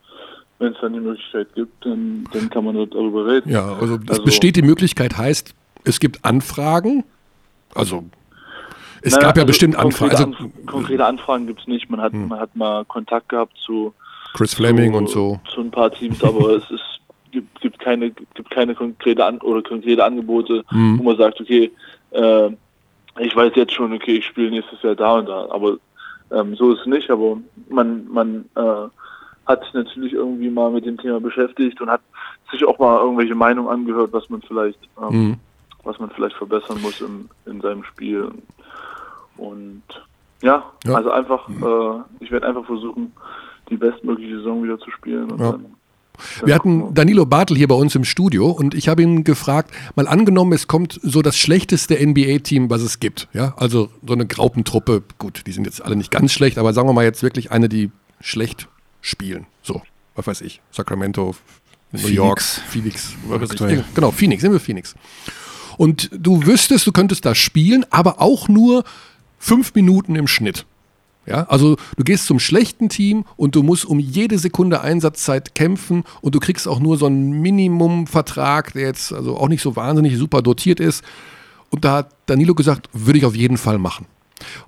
wenn 0.61 0.73
es 0.73 0.77
dann 0.79 0.93
die 0.93 0.99
Möglichkeit 0.99 1.47
gibt, 1.55 1.85
dann, 1.85 2.23
dann 2.31 2.49
kann 2.49 2.63
man 2.63 2.75
darüber 2.89 3.25
reden. 3.25 3.49
Ja, 3.49 3.73
also 3.73 3.95
es 3.95 4.09
Also- 4.09 4.23
besteht 4.23 4.55
die 4.55 4.61
Möglichkeit, 4.61 5.17
heißt, 5.17 5.53
es 5.83 5.99
gibt 5.99 6.23
Anfragen. 6.23 7.03
Also 7.73 8.03
es 9.01 9.13
Naja, 9.13 9.27
gab 9.27 9.37
ja 9.37 9.41
also 9.43 9.47
bestimmt 9.47 9.75
Anfragen. 9.75 10.11
Konkrete, 10.11 10.37
Also 10.37 10.43
Anf 10.59 10.65
konkrete 10.67 11.05
Anfragen 11.05 11.47
gibt 11.47 11.61
es 11.61 11.67
nicht. 11.67 11.89
Man 11.89 11.99
hat, 12.01 12.13
man 12.13 12.39
hat 12.39 12.55
mal 12.55 12.85
Kontakt 12.85 13.29
gehabt 13.29 13.57
zu, 13.57 13.93
Chris 14.33 14.53
Fleming 14.53 14.91
zu, 14.91 14.97
und 14.97 15.09
so. 15.09 15.39
zu 15.53 15.61
ein 15.61 15.71
paar 15.71 15.91
Teams, 15.91 16.23
aber 16.23 16.51
es 16.57 16.69
ist, 16.69 16.83
gibt, 17.31 17.59
gibt 17.61 17.79
keine 17.79 18.11
gibt 18.11 18.49
keine 18.51 18.75
konkrete 18.75 19.25
An 19.25 19.39
oder 19.39 19.61
konkrete 19.63 20.03
Angebote, 20.03 20.63
Mhm. 20.71 20.99
wo 20.99 21.03
man 21.03 21.17
sagt, 21.17 21.41
okay, 21.41 21.71
äh, 22.11 22.49
ich 23.19 23.35
weiß 23.35 23.53
jetzt 23.55 23.73
schon, 23.73 23.91
okay, 23.93 24.17
ich 24.17 24.25
spiele 24.25 24.51
nächstes 24.51 24.81
Jahr 24.83 24.95
da 24.95 25.15
und 25.15 25.27
da, 25.27 25.47
aber 25.49 25.77
ähm, 26.31 26.55
so 26.55 26.71
ist 26.73 26.81
es 26.81 26.85
nicht. 26.85 27.09
Aber 27.09 27.37
man 27.69 28.05
man 28.11 28.45
äh, 28.55 28.87
hat 29.51 29.63
natürlich 29.73 30.13
irgendwie 30.13 30.49
mal 30.49 30.71
mit 30.71 30.85
dem 30.85 30.97
Thema 30.97 31.19
beschäftigt 31.19 31.79
und 31.81 31.89
hat 31.89 32.01
sich 32.51 32.65
auch 32.65 32.79
mal 32.79 32.99
irgendwelche 32.99 33.35
Meinungen 33.35 33.69
angehört, 33.69 34.11
was 34.13 34.29
man 34.29 34.41
vielleicht 34.41 34.79
ähm, 35.01 35.15
Mhm. 35.27 35.35
was 35.83 35.99
man 35.99 36.09
vielleicht 36.11 36.35
verbessern 36.35 36.81
muss 36.81 36.99
in, 37.01 37.29
in 37.45 37.61
seinem 37.61 37.83
Spiel. 37.83 38.29
Und 39.37 39.83
ja, 40.41 40.63
Ja. 40.85 40.93
also 40.93 41.11
einfach, 41.11 41.47
äh, 41.49 42.23
ich 42.23 42.31
werde 42.31 42.47
einfach 42.47 42.65
versuchen, 42.65 43.13
die 43.69 43.77
bestmögliche 43.77 44.37
Saison 44.37 44.63
wieder 44.63 44.79
zu 44.79 44.91
spielen. 44.91 45.31
Und 45.31 45.39
Ja. 45.39 45.51
dann, 45.53 45.65
Wir 46.45 46.53
hatten 46.53 46.93
Danilo 46.93 47.25
Bartel 47.25 47.57
hier 47.57 47.67
bei 47.67 47.73
uns 47.75 47.95
im 47.95 48.03
Studio 48.03 48.51
und 48.51 48.75
ich 48.75 48.87
habe 48.89 49.01
ihn 49.01 49.23
gefragt, 49.23 49.71
mal 49.95 50.07
angenommen, 50.07 50.51
es 50.53 50.67
kommt 50.67 50.99
so 51.01 51.21
das 51.23 51.35
schlechteste 51.37 51.95
NBA-Team, 51.95 52.69
was 52.69 52.81
es 52.83 52.99
gibt. 52.99 53.27
Ja, 53.33 53.53
also 53.57 53.89
so 54.05 54.13
eine 54.13 54.27
Graupentruppe, 54.27 55.01
gut, 55.17 55.47
die 55.47 55.51
sind 55.51 55.65
jetzt 55.65 55.83
alle 55.83 55.95
nicht 55.95 56.11
ganz 56.11 56.31
schlecht, 56.31 56.59
aber 56.59 56.73
sagen 56.73 56.87
wir 56.87 56.93
mal 56.93 57.05
jetzt 57.05 57.23
wirklich 57.23 57.51
eine, 57.51 57.69
die 57.69 57.91
schlecht 58.19 58.67
spielen. 59.01 59.45
So, 59.61 59.81
was 60.15 60.27
weiß 60.27 60.41
ich, 60.41 60.61
Sacramento, 60.71 61.35
New 61.91 61.99
Phoenix. 61.99 62.15
York, 62.15 62.41
Phoenix, 62.41 63.13
was 63.27 63.41
weiß 63.41 63.71
ich. 63.71 63.93
Genau, 63.93 64.11
Phoenix, 64.11 64.43
nehmen 64.43 64.55
wir 64.55 64.59
Phoenix. 64.59 64.95
Und 65.77 66.09
du 66.13 66.45
wüsstest, 66.45 66.85
du 66.87 66.91
könntest 66.91 67.25
da 67.25 67.35
spielen, 67.35 67.85
aber 67.89 68.21
auch 68.21 68.47
nur 68.47 68.83
fünf 69.39 69.73
Minuten 69.73 70.15
im 70.15 70.27
Schnitt. 70.27 70.65
Ja, 71.25 71.43
also 71.43 71.77
du 71.97 72.03
gehst 72.03 72.25
zum 72.25 72.39
schlechten 72.39 72.89
Team 72.89 73.25
und 73.37 73.55
du 73.55 73.61
musst 73.61 73.85
um 73.85 73.99
jede 73.99 74.39
Sekunde 74.39 74.81
Einsatzzeit 74.81 75.53
kämpfen 75.53 76.03
und 76.21 76.33
du 76.33 76.39
kriegst 76.39 76.67
auch 76.67 76.79
nur 76.79 76.97
so 76.97 77.05
einen 77.05 77.41
Minimumvertrag, 77.41 78.73
der 78.73 78.87
jetzt 78.87 79.13
also 79.13 79.37
auch 79.37 79.47
nicht 79.47 79.61
so 79.61 79.75
wahnsinnig 79.75 80.17
super 80.17 80.41
dotiert 80.41 80.79
ist. 80.79 81.03
Und 81.69 81.85
da 81.85 81.97
hat 81.97 82.11
Danilo 82.25 82.55
gesagt, 82.55 82.89
würde 82.91 83.19
ich 83.19 83.25
auf 83.25 83.35
jeden 83.35 83.57
Fall 83.57 83.77
machen. 83.77 84.07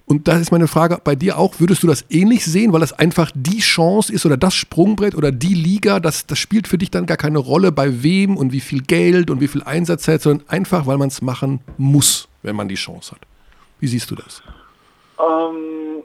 Und 0.06 0.28
da 0.28 0.38
ist 0.38 0.52
meine 0.52 0.68
Frage 0.68 1.00
bei 1.04 1.16
dir 1.16 1.38
auch, 1.38 1.60
würdest 1.60 1.84
du 1.84 1.88
das 1.88 2.06
ähnlich 2.10 2.46
sehen, 2.46 2.74
weil 2.74 2.80
das 2.80 2.94
einfach 2.94 3.32
die 3.34 3.60
Chance 3.60 4.14
ist 4.14 4.26
oder 4.26 4.38
das 4.38 4.54
Sprungbrett 4.56 5.16
oder 5.16 5.32
die 5.32 5.54
Liga, 5.54 6.00
das, 6.00 6.26
das 6.26 6.40
spielt 6.40 6.68
für 6.68 6.78
dich 6.78 6.92
dann 6.92 7.06
gar 7.06 7.18
keine 7.18 7.40
Rolle, 7.40 7.72
bei 7.72 8.04
wem 8.04 8.38
und 8.38 8.52
wie 8.52 8.60
viel 8.60 8.82
Geld 8.82 9.30
und 9.30 9.42
wie 9.42 9.48
viel 9.48 9.64
Einsatzzeit, 9.64 10.22
sondern 10.22 10.48
einfach, 10.50 10.88
weil 10.88 10.98
man 10.98 11.08
es 11.08 11.22
machen 11.22 11.62
muss, 11.78 12.28
wenn 12.42 12.56
man 12.56 12.68
die 12.68 12.76
Chance 12.76 13.12
hat. 13.12 13.22
Wie 13.80 13.88
siehst 13.88 14.10
du 14.12 14.16
das? 14.16 14.42
Ähm, 15.20 16.04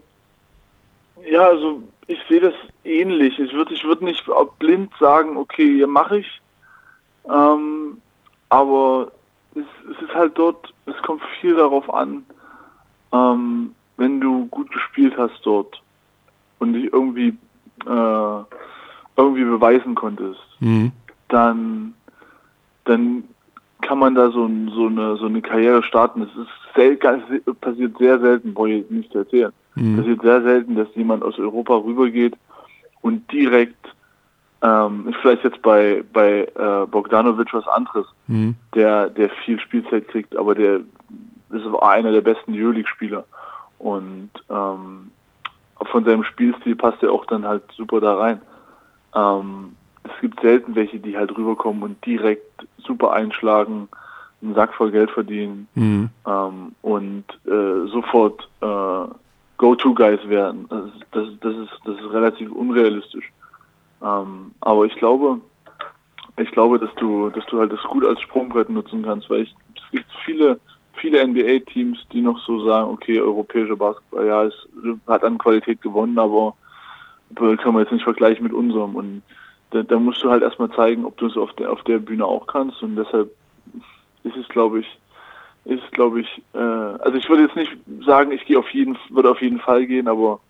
ja, 1.30 1.48
also 1.48 1.82
ich 2.06 2.18
sehe 2.28 2.40
das 2.40 2.54
ähnlich. 2.84 3.38
Ich 3.38 3.52
würde 3.52 3.74
ich 3.74 3.84
würd 3.84 4.02
nicht 4.02 4.24
blind 4.58 4.90
sagen, 4.98 5.36
okay, 5.36 5.74
hier 5.76 5.86
mache 5.86 6.18
ich. 6.18 6.40
Ähm, 7.30 8.00
aber 8.48 9.12
es, 9.54 9.64
es 9.92 10.02
ist 10.02 10.14
halt 10.14 10.36
dort, 10.38 10.72
es 10.86 10.96
kommt 11.02 11.22
viel 11.40 11.54
darauf 11.54 11.92
an, 11.92 12.24
ähm, 13.12 13.74
wenn 13.96 14.20
du 14.20 14.46
gut 14.46 14.70
gespielt 14.70 15.14
hast 15.16 15.40
dort 15.44 15.80
und 16.58 16.72
dich 16.74 16.92
irgendwie 16.92 17.36
äh, 17.86 18.42
irgendwie 19.16 19.44
beweisen 19.44 19.94
konntest, 19.94 20.40
Mhm. 20.60 20.92
dann 21.28 21.94
dann 22.84 23.24
kann 23.82 23.98
man 23.98 24.14
da 24.14 24.30
so, 24.30 24.44
ein, 24.44 24.70
so 24.74 24.86
eine 24.86 25.16
so 25.16 25.26
eine 25.26 25.40
Karriere 25.40 25.82
starten. 25.82 26.22
Es 26.22 26.36
ist 26.36 26.48
sel 26.74 26.96
ganz, 26.96 27.22
passiert 27.60 27.96
sehr 27.98 28.18
selten, 28.18 28.54
brauche 28.54 28.70
ich 28.70 28.80
jetzt 28.82 28.90
nicht 28.90 29.12
zu 29.12 29.18
erzählen. 29.18 29.52
passiert 29.96 30.22
sehr 30.22 30.42
selten, 30.42 30.74
dass 30.76 30.88
jemand 30.94 31.22
aus 31.22 31.38
Europa 31.38 31.76
rübergeht 31.76 32.36
und 33.02 33.30
direkt, 33.32 33.94
ähm, 34.62 35.14
vielleicht 35.22 35.44
jetzt 35.44 35.62
bei, 35.62 36.02
bei 36.12 36.48
äh, 36.56 36.86
Bogdanovic 36.90 37.54
was 37.54 37.66
anderes, 37.68 38.06
der, 38.74 39.08
der 39.10 39.30
viel 39.44 39.60
Spielzeit 39.60 40.08
kriegt, 40.08 40.36
aber 40.36 40.54
der 40.56 40.80
ist 41.50 41.66
einer 41.82 42.12
der 42.12 42.20
besten 42.20 42.52
Euroleague-Spieler. 42.54 43.24
Und 43.78 44.30
ähm, 44.50 45.10
von 45.90 46.04
seinem 46.04 46.24
Spielstil 46.24 46.74
passt 46.76 47.02
er 47.02 47.12
auch 47.12 47.24
dann 47.26 47.46
halt 47.46 47.62
super 47.76 48.00
da 48.00 48.16
rein. 48.16 48.40
Ähm, 49.14 49.76
es 50.04 50.20
gibt 50.20 50.40
selten 50.40 50.74
welche, 50.74 50.98
die 50.98 51.16
halt 51.16 51.36
rüberkommen 51.36 51.82
und 51.82 52.04
direkt 52.04 52.66
super 52.78 53.12
einschlagen, 53.12 53.88
einen 54.42 54.54
Sack 54.54 54.74
voll 54.74 54.90
Geld 54.90 55.10
verdienen 55.10 55.68
Mhm. 55.74 56.10
ähm, 56.26 56.72
und 56.82 57.24
äh, 57.46 57.86
sofort 57.88 58.48
äh, 58.60 59.12
Go-To-Guys 59.58 60.28
werden. 60.28 60.66
Das, 60.68 60.84
ist- 60.86 61.06
das, 61.12 61.28
das, 61.40 61.56
ist, 61.56 61.80
das 61.84 61.96
ist 61.96 62.12
relativ 62.12 62.50
unrealistisch. 62.52 63.30
Ähm, 64.02 64.52
aber 64.60 64.84
ich 64.86 64.94
glaube, 64.96 65.40
ich 66.36 66.50
glaube, 66.52 66.78
dass 66.78 66.94
du, 66.96 67.30
dass 67.30 67.44
du 67.46 67.58
halt 67.58 67.72
das 67.72 67.82
gut 67.82 68.04
als 68.04 68.20
Sprungbrett 68.20 68.68
nutzen 68.70 69.02
kannst, 69.02 69.28
weil 69.28 69.42
ich, 69.42 69.54
es 69.74 69.90
gibt 69.90 70.06
viele, 70.24 70.60
viele 70.98 71.26
NBA-Teams, 71.26 72.06
die 72.12 72.20
noch 72.20 72.38
so 72.44 72.64
sagen, 72.64 72.90
okay, 72.90 73.20
europäischer 73.20 73.76
Basketball, 73.76 74.26
ja, 74.26 74.44
es 74.44 74.54
hat 75.06 75.24
an 75.24 75.38
Qualität 75.38 75.80
gewonnen, 75.82 76.18
aber 76.18 76.54
kann 77.34 77.74
man 77.74 77.82
jetzt 77.82 77.92
nicht 77.92 78.04
vergleichen 78.04 78.42
mit 78.42 78.52
unserem. 78.52 78.94
Und 78.94 79.22
da, 79.70 79.82
da 79.82 79.98
musst 79.98 80.22
du 80.22 80.30
halt 80.30 80.42
erstmal 80.42 80.70
zeigen, 80.72 81.04
ob 81.04 81.16
du 81.18 81.26
es 81.26 81.36
auf 81.36 81.52
der 81.54 81.70
auf 81.70 81.82
der 81.84 81.98
Bühne 81.98 82.24
auch 82.24 82.46
kannst. 82.46 82.82
Und 82.82 82.96
deshalb 82.96 83.30
ist 84.24 84.36
es, 84.36 84.48
glaube 84.48 84.80
ich, 84.80 84.98
ist 85.64 85.90
glaube 85.92 86.20
ich, 86.20 86.42
äh, 86.54 86.58
also 86.58 87.14
ich 87.14 87.28
würde 87.28 87.42
jetzt 87.42 87.56
nicht 87.56 87.76
sagen, 88.04 88.32
ich 88.32 88.44
gehe 88.46 88.58
auf 88.58 88.70
jeden, 88.70 88.96
würde 89.10 89.30
auf 89.30 89.42
jeden 89.42 89.60
Fall 89.60 89.86
gehen, 89.86 90.08
aber 90.08 90.40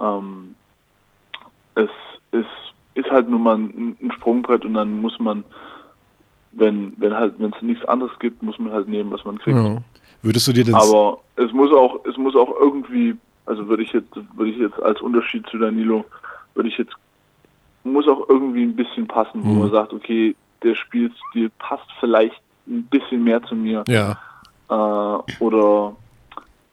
ähm, 0.00 0.54
es 1.74 1.90
ist, 2.30 2.46
ist 2.94 3.10
halt 3.10 3.28
nur 3.28 3.40
mal 3.40 3.56
ein, 3.56 3.96
ein 4.00 4.12
Sprungbrett 4.12 4.64
und 4.64 4.74
dann 4.74 5.00
muss 5.00 5.18
man, 5.18 5.44
wenn, 6.56 6.92
wenn 6.96 7.14
halt, 7.14 7.34
wenn 7.38 7.52
es 7.52 7.62
nichts 7.62 7.84
anderes 7.84 8.12
gibt, 8.18 8.42
muss 8.42 8.58
man 8.58 8.72
halt 8.72 8.88
nehmen, 8.88 9.10
was 9.10 9.24
man 9.24 9.38
kriegt. 9.38 9.56
Ja. 9.56 9.78
Würdest 10.22 10.48
du 10.48 10.52
dir 10.52 10.64
denn 10.64 10.74
Aber 10.74 11.18
es 11.36 11.52
muss 11.52 11.70
auch, 11.72 12.04
es 12.06 12.16
muss 12.16 12.34
auch 12.34 12.54
irgendwie, 12.58 13.14
also 13.46 13.68
würde 13.68 13.82
ich 13.82 13.92
jetzt, 13.92 14.14
würde 14.34 14.50
ich 14.50 14.58
jetzt 14.58 14.80
als 14.82 15.00
Unterschied 15.00 15.46
zu 15.48 15.58
Danilo, 15.58 16.04
würde 16.54 16.68
ich 16.68 16.78
jetzt, 16.78 16.94
muss 17.82 18.08
auch 18.08 18.28
irgendwie 18.28 18.62
ein 18.62 18.76
bisschen 18.76 19.06
passen, 19.06 19.44
wo 19.44 19.52
man 19.52 19.70
sagt, 19.70 19.92
okay, 19.92 20.34
der 20.62 20.74
Spielstil 20.74 21.50
passt 21.58 21.86
vielleicht 22.00 22.40
ein 22.66 22.84
bisschen 22.84 23.22
mehr 23.22 23.42
zu 23.42 23.54
mir 23.54 23.84
Ja. 23.86 24.18
äh, 24.70 25.34
oder 25.40 25.94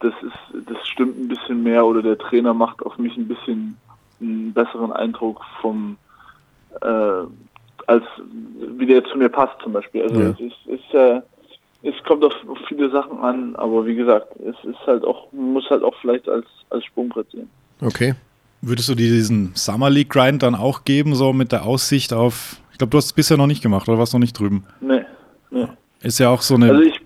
das 0.00 0.14
ist, 0.22 0.66
das 0.66 0.88
stimmt 0.88 1.18
ein 1.18 1.28
bisschen 1.28 1.62
mehr 1.62 1.84
oder 1.84 2.02
der 2.02 2.18
Trainer 2.18 2.54
macht 2.54 2.84
auf 2.84 2.96
mich 2.98 3.16
ein 3.16 3.28
bisschen 3.28 3.76
einen 4.20 4.52
besseren 4.52 4.92
Eindruck 4.92 5.42
vom 5.60 5.96
äh, 6.80 7.24
als 7.88 8.04
wie 8.78 8.86
der 8.86 9.04
zu 9.04 9.16
mir 9.18 9.28
passt 9.28 9.60
zum 9.62 9.72
Beispiel. 9.72 10.02
Also 10.02 10.20
Ja. 10.20 10.30
es 10.30 10.40
ist, 10.40 10.66
ist 10.66 10.94
äh, 10.94 11.20
es 11.84 11.94
kommt 12.04 12.24
auf 12.24 12.32
viele 12.68 12.90
Sachen 12.90 13.18
an, 13.18 13.56
aber 13.56 13.84
wie 13.86 13.94
gesagt, 13.96 14.28
es 14.40 14.54
ist 14.68 14.78
halt 14.86 15.04
auch, 15.04 15.32
muss 15.32 15.68
halt 15.68 15.82
auch 15.82 15.94
vielleicht 16.00 16.28
als, 16.28 16.46
als 16.70 16.84
Sprungbrett 16.84 17.28
sehen. 17.32 17.50
Okay. 17.80 18.14
Würdest 18.60 18.88
du 18.88 18.94
dir 18.94 19.10
diesen 19.10 19.52
Summer 19.56 19.90
League 19.90 20.10
Grind 20.10 20.44
dann 20.44 20.54
auch 20.54 20.84
geben, 20.84 21.16
so 21.16 21.32
mit 21.32 21.50
der 21.50 21.66
Aussicht 21.66 22.12
auf. 22.12 22.56
Ich 22.70 22.78
glaube, 22.78 22.92
du 22.92 22.98
hast 22.98 23.06
es 23.06 23.12
bisher 23.12 23.36
noch 23.36 23.48
nicht 23.48 23.62
gemacht 23.62 23.88
oder 23.88 23.98
warst 23.98 24.12
noch 24.12 24.20
nicht 24.20 24.38
drüben? 24.38 24.64
Nee, 24.80 25.04
nee. 25.50 25.66
Ist 26.00 26.20
ja 26.20 26.28
auch 26.30 26.42
so 26.42 26.54
eine. 26.54 26.68
Also 26.70 26.82
ich, 26.82 27.00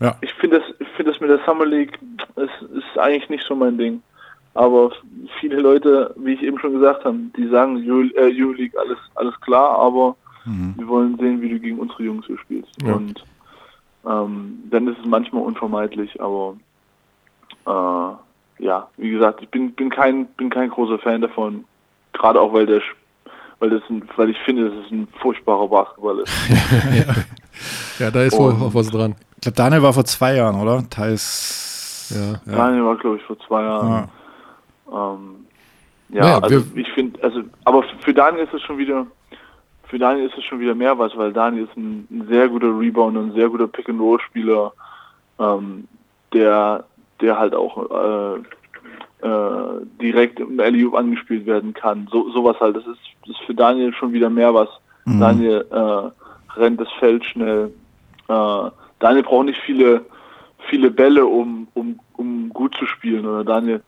Ja. 0.00 0.16
ich 0.20 0.32
finde 0.34 0.60
das, 0.60 0.68
ich 0.78 0.86
finde 0.96 1.10
das 1.10 1.20
mit 1.20 1.30
der 1.30 1.40
Summer 1.44 1.66
League, 1.66 1.98
es 2.36 2.50
ist 2.76 2.98
eigentlich 2.98 3.28
nicht 3.28 3.44
so 3.48 3.56
mein 3.56 3.76
Ding. 3.76 4.02
Aber 4.54 4.90
viele 5.40 5.60
Leute, 5.60 6.14
wie 6.16 6.34
ich 6.34 6.42
eben 6.42 6.58
schon 6.58 6.74
gesagt 6.74 7.04
habe, 7.04 7.16
die 7.36 7.48
sagen 7.48 7.76
äh, 7.78 7.88
Euroleague 7.88 8.78
alles, 8.78 8.98
alles 9.14 9.40
klar, 9.40 9.78
aber 9.78 10.16
wir 10.44 10.88
wollen 10.88 11.16
sehen, 11.18 11.40
wie 11.40 11.48
du 11.50 11.60
gegen 11.60 11.78
unsere 11.78 12.02
Jungs 12.02 12.26
hier 12.26 12.38
spielst. 12.38 12.70
Ja. 12.82 12.94
Und 12.94 13.24
ähm, 14.04 14.58
dann 14.70 14.88
ist 14.88 14.98
es 14.98 15.06
manchmal 15.06 15.42
unvermeidlich, 15.44 16.20
aber 16.20 16.56
äh, 17.66 18.64
ja, 18.64 18.88
wie 18.96 19.10
gesagt, 19.10 19.42
ich 19.42 19.48
bin, 19.48 19.72
bin 19.72 19.90
kein, 19.90 20.26
bin 20.36 20.50
kein 20.50 20.70
großer 20.70 20.98
Fan 20.98 21.20
davon, 21.20 21.64
gerade 22.12 22.40
auch 22.40 22.52
weil 22.52 22.66
der, 22.66 22.80
weil 23.60 23.70
das, 23.70 23.82
ein, 23.88 24.02
weil 24.16 24.30
ich 24.30 24.38
finde, 24.38 24.70
dass 24.70 24.86
es 24.86 24.90
ein 24.90 25.06
furchtbarer 25.20 25.68
Basketball 25.68 26.18
ist. 26.20 26.32
Ja, 27.98 28.10
da 28.10 28.22
ist 28.22 28.36
wohl 28.36 28.52
auch 28.52 28.74
was 28.74 28.90
dran. 28.90 29.14
ich 29.36 29.42
glaube, 29.42 29.56
Daniel 29.56 29.82
war 29.82 29.92
vor 29.92 30.06
zwei 30.06 30.34
Jahren, 30.34 30.60
oder? 30.60 30.82
Thais. 30.88 32.10
Ja. 32.16 32.52
Daniel 32.52 32.84
war, 32.84 32.96
glaube 32.96 33.18
ich, 33.18 33.22
vor 33.22 33.38
zwei 33.46 33.62
Jahren. 33.62 33.88
Ja. 33.88 34.08
Ähm, 34.92 35.46
ja, 36.10 36.22
Naja, 36.22 36.38
also 36.38 36.62
ich 36.74 36.90
finde, 36.92 37.22
also, 37.22 37.42
aber 37.64 37.84
für 38.00 38.12
Daniel 38.12 38.44
ist 38.44 38.54
es 38.54 38.62
schon 38.62 38.78
wieder, 38.78 39.06
für 39.84 39.98
Daniel 39.98 40.26
ist 40.26 40.36
es 40.36 40.44
schon 40.44 40.60
wieder 40.60 40.74
mehr 40.74 40.98
was, 40.98 41.16
weil 41.16 41.32
Daniel 41.32 41.64
ist 41.64 41.76
ein, 41.76 42.06
ein 42.10 42.26
sehr 42.28 42.48
guter 42.48 42.78
Rebound 42.78 43.16
und 43.16 43.30
ein 43.30 43.34
sehr 43.34 43.48
guter 43.48 43.66
Pick 43.66 43.88
and 43.88 44.00
Roll 44.00 44.20
Spieler, 44.20 44.72
ähm, 45.38 45.88
der, 46.32 46.84
der 47.20 47.38
halt 47.38 47.54
auch 47.54 47.90
äh, 47.90 49.26
äh, 49.26 49.86
direkt 50.00 50.40
im 50.40 50.60
alley 50.60 50.88
angespielt 50.94 51.46
werden 51.46 51.72
kann. 51.72 52.08
So 52.10 52.30
sowas 52.30 52.58
halt. 52.60 52.76
Das 52.76 52.86
ist, 52.86 53.00
das 53.22 53.30
ist 53.30 53.46
für 53.46 53.54
Daniel 53.54 53.92
schon 53.94 54.12
wieder 54.12 54.28
mehr 54.28 54.52
was. 54.52 54.68
Daniel 55.04 55.66
äh, 55.70 56.58
rennt 56.58 56.80
das 56.80 56.90
Feld 56.98 57.24
schnell. 57.24 57.72
Äh, 58.28 58.70
Daniel 59.00 59.22
braucht 59.24 59.46
nicht 59.46 59.60
viele 59.64 60.04
viele 60.68 60.90
Bälle, 60.90 61.26
um, 61.26 61.68
um, 61.74 61.98
um 62.14 62.48
gut 62.50 62.74
zu 62.76 62.86
spielen. 62.86 63.26
Oder 63.26 63.44
Daniel 63.44 63.82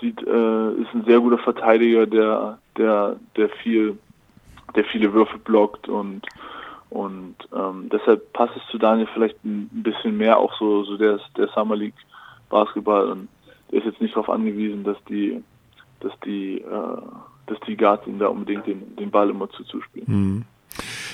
sieht, 0.00 0.20
äh, 0.22 0.72
ist 0.74 0.94
ein 0.94 1.04
sehr 1.06 1.20
guter 1.20 1.38
Verteidiger, 1.38 2.06
der, 2.06 2.58
der, 2.76 3.16
der 3.36 3.48
viel, 3.48 3.98
der 4.74 4.84
viele 4.84 5.12
Würfe 5.12 5.38
blockt 5.38 5.88
und 5.88 6.22
und 6.94 7.34
ähm, 7.52 7.88
deshalb 7.90 8.32
passt 8.34 8.54
es 8.56 8.62
zu 8.70 8.78
Daniel 8.78 9.08
vielleicht 9.12 9.44
ein, 9.44 9.68
bisschen 9.82 10.16
mehr 10.16 10.38
auch 10.38 10.56
so, 10.60 10.84
so 10.84 10.96
der, 10.96 11.18
der 11.36 11.48
Summer 11.48 11.74
League 11.74 11.94
Basketball 12.50 13.10
und 13.10 13.28
der 13.72 13.80
ist 13.80 13.86
jetzt 13.86 14.00
nicht 14.00 14.14
darauf 14.14 14.30
angewiesen, 14.30 14.84
dass 14.84 14.96
die, 15.08 15.42
dass 15.98 16.12
die, 16.24 16.58
äh, 16.58 17.02
dass 17.46 17.58
die 17.66 17.76
Guards 17.76 18.06
ihm 18.06 18.20
da 18.20 18.28
unbedingt 18.28 18.68
den, 18.68 18.94
den 18.94 19.10
Ball 19.10 19.28
immer 19.28 19.50
zuzuspielen. 19.50 20.44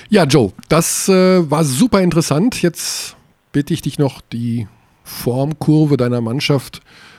Ja, 0.09 0.25
Joe, 0.25 0.53
das 0.69 1.09
äh, 1.09 1.49
war 1.49 1.63
super 1.63 2.01
interessant. 2.01 2.61
Jetzt 2.61 3.17
bitte 3.51 3.73
ich 3.73 3.81
dich 3.81 3.97
noch, 3.97 4.21
die 4.21 4.67
Formkurve 5.03 5.97
deiner 5.97 6.21
Mannschaft 6.21 6.81
mh, 6.81 7.10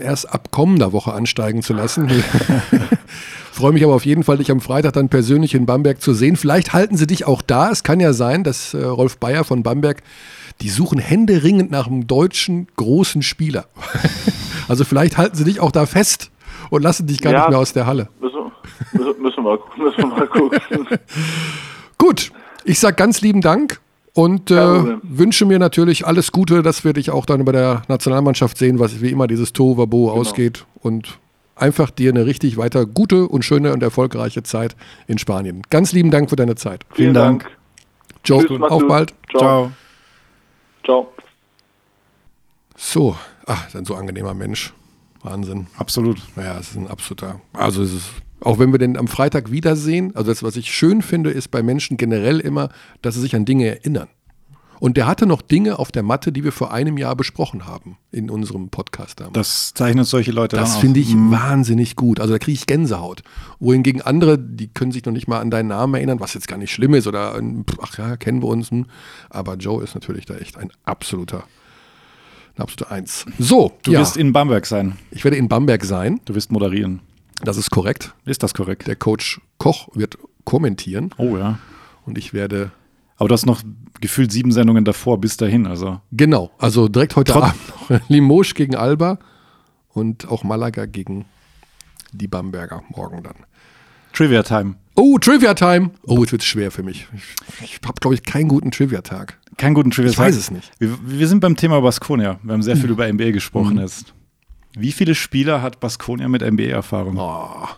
erst 0.00 0.32
ab 0.32 0.50
kommender 0.50 0.92
Woche 0.92 1.12
ansteigen 1.12 1.62
zu 1.62 1.72
lassen. 1.74 2.10
Freue 3.52 3.72
mich 3.72 3.84
aber 3.84 3.94
auf 3.94 4.06
jeden 4.06 4.24
Fall, 4.24 4.38
dich 4.38 4.50
am 4.50 4.60
Freitag 4.60 4.94
dann 4.94 5.08
persönlich 5.08 5.54
in 5.54 5.66
Bamberg 5.66 6.00
zu 6.00 6.14
sehen. 6.14 6.36
Vielleicht 6.36 6.72
halten 6.72 6.96
sie 6.96 7.06
dich 7.06 7.26
auch 7.26 7.42
da. 7.42 7.70
Es 7.70 7.82
kann 7.82 8.00
ja 8.00 8.12
sein, 8.14 8.44
dass 8.44 8.72
äh, 8.74 8.82
Rolf 8.82 9.18
Bayer 9.18 9.44
von 9.44 9.62
Bamberg, 9.62 10.02
die 10.62 10.70
suchen 10.70 10.98
händeringend 10.98 11.70
nach 11.70 11.86
einem 11.86 12.06
deutschen 12.06 12.66
großen 12.76 13.22
Spieler. 13.22 13.66
also 14.68 14.84
vielleicht 14.84 15.18
halten 15.18 15.36
sie 15.36 15.44
dich 15.44 15.60
auch 15.60 15.70
da 15.70 15.84
fest 15.86 16.30
und 16.70 16.82
lassen 16.82 17.06
dich 17.06 17.20
gar 17.20 17.32
Ja. 17.32 17.40
nicht 17.40 17.50
mehr 17.50 17.58
aus 17.58 17.72
der 17.74 17.86
Halle. 17.86 18.08
Müssen, 18.20 18.52
müssen, 18.92 19.22
müssen, 19.22 19.44
wir, 19.44 19.58
müssen 19.76 19.98
wir 19.98 20.06
mal 20.06 20.26
gucken. 20.28 20.58
Gut, 21.98 22.32
ich 22.64 22.80
sag 22.80 22.96
ganz 22.96 23.20
lieben 23.20 23.42
Dank 23.42 23.80
und 24.14 24.50
äh, 24.50 24.98
wünsche 25.02 25.46
mir 25.46 25.58
natürlich 25.58 26.06
alles 26.06 26.32
Gute, 26.32 26.62
dass 26.62 26.84
wir 26.84 26.92
dich 26.92 27.10
auch 27.10 27.24
dann 27.26 27.44
bei 27.44 27.52
der 27.52 27.82
Nationalmannschaft 27.88 28.58
sehen, 28.58 28.78
was 28.78 29.00
wie 29.00 29.10
immer 29.10 29.26
dieses 29.26 29.52
Tohuwabo 29.52 30.06
Genau. 30.08 30.20
ausgeht 30.20 30.66
und 30.80 31.18
einfach 31.56 31.90
dir 31.90 32.10
eine 32.10 32.26
richtig 32.26 32.56
weiter 32.56 32.84
gute 32.86 33.26
und 33.28 33.44
schöne 33.44 33.72
und 33.72 33.82
erfolgreiche 33.82 34.42
Zeit 34.42 34.76
in 35.06 35.18
Spanien. 35.18 35.62
Ganz 35.70 35.92
lieben 35.92 36.10
Dank 36.10 36.28
für 36.30 36.36
deine 36.36 36.56
Zeit. 36.56 36.84
Vielen 36.92 37.14
Dank. 37.14 37.48
Joe, 38.24 38.44
Tschüss, 38.46 38.60
auf 38.62 38.86
bald. 38.86 39.14
Ciao. 39.30 39.40
Ciao. 39.40 39.72
Ciao. 40.84 41.12
So, 42.76 43.16
ach, 43.46 43.74
ein 43.74 43.84
so 43.84 43.94
angenehmer 43.94 44.34
Mensch. 44.34 44.72
Wahnsinn. 45.22 45.68
Absolut. 45.78 46.18
Ja, 46.36 46.58
es 46.58 46.70
ist 46.70 46.76
ein 46.76 46.88
absoluter. 46.88 47.40
Also 47.52 47.82
es 47.82 47.92
ist, 47.92 48.10
auch 48.42 48.58
wenn 48.58 48.72
wir 48.72 48.78
den 48.78 48.96
am 48.96 49.08
Freitag 49.08 49.50
wiedersehen, 49.50 50.14
also 50.14 50.30
das, 50.30 50.42
was 50.42 50.56
ich 50.56 50.72
schön 50.72 51.02
finde, 51.02 51.30
ist 51.30 51.50
bei 51.50 51.62
Menschen 51.62 51.96
generell 51.96 52.40
immer, 52.40 52.68
dass 53.00 53.14
sie 53.14 53.20
sich 53.20 53.34
an 53.36 53.44
Dinge 53.44 53.66
erinnern. 53.66 54.08
Und 54.80 54.96
der 54.96 55.06
hatte 55.06 55.26
noch 55.26 55.42
Dinge 55.42 55.78
auf 55.78 55.92
der 55.92 56.02
Matte, 56.02 56.32
die 56.32 56.42
wir 56.42 56.50
vor 56.50 56.72
einem 56.72 56.98
Jahr 56.98 57.14
besprochen 57.14 57.66
haben 57.66 57.98
in 58.10 58.28
unserem 58.28 58.68
Podcast 58.68 59.20
damals. 59.20 59.34
Das 59.34 59.74
zeichnet 59.74 60.06
solche 60.06 60.32
Leute 60.32 60.56
Das 60.56 60.76
finde 60.78 60.98
ich 60.98 61.14
wahnsinnig 61.14 61.94
gut. 61.94 62.18
Also 62.18 62.32
da 62.32 62.40
kriege 62.40 62.56
ich 62.56 62.66
Gänsehaut. 62.66 63.22
Wohingegen 63.60 64.02
andere, 64.02 64.40
die 64.40 64.66
können 64.66 64.90
sich 64.90 65.04
noch 65.04 65.12
nicht 65.12 65.28
mal 65.28 65.38
an 65.38 65.52
deinen 65.52 65.68
Namen 65.68 65.94
erinnern, 65.94 66.18
was 66.18 66.34
jetzt 66.34 66.48
gar 66.48 66.56
nicht 66.56 66.72
schlimm 66.72 66.94
ist 66.94 67.06
oder 67.06 67.36
ein, 67.36 67.64
ach 67.80 67.96
ja, 67.96 68.16
kennen 68.16 68.42
wir 68.42 68.48
uns. 68.48 68.72
hm. 68.72 68.86
Aber 69.30 69.54
Joe 69.54 69.84
ist 69.84 69.94
natürlich 69.94 70.26
da 70.26 70.34
echt 70.34 70.56
ein 70.58 70.72
absoluter, 70.84 71.44
ein 72.56 72.62
absoluter 72.62 72.90
Eins. 72.90 73.24
So, 73.38 73.70
Du 73.84 73.92
ja, 73.92 74.00
wirst 74.00 74.16
in 74.16 74.32
Bamberg 74.32 74.66
sein. 74.66 74.98
ich 75.12 75.22
werde 75.22 75.36
in 75.36 75.46
Bamberg 75.46 75.84
sein. 75.84 76.20
Du 76.24 76.34
wirst 76.34 76.50
moderieren. 76.50 76.98
Das 77.42 77.56
ist 77.56 77.70
korrekt. 77.70 78.14
Ist 78.24 78.42
das 78.42 78.54
korrekt? 78.54 78.86
Der 78.86 78.96
Coach 78.96 79.40
Koch 79.58 79.88
wird 79.94 80.18
kommentieren 80.44 81.10
Oh 81.18 81.36
ja. 81.36 81.58
und 82.06 82.18
ich 82.18 82.32
werde 82.34 82.72
Aber 83.16 83.28
du 83.28 83.34
hast 83.34 83.46
noch 83.46 83.62
gefühlt 84.00 84.32
sieben 84.32 84.50
Sendungen 84.52 84.84
davor 84.84 85.20
bis 85.20 85.36
dahin. 85.36 85.66
Also 85.66 86.00
genau, 86.12 86.50
also 86.58 86.88
direkt 86.88 87.14
heute 87.16 87.32
Trot- 87.32 87.44
Abend 87.44 87.90
noch 87.90 88.00
Limoges 88.08 88.54
gegen 88.54 88.74
Alba 88.76 89.18
und 89.88 90.28
auch 90.28 90.42
Malaga 90.44 90.86
gegen 90.86 91.24
die 92.12 92.28
Bamberger 92.28 92.82
morgen 92.88 93.22
dann. 93.22 93.36
Trivia 94.12 94.42
Time. 94.42 94.74
Oh, 94.94 95.16
Trivia 95.18 95.54
Time. 95.54 95.90
Oh, 96.04 96.18
jetzt 96.20 96.32
wird 96.32 96.42
schwer 96.42 96.70
für 96.70 96.82
mich. 96.82 97.06
Ich, 97.14 97.64
ich 97.64 97.80
habe, 97.86 97.94
glaube 98.00 98.14
ich, 98.14 98.22
keinen 98.24 98.48
guten 98.48 98.70
Trivia-Tag. 98.70 99.38
Keinen 99.56 99.72
guten 99.72 99.90
Trivia 99.90 100.10
Ich 100.10 100.18
weiß 100.18 100.36
es 100.36 100.50
nicht. 100.50 100.70
Wir, 100.78 100.98
wir 101.02 101.26
sind 101.28 101.40
beim 101.40 101.56
Thema 101.56 101.80
Baskonia. 101.80 102.38
Wir 102.42 102.52
haben 102.52 102.62
sehr 102.62 102.76
viel 102.76 102.90
über 102.90 103.10
NBA 103.10 103.30
gesprochen 103.30 103.74
Mhm. 103.76 103.80
jetzt. 103.80 104.12
Wie 104.74 104.92
viele 104.92 105.14
Spieler 105.14 105.60
hat 105.60 105.80
Baskonia 105.80 106.28
mit 106.28 106.42
NBA-Erfahrung? 106.42 107.18
Oh. 107.18 107.68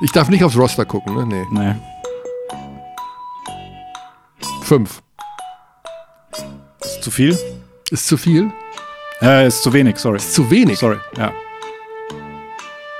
Ich 0.00 0.12
darf 0.12 0.30
nicht 0.30 0.42
aufs 0.42 0.56
Roster 0.56 0.86
gucken, 0.86 1.14
ne? 1.14 1.26
Nee. 1.26 1.46
Nee. 1.50 1.74
Fünf. 4.62 5.02
Ist 6.82 7.02
zu 7.02 7.10
viel? 7.10 7.38
Ist 7.90 8.06
zu 8.06 8.16
viel? 8.16 8.50
Äh, 9.20 9.46
ist 9.48 9.62
zu 9.62 9.72
wenig, 9.72 9.98
sorry. 9.98 10.16
Ist 10.16 10.32
zu 10.32 10.50
wenig. 10.50 10.78
Sorry, 10.78 10.98
ja. 11.18 11.32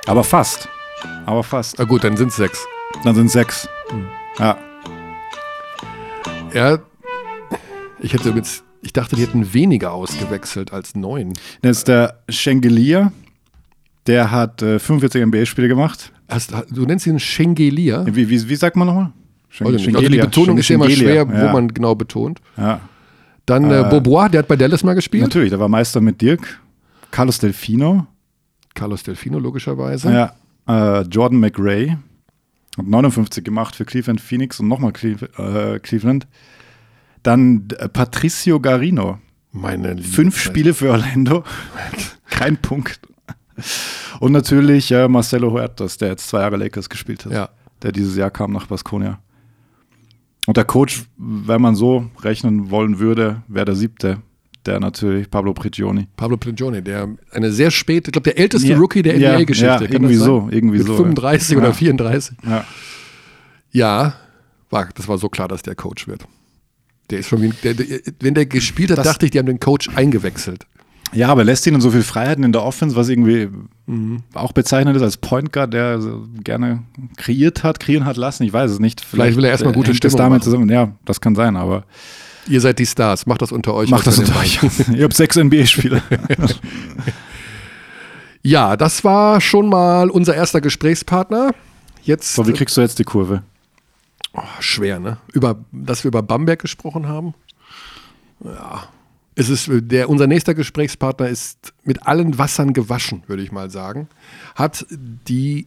Aber 0.07 0.22
fast. 0.22 0.68
Aber 1.24 1.43
fast. 1.43 1.78
Na 1.78 1.85
gut, 1.85 2.05
dann 2.05 2.18
sind 2.18 2.28
es 2.28 2.37
sechs. 2.37 2.66
Dann 3.05 3.14
sind 3.14 3.30
sechs. 3.30 3.66
Hm. 3.89 4.07
Ja. 4.39 4.59
Ja, 6.55 6.78
ich 8.00 8.12
hätte 8.12 8.32
mit, 8.32 8.46
ich 8.82 8.92
dachte, 8.92 9.16
die 9.16 9.22
hätten 9.22 9.52
weniger 9.55 9.92
ausgewechselt 9.92 10.72
als 10.72 10.94
neun. 10.94 11.32
Das 11.62 11.78
ist 11.78 11.88
der 11.88 12.20
Schengelia. 12.28 13.12
Der 14.07 14.30
hat 14.30 14.62
äh, 14.62 14.78
45 14.78 15.24
NBA-Spiele 15.26 15.68
gemacht. 15.68 16.12
Hast, 16.28 16.52
du 16.70 16.84
nennst 16.84 17.07
ihn 17.07 17.18
Schengelia? 17.18 18.05
Wie, 18.07 18.28
wie, 18.28 18.48
wie 18.48 18.57
sagt 18.57 18.76
man 18.76 18.86
nochmal? 18.86 19.12
Schen- 19.50 19.66
Weiß 19.66 19.76
ich 19.76 19.86
nicht. 19.86 19.96
Also 19.96 20.09
die 20.09 20.18
Betonung 20.18 20.59
ist 20.59 20.68
ja 20.68 20.74
immer 20.74 20.90
schwer, 20.90 21.28
wo 21.28 21.32
ja. 21.32 21.52
man 21.52 21.68
genau 21.68 21.94
betont. 21.94 22.40
Ja. 22.57 22.80
Dann 23.46 23.70
äh, 23.70 23.86
Bobois, 23.88 24.28
der 24.28 24.40
hat 24.40 24.48
bei 24.48 24.57
Dallas 24.57 24.82
mal 24.84 24.94
gespielt. 24.94 25.22
Natürlich, 25.22 25.50
der 25.50 25.61
war 25.61 25.68
Meister 25.68 26.00
mit 26.00 26.20
Dirk. 26.20 26.61
Carlos 27.11 27.38
Delfino. 27.38 28.07
Carlos 28.74 29.02
Delfino 29.02 29.38
logischerweise. 29.38 30.12
Ja. 30.66 31.00
Äh, 31.00 31.02
Jordan 31.02 31.40
McRae. 31.40 31.96
Hat 32.77 32.87
59 32.87 33.45
gemacht 33.45 33.77
für 33.77 33.85
Cleveland 33.85 34.20
Phoenix 34.20 34.61
und 34.61 34.68
nochmal 34.68 34.93
äh, 34.93 35.79
Cleveland. 35.79 36.27
Dann 37.22 37.68
äh, 37.79 37.89
Patricio 37.89 38.61
Garino. 38.61 39.18
Meine 39.53 39.95
liebe 39.95 40.09
Fünf 40.09 40.35
Zeit. 40.35 40.45
Spiele 40.45 40.75
für 40.75 40.91
Orlando. 40.91 41.45
Kein 42.29 42.57
Punkt. 42.57 43.01
Und 44.18 44.33
natürlich 44.33 44.91
äh, 44.91 45.09
Marcelo 45.09 45.53
Huertas, 45.53 45.97
der 45.99 46.09
jetzt 46.09 46.29
zwei 46.29 46.41
Jahre 46.41 46.57
Lakers 46.57 46.89
gespielt 46.89 47.25
hat. 47.25 47.33
Ja. 47.33 47.49
Der 47.83 47.93
dieses 47.93 48.16
Jahr 48.16 48.31
kam 48.31 48.53
nach 48.53 48.66
Baskonia. 48.66 49.20
Und 50.47 50.57
der 50.57 50.64
Coach, 50.64 51.05
wenn 51.16 51.62
man 51.62 51.75
so 51.75 52.11
rechnen 52.22 52.70
wollen 52.70 52.99
würde, 52.99 53.43
wäre 53.49 53.64
der 53.64 53.77
siebte. 53.77 54.22
Der 54.66 54.80
natürlich 54.80 55.30
Pablo 55.30 55.52
Prigioni. 55.52 56.08
Pablo 56.16 56.36
Prigioni, 56.38 56.80
der 56.82 57.08
eine 57.32 57.52
sehr 57.52 57.70
späte, 57.70 58.08
ich 58.08 58.12
glaube, 58.12 58.30
der 58.30 58.38
älteste 58.38 58.68
Ja, 58.68 58.78
Rookie 58.78 59.02
der 59.02 59.14
NBA-Geschichte. 59.18 59.66
ja, 59.84 59.90
irgendwie 59.90 60.14
so, 60.14 60.48
irgendwie 60.50 60.78
Mit 60.78 60.86
so, 60.86 60.92
ja. 60.94 60.98
35 60.98 61.56
oder 61.58 61.66
Ja. 61.68 61.72
34. 61.72 62.36
Ja. 62.46 62.64
Ja, 63.72 64.14
war, 64.70 64.88
das 64.94 65.08
war 65.08 65.18
so 65.18 65.28
klar, 65.28 65.48
dass 65.48 65.62
der 65.62 65.74
Coach 65.74 66.06
wird. 66.08 66.24
Der 67.10 67.18
ist 67.18 67.28
schon 67.28 67.42
wie, 67.42 67.50
der, 67.62 67.74
der, 67.74 68.00
wenn 68.20 68.34
der 68.34 68.46
gespielt 68.46 68.90
hat, 68.90 68.98
Das- 68.98 69.06
dachte 69.06 69.26
ich, 69.26 69.32
die 69.32 69.38
haben 69.38 69.46
den 69.46 69.60
Coach 69.60 69.90
eingewechselt. 69.94 70.66
Ja, 71.12 71.28
aber 71.28 71.44
lässt 71.44 71.64
ihnen 71.66 71.80
so 71.80 71.90
viel 71.90 72.02
Freiheiten 72.02 72.42
in 72.42 72.50
der 72.52 72.62
Offense, 72.64 72.96
was 72.96 73.08
irgendwie 73.08 73.48
Mhm. 73.86 74.22
auch 74.32 74.52
bezeichnet 74.52 74.96
ist 74.96 75.02
als 75.02 75.16
Point 75.18 75.52
Guard, 75.52 75.72
der 75.74 76.00
gerne 76.42 76.82
kreiert 77.18 77.62
hat, 77.62 77.78
kreieren 77.78 78.04
hat 78.06 78.16
lassen. 78.16 78.42
Ich 78.44 78.52
weiß 78.52 78.70
es 78.70 78.80
nicht. 78.80 79.00
Vielleicht 79.02 79.36
will 79.36 79.44
er 79.44 79.50
erstmal 79.50 79.74
gute 79.74 79.90
hängt 79.90 80.02
das 80.02 80.12
Stimmung 80.12 80.16
damit 80.30 80.38
machen. 80.40 80.44
zusammen. 80.44 80.70
Ja, 80.70 80.92
das 81.04 81.20
kann 81.20 81.34
sein, 81.36 81.56
aber 81.56 81.84
Ihr 82.47 82.61
seid 82.61 82.78
die 82.78 82.86
Stars, 82.86 83.26
macht 83.26 83.42
das 83.42 83.53
unter 83.53 83.74
euch. 83.74 83.90
macht 83.90 84.07
das 84.07 84.18
unter 84.18 84.32
ihr 84.34 84.40
euch. 84.40 84.88
Ihr 84.95 85.05
habt 85.05 85.14
sechs 85.14 85.36
NBA-Spieler. 85.36 86.03
Ja, 88.47 88.76
das 88.76 89.03
war 89.05 89.40
schon 89.40 89.70
mal 89.70 90.11
unser 90.11 90.34
erster 90.34 90.61
Gesprächspartner. 90.61 91.53
Jetzt 92.03 92.34
so, 92.34 92.47
wie 92.47 92.53
kriegst 92.53 92.76
du 92.76 92.82
jetzt 92.82 92.99
die 92.99 93.05
Kurve? 93.05 93.42
Oh, 94.34 94.42
schwer, 94.61 95.01
ne? 95.01 95.16
Über, 95.32 95.64
dass 95.72 96.05
wir 96.05 96.09
über 96.09 96.22
Bamberg 96.22 96.61
gesprochen 96.61 97.09
haben. 97.09 97.32
Ja. 98.45 98.88
Es 99.34 99.49
ist 99.49 99.68
der, 99.70 100.11
unser 100.11 100.26
nächster 100.26 100.55
Gesprächspartner 100.55 101.28
ist 101.28 101.72
mit 101.84 102.07
allen 102.07 102.36
Wassern 102.36 102.74
gewaschen, 102.74 103.22
würde 103.26 103.42
ich 103.42 103.51
mal 103.51 103.70
sagen. 103.70 104.09
Hat 104.55 104.84
die 104.90 105.66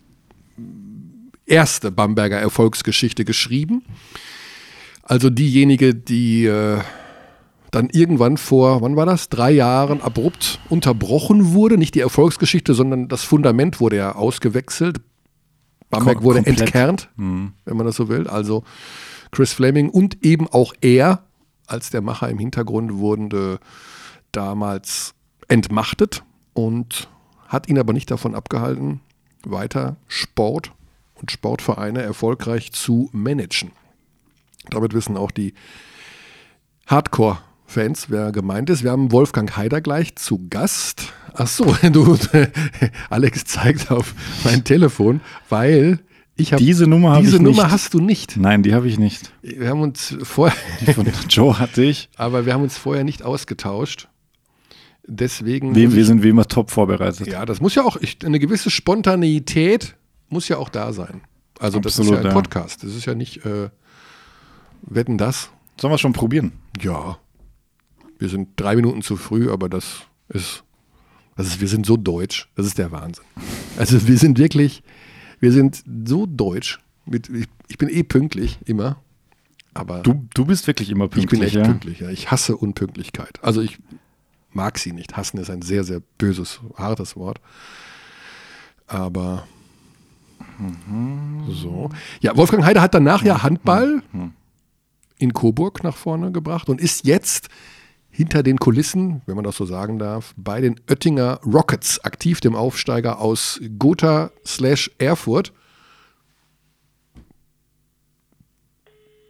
erste 1.48 1.92
Bamberger 1.92 2.38
Erfolgsgeschichte 2.38 3.26
geschrieben. 3.26 3.84
Also 5.08 5.30
diejenige, 5.30 5.96
die 5.96 6.46
äh, 6.46 6.80
dann 7.72 7.90
irgendwann 7.90 8.36
vor, 8.36 8.82
wann 8.82 8.98
war 8.98 9.06
das? 9.06 9.30
Drei 9.30 9.52
Jahren 9.52 10.02
abrupt 10.02 10.60
unterbrochen 10.68 11.54
wurde. 11.54 11.78
Nicht 11.78 11.96
die 11.96 12.02
Erfolgsgeschichte, 12.02 12.74
sondern 12.74 13.08
das 13.08 13.24
Fundament 13.24 13.80
wurde 13.80 13.96
ja 13.96 14.16
ausgewechselt. 14.16 15.00
Bamberg 15.90 16.24
wurde 16.24 16.44
komplett. 16.44 16.60
entkernt, 16.60 17.10
wenn 17.16 17.78
man 17.78 17.86
das 17.86 17.96
so 17.96 18.10
will. 18.10 18.28
Also 18.28 18.66
Chris 19.32 19.54
Fleming 19.54 19.90
und 19.90 20.26
eben 20.26 20.48
auch 20.50 20.74
er 20.82 21.24
als 21.66 21.90
der 21.90 22.02
Macher 22.02 22.30
im 22.30 22.40
Hintergrund 22.40 22.94
wurden 22.96 23.32
äh, 23.32 23.58
damals 24.34 25.14
entmachtet 25.48 26.24
und 26.54 27.08
hat 27.48 27.70
ihn 27.70 27.80
aber 27.80 27.94
nicht 27.94 28.12
davon 28.12 28.36
abgehalten, 28.36 29.00
weiter 29.46 29.96
Sport 30.08 30.74
und 31.16 31.32
Sportvereine 31.32 32.02
erfolgreich 32.02 32.74
zu 32.74 33.10
managen. 33.14 33.72
Damit 34.72 34.94
wissen 34.94 35.18
auch 35.18 35.32
die 35.32 35.54
Hardcore-Fans, 36.88 38.10
wer 38.10 38.32
gemeint 38.32 38.70
ist. 38.70 38.84
Wir 38.84 38.92
haben 38.92 39.12
Wolfgang 39.12 39.56
Haider 39.58 39.82
gleich 39.82 40.16
zu 40.16 40.48
Gast. 40.50 41.14
Ach 41.34 41.48
so, 41.48 41.66
du, 41.92 42.18
Alex 43.10 43.46
zeigt 43.46 43.92
auf 43.92 44.14
mein 44.44 44.64
Telefon, 44.64 45.22
weil 45.50 46.00
ich 46.36 46.54
habe 46.54 46.64
Diese 46.64 46.86
Nummer 46.88 47.14
habe 47.14 47.24
diese 47.26 47.38
Nummer 47.42 47.64
nicht. 47.64 47.72
hast 47.72 47.94
du 47.94 48.00
nicht. 48.00 48.38
Nein, 48.38 48.62
die 48.64 48.74
habe 48.76 48.88
ich 48.88 49.00
nicht. 49.00 49.32
Wir 49.42 49.70
haben 49.70 49.82
uns 49.82 50.16
vorher, 50.22 50.56
Die 50.82 50.94
von 50.94 51.08
Joe 51.30 51.58
hatte 51.60 51.84
ich. 51.84 52.10
aber 52.16 52.46
wir 52.46 52.54
haben 52.54 52.64
uns 52.64 52.78
vorher 52.78 53.04
nicht 53.04 53.24
ausgetauscht. 53.24 54.08
Deswegen. 55.10 55.74
Wir, 55.74 55.94
wir 55.94 56.06
sind 56.06 56.22
wie 56.22 56.30
immer 56.30 56.46
top 56.48 56.70
vorbereitet. 56.70 57.28
ja, 57.28 57.46
das 57.46 57.60
muss 57.62 57.76
ja 57.76 57.84
auch, 57.84 57.98
ich, 57.98 58.18
eine 58.26 58.40
gewisse 58.40 58.70
Spontaneität 58.70 59.96
muss 60.30 60.48
ja 60.50 60.58
auch 60.58 60.70
da 60.70 60.92
sein. 60.94 61.22
Also 61.60 61.80
das 61.80 61.94
ist 61.94 62.02
Absolut, 62.02 62.24
ja 62.24 62.30
ein. 62.30 62.34
Podcast. 62.36 62.84
Das 62.84 62.94
ist 62.94 63.06
ja 63.06 63.16
nicht, 63.16 63.44
äh, 63.46 63.70
wetten 64.82 65.18
das? 65.18 65.50
Sollen 65.80 65.92
wir 65.92 65.96
es 65.96 66.02
schon 66.02 66.14
probieren? 66.14 66.54
Ja. 66.82 67.18
Wir 68.20 68.30
sind 68.30 68.50
drei 68.56 68.76
Minuten 68.76 69.02
zu 69.02 69.16
früh, 69.16 69.52
aber 69.52 69.70
das 69.70 70.02
ist, 70.30 70.64
das 71.36 71.48
ist, 71.48 71.62
wir 71.62 71.68
sind 71.68 71.86
so 71.86 71.98
deutsch. 71.98 72.50
Das 72.56 72.66
ist 72.66 72.78
der 72.78 72.92
Wahnsinn. 72.92 73.26
Also 73.78 74.08
wir 74.08 74.18
sind 74.18 74.40
wirklich, 74.40 74.82
wir 75.40 75.52
sind 75.52 75.84
so 76.06 76.26
deutsch. 76.26 76.80
Mit, 77.06 77.30
ich, 77.30 77.48
ich 77.68 77.78
bin 77.78 77.90
eh 77.90 78.04
pünktlich, 78.04 78.58
immer. 78.66 78.98
Aber 79.74 80.02
Du, 80.02 80.28
du 80.34 80.46
bist 80.46 80.66
wirklich 80.66 80.90
immer 80.90 81.08
pünktlich. 81.08 81.24
ich 81.26 81.30
bin 81.30 81.42
echt 81.44 81.56
ja? 81.56 81.64
pünktlich. 81.64 82.00
Ja. 82.00 82.10
Ich 82.10 82.32
hasse 82.32 82.58
Unpünktlichkeit. 82.58 83.40
Also 83.44 83.62
ich 83.62 83.78
mag 84.52 84.80
sie 84.80 84.92
nicht. 84.94 85.16
Hassen 85.16 85.38
ist 85.38 85.52
ein 85.52 85.62
sehr, 85.62 85.84
sehr 85.84 86.02
böses, 86.18 86.60
hartes 86.76 87.16
Wort. 87.16 87.40
Aber 88.88 89.48
so. 91.50 91.90
Ja, 92.22 92.36
Wolfgang 92.36 92.64
Heider 92.66 92.82
hat 92.82 92.94
danach 92.96 93.24
ja 93.24 93.44
Handball 93.44 94.02
in 95.18 95.34
Coburg 95.34 95.84
nach 95.84 95.98
vorne 95.98 96.32
gebracht 96.32 96.70
und 96.70 96.82
ist 96.82 97.06
jetzt 97.06 97.50
hinter 98.10 98.44
den 98.44 98.58
Kulissen, 98.58 99.22
wenn 99.26 99.36
man 99.36 99.44
das 99.44 99.58
so 99.58 99.66
sagen 99.66 100.00
darf, 100.00 100.34
bei 100.38 100.62
den 100.62 100.80
Oettinger 100.90 101.40
Rockets 101.46 102.00
aktiv, 102.04 102.40
dem 102.40 102.56
Aufsteiger 102.56 103.20
aus 103.20 103.60
Gotha 103.78 104.32
slash 104.46 104.92
Erfurt. 104.98 105.54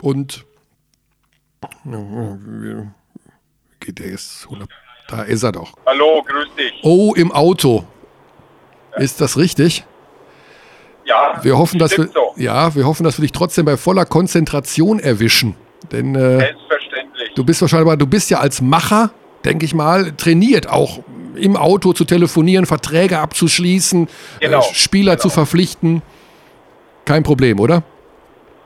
Und 0.02 0.46
geht 3.80 4.00
der 4.00 4.12
jetzt 4.12 4.46
100 4.46 4.70
da 5.08 5.22
ist 5.24 5.44
er 5.44 5.54
doch. 5.54 5.74
Hallo, 5.86 6.22
grüß 6.28 6.50
dich. 6.58 6.74
Oh, 6.84 7.14
im 7.16 7.32
Auto. 7.32 7.86
Ist 8.98 9.22
das 9.22 9.38
richtig? 9.38 9.86
Ja, 11.06 11.40
Wir 11.42 11.58
hoffen, 11.58 11.80
dass 11.80 11.98
wir, 11.98 12.10
so. 12.10 12.34
ja, 12.36 12.76
wir 12.76 12.86
hoffen, 12.86 13.06
dass 13.06 13.18
wir 13.18 13.22
dich 13.24 13.32
trotzdem 13.32 13.64
bei 13.64 13.78
voller 13.78 14.06
Konzentration 14.06 15.00
erwischen. 15.00 15.56
Denn 15.92 16.16
äh, 16.16 16.40
Selbstverständlich. 16.40 17.34
du 17.36 17.44
bist 17.46 17.62
wahrscheinlich, 17.62 17.98
du 17.98 18.08
bist 18.08 18.30
ja 18.30 18.40
als 18.40 18.62
Macher, 18.62 19.12
denke 19.46 19.66
ich 19.66 19.74
mal, 19.74 20.12
trainiert, 20.18 20.70
auch 20.70 21.00
im 21.36 21.56
Auto 21.56 21.94
zu 21.94 22.04
telefonieren, 22.04 22.66
Verträge 22.66 23.20
abzuschließen, 23.20 24.08
Genau, 24.40 24.60
äh, 24.60 24.74
Spieler 24.74 25.14
genau. 25.14 25.22
zu 25.22 25.30
verpflichten. 25.30 26.02
Kein 27.06 27.24
Problem, 27.24 27.60
oder? 27.60 27.84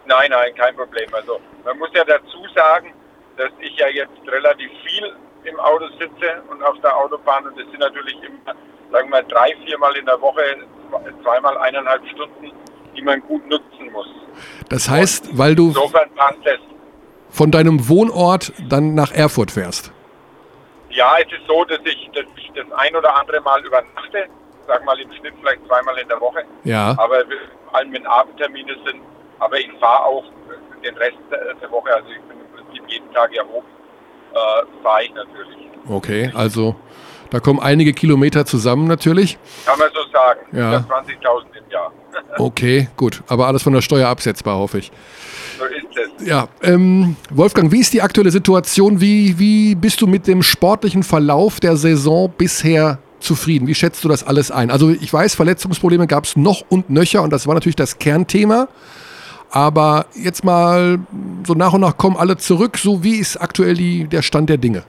Nein, 0.08 0.30
nein, 0.32 0.52
kein 0.56 0.76
Problem. 0.76 1.08
Also 1.14 1.40
man 1.64 1.78
muss 1.78 1.90
ja 1.94 2.04
dazu 2.04 2.38
sagen, 2.56 2.94
dass 3.38 3.52
ich 3.60 3.78
ja 3.78 3.88
jetzt 3.90 4.12
relativ 4.28 4.70
viel 4.86 5.14
im 5.44 5.60
Auto 5.60 5.86
sitze 6.00 6.42
und 6.50 6.62
auf 6.64 6.80
der 6.82 6.96
Autobahn 6.96 7.46
und 7.48 7.58
das 7.58 7.66
sind 7.70 7.80
natürlich 7.80 8.16
immer, 8.16 8.54
sagen 8.92 9.10
wir 9.10 9.22
mal, 9.22 9.26
drei, 9.28 9.56
viermal 9.66 9.96
in 9.98 10.06
der 10.06 10.20
Woche, 10.22 10.42
zweimal 11.24 11.58
eineinhalb 11.60 12.02
Stunden, 12.10 12.52
die 12.96 13.02
man 13.02 13.22
gut 13.22 13.48
nutzen 13.48 13.92
muss. 13.92 14.08
Das 14.70 14.90
heißt, 14.90 15.38
weil 15.38 15.56
du, 15.56 15.68
Insofern 15.70 16.10
passt 16.16 16.40
es. 16.46 16.60
Von 17.32 17.52
deinem 17.52 17.88
Wohnort 17.88 18.54
dann 18.70 18.94
nach 18.94 19.12
Erfurt 19.12 19.52
fährst. 19.52 19.92
Ja, 20.90 21.16
es 21.20 21.32
ist 21.32 21.48
so, 21.48 21.64
dass 21.66 21.80
ich, 21.86 22.10
dass 22.14 22.26
ich 22.36 22.52
das 22.54 22.66
ein 22.78 22.96
oder 22.96 23.16
andere 23.16 23.40
Mal 23.42 23.66
übernachte, 23.66 24.28
sag 24.68 24.86
mal 24.86 25.00
im 25.00 25.12
Schnitt 25.14 25.34
vielleicht 25.40 25.66
zweimal 25.66 25.98
in 25.98 26.08
der 26.08 26.20
Woche. 26.20 26.44
Ja. 26.64 26.90
Aber 26.98 27.24
vor 27.66 27.76
allem 27.76 27.94
wenn 27.94 28.06
Abendtermine 28.06 28.76
sind. 28.86 29.02
Aber 29.40 29.58
ich 29.58 29.72
fahre 29.80 30.04
auch 30.04 30.24
den 30.84 30.96
Rest 30.98 31.18
der 31.32 31.72
Woche, 31.72 31.94
also 31.94 32.10
ich 32.10 32.22
bin 32.22 32.38
im 32.40 32.66
Prinzip 32.66 32.84
jeden 32.88 33.12
Tag 33.14 33.32
hier 33.32 33.44
oben, 33.50 33.66
äh, 34.34 34.84
fahre 34.84 35.04
ich 35.04 35.14
natürlich. 35.14 35.58
Okay, 35.88 36.32
also 36.36 36.76
da 37.32 37.40
kommen 37.40 37.60
einige 37.60 37.94
Kilometer 37.94 38.46
zusammen 38.46 38.88
natürlich. 38.88 39.38
Kann 39.66 39.80
man 39.80 39.90
so 39.94 40.02
sagen. 40.12 40.42
Ja. 40.52 40.80
120.000 40.80 41.46
im 41.58 41.72
Jahr. 41.72 41.92
Okay, 42.38 42.88
gut. 42.98 43.24
Aber 43.28 43.48
alles 43.48 43.64
von 43.64 43.74
der 43.74 43.82
Steuer 43.82 44.08
absetzbar, 44.08 44.58
hoffe 44.58 44.80
ich. 44.80 44.92
So 45.62 45.66
ist 45.68 45.98
es. 45.98 46.28
Ja, 46.28 46.48
ähm, 46.64 47.16
Wolfgang, 47.30 47.72
wie 47.72 47.80
ist 47.80 47.94
die 47.94 48.02
aktuelle 48.02 48.32
Situation? 48.32 49.00
Wie, 49.00 49.38
wie 49.38 49.76
bist 49.76 50.02
du 50.02 50.08
mit 50.08 50.28
dem 50.28 50.44
sportlichen 50.44 51.04
Verlauf 51.04 51.60
der 51.60 51.76
Saison 51.76 52.34
bisher 52.36 53.00
zufrieden? 53.20 53.68
Wie 53.68 53.76
schätzt 53.76 54.04
du 54.04 54.10
das 54.10 54.26
alles 54.26 54.52
ein? 54.52 54.72
Also 54.72 54.90
ich 54.90 55.12
weiß, 55.12 55.36
Verletzungsprobleme 55.36 56.08
gab 56.08 56.26
es 56.26 56.36
noch 56.36 56.64
und 56.70 56.90
nöcher 56.90 57.22
und 57.22 57.32
das 57.32 57.48
war 57.48 57.54
natürlich 57.54 57.76
das 57.76 58.00
Kernthema. 58.00 58.68
Aber 59.52 60.06
jetzt 60.16 60.44
mal 60.44 61.00
so 61.46 61.54
nach 61.54 61.74
und 61.74 61.82
nach 61.82 61.98
kommen 61.98 62.16
alle 62.16 62.38
zurück. 62.38 62.78
So 62.78 63.04
wie 63.04 63.18
ist 63.18 63.38
aktuell 63.38 63.76
die, 63.76 64.08
der 64.08 64.22
Stand 64.22 64.50
der 64.50 64.58
Dinge? 64.58 64.84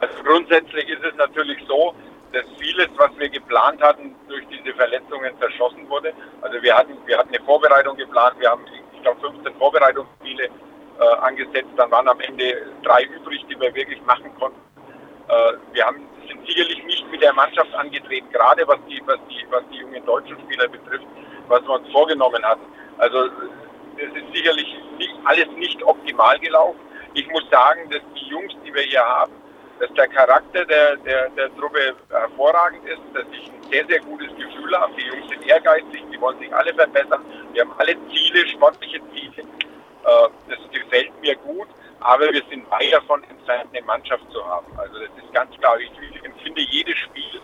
Also 0.00 0.14
grundsätzlich 0.24 0.88
ist 0.88 1.04
es 1.04 1.16
natürlich 1.16 1.58
so, 1.68 1.94
dass 2.32 2.44
vieles, 2.58 2.88
was 2.96 3.10
wir 3.16 3.28
geplant 3.28 3.80
hatten, 3.80 4.12
durch 4.28 4.44
diese 4.48 4.74
Verletzungen 4.74 5.32
zerschossen 5.38 5.88
wurde. 5.88 6.12
Also 6.42 6.60
wir 6.60 6.76
hatten, 6.76 6.94
wir 7.06 7.16
hatten 7.16 7.32
eine 7.32 7.44
Vorbereitung 7.44 7.96
geplant, 7.96 8.34
wir 8.40 8.50
haben, 8.50 8.64
glaube, 9.04 9.20
15 9.20 9.54
Vorbereitungsspiele 9.54 10.44
äh, 10.44 11.16
angesetzt, 11.20 11.70
dann 11.76 11.90
waren 11.90 12.08
am 12.08 12.20
Ende 12.20 12.72
drei 12.82 13.04
übrig, 13.04 13.44
die 13.48 13.58
wir 13.60 13.74
wirklich 13.74 14.00
machen 14.02 14.30
konnten. 14.38 14.60
Äh, 15.28 15.52
wir 15.72 15.86
haben, 15.86 16.06
sind 16.26 16.46
sicherlich 16.46 16.84
nicht 16.84 17.10
mit 17.10 17.22
der 17.22 17.32
Mannschaft 17.32 17.72
angetreten, 17.74 18.26
gerade 18.32 18.66
was 18.66 18.78
die, 18.88 19.00
was 19.06 19.18
die, 19.28 19.46
was 19.50 19.62
die 19.72 19.78
jungen 19.78 20.04
deutschen 20.04 20.38
Spieler 20.40 20.68
betrifft, 20.68 21.06
was 21.48 21.62
wir 21.62 21.70
uns 21.70 21.90
vorgenommen 21.92 22.42
hatten. 22.44 22.64
Also 22.98 23.28
es 23.96 24.14
ist 24.14 24.34
sicherlich 24.34 24.76
nicht, 24.98 25.14
alles 25.24 25.48
nicht 25.56 25.82
optimal 25.82 26.38
gelaufen. 26.40 26.80
Ich 27.14 27.28
muss 27.28 27.48
sagen, 27.50 27.88
dass 27.90 28.02
die 28.14 28.28
Jungs, 28.28 28.52
die 28.64 28.74
wir 28.74 28.82
hier 28.82 29.04
haben, 29.04 29.32
dass 29.78 29.92
der 29.94 30.08
Charakter 30.08 30.64
der, 30.64 30.96
der, 30.96 31.28
der 31.30 31.54
Truppe 31.56 31.94
hervorragend 32.10 32.86
ist, 32.88 33.02
dass 33.12 33.24
ich 33.32 33.50
ein 33.50 33.70
sehr, 33.70 33.86
sehr 33.86 34.00
gutes 34.00 34.28
Gefühl 34.36 34.76
habe. 34.78 34.92
Die 34.94 35.06
Jungs 35.06 35.28
sind 35.28 35.46
ehrgeizig, 35.46 36.04
die 36.12 36.20
wollen 36.20 36.38
sich 36.38 36.54
alle 36.54 36.72
verbessern. 36.74 37.24
Wir 37.52 37.62
haben 37.62 37.72
alle 37.78 37.96
Ziele, 38.08 38.46
sportliche 38.48 39.00
Ziele. 39.12 39.42
Äh, 39.42 40.28
das 40.48 40.58
gefällt 40.70 41.20
mir 41.20 41.36
gut, 41.36 41.68
aber 42.00 42.32
wir 42.32 42.42
sind 42.50 42.70
weit 42.70 42.92
davon 42.92 43.22
entfernt, 43.24 43.70
eine 43.72 43.84
Mannschaft 43.84 44.24
zu 44.30 44.44
haben. 44.46 44.66
Also 44.76 44.98
das 44.98 45.10
ist 45.22 45.32
ganz 45.32 45.56
klar. 45.58 45.78
Ich, 45.80 45.90
ich 46.14 46.24
empfinde 46.24 46.60
jedes 46.70 46.96
Spiel 46.98 47.40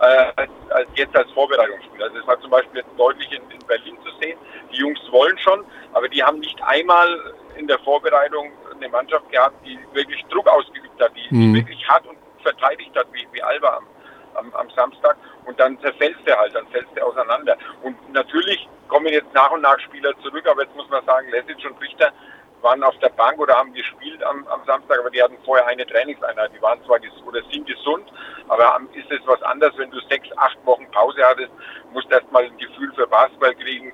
äh, 0.00 0.32
als, 0.36 0.50
als 0.70 0.88
jetzt 0.94 1.16
als 1.16 1.30
Vorbereitungsspiel. 1.32 2.02
Also 2.02 2.18
es 2.18 2.26
war 2.26 2.40
zum 2.40 2.50
Beispiel 2.50 2.80
jetzt 2.80 2.98
deutlich 2.98 3.30
in, 3.32 3.42
in 3.50 3.66
Berlin 3.66 3.96
zu 4.04 4.10
sehen. 4.20 4.38
Die 4.72 4.76
Jungs 4.76 5.00
wollen 5.10 5.36
schon, 5.38 5.64
aber 5.92 6.08
die 6.08 6.22
haben 6.22 6.40
nicht 6.40 6.60
einmal 6.62 7.34
in 7.56 7.66
der 7.66 7.78
Vorbereitung 7.80 8.52
eine 8.84 8.92
Mannschaft 8.92 9.30
gehabt, 9.30 9.54
die 9.64 9.78
wirklich 9.92 10.24
Druck 10.26 10.46
ausgeübt 10.48 11.00
hat, 11.00 11.12
die, 11.16 11.34
Mhm. 11.34 11.54
wirklich 11.54 11.88
hart 11.88 12.06
und 12.06 12.18
verteidigt 12.42 12.94
hat, 12.96 13.06
wie, 13.12 13.26
wie 13.32 13.42
Alba 13.42 13.78
am, 13.78 13.86
am, 14.34 14.54
am 14.54 14.70
Samstag. 14.70 15.16
Und 15.46 15.58
dann 15.58 15.78
zerfällst 15.80 16.20
du 16.26 16.36
halt, 16.36 16.54
dann 16.54 16.66
fällst 16.68 16.90
du 16.96 17.02
auseinander. 17.02 17.56
Und 17.82 17.96
natürlich 18.12 18.68
kommen 18.88 19.06
jetzt 19.08 19.32
nach 19.34 19.50
und 19.50 19.62
nach 19.62 19.78
Spieler 19.80 20.12
zurück, 20.22 20.46
aber 20.46 20.62
jetzt 20.62 20.76
muss 20.76 20.88
man 20.90 21.04
sagen, 21.04 21.30
Lesic 21.30 21.64
und 21.64 21.80
Richter 21.80 22.12
waren 22.60 22.82
auf 22.82 22.96
der 22.98 23.10
Bank 23.10 23.38
oder 23.38 23.54
haben 23.56 23.74
gespielt 23.74 24.22
am, 24.24 24.46
am 24.48 24.64
Samstag, 24.64 24.98
aber 24.98 25.10
die 25.10 25.22
hatten 25.22 25.36
vorher 25.44 25.66
eine 25.66 25.86
Trainingseinheit. 25.86 26.50
Die 26.56 26.62
waren 26.62 26.82
zwar 26.84 26.98
oder 27.26 27.42
sind 27.50 27.66
gesund, 27.66 28.10
aber 28.48 28.80
ist 28.94 29.10
es 29.10 29.20
was 29.26 29.42
anderes, 29.42 29.76
wenn 29.76 29.90
du 29.90 30.00
sechs, 30.08 30.28
acht 30.38 30.56
Wochen 30.64 30.90
Pause 30.90 31.22
hattest, 31.24 31.50
musst 31.92 32.10
erst 32.10 32.30
mal 32.32 32.44
ein 32.44 32.56
Gefühl 32.56 32.92
für 32.94 33.06
Basketball 33.06 33.54
kriegen, 33.54 33.92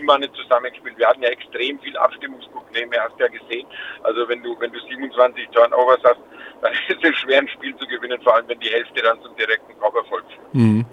Team 0.00 0.20
nicht 0.20 0.34
zusammengespielt. 0.34 0.98
Wir 0.98 1.08
hatten 1.08 1.22
ja 1.22 1.28
extrem 1.28 1.78
viel 1.80 1.96
Abstimmungsprobleme, 1.96 2.96
hast 2.98 3.18
du 3.18 3.24
ja 3.24 3.28
gesehen. 3.28 3.66
Also 4.02 4.28
wenn 4.28 4.42
du, 4.42 4.58
wenn 4.58 4.72
du 4.72 4.78
27 4.80 5.48
Turnovers 5.50 6.00
hast, 6.04 6.20
dann 6.62 6.72
ist 6.88 7.02
es 7.02 7.16
schwer, 7.16 7.38
ein 7.38 7.48
Spiel 7.48 7.76
zu 7.76 7.86
gewinnen, 7.86 8.20
vor 8.22 8.34
allem 8.34 8.48
wenn 8.48 8.60
die 8.60 8.70
Hälfte 8.70 9.02
dann 9.02 9.20
zum 9.22 9.34
direkten 9.36 9.78
Korberfolg 9.78 10.24
führt. 10.34 10.54
Mhm. 10.54 10.84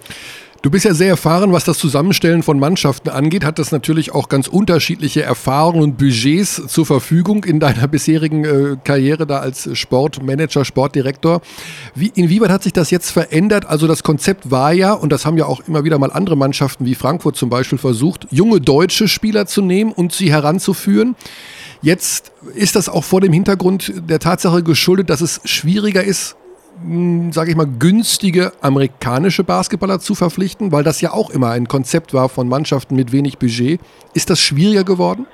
Du 0.68 0.72
bist 0.72 0.84
ja 0.84 0.93
sehr 0.93 1.07
erfahren, 1.07 1.53
was 1.53 1.63
das 1.63 1.78
Zusammenstellen 1.78 2.43
von 2.43 2.59
Mannschaften 2.59 3.07
angeht, 3.07 3.45
hat 3.45 3.57
das 3.57 3.72
natürlich 3.72 4.13
auch 4.13 4.28
ganz 4.28 4.49
unterschiedliche 4.49 5.24
Erfahrungen 5.24 5.82
und 5.82 5.97
Budgets 5.97 6.61
zur 6.68 6.86
Verfügung 6.86 7.45
in 7.45 7.61
deiner 7.61 7.88
bisherigen 7.88 8.43
äh, 8.43 8.76
Karriere 8.84 9.26
da 9.26 9.39
als 9.39 9.70
Sportmanager, 9.78 10.65
Sportdirektor. 10.65 11.39
Wie, 11.95 12.11
inwieweit 12.13 12.49
hat 12.49 12.63
sich 12.63 12.74
das 12.74 12.91
jetzt 12.91 13.11
verändert? 13.11 13.65
Also 13.65 13.88
das 13.88 14.03
Konzept 14.03 14.51
war 14.51 14.74
ja, 14.74 14.91
und 14.91 15.13
das 15.13 15.26
haben 15.26 15.38
ja 15.38 15.45
auch 15.45 15.61
immer 15.70 15.86
wieder 15.86 15.99
mal 15.99 16.11
andere 16.11 16.36
Mannschaften 16.36 16.86
wie 16.86 16.95
Frankfurt 16.95 17.38
zum 17.38 17.49
Beispiel 17.49 17.78
versucht, 17.78 18.28
junge 18.30 18.59
deutsche 18.59 19.07
Spieler 19.07 19.45
zu 19.45 19.61
nehmen 19.61 19.93
und 19.93 20.11
sie 20.11 20.34
heranzuführen. 20.34 21.15
Jetzt 21.82 22.34
ist 22.55 22.76
das 22.76 22.89
auch 22.89 23.05
vor 23.05 23.22
dem 23.22 23.32
Hintergrund 23.32 23.93
der 24.09 24.20
Tatsache 24.20 24.63
geschuldet, 24.63 25.09
dass 25.09 25.22
es 25.22 25.39
schwieriger 25.45 26.03
ist, 26.03 26.36
sage 27.32 27.51
ich 27.51 27.57
mal, 27.57 27.67
günstige 27.67 28.51
amerikanische 28.61 29.43
Basketballer 29.43 29.99
zu 29.99 30.15
verpflichten, 30.15 30.71
weil 30.71 30.84
das 30.84 31.01
ja 31.01 31.11
auch 31.11 31.30
immer 31.30 31.51
ein 31.51 31.67
Konzept 31.67 32.13
war 32.13 32.30
von 32.30 32.47
Mannschaften 32.47 32.95
mit 32.95 33.11
wenig 33.11 33.38
Budget. 33.38 33.80
Ist 34.13 34.30
das 34.30 34.39
schwieriger 34.39 34.84
geworden? 34.84 35.28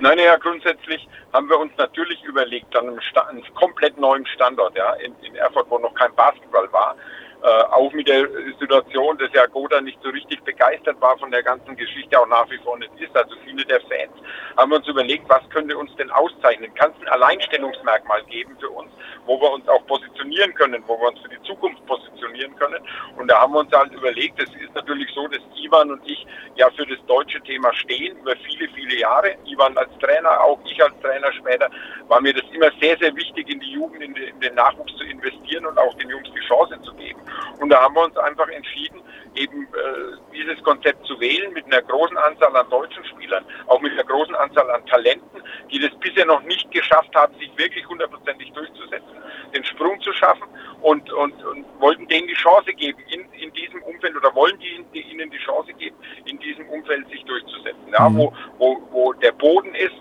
Nein, 0.00 0.18
ja, 0.18 0.36
grundsätzlich 0.36 1.08
haben 1.32 1.48
wir 1.48 1.58
uns 1.58 1.72
natürlich 1.78 2.22
überlegt, 2.24 2.74
an 2.76 2.88
einem, 2.88 3.00
Sta 3.00 3.22
einem 3.22 3.42
komplett 3.54 3.98
neuen 3.98 4.26
Standort, 4.26 4.76
ja, 4.76 4.92
in, 4.94 5.14
in 5.22 5.34
Erfurt, 5.36 5.66
wo 5.70 5.78
noch 5.78 5.94
kein 5.94 6.14
Basketball 6.14 6.70
war, 6.72 6.96
äh, 7.42 7.62
auch 7.72 7.92
mit 7.92 8.06
der 8.06 8.28
Situation, 8.60 9.18
dass 9.18 9.32
ja 9.32 9.46
Goda 9.46 9.80
nicht 9.80 9.98
so 10.02 10.10
richtig 10.10 10.42
begeistert 10.44 11.00
war 11.00 11.18
von 11.18 11.30
der 11.30 11.42
ganzen 11.42 11.76
Geschichte, 11.76 12.18
auch 12.18 12.28
nach 12.28 12.48
wie 12.50 12.58
vor 12.58 12.78
nicht 12.78 12.92
ist. 13.00 13.16
Also 13.16 13.34
viele 13.44 13.64
der 13.64 13.80
Fans 13.80 14.12
haben 14.56 14.70
wir 14.70 14.76
uns 14.76 14.88
überlegt, 14.88 15.28
was 15.28 15.42
könnte 15.50 15.76
uns 15.76 15.94
denn 15.96 16.10
auszeichnen? 16.10 16.72
Kann 16.74 16.92
es 16.92 17.06
ein 17.06 17.12
Alleinstellungsmerkmal 17.12 18.22
geben 18.24 18.56
für 18.60 18.70
uns, 18.70 18.90
wo 19.26 19.40
wir 19.40 19.50
uns 19.50 19.68
auch 19.68 19.84
positionieren 19.86 20.54
können, 20.54 20.82
wo 20.86 20.98
wir 21.00 21.08
uns 21.08 21.20
für 21.20 21.28
die 21.28 21.42
Zukunft 21.42 21.84
positionieren 21.86 22.54
können? 22.56 22.82
Und 23.16 23.28
da 23.28 23.40
haben 23.40 23.52
wir 23.52 23.60
uns 23.60 23.72
halt 23.72 23.92
überlegt, 23.92 24.40
es 24.40 24.50
ist 24.60 24.74
natürlich 24.74 25.08
so, 25.14 25.26
dass 25.28 25.40
Ivan 25.56 25.90
und 25.90 26.02
ich 26.08 26.24
ja 26.56 26.70
für 26.70 26.86
das 26.86 26.98
deutsche 27.06 27.40
Thema 27.40 27.72
stehen 27.74 28.16
über 28.18 28.36
viele, 28.36 28.68
viele 28.68 29.00
Jahre. 29.00 29.34
Ivan 29.46 29.76
als 29.76 29.90
Trainer, 29.98 30.40
auch 30.40 30.58
ich 30.64 30.82
als 30.82 30.94
Trainer 31.00 31.32
später, 31.32 31.68
war 32.08 32.20
mir 32.20 32.34
das 32.34 32.44
immer 32.52 32.70
sehr, 32.80 32.96
sehr 32.98 33.14
wichtig, 33.16 33.48
in 33.48 33.60
die 33.60 33.72
Jugend, 33.72 34.02
in, 34.02 34.14
den 34.14 34.54
Nachwuchs 34.54 34.94
zu 34.96 35.04
investieren 35.04 35.66
und 35.66 35.78
auch 35.78 35.94
den 35.94 36.10
Jungs 36.10 36.28
die 36.34 36.46
Chance 36.46 36.78
zu 36.82 36.92
geben. 36.94 37.20
Und 37.60 37.70
da 37.70 37.80
haben 37.82 37.94
wir 37.94 38.04
uns 38.04 38.16
einfach 38.16 38.48
entschieden, 38.48 39.00
eben 39.34 39.62
äh, 39.64 40.16
dieses 40.34 40.62
Konzept 40.62 41.06
zu 41.06 41.18
wählen 41.20 41.52
mit 41.52 41.64
einer 41.66 41.82
großen 41.82 42.16
Anzahl 42.16 42.54
an 42.56 42.68
deutschen 42.70 43.04
Spielern, 43.04 43.44
auch 43.66 43.80
mit 43.80 43.92
einer 43.92 44.04
großen 44.04 44.34
Anzahl 44.34 44.70
an 44.70 44.84
Talenten, 44.86 45.42
die 45.70 45.78
das 45.78 45.90
bisher 46.00 46.26
noch 46.26 46.42
nicht 46.42 46.70
geschafft 46.70 47.14
haben, 47.14 47.34
sich 47.38 47.50
wirklich 47.56 47.86
hundertprozentig 47.88 48.52
durchzusetzen, 48.52 49.16
den 49.54 49.64
Sprung 49.64 50.00
zu 50.02 50.12
schaffen 50.12 50.46
und, 50.82 51.10
und, 51.12 51.42
und 51.44 51.64
wollten 51.78 52.06
denen 52.08 52.28
die 52.28 52.34
Chance 52.34 52.72
geben, 52.74 52.98
in, 53.10 53.30
in 53.32 53.52
diesem 53.52 53.82
Umfeld 53.82 54.16
oder 54.16 54.34
wollen 54.34 54.58
die, 54.58 54.84
die 54.92 55.00
ihnen 55.00 55.30
die 55.30 55.38
Chance 55.38 55.72
geben, 55.74 55.96
in 56.26 56.38
diesem 56.38 56.68
Umfeld 56.68 57.08
sich 57.08 57.24
durchzusetzen. 57.24 57.92
Ja, 57.92 58.08
Mhm. 58.08 58.18
wo, 58.18 58.34
wo, 58.58 58.88
wo 58.90 59.12
der 59.14 59.32
Boden 59.32 59.74
ist, 59.74 59.94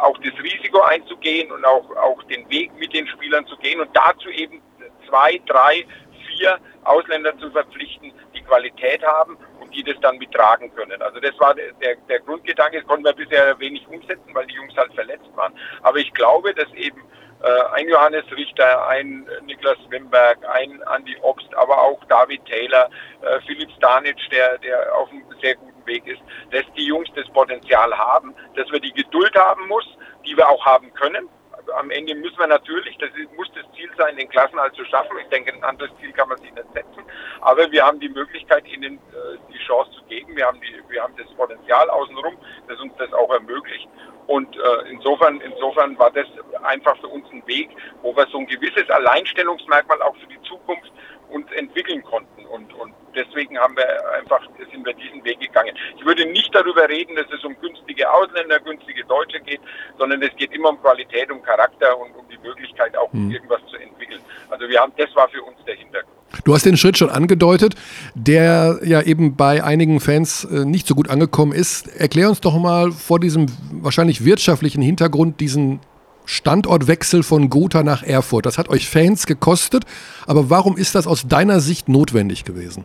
auch 0.00 0.18
das 0.18 0.34
Risiko 0.42 0.80
einzugehen 0.82 1.50
und 1.52 1.64
auch, 1.64 1.88
auch 1.96 2.22
den 2.24 2.48
Weg 2.50 2.72
mit 2.78 2.92
den 2.92 3.06
Spielern 3.06 3.46
zu 3.46 3.56
gehen 3.58 3.80
und 3.80 3.88
dazu 3.94 4.28
eben 4.30 4.60
zwei, 5.08 5.40
drei, 5.46 5.86
vier 6.36 6.58
Ausländer 6.84 7.36
zu 7.38 7.50
verpflichten, 7.50 8.12
die 8.34 8.42
Qualität 8.42 9.02
haben 9.04 9.36
und 9.60 9.74
die 9.74 9.82
das 9.82 9.98
dann 10.00 10.18
mittragen 10.18 10.74
können. 10.74 11.00
Also 11.02 11.20
das 11.20 11.38
war 11.38 11.54
der, 11.54 11.96
der, 12.08 12.20
Grundgedanke, 12.20 12.78
das 12.78 12.86
konnten 12.86 13.04
wir 13.04 13.12
bisher 13.12 13.58
wenig 13.58 13.86
umsetzen, 13.88 14.34
weil 14.34 14.46
die 14.46 14.54
Jungs 14.54 14.76
halt 14.76 14.92
verletzt 14.94 15.30
waren. 15.34 15.54
Aber 15.82 15.98
ich 15.98 16.12
glaube, 16.14 16.54
dass 16.54 16.72
eben 16.74 17.02
äh, 17.42 17.62
ein 17.74 17.88
Johannes 17.88 18.24
Richter, 18.36 18.88
ein 18.88 19.26
Niklas 19.44 19.78
Wimberg, 19.88 20.38
ein 20.48 20.82
Andy 20.94 21.16
Obst, 21.22 21.54
aber 21.54 21.80
auch 21.80 22.02
David 22.04 22.44
Taylor, 22.46 22.88
äh, 23.22 23.40
Philipp 23.46 23.70
Stanic, 23.76 24.16
der, 24.30 24.58
der 24.58 24.94
auf 24.96 25.10
einem 25.10 25.24
sehr 25.42 25.56
guten 25.56 25.86
Weg 25.86 26.06
ist, 26.06 26.20
dass 26.50 26.64
die 26.76 26.86
Jungs 26.86 27.08
das 27.14 27.28
Potenzial 27.28 27.96
haben, 27.96 28.34
dass 28.54 28.70
wir 28.70 28.80
die 28.80 28.92
Geduld 28.92 29.34
haben 29.36 29.68
muss, 29.68 29.86
die 30.26 30.36
wir 30.36 30.48
auch 30.48 30.64
haben 30.64 30.92
können. 30.94 31.28
Am 31.74 31.90
Ende 31.90 32.14
müssen 32.14 32.38
wir 32.38 32.46
natürlich, 32.46 32.96
das 32.98 33.10
muss 33.36 33.50
das 33.54 33.64
Ziel 33.74 33.90
sein, 33.96 34.16
den 34.16 34.28
Klassenhalt 34.28 34.74
zu 34.74 34.84
schaffen. 34.84 35.16
Ich 35.20 35.28
denke, 35.28 35.52
ein 35.52 35.64
anderes 35.64 35.90
Ziel 36.00 36.12
kann 36.12 36.28
man 36.28 36.38
sich 36.38 36.52
nicht 36.52 36.72
setzen. 36.72 37.02
Aber 37.40 37.70
wir 37.70 37.84
haben 37.84 38.00
die 38.00 38.08
Möglichkeit, 38.08 38.66
ihnen 38.66 38.94
äh, 38.94 39.38
die 39.52 39.58
Chance 39.58 39.90
zu 39.92 40.04
geben. 40.04 40.36
Wir 40.36 40.46
haben, 40.46 40.60
die, 40.60 40.82
wir 40.88 41.02
haben 41.02 41.14
das 41.16 41.26
Potenzial 41.34 41.88
außenrum, 41.90 42.36
das 42.68 42.80
uns 42.80 42.92
das 42.98 43.12
auch 43.12 43.30
ermöglicht. 43.32 43.88
Und 44.26 44.56
äh, 44.56 44.90
insofern, 44.90 45.40
insofern 45.40 45.98
war 45.98 46.10
das 46.10 46.26
einfach 46.64 46.96
für 46.98 47.08
uns 47.08 47.26
ein 47.30 47.46
Weg, 47.46 47.70
wo 48.02 48.16
wir 48.16 48.26
so 48.26 48.38
ein 48.38 48.46
gewisses 48.46 48.88
Alleinstellungsmerkmal 48.90 50.02
auch 50.02 50.16
für 50.16 50.26
die 50.26 50.40
Zukunft 50.42 50.90
uns 51.30 51.46
entwickeln 51.52 52.02
konnten. 52.04 52.44
Und, 52.46 52.72
und 52.74 52.92
deswegen 53.14 53.58
haben 53.58 53.76
wir 53.76 53.86
einfach, 54.18 54.40
sind 54.72 54.84
wir 54.86 54.94
diesen 54.94 55.24
Weg 55.24 55.40
gegangen. 55.40 55.74
Ich 55.98 56.04
würde 56.04 56.26
nicht 56.26 56.54
darüber 56.54 56.88
reden, 56.88 57.16
dass 57.16 57.26
es 57.36 57.44
um 57.44 57.56
günstige 57.60 58.10
Ausländer, 58.10 58.58
günstige 58.60 59.04
Deutsche 59.04 59.40
geht. 59.40 59.60
sondern 59.98 60.20
es 60.22 60.34
geht 60.36 60.52
immer 60.52 60.70
um 60.70 60.80
Qualität, 60.80 61.30
um 61.30 61.42
Charakter 61.42 61.96
und 61.98 62.14
um 62.16 62.24
die 62.28 62.38
Möglichkeit 62.46 62.96
auch 62.96 63.12
Mhm. 63.12 63.30
irgendwas 63.30 63.60
zu 63.70 63.76
entwickeln. 63.76 64.20
Also 64.50 64.68
wir 64.68 64.80
haben, 64.80 64.92
das 64.96 65.14
war 65.16 65.28
für 65.28 65.42
uns 65.42 65.56
der 65.66 65.74
Hintergrund. 65.74 66.12
Du 66.44 66.54
hast 66.54 66.66
den 66.66 66.76
Schritt 66.76 66.98
schon 66.98 67.08
angedeutet, 67.08 67.74
der 68.14 68.78
ja 68.84 69.00
eben 69.02 69.36
bei 69.36 69.64
einigen 69.64 70.00
Fans 70.00 70.44
äh, 70.44 70.64
nicht 70.64 70.86
so 70.86 70.94
gut 70.94 71.08
angekommen 71.08 71.52
ist. 71.52 71.88
Erklär 71.98 72.28
uns 72.28 72.40
doch 72.40 72.56
mal 72.58 72.92
vor 72.92 73.18
diesem 73.20 73.46
wahrscheinlich 73.72 74.24
wirtschaftlichen 74.24 74.82
Hintergrund 74.82 75.40
diesen 75.40 75.80
Standortwechsel 76.26 77.22
von 77.22 77.48
Gotha 77.48 77.82
nach 77.82 78.02
Erfurt. 78.02 78.46
Das 78.46 78.58
hat 78.58 78.68
euch 78.68 78.88
Fans 78.90 79.26
gekostet, 79.26 79.84
aber 80.26 80.50
warum 80.50 80.76
ist 80.76 80.94
das 80.94 81.06
aus 81.06 81.26
deiner 81.26 81.60
Sicht 81.60 81.88
notwendig 81.88 82.44
gewesen? 82.44 82.84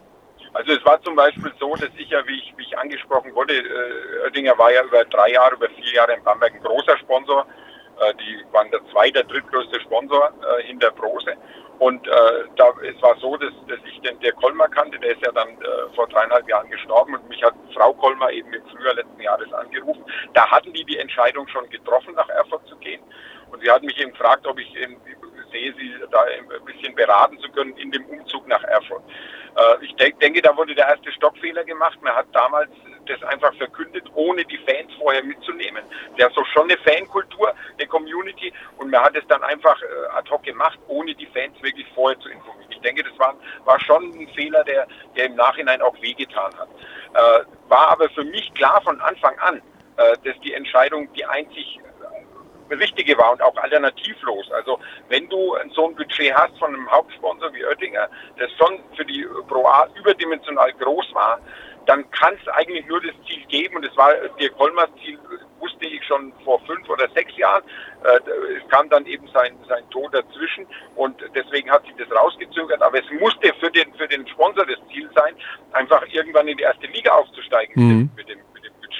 Also 0.53 0.73
es 0.73 0.85
war 0.85 1.01
zum 1.01 1.15
Beispiel 1.15 1.51
so, 1.59 1.75
dass 1.75 1.89
ich 1.97 2.09
ja, 2.09 2.25
wie 2.27 2.37
ich, 2.37 2.53
wie 2.57 2.63
ich 2.63 2.77
angesprochen 2.77 3.33
wurde, 3.33 3.53
äh, 3.53 4.25
Oettinger 4.25 4.57
war 4.57 4.71
ja 4.71 4.83
über 4.83 5.03
drei 5.05 5.31
Jahre, 5.31 5.55
über 5.55 5.67
vier 5.69 5.93
Jahre 5.93 6.13
in 6.13 6.23
Bamberg 6.23 6.53
ein 6.53 6.61
großer 6.61 6.97
Sponsor. 6.99 7.45
Äh, 7.99 8.13
die 8.15 8.53
waren 8.53 8.69
der 8.71 8.81
zweite, 8.91 9.23
drittgrößte 9.23 9.79
Sponsor 9.81 10.31
äh, 10.41 10.63
hinter 10.63 10.91
Brose. 10.91 11.35
Und 11.79 12.07
äh, 12.07 12.11
da, 12.57 12.73
es 12.87 13.01
war 13.01 13.17
so, 13.17 13.37
dass, 13.37 13.51
dass 13.67 13.79
ich 13.89 13.99
den 14.01 14.19
der 14.19 14.33
Kolmar 14.33 14.69
kannte, 14.69 14.99
der 14.99 15.13
ist 15.13 15.25
ja 15.25 15.31
dann 15.31 15.49
äh, 15.49 15.95
vor 15.95 16.07
dreieinhalb 16.07 16.47
Jahren 16.47 16.69
gestorben 16.69 17.15
und 17.15 17.27
mich 17.27 17.41
hat 17.41 17.55
Frau 17.73 17.91
Kolmar 17.93 18.31
eben 18.31 18.53
im 18.53 18.61
Frühjahr 18.67 18.93
letzten 18.93 19.19
Jahres 19.19 19.51
angerufen. 19.51 20.05
Da 20.35 20.47
hatten 20.51 20.73
die 20.73 20.83
die 20.83 20.99
Entscheidung 20.99 21.47
schon 21.47 21.67
getroffen, 21.71 22.13
nach 22.13 22.29
Erfurt 22.29 22.67
zu 22.67 22.75
gehen. 22.77 23.01
Und 23.51 23.61
sie 23.61 23.69
hat 23.69 23.83
mich 23.83 23.99
eben 23.99 24.11
gefragt, 24.11 24.47
ob 24.47 24.59
ich 24.59 24.75
eben 24.75 24.97
sehe, 25.51 25.73
sie 25.77 25.93
da 26.09 26.21
ein 26.23 26.65
bisschen 26.65 26.95
beraten 26.95 27.37
zu 27.39 27.49
können 27.51 27.75
in 27.77 27.91
dem 27.91 28.05
Umzug 28.05 28.47
nach 28.47 28.63
Erfurt. 28.63 29.03
Äh, 29.55 29.85
ich 29.85 29.93
denk, 29.95 30.19
denke, 30.19 30.41
da 30.41 30.55
wurde 30.55 30.75
der 30.75 30.87
erste 30.87 31.11
Stockfehler 31.11 31.63
gemacht. 31.63 31.97
Man 32.01 32.15
hat 32.15 32.27
damals 32.33 32.69
das 33.07 33.21
einfach 33.23 33.53
verkündet, 33.55 34.05
ohne 34.13 34.45
die 34.45 34.57
Fans 34.59 34.91
vorher 34.97 35.23
mitzunehmen. 35.23 35.83
Der 36.17 36.27
hat 36.27 36.33
so 36.33 36.43
schon 36.45 36.69
eine 36.69 36.77
Fankultur, 36.77 37.53
eine 37.77 37.87
Community 37.87 38.53
und 38.77 38.89
man 38.89 39.01
hat 39.01 39.15
es 39.15 39.27
dann 39.27 39.43
einfach 39.43 39.81
äh, 39.81 40.17
ad 40.17 40.29
hoc 40.29 40.43
gemacht, 40.43 40.79
ohne 40.87 41.13
die 41.15 41.25
Fans 41.27 41.61
wirklich 41.61 41.87
vorher 41.93 42.19
zu 42.19 42.29
informieren. 42.29 42.71
Ich 42.71 42.79
denke, 42.79 43.03
das 43.03 43.17
war, 43.19 43.35
war 43.65 43.79
schon 43.81 44.03
ein 44.11 44.27
Fehler, 44.35 44.63
der, 44.63 44.87
der 45.15 45.25
im 45.25 45.35
Nachhinein 45.35 45.81
auch 45.81 45.99
wehgetan 46.01 46.51
hat. 46.57 46.69
Äh, 47.13 47.45
war 47.67 47.89
aber 47.89 48.09
für 48.09 48.23
mich 48.23 48.53
klar 48.53 48.81
von 48.81 48.99
Anfang 49.01 49.37
an, 49.39 49.61
dass 50.23 50.39
die 50.39 50.53
Entscheidung 50.53 51.11
die 51.13 51.25
einzig 51.25 51.79
richtige 52.79 53.17
war 53.17 53.31
und 53.33 53.41
auch 53.41 53.55
alternativlos. 53.57 54.51
Also 54.51 54.79
wenn 55.09 55.27
du 55.29 55.55
so 55.73 55.87
ein 55.87 55.95
Budget 55.95 56.33
hast 56.33 56.57
von 56.57 56.73
einem 56.73 56.89
Hauptsponsor 56.89 57.53
wie 57.53 57.65
Oettinger, 57.65 58.09
das 58.37 58.51
schon 58.57 58.79
für 58.95 59.05
die 59.05 59.25
Pro 59.47 59.65
A 59.65 59.87
überdimensional 59.95 60.73
groß 60.73 61.13
war, 61.13 61.39
dann 61.85 62.09
kann 62.11 62.35
es 62.39 62.47
eigentlich 62.49 62.85
nur 62.85 63.01
das 63.01 63.15
Ziel 63.27 63.43
geben 63.47 63.77
und 63.77 63.85
es 63.85 63.95
war 63.97 64.13
Dirk 64.39 64.55
Kolmers 64.57 64.89
Ziel, 65.03 65.17
wusste 65.59 65.85
ich 65.85 66.03
schon 66.05 66.31
vor 66.43 66.59
fünf 66.65 66.87
oder 66.89 67.07
sechs 67.09 67.35
Jahren. 67.37 67.63
Äh, 68.03 68.19
es 68.57 68.69
kam 68.69 68.89
dann 68.89 69.05
eben 69.05 69.27
sein, 69.29 69.55
sein 69.67 69.87
Tod 69.89 70.13
dazwischen 70.13 70.67
und 70.95 71.15
deswegen 71.35 71.69
hat 71.71 71.83
sich 71.83 71.95
das 71.97 72.11
rausgezögert. 72.15 72.81
Aber 72.81 72.99
es 72.99 73.19
musste 73.19 73.53
für 73.59 73.71
den, 73.71 73.93
für 73.95 74.07
den 74.07 74.27
Sponsor 74.27 74.65
das 74.65 74.77
Ziel 74.91 75.09
sein, 75.15 75.35
einfach 75.71 76.05
irgendwann 76.11 76.47
in 76.47 76.57
die 76.57 76.63
erste 76.63 76.87
Liga 76.87 77.11
aufzusteigen 77.13 77.73
Mhm. 77.75 78.09
mit 78.15 78.29
dem 78.29 78.39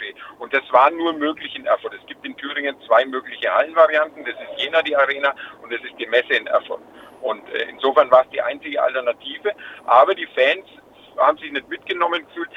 Budget. 0.02 0.16
Und 0.40 0.54
das 0.54 0.64
war 0.72 0.90
nur 0.92 1.14
möglich 1.14 1.56
in 1.56 1.66
Erfurt. 1.66 1.94
Es 1.94 2.06
gibt 2.08 2.26
in 2.26 2.36
Thüringen 2.38 2.76
zwei 2.88 3.06
mögliche 3.06 3.54
Hallenvarianten. 3.54 4.26
Das 4.26 4.36
ist 4.36 4.64
Jena 4.64 4.82
die 4.82 4.96
Arena 4.96 5.34
und 5.62 5.72
das 5.72 5.82
ist 5.82 5.98
die 6.00 6.08
Messe 6.08 6.34
in 6.34 6.48
Erfurt. 6.48 6.82
Und 7.22 7.48
äh, 7.50 7.68
insofern 7.70 8.10
war 8.12 8.24
es 8.24 8.30
die 8.32 8.42
einzige 8.42 8.82
Alternative. 8.82 9.52
Aber 9.86 10.16
die 10.16 10.28
Fans 10.28 10.66
haben 11.18 11.38
sich 11.38 11.52
nicht 11.52 11.68
mitgenommen 11.70 12.26
gefühlt, 12.26 12.50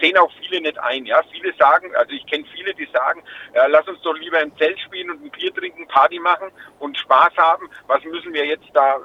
sehen 0.00 0.16
auch 0.16 0.32
viele 0.40 0.62
nicht 0.62 0.78
ein. 0.78 1.04
Ja, 1.04 1.22
viele 1.30 1.52
sagen, 1.58 1.94
also 1.94 2.12
ich 2.12 2.26
kenne 2.26 2.44
viele, 2.54 2.74
die 2.74 2.88
sagen, 2.92 3.22
ja, 3.54 3.66
lass 3.66 3.86
uns 3.86 4.00
doch 4.00 4.16
lieber 4.16 4.40
im 4.40 4.56
Zelt 4.56 4.80
spielen 4.80 5.10
und 5.10 5.24
ein 5.24 5.30
Bier 5.30 5.54
trinken, 5.54 5.86
Party 5.88 6.18
machen 6.18 6.50
und 6.78 6.96
Spaß 6.98 7.36
haben. 7.36 7.68
Was 7.86 8.02
müssen 8.04 8.32
wir 8.32 8.46
jetzt 8.46 8.66
da 8.72 8.96
äh, 8.96 8.98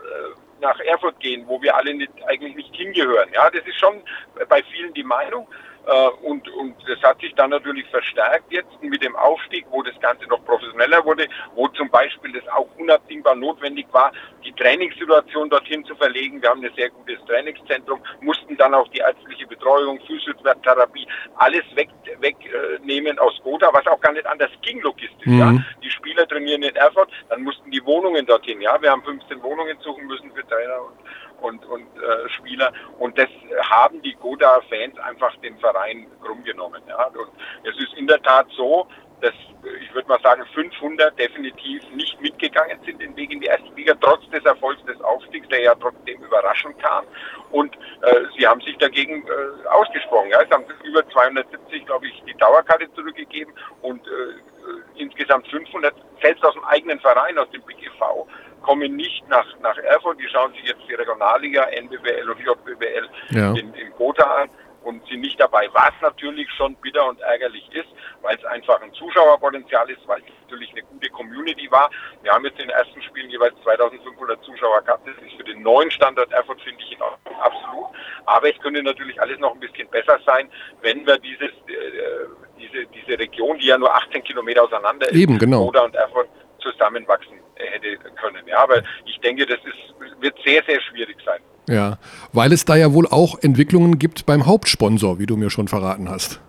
nach 0.62 0.80
Erfurt 0.80 1.20
gehen, 1.20 1.46
wo 1.48 1.62
wir 1.62 1.76
alle 1.76 1.94
nicht, 1.94 2.14
eigentlich 2.26 2.56
nicht 2.56 2.74
hingehören? 2.76 3.30
Ja, 3.34 3.50
das 3.52 3.68
ist 3.68 3.78
schon 3.78 4.02
bei 4.48 4.64
vielen 4.72 4.94
die 4.94 5.04
Meinung. 5.04 5.48
Äh, 5.86 6.10
und, 6.26 6.48
und 6.50 6.76
das 6.88 7.02
hat 7.02 7.20
sich 7.20 7.34
dann 7.36 7.50
natürlich 7.50 7.86
verstärkt 7.90 8.52
jetzt 8.52 8.82
mit 8.82 9.04
dem 9.04 9.16
Aufstieg, 9.16 9.66
wo 9.70 9.82
das 9.82 10.00
Ganze 10.00 10.26
noch 10.28 10.44
professioneller 10.46 11.04
wurde, 11.04 11.28
wo 11.56 11.68
zum 11.70 11.90
Beispiel 11.90 12.32
das 12.34 12.48
auch 12.50 12.68
unabdingbar 12.78 13.36
notwendig 13.36 13.88
war, 13.92 14.12
die 14.46 14.54
Trainingssituation 14.54 15.50
dorthin 15.50 15.84
zu 15.86 15.96
verlegen. 15.96 16.42
Wir 16.42 16.50
haben 16.50 16.64
ein 16.64 16.74
sehr 16.76 16.90
gutes 16.90 17.20
Trainingszentrum, 17.26 18.00
mussten 18.22 18.56
dann 18.58 18.74
auch 18.74 18.88
die 18.90 19.00
ärztliche 19.00 19.48
Betreuung, 19.48 20.00
Physiotherapie, 20.08 21.08
alles 21.36 21.64
wegnehmen 21.76 22.22
weg, 22.22 22.38
äh, 22.46 23.20
aus 23.20 23.40
Gotha, 23.44 23.70
was 23.74 23.86
auch 23.88 24.00
gar 24.00 24.14
nicht 24.14 24.26
anders 24.26 24.52
ging 24.62 24.82
logistisch. 24.82 25.26
Mhm. 25.26 25.40
Ja. 25.40 25.54
Die 25.84 25.92
Spieler 25.92 26.28
trainieren 26.28 26.64
in 26.64 26.76
Erfurt, 26.76 27.10
dann 27.30 27.44
mussten 27.44 27.70
die 27.72 27.84
Wohnungen 27.86 28.26
dorthin. 28.26 28.62
Ja, 28.62 28.82
wir 28.82 28.92
haben 28.92 29.04
15 29.04 29.42
Wohnungen 29.44 29.78
suchen 29.80 30.06
müssen 30.08 30.32
für 30.32 30.46
Trainer 30.48 30.82
und 30.82 30.98
und, 31.44 31.66
und 31.66 31.88
äh, 31.98 32.30
Spieler. 32.30 32.72
Und 33.00 33.18
das 33.18 33.30
haben 33.70 34.02
die 34.02 34.14
Goda-Fans 34.14 34.98
einfach 35.00 35.36
den 35.38 35.58
Verein 35.60 36.08
krumm 36.24 36.44
genommen. 36.44 36.82
Ja. 36.88 37.08
Und 37.08 37.32
es 37.64 37.78
ist 37.78 37.94
in 37.96 38.08
der 38.08 38.22
Tat 38.22 38.48
so, 38.56 38.88
dass 39.22 39.34
ich 39.82 39.94
würde 39.94 40.10
mal 40.10 40.20
sagen 40.22 40.46
500 40.54 41.18
definitiv 41.18 41.82
nicht 41.92 42.20
mitgegangen 42.20 42.78
sind 42.86 43.02
den 43.02 43.16
Weg 43.16 43.32
in 43.32 43.40
die 43.40 43.48
erste 43.48 43.70
Liga, 43.76 43.94
trotz 44.02 44.28
des 44.30 44.44
Erfolgs 44.44 44.84
des 44.84 45.00
Aufstiegs, 45.02 45.48
der 45.48 45.62
ja 45.62 45.76
trotzdem 45.76 46.22
überraschend 46.22 46.78
kam. 46.80 47.06
Und 47.52 47.74
äh, 48.02 48.26
sie 48.38 48.46
haben 48.46 48.60
sich 48.62 48.78
dagegen 48.78 49.26
äh, 49.26 49.68
ausgesprochen. 49.70 50.30
Ja. 50.30 50.42
Es 50.42 50.52
haben 50.52 50.66
über 50.84 51.08
270, 51.10 51.86
glaube 51.86 52.08
ich, 52.08 52.24
die 52.28 52.38
Dauerkarte 52.38 52.92
zurückgegeben 52.94 53.54
und 53.82 54.06
äh, 54.06 55.02
insgesamt 55.02 55.48
500, 55.48 55.94
selbst 56.22 56.44
aus 56.44 56.54
dem 56.54 56.64
eigenen 56.66 57.00
Verein, 57.00 57.38
aus 57.38 57.50
dem 57.52 57.62
BGV, 57.64 58.28
kommen 58.64 58.96
nicht 58.96 59.28
nach, 59.30 59.46
nach 59.62 59.78
Erfurt. 59.78 60.20
Die 60.20 60.28
schauen 60.28 60.52
sich 60.54 60.64
jetzt 60.64 60.82
die 60.90 60.96
Regionalliga, 60.96 61.66
NBBL 61.66 62.30
und 62.30 62.40
JBBL 62.40 63.10
Ja. 63.30 63.50
in, 63.52 63.74
in 63.76 63.92
Gotha 63.98 64.24
an 64.24 64.50
und 64.84 65.06
sind 65.08 65.22
nicht 65.22 65.40
dabei, 65.40 65.70
was 65.74 65.92
natürlich 66.02 66.50
schon 66.58 66.76
bitter 66.76 67.08
und 67.08 67.20
ärgerlich 67.22 67.66
ist, 67.74 67.88
weil 68.22 68.36
es 68.36 68.44
einfach 68.46 68.82
ein 68.82 68.92
Zuschauerpotenzial 68.94 69.90
ist, 69.90 70.06
weil 70.08 70.20
es 70.20 70.26
natürlich 70.42 70.72
eine 70.74 70.82
gute 70.84 71.10
Community 71.10 71.72
war. 71.72 71.90
Wir 72.22 72.32
haben 72.34 72.44
jetzt 72.44 72.60
in 72.60 72.68
den 72.68 72.72
ersten 72.72 73.02
Spielen 73.02 73.30
jeweils 73.30 73.54
2500 73.64 74.44
Zuschauer 74.44 74.82
gehabt. 74.82 75.08
Das 75.08 75.16
ist 75.26 75.38
für 75.38 75.44
den 75.46 75.62
neuen 75.62 75.90
Standort 75.92 76.32
Erfurt, 76.34 76.62
finde 76.62 76.82
ich, 76.84 76.92
in 76.94 77.02
Ordnung, 77.02 77.40
absolut. 77.42 77.86
Aber 78.26 78.50
es 78.50 78.60
könnte 78.60 78.84
natürlich 78.84 79.20
alles 79.22 79.40
noch 79.40 79.54
ein 79.54 79.60
bisschen 79.62 79.88
besser 79.90 80.20
sein, 80.26 80.50
wenn 80.82 81.06
wir 81.06 81.18
dieses, 81.20 81.52
äh, 81.68 82.28
diese, 82.60 82.86
diese 82.88 83.20
Region, 83.20 83.58
die 83.60 83.68
ja 83.68 83.78
nur 83.78 83.94
18 83.96 84.22
Kilometer 84.24 84.64
auseinander 84.64 85.08
ist, 85.10 85.16
Eben, 85.16 85.38
genau. 85.40 85.66
Gotha 85.68 85.82
und 85.86 85.96
Erfurt 85.96 86.28
zusammenwachsen 86.60 87.40
hätte 87.56 87.98
können. 88.16 88.46
Ja, 88.48 88.64
aber 88.64 88.84
ich 89.06 89.20
denke, 89.20 89.46
das 89.46 89.60
ist, 89.60 90.22
wird 90.22 90.36
sehr, 90.46 90.64
sehr 90.64 90.82
schwierig 90.82 91.18
sein. 91.26 91.40
Ja, 91.70 91.98
weil 92.34 92.52
es 92.52 92.66
da 92.66 92.76
ja 92.76 92.94
wohl 92.94 93.08
auch 93.08 93.42
Entwicklungen 93.42 93.98
gibt 93.98 94.26
beim 94.26 94.46
Hauptsponsor, 94.46 95.20
wie 95.20 95.26
du 95.26 95.38
mir 95.38 95.50
schon 95.50 95.68
verraten 95.68 96.10
hast. 96.10 96.42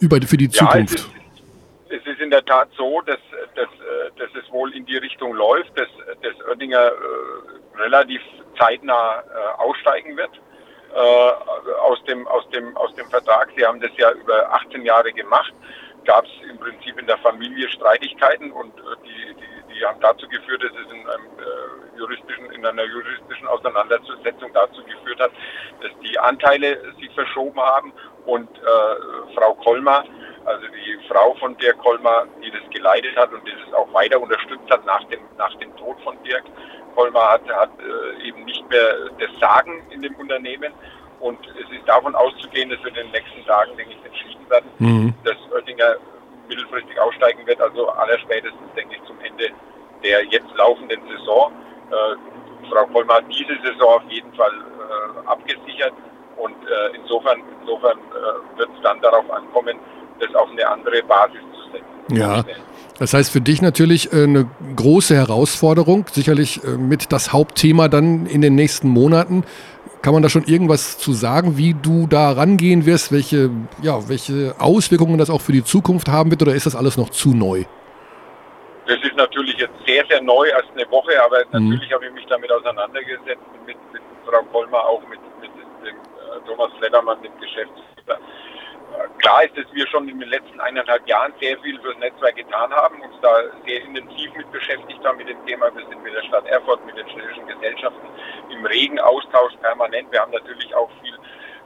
Über, 0.00 0.20
für 0.22 0.36
die 0.36 0.48
Zukunft. 0.48 0.98
Ja, 0.98 1.96
es, 1.96 2.06
ist, 2.06 2.20
in 2.20 2.30
der 2.30 2.44
Tat 2.44 2.68
so, 2.76 3.00
dass, 3.02 3.18
dass, 3.54 3.64
äh, 3.64 4.10
dass 4.16 4.28
es 4.34 4.50
wohl 4.52 4.74
in 4.74 4.84
die 4.86 4.96
Richtung 4.96 5.34
läuft, 5.34 5.76
dass, 5.76 5.88
dass 6.22 6.46
Oettinger 6.46 6.92
äh, 6.92 7.80
relativ 7.80 8.20
zeitnah 8.58 9.20
äh, 9.20 9.62
aussteigen 9.62 10.16
wird 10.16 10.30
äh, 10.94 10.98
aus, 10.98 12.02
dem, 12.04 12.26
aus, 12.28 12.48
dem, 12.50 12.76
aus 12.76 12.94
dem 12.94 13.08
Vertrag. 13.10 13.48
Sie 13.56 13.64
haben 13.64 13.80
das 13.80 13.90
ja 13.96 14.10
über 14.12 14.52
18 14.52 14.84
Jahre 14.84 15.12
gemacht. 15.12 15.52
Gab 16.04 16.24
es 16.24 16.50
im 16.50 16.58
Prinzip 16.58 16.98
in 16.98 17.06
der 17.06 17.18
Familie 17.18 17.68
Streitigkeiten 17.68 18.50
und 18.52 18.72
äh, 18.78 18.82
die, 19.04 19.34
die, 19.34 19.47
die 19.74 19.84
haben 19.84 20.00
dazu 20.00 20.28
geführt, 20.28 20.62
dass 20.62 20.72
es 20.72 20.92
in, 20.92 21.08
einem, 21.08 21.26
äh, 21.38 21.98
juristischen, 21.98 22.50
in 22.52 22.64
einer 22.64 22.84
juristischen 22.84 23.46
Auseinandersetzung 23.48 24.50
dazu 24.52 24.82
geführt 24.84 25.20
hat, 25.20 25.30
dass 25.80 25.90
die 26.02 26.18
Anteile 26.18 26.80
sich 26.98 27.10
verschoben 27.14 27.60
haben 27.60 27.92
und 28.26 28.48
äh, 28.58 29.34
Frau 29.34 29.54
Kolmar, 29.54 30.04
also 30.44 30.66
die 30.66 30.98
Frau 31.08 31.34
von 31.34 31.56
Dirk 31.58 31.78
Kolmar, 31.78 32.26
die 32.42 32.50
das 32.50 32.62
geleitet 32.70 33.16
hat 33.16 33.32
und 33.32 33.42
das 33.46 33.74
auch 33.74 33.92
weiter 33.92 34.20
unterstützt 34.20 34.70
hat 34.70 34.84
nach 34.86 35.04
dem, 35.04 35.20
nach 35.36 35.54
dem 35.56 35.74
Tod 35.76 36.00
von 36.02 36.22
Dirk 36.22 36.44
Kolmar, 36.94 37.32
hat, 37.32 37.48
hat 37.48 37.70
äh, 37.80 38.26
eben 38.26 38.44
nicht 38.44 38.68
mehr 38.70 39.10
das 39.18 39.30
Sagen 39.40 39.82
in 39.90 40.02
dem 40.02 40.14
Unternehmen. 40.16 40.72
Und 41.20 41.38
es 41.48 41.76
ist 41.76 41.86
davon 41.88 42.14
auszugehen, 42.14 42.70
dass 42.70 42.78
wir 42.80 42.88
in 42.88 42.94
den 42.94 43.10
nächsten 43.10 43.44
Tagen, 43.44 43.76
denke 43.76 43.92
ich, 43.92 44.06
entschieden 44.06 44.48
werden, 44.48 44.70
Mhm. 44.78 45.14
dass 45.24 45.36
Oettinger 45.52 45.96
mittelfristig 46.48 46.98
aussteigen 47.00 47.46
wird, 47.46 47.60
also 47.60 47.88
allerspätestens, 47.88 48.68
denke 48.76 48.96
ich, 48.96 49.04
zum 49.04 49.18
Ende 49.20 49.50
der 50.02 50.24
jetzt 50.26 50.48
laufenden 50.56 51.00
Saison. 51.08 51.52
Äh, 51.90 52.68
Frau 52.70 52.86
Kolmar 52.86 53.18
hat 53.18 53.24
diese 53.28 53.54
Saison 53.62 53.96
auf 53.96 54.02
jeden 54.08 54.32
Fall 54.34 54.52
äh, 54.52 55.28
abgesichert 55.28 55.92
und 56.36 56.54
äh, 56.54 56.96
insofern, 56.96 57.42
insofern 57.60 57.98
äh, 57.98 58.58
wird 58.58 58.68
es 58.74 58.82
dann 58.82 59.00
darauf 59.00 59.28
ankommen, 59.30 59.78
das 60.20 60.34
auf 60.34 60.50
eine 60.50 60.66
andere 60.68 61.02
Basis 61.02 61.40
zu 61.52 61.72
setzen. 61.72 62.16
Ja. 62.16 62.44
Das 62.98 63.14
heißt 63.14 63.30
für 63.30 63.40
dich 63.40 63.62
natürlich 63.62 64.12
äh, 64.12 64.24
eine 64.24 64.48
große 64.74 65.14
Herausforderung, 65.14 66.06
sicherlich 66.10 66.62
äh, 66.64 66.70
mit 66.70 67.12
das 67.12 67.32
Hauptthema 67.32 67.88
dann 67.88 68.26
in 68.26 68.40
den 68.40 68.54
nächsten 68.54 68.88
Monaten. 68.88 69.44
Kann 70.02 70.14
man 70.14 70.22
da 70.22 70.28
schon 70.28 70.44
irgendwas 70.44 70.98
zu 70.98 71.12
sagen, 71.12 71.56
wie 71.58 71.74
du 71.74 72.06
da 72.06 72.32
rangehen 72.32 72.86
wirst, 72.86 73.10
welche, 73.12 73.50
ja, 73.82 74.08
welche 74.08 74.54
Auswirkungen 74.58 75.18
das 75.18 75.28
auch 75.28 75.40
für 75.40 75.52
die 75.52 75.64
Zukunft 75.64 76.08
haben 76.08 76.30
wird 76.30 76.42
oder 76.42 76.54
ist 76.54 76.66
das 76.66 76.76
alles 76.76 76.96
noch 76.96 77.10
zu 77.10 77.34
neu? 77.34 77.64
Das 78.86 78.98
ist 79.02 79.16
natürlich 79.16 79.56
jetzt 79.58 79.74
sehr, 79.86 80.04
sehr 80.08 80.22
neu, 80.22 80.46
erst 80.48 80.70
eine 80.74 80.88
Woche, 80.90 81.12
aber 81.22 81.38
Mhm. 81.52 81.68
natürlich 81.70 81.92
habe 81.92 82.06
ich 82.06 82.12
mich 82.12 82.26
damit 82.26 82.50
auseinandergesetzt, 82.50 83.42
mit, 83.66 83.76
mit 83.92 84.02
Frau 84.24 84.42
Kolmer, 84.52 84.78
auch 84.84 85.02
mit, 85.10 85.18
mit 85.40 85.50
dem 85.84 85.96
äh, 85.96 86.46
Thomas 86.46 86.70
Ledermann, 86.80 87.20
dem 87.22 87.32
Geschäftsführer. 87.40 88.18
Klar 89.18 89.44
ist, 89.44 89.56
dass 89.56 89.66
wir 89.72 89.86
schon 89.88 90.08
in 90.08 90.20
den 90.20 90.28
letzten 90.28 90.60
eineinhalb 90.60 91.06
Jahren 91.08 91.34
sehr 91.40 91.58
viel 91.58 91.78
fürs 91.80 91.98
Netzwerk 91.98 92.36
getan 92.36 92.70
haben, 92.70 93.02
uns 93.02 93.14
da 93.20 93.42
sehr 93.66 93.82
intensiv 93.82 94.32
mit 94.34 94.50
beschäftigt 94.50 95.04
haben 95.04 95.18
mit 95.18 95.28
dem 95.28 95.44
Thema. 95.44 95.74
Wir 95.74 95.84
sind 95.86 96.02
mit 96.02 96.14
der 96.14 96.22
Stadt 96.22 96.46
Erfurt, 96.46 96.84
mit 96.84 96.96
den 96.96 97.08
städtischen 97.08 97.46
Gesellschaften 97.46 98.12
im 98.48 98.64
regen 98.64 99.00
Austausch 99.00 99.54
permanent. 99.60 100.10
Wir 100.12 100.20
haben 100.20 100.32
natürlich 100.32 100.74
auch 100.74 100.90
viel 101.00 101.18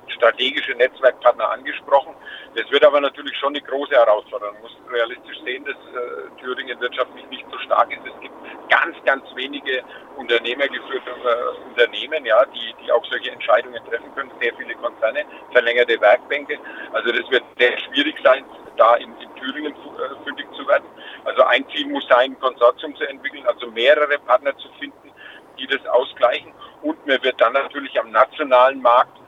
strategische 0.08 0.72
Netzwerkpartner 0.72 1.50
angesprochen. 1.50 2.14
Das 2.54 2.70
wird 2.70 2.84
aber 2.84 3.00
natürlich 3.00 3.36
schon 3.38 3.54
eine 3.54 3.62
große 3.62 3.94
Herausforderung. 3.94 4.54
Man 4.54 4.62
muss 4.62 4.76
realistisch 4.92 5.38
sehen, 5.44 5.64
dass 5.64 5.74
äh, 5.74 6.40
Thüringen 6.40 6.80
wirtschaftlich 6.80 7.26
nicht 7.30 7.44
so 7.50 7.58
stark 7.58 7.90
ist. 7.92 8.02
Es 8.04 8.20
gibt 8.20 8.34
ganz, 8.68 8.96
ganz 9.04 9.24
wenige 9.34 9.82
unternehmergeführte 10.16 11.10
äh, 11.10 11.68
Unternehmen, 11.68 12.24
ja, 12.24 12.44
die, 12.46 12.74
die 12.82 12.92
auch 12.92 13.04
solche 13.06 13.30
Entscheidungen 13.30 13.82
treffen 13.84 14.14
können. 14.14 14.30
Sehr 14.40 14.54
viele 14.56 14.74
Konzerne, 14.74 15.24
verlängerte 15.52 16.00
Werkbänke. 16.00 16.58
Also 16.92 17.12
das 17.12 17.30
wird 17.30 17.44
sehr 17.58 17.78
schwierig 17.78 18.16
sein, 18.22 18.44
da 18.76 18.96
in, 18.96 19.14
in 19.18 19.34
Thüringen 19.36 19.72
äh, 19.72 20.24
fündig 20.24 20.46
zu 20.56 20.66
werden. 20.66 20.84
Also 21.24 21.42
ein 21.44 21.64
Ziel 21.70 21.86
muss 21.86 22.06
sein, 22.08 22.32
ein 22.32 22.40
Konsortium 22.40 22.94
zu 22.96 23.04
entwickeln, 23.08 23.46
also 23.46 23.70
mehrere 23.70 24.18
Partner 24.18 24.56
zu 24.58 24.68
finden, 24.78 25.10
die 25.58 25.66
das 25.66 25.84
ausgleichen. 25.86 26.52
Und 26.82 27.06
man 27.06 27.22
wird 27.22 27.40
dann 27.40 27.52
natürlich 27.52 27.98
am 28.00 28.10
nationalen 28.10 28.82
Markt 28.82 29.21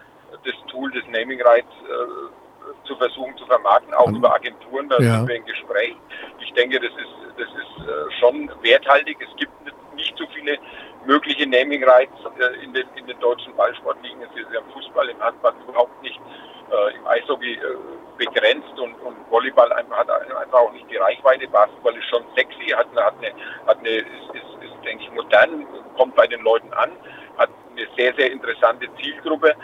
das 0.45 0.55
Tool 0.70 0.91
des 0.93 1.05
Naming 1.09 1.41
Rights 1.43 1.68
äh, 1.89 2.87
zu 2.87 2.97
versuchen 2.97 3.37
zu 3.37 3.47
vermarkten, 3.47 3.95
auch 3.95 4.09
Mhm. 4.09 4.16
über 4.16 4.35
Agenturen, 4.35 4.89
da 4.89 4.99
Ja. 4.99 5.16
sind 5.18 5.28
wir 5.28 5.37
in 5.37 5.45
Gespräch. 5.45 5.97
Ich 6.41 6.53
denke, 6.55 6.80
das 6.80 6.91
ist, 6.93 7.14
das 7.39 7.49
ist 7.49 7.89
äh, 7.89 8.12
schon 8.20 8.51
werthaltig. 8.62 9.18
Es 9.20 9.37
gibt 9.37 9.53
nicht 9.95 10.16
so 10.16 10.26
viele 10.35 10.59
mögliche 11.07 11.47
Naming 11.47 11.85
Rights 11.85 12.12
äh, 12.39 12.64
in, 12.64 12.72
den, 12.72 12.87
in 12.97 13.07
den 13.07 13.18
deutschen 13.20 13.55
Ballsportligen. 13.57 14.22
Es 14.22 14.30
ist 14.41 14.51
ja 14.53 14.61
im 14.61 14.70
Fußball, 14.72 15.09
im 15.09 15.20
Handball 15.22 15.53
überhaupt 15.68 16.03
nicht, 16.03 16.18
äh, 16.70 16.97
im 16.97 17.07
Eishockey 17.07 17.55
äh, 17.55 17.59
begrenzt 18.18 18.78
und, 18.78 18.95
und 19.01 19.16
Volleyball 19.30 19.70
einfach, 19.72 19.99
hat 19.99 20.11
einfach 20.11 20.59
auch 20.59 20.72
nicht 20.72 20.91
die 20.91 20.97
Reichweite. 20.97 21.47
Basketball 21.49 21.95
ist 21.97 22.09
schon 22.09 22.24
sexy, 22.37 22.68
hat 22.70 22.87
eine, 22.93 23.05
hat 23.05 23.14
eine, 23.18 23.32
hat 23.66 23.78
eine 23.78 23.89
ist, 23.91 24.07
ist, 24.32 24.62
ist, 24.64 24.85
denke 24.85 25.05
ich, 25.05 25.11
modern, 25.12 25.66
kommt 25.97 26.14
bei 26.14 26.26
den 26.26 26.43
Leuten 26.43 26.72
an, 26.74 26.91
hat 27.39 27.51
eine 27.72 27.87
sehr, 27.97 28.14
sehr 28.14 28.30
interessante 28.32 28.89
Zielgruppe, 29.01 29.55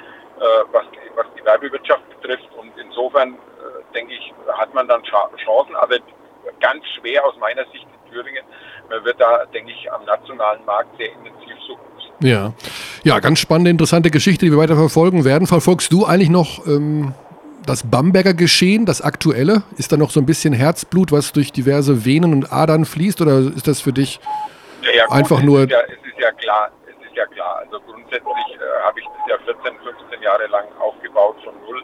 was, 0.72 0.84
die- 0.92 1.16
was 1.16 1.26
die 1.38 1.44
Werbewirtschaft 1.44 2.02
betrifft. 2.20 2.48
Und 2.56 2.72
insofern, 2.82 3.34
äh, 3.34 3.94
denke 3.94 4.14
ich, 4.14 4.32
hat 4.58 4.72
man 4.74 4.88
dann 4.88 5.02
Cha- 5.04 5.30
Chancen, 5.44 5.76
aber 5.76 5.96
ganz 6.60 6.82
schwer 6.98 7.24
aus 7.24 7.34
meiner 7.38 7.64
Sicht 7.72 7.86
in 7.86 8.10
Thüringen. 8.12 8.44
Man 8.88 9.04
wird 9.04 9.20
da, 9.20 9.44
denke 9.46 9.70
ich, 9.72 9.90
am 9.92 10.04
nationalen 10.04 10.64
Markt 10.64 10.96
sehr 10.98 11.12
intensiv 11.12 11.56
suchen. 11.66 11.80
Ja. 12.22 12.52
ja, 13.02 13.18
ganz 13.18 13.38
spannende, 13.38 13.70
interessante 13.70 14.10
Geschichte, 14.10 14.44
die 14.44 14.50
wir 14.52 14.58
weiter 14.58 14.76
verfolgen 14.76 15.24
werden. 15.24 15.46
Verfolgst 15.46 15.90
du 15.92 16.04
eigentlich 16.04 16.28
noch 16.28 16.66
ähm, 16.66 17.14
das 17.64 17.88
Bamberger 17.88 18.34
Geschehen, 18.34 18.84
das 18.84 19.00
aktuelle? 19.00 19.62
Ist 19.78 19.90
da 19.92 19.96
noch 19.96 20.10
so 20.10 20.20
ein 20.20 20.26
bisschen 20.26 20.52
Herzblut, 20.52 21.12
was 21.12 21.32
durch 21.32 21.50
diverse 21.52 22.04
Venen 22.04 22.34
und 22.34 22.52
Adern 22.52 22.84
fließt 22.84 23.22
oder 23.22 23.38
ist 23.38 23.66
das 23.66 23.80
für 23.80 23.92
dich 23.94 24.20
Ja, 24.82 24.90
ja, 24.92 25.06
gut, 25.06 25.14
Einfach 25.16 25.42
nur- 25.42 25.66
ja, 25.68 25.78
es 25.80 25.92
ist 25.92 26.18
ja 26.20 26.30
klar, 26.32 26.70
ist 27.10 27.16
ja 27.16 27.26
klar. 27.26 27.58
Also 27.58 27.80
grundsätzlich 27.80 28.46
äh, 28.54 28.82
habe 28.84 29.00
ich 29.00 29.06
das 29.06 29.26
ja 29.28 29.38
14, 29.44 29.78
15 29.78 30.22
Jahre 30.22 30.46
lang 30.46 30.66
aufgebaut 30.78 31.36
von 31.44 31.54
null. 31.66 31.82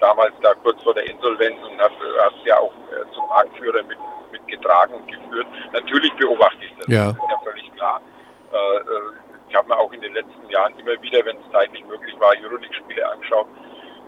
Damals 0.00 0.32
da 0.42 0.54
kurz 0.54 0.82
vor 0.82 0.94
der 0.94 1.08
Insolvenz 1.08 1.56
und 1.62 1.80
habe 1.80 1.94
es 1.94 2.46
ja 2.46 2.58
auch 2.58 2.72
äh, 2.90 3.14
zum 3.14 3.28
Marktführer 3.28 3.82
mit, 3.84 3.98
mitgetragen 4.32 4.94
und 4.94 5.06
geführt. 5.06 5.46
Natürlich 5.72 6.12
beobachte 6.14 6.64
ich 6.64 6.74
das. 6.78 6.88
Ja. 6.88 7.06
Das 7.06 7.14
ist 7.14 7.30
ja 7.30 7.38
völlig 7.44 7.72
klar. 7.74 8.00
Äh, 8.52 8.56
äh, 8.56 8.82
ich 9.48 9.54
habe 9.54 9.68
mir 9.68 9.76
auch 9.76 9.92
in 9.92 10.00
den 10.00 10.14
letzten 10.14 10.48
Jahren 10.48 10.76
immer 10.78 11.00
wieder, 11.02 11.24
wenn 11.26 11.36
es 11.36 11.52
zeitlich 11.52 11.84
möglich 11.84 12.18
war, 12.18 12.32
Euroleague-Spiele 12.42 13.06
angeschaut. 13.06 13.46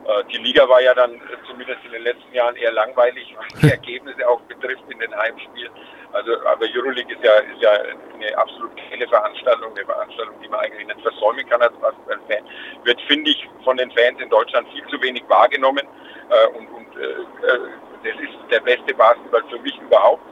Äh, 0.07 0.25
Die 0.31 0.39
Liga 0.39 0.69
war 0.69 0.81
ja 0.81 0.95
dann 0.95 1.15
äh, 1.15 1.21
zumindest 1.49 1.79
in 1.85 1.93
den 1.93 2.03
letzten 2.03 2.33
Jahren 2.35 2.57
eher 2.57 2.73
langweilig, 2.73 3.35
was 3.37 3.61
die 3.61 3.71
Ergebnisse 3.71 4.29
auch 4.29 4.41
betrifft 4.43 4.85
in 4.89 4.99
den 4.99 5.15
Heimspielen. 5.15 5.73
Also, 6.13 6.33
aber 6.47 6.67
Euroleague 6.73 7.13
ist 7.13 7.25
ja, 7.25 7.33
ist 7.33 7.61
ja 7.61 7.73
eine 8.15 8.39
absolut 8.39 8.71
geile 8.77 9.09
Veranstaltung, 9.09 9.75
eine 9.75 9.85
Veranstaltung, 9.85 10.35
die 10.43 10.49
man 10.49 10.61
eigentlich 10.61 10.87
nicht 10.87 11.01
versäumen 11.01 11.45
kann 11.49 11.61
als 11.61 11.75
Basketball-Fan. 11.81 12.45
Wird, 12.85 13.01
finde 13.09 13.31
ich, 13.31 13.49
von 13.65 13.77
den 13.77 13.91
Fans 13.91 14.21
in 14.21 14.29
Deutschland 14.29 14.69
viel 14.73 14.87
zu 14.87 15.01
wenig 15.03 15.25
wahrgenommen. 15.29 15.87
Äh, 16.31 16.47
und 16.57 16.69
und 16.69 17.03
äh, 17.03 17.17
das 18.05 18.21
ist 18.21 18.37
der 18.51 18.61
beste 18.61 18.95
Basketball 18.95 19.43
für 19.51 19.59
mich 19.61 19.77
überhaupt. 19.79 20.23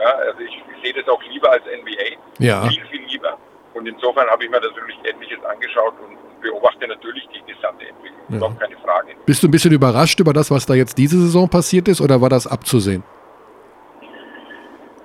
Ja, 0.00 0.10
also 0.10 0.40
ich, 0.40 0.62
ich 0.74 0.82
sehe 0.82 0.94
das 0.94 1.08
auch 1.08 1.22
lieber 1.24 1.50
als 1.50 1.64
NBA. 1.64 2.16
Ja. 2.38 2.62
Viel, 2.68 2.84
viel 2.86 3.02
lieber. 3.06 3.38
Und 3.74 3.86
insofern 3.86 4.28
habe 4.28 4.44
ich 4.44 4.50
mir 4.50 4.60
natürlich 4.60 4.98
etliches 5.04 5.42
angeschaut 5.44 5.94
und 6.00 6.16
beobachte 6.46 6.86
natürlich 6.86 7.26
die 7.34 7.52
gesamte 7.52 7.86
Entwicklung. 7.86 8.26
Ja. 8.28 8.38
Doch 8.38 8.58
keine 8.58 8.76
Frage. 8.78 9.14
Bist 9.24 9.42
du 9.42 9.48
ein 9.48 9.50
bisschen 9.50 9.72
überrascht 9.72 10.20
über 10.20 10.32
das, 10.32 10.50
was 10.50 10.66
da 10.66 10.74
jetzt 10.74 10.96
diese 10.98 11.18
Saison 11.18 11.48
passiert 11.48 11.88
ist, 11.88 12.00
oder 12.00 12.20
war 12.20 12.28
das 12.28 12.46
abzusehen? 12.46 13.02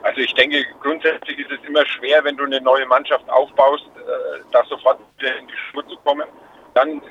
Also 0.04 0.22
ich 0.22 0.34
denke, 0.34 0.66
grundsätzlich 0.82 1.40
ist 1.40 1.52
es 1.52 1.60
immer 1.68 1.86
schwer, 1.86 2.24
wenn 2.24 2.36
du 2.36 2.44
eine 2.44 2.60
neue 2.62 2.86
Mannschaft 2.88 3.28
aufbaust, 3.30 3.86
äh, 3.96 4.42
da 4.52 4.64
sofort 4.66 5.00
wieder 5.18 5.38
in 5.38 5.48
die 5.48 5.58
Spur 5.70 5.88
zu 5.88 5.96
kommen. 6.04 6.28
Dann 6.74 6.90
äh, 6.98 7.02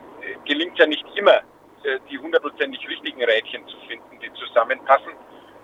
gelingt 0.44 0.78
ja 0.78 0.86
nicht 0.86 1.04
immer, 1.14 1.36
äh, 1.84 1.98
die 2.10 2.18
hundertprozentig 2.18 2.86
richtigen 2.88 3.22
Rädchen 3.22 3.66
zu 3.68 3.76
finden, 3.88 4.18
die 4.20 4.30
zusammenpassen. 4.34 5.12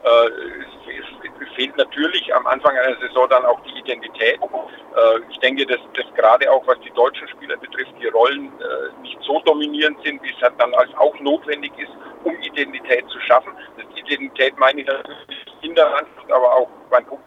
Äh, 0.07 0.29
es, 0.29 1.55
fehlt 1.57 1.77
natürlich 1.77 2.35
am 2.35 2.47
Anfang 2.47 2.77
einer 2.77 2.97
Saison 3.01 3.29
dann 3.31 3.45
auch 3.47 3.59
die 3.61 3.79
Identität. 3.79 4.39
Äh, 4.43 5.21
ich 5.31 5.39
denke, 5.39 5.67
dass, 5.67 5.81
dass 5.95 6.05
gerade 6.15 6.51
auch 6.51 6.67
was 6.67 6.79
die 6.81 6.91
deutschen 6.91 7.27
Spieler 7.29 7.57
betrifft, 7.57 7.93
die 8.01 8.07
Rollen 8.09 8.53
äh, 8.61 9.01
nicht 9.03 9.19
so 9.23 9.41
dominierend 9.41 9.99
sind, 10.05 10.23
wie 10.23 10.31
es 10.31 10.41
halt 10.43 10.55
dann 10.59 10.75
als 10.75 10.95
auch 10.97 11.19
notwendig 11.21 11.73
ist, 11.79 11.91
um 12.25 12.37
Identität 12.41 13.09
zu 13.09 13.19
schaffen. 13.21 13.53
Das 13.77 13.87
Identität 13.97 14.57
meine 14.59 14.83
ich 14.83 14.87
natürlich 14.87 15.27
in 15.63 15.75
der 15.75 15.89
Mannschaft, 15.89 16.31
aber 16.31 16.55
auch 16.55 16.69
beim 16.91 17.05
Publikum. 17.05 17.27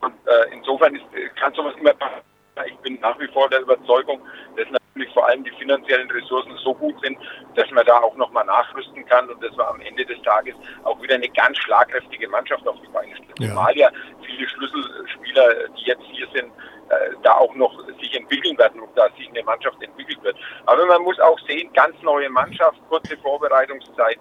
Und 0.00 0.14
insofern 0.50 0.96
ist, 0.96 1.04
kann 1.36 1.54
sowas 1.54 1.74
immer 1.78 1.92
passieren. 1.94 2.31
Ich 2.66 2.76
bin 2.78 3.00
nach 3.00 3.18
wie 3.18 3.28
vor 3.28 3.48
der 3.48 3.60
Überzeugung, 3.60 4.20
dass 4.56 4.68
natürlich 4.70 5.14
vor 5.14 5.26
allem 5.26 5.42
die 5.42 5.50
finanziellen 5.52 6.10
Ressourcen 6.10 6.54
so 6.58 6.74
gut 6.74 6.94
sind, 7.02 7.16
dass 7.54 7.70
man 7.70 7.84
da 7.86 7.98
auch 8.00 8.14
nochmal 8.16 8.44
nachrüsten 8.44 9.06
kann 9.06 9.28
und 9.30 9.42
dass 9.42 9.56
wir 9.56 9.66
am 9.66 9.80
Ende 9.80 10.04
des 10.04 10.20
Tages 10.22 10.54
auch 10.84 11.00
wieder 11.00 11.14
eine 11.14 11.28
ganz 11.30 11.56
schlagkräftige 11.58 12.28
Mannschaft 12.28 12.66
auf 12.68 12.76
die 12.82 12.92
Beine 12.92 13.16
stellen. 13.16 13.32
Ja. 13.38 13.48
Zumal 13.48 13.76
ja 13.76 13.90
viele 14.22 14.46
Schlüsselspieler, 14.46 15.68
die 15.78 15.84
jetzt 15.84 16.04
hier 16.12 16.26
sind, 16.34 16.52
äh, 16.90 17.14
da 17.22 17.32
auch 17.36 17.54
noch 17.54 17.72
sich 18.00 18.14
entwickeln 18.14 18.58
werden 18.58 18.82
und 18.82 18.90
da 18.96 19.08
sich 19.16 19.28
eine 19.30 19.42
Mannschaft 19.44 19.82
entwickelt 19.82 20.22
wird. 20.22 20.36
Aber 20.66 20.84
man 20.84 21.02
muss 21.02 21.18
auch 21.20 21.38
sehen, 21.48 21.72
ganz 21.72 22.00
neue 22.02 22.28
Mannschaft, 22.28 22.78
kurze 22.90 23.16
Vorbereitungszeit, 23.16 24.18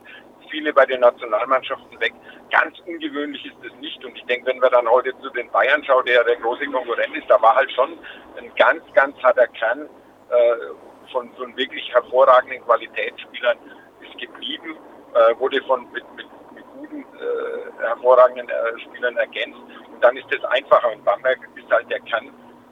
viele 0.51 0.73
bei 0.73 0.85
den 0.85 0.99
Nationalmannschaften 0.99 1.99
weg. 1.99 2.13
Ganz 2.51 2.77
ungewöhnlich 2.85 3.43
ist 3.45 3.55
es 3.65 3.73
nicht. 3.79 4.03
Und 4.05 4.15
ich 4.15 4.25
denke, 4.25 4.47
wenn 4.47 4.61
wir 4.61 4.69
dann 4.69 4.87
heute 4.87 5.13
zu 5.21 5.29
den 5.31 5.49
Bayern 5.51 5.83
schauen, 5.83 6.05
der 6.05 6.15
ja 6.15 6.23
der 6.23 6.35
große 6.35 6.65
Konkurrent 6.67 7.15
ist, 7.15 7.29
da 7.29 7.41
war 7.41 7.55
halt 7.55 7.71
schon 7.71 7.97
ein 8.37 8.51
ganz, 8.55 8.83
ganz 8.93 9.17
harter 9.23 9.47
Kern 9.47 9.87
äh, 10.29 11.11
von, 11.11 11.31
von 11.33 11.55
wirklich 11.57 11.91
hervorragenden 11.93 12.63
Qualitätsspielern 12.65 13.57
ist 14.01 14.19
geblieben, 14.19 14.75
äh, 15.13 15.39
wurde 15.39 15.61
von 15.63 15.89
mit, 15.91 16.03
mit, 16.15 16.27
mit 16.53 16.63
guten, 16.77 17.01
äh, 17.01 17.85
hervorragenden 17.85 18.49
äh, 18.49 18.79
Spielern 18.81 19.17
ergänzt. 19.17 19.59
Und 19.93 20.03
dann 20.03 20.15
ist 20.17 20.27
es 20.31 20.43
einfacher. 20.45 20.91
Und 20.91 21.03
Bamberg 21.03 21.39
ist 21.55 21.71
halt 21.71 21.89
der 21.89 21.99
Kern 22.01 22.27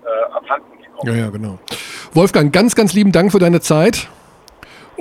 äh, 0.05 0.34
abhanden 0.34 0.77
gekommen. 0.77 1.15
Ja, 1.15 1.25
ja, 1.25 1.30
genau. 1.30 1.59
Wolfgang, 2.13 2.53
ganz, 2.53 2.75
ganz 2.75 2.93
lieben 2.93 3.11
Dank 3.11 3.32
für 3.32 3.39
deine 3.39 3.61
Zeit. 3.61 4.09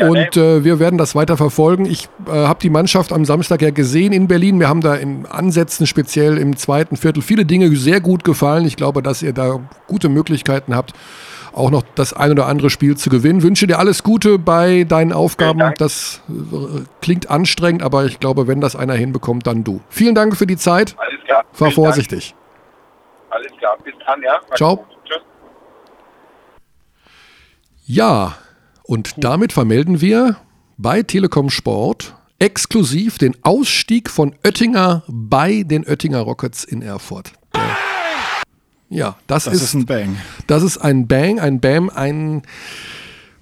Und 0.00 0.36
äh, 0.36 0.64
wir 0.64 0.78
werden 0.78 0.98
das 0.98 1.14
weiter 1.14 1.36
verfolgen. 1.36 1.84
Ich 1.84 2.08
äh, 2.26 2.30
habe 2.30 2.60
die 2.60 2.70
Mannschaft 2.70 3.12
am 3.12 3.24
Samstag 3.24 3.62
ja 3.62 3.70
gesehen 3.70 4.12
in 4.12 4.28
Berlin. 4.28 4.60
Wir 4.60 4.68
haben 4.68 4.80
da 4.80 4.94
in 4.94 5.26
Ansätzen, 5.26 5.86
speziell 5.86 6.38
im 6.38 6.56
zweiten 6.56 6.96
Viertel, 6.96 7.22
viele 7.22 7.44
Dinge 7.44 7.74
sehr 7.76 8.00
gut 8.00 8.24
gefallen. 8.24 8.64
Ich 8.66 8.76
glaube, 8.76 9.02
dass 9.02 9.22
ihr 9.22 9.32
da 9.32 9.60
gute 9.86 10.08
Möglichkeiten 10.08 10.74
habt, 10.74 10.92
auch 11.52 11.70
noch 11.70 11.82
das 11.94 12.12
ein 12.12 12.30
oder 12.30 12.46
andere 12.46 12.70
Spiel 12.70 12.96
zu 12.96 13.10
gewinnen. 13.10 13.42
Wünsche 13.42 13.66
dir 13.66 13.78
alles 13.78 14.02
Gute 14.02 14.38
bei 14.38 14.84
deinen 14.84 15.12
Aufgaben. 15.12 15.74
Das 15.78 16.22
äh, 16.28 16.82
klingt 17.00 17.30
anstrengend, 17.30 17.82
aber 17.82 18.04
ich 18.04 18.20
glaube, 18.20 18.46
wenn 18.46 18.60
das 18.60 18.76
einer 18.76 18.94
hinbekommt, 18.94 19.46
dann 19.46 19.64
du. 19.64 19.80
Vielen 19.88 20.14
Dank 20.14 20.36
für 20.36 20.46
die 20.46 20.56
Zeit. 20.56 20.94
Alles 20.98 21.24
klar. 21.24 21.44
Fahr 21.52 21.70
vorsichtig. 21.70 22.34
Alles 23.30 23.52
klar. 23.58 23.76
Bis 23.84 23.94
dann, 24.06 24.22
ja. 24.22 24.40
Ciao. 24.54 24.86
Tschüss. 25.04 25.20
Ja, 27.86 28.34
und 28.88 29.22
damit 29.22 29.52
vermelden 29.52 30.00
wir 30.00 30.36
bei 30.78 31.02
Telekom 31.02 31.50
Sport 31.50 32.14
exklusiv 32.38 33.18
den 33.18 33.36
Ausstieg 33.42 34.08
von 34.08 34.34
Oettinger 34.42 35.02
bei 35.08 35.62
den 35.62 35.84
Oettinger 35.86 36.20
Rockets 36.20 36.64
in 36.64 36.80
Erfurt. 36.80 37.32
Der, 37.54 37.62
ja, 38.88 39.16
das, 39.26 39.44
Das 39.44 39.54
ist, 39.54 39.62
ist 39.62 39.74
ein 39.74 39.84
Bang. 39.84 40.16
das 40.46 40.62
ist 40.62 40.78
ein 40.78 41.06
Bang, 41.06 41.38
ein 41.38 41.60
Bam, 41.60 41.90
ein 41.90 42.42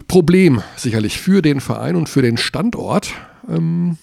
Problem 0.09 0.63
sicherlich 0.77 1.19
für 1.21 1.43
den 1.43 1.61
Verein 1.61 1.95
und 1.95 2.09
für 2.09 2.23
den 2.23 2.39
Standort. 2.39 3.13
Ähm, 3.49 3.99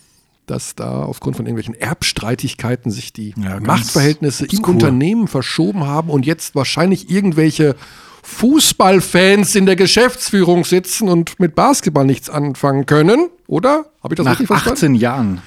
dass 0.45 0.75
da 0.75 1.03
aufgrund 1.03 1.37
von 1.37 1.45
irgendwelchen 1.45 1.73
Erbstreitigkeiten 1.75 2.91
sich 2.91 3.13
die 3.13 3.33
Ja, 3.37 3.59
Machtverhältnisse 3.61 4.43
im 4.45 4.49
obskur. 4.59 4.73
Unternehmen 4.73 5.27
verschoben 5.29 5.85
haben 5.87 6.09
und 6.09 6.25
jetzt 6.25 6.53
wahrscheinlich 6.53 7.09
irgendwelche 7.09 7.75
Fußballfans 8.23 9.55
in 9.55 9.65
der 9.65 9.75
Geschäftsführung 9.75 10.63
sitzen 10.63 11.09
und 11.09 11.39
mit 11.39 11.55
Basketball 11.55 12.05
nichts 12.05 12.29
anfangen 12.29 12.85
können, 12.85 13.29
oder? 13.47 13.85
Habe 14.01 14.13
ich 14.13 14.17
das 14.17 14.25
Nach 14.25 14.31
richtig 14.31 14.47
verstanden? 14.47 14.77
18 14.77 14.95
Jahren. 14.95 15.41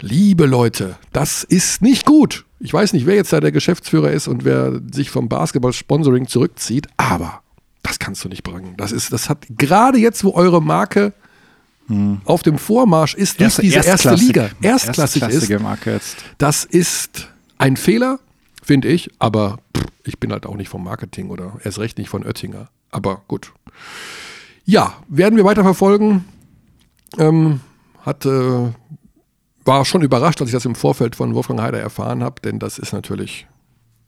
Liebe 0.00 0.46
Leute, 0.46 0.96
das 1.12 1.44
ist 1.44 1.82
nicht 1.82 2.04
gut. 2.04 2.44
Ich 2.58 2.72
weiß 2.72 2.94
nicht, 2.94 3.06
wer 3.06 3.14
jetzt 3.14 3.32
da 3.32 3.40
der 3.40 3.52
Geschäftsführer 3.52 4.10
ist 4.10 4.28
und 4.28 4.44
wer 4.44 4.80
sich 4.92 5.10
vom 5.10 5.28
Basketball-Sponsoring 5.28 6.26
zurückzieht, 6.26 6.88
aber 6.96 7.42
das 7.82 7.98
kannst 7.98 8.24
du 8.24 8.28
nicht 8.28 8.42
bringen. 8.42 8.74
Das 8.76 8.90
ist, 8.90 9.12
das 9.12 9.28
hat 9.28 9.46
gerade 9.56 9.98
jetzt, 9.98 10.24
wo 10.24 10.32
eure 10.32 10.62
Marke 10.62 11.12
auf 12.24 12.42
dem 12.42 12.56
Vormarsch 12.56 13.14
ist, 13.14 13.40
durch 13.40 13.56
diese 13.56 13.80
erste 13.80 14.14
Liga 14.14 14.48
erstklassig 14.62 15.22
ist, 15.22 15.28
erstklassige 15.28 15.58
Marke 15.58 15.92
jetzt. 15.92 16.16
das 16.38 16.64
ist 16.64 17.28
ein 17.58 17.76
Fehler, 17.76 18.18
finde 18.64 18.88
ich, 18.88 19.10
aber 19.18 19.58
pff, 19.76 19.86
ich 20.04 20.18
bin 20.18 20.32
halt 20.32 20.46
auch 20.46 20.56
nicht 20.56 20.68
vom 20.68 20.84
Marketing 20.84 21.30
oder 21.30 21.58
erst 21.62 21.78
recht 21.78 21.98
nicht 21.98 22.08
von 22.08 22.24
Oettinger. 22.24 22.68
Aber 22.90 23.22
gut. 23.28 23.52
Ja, 24.64 24.94
werden 25.08 25.36
wir 25.36 25.44
weiter 25.44 25.62
verfolgen. 25.62 26.24
Ähm, 27.18 27.60
hat, 28.02 28.24
äh, 28.26 28.72
war 29.64 29.84
schon 29.84 30.02
überrascht, 30.02 30.40
als 30.40 30.50
ich 30.50 30.54
das 30.54 30.64
im 30.64 30.74
Vorfeld 30.74 31.16
von 31.16 31.34
Wolfgang 31.34 31.60
Heider 31.60 31.78
erfahren 31.78 32.22
habe, 32.22 32.40
denn 32.42 32.58
das 32.58 32.78
ist 32.78 32.92
natürlich, 32.92 33.46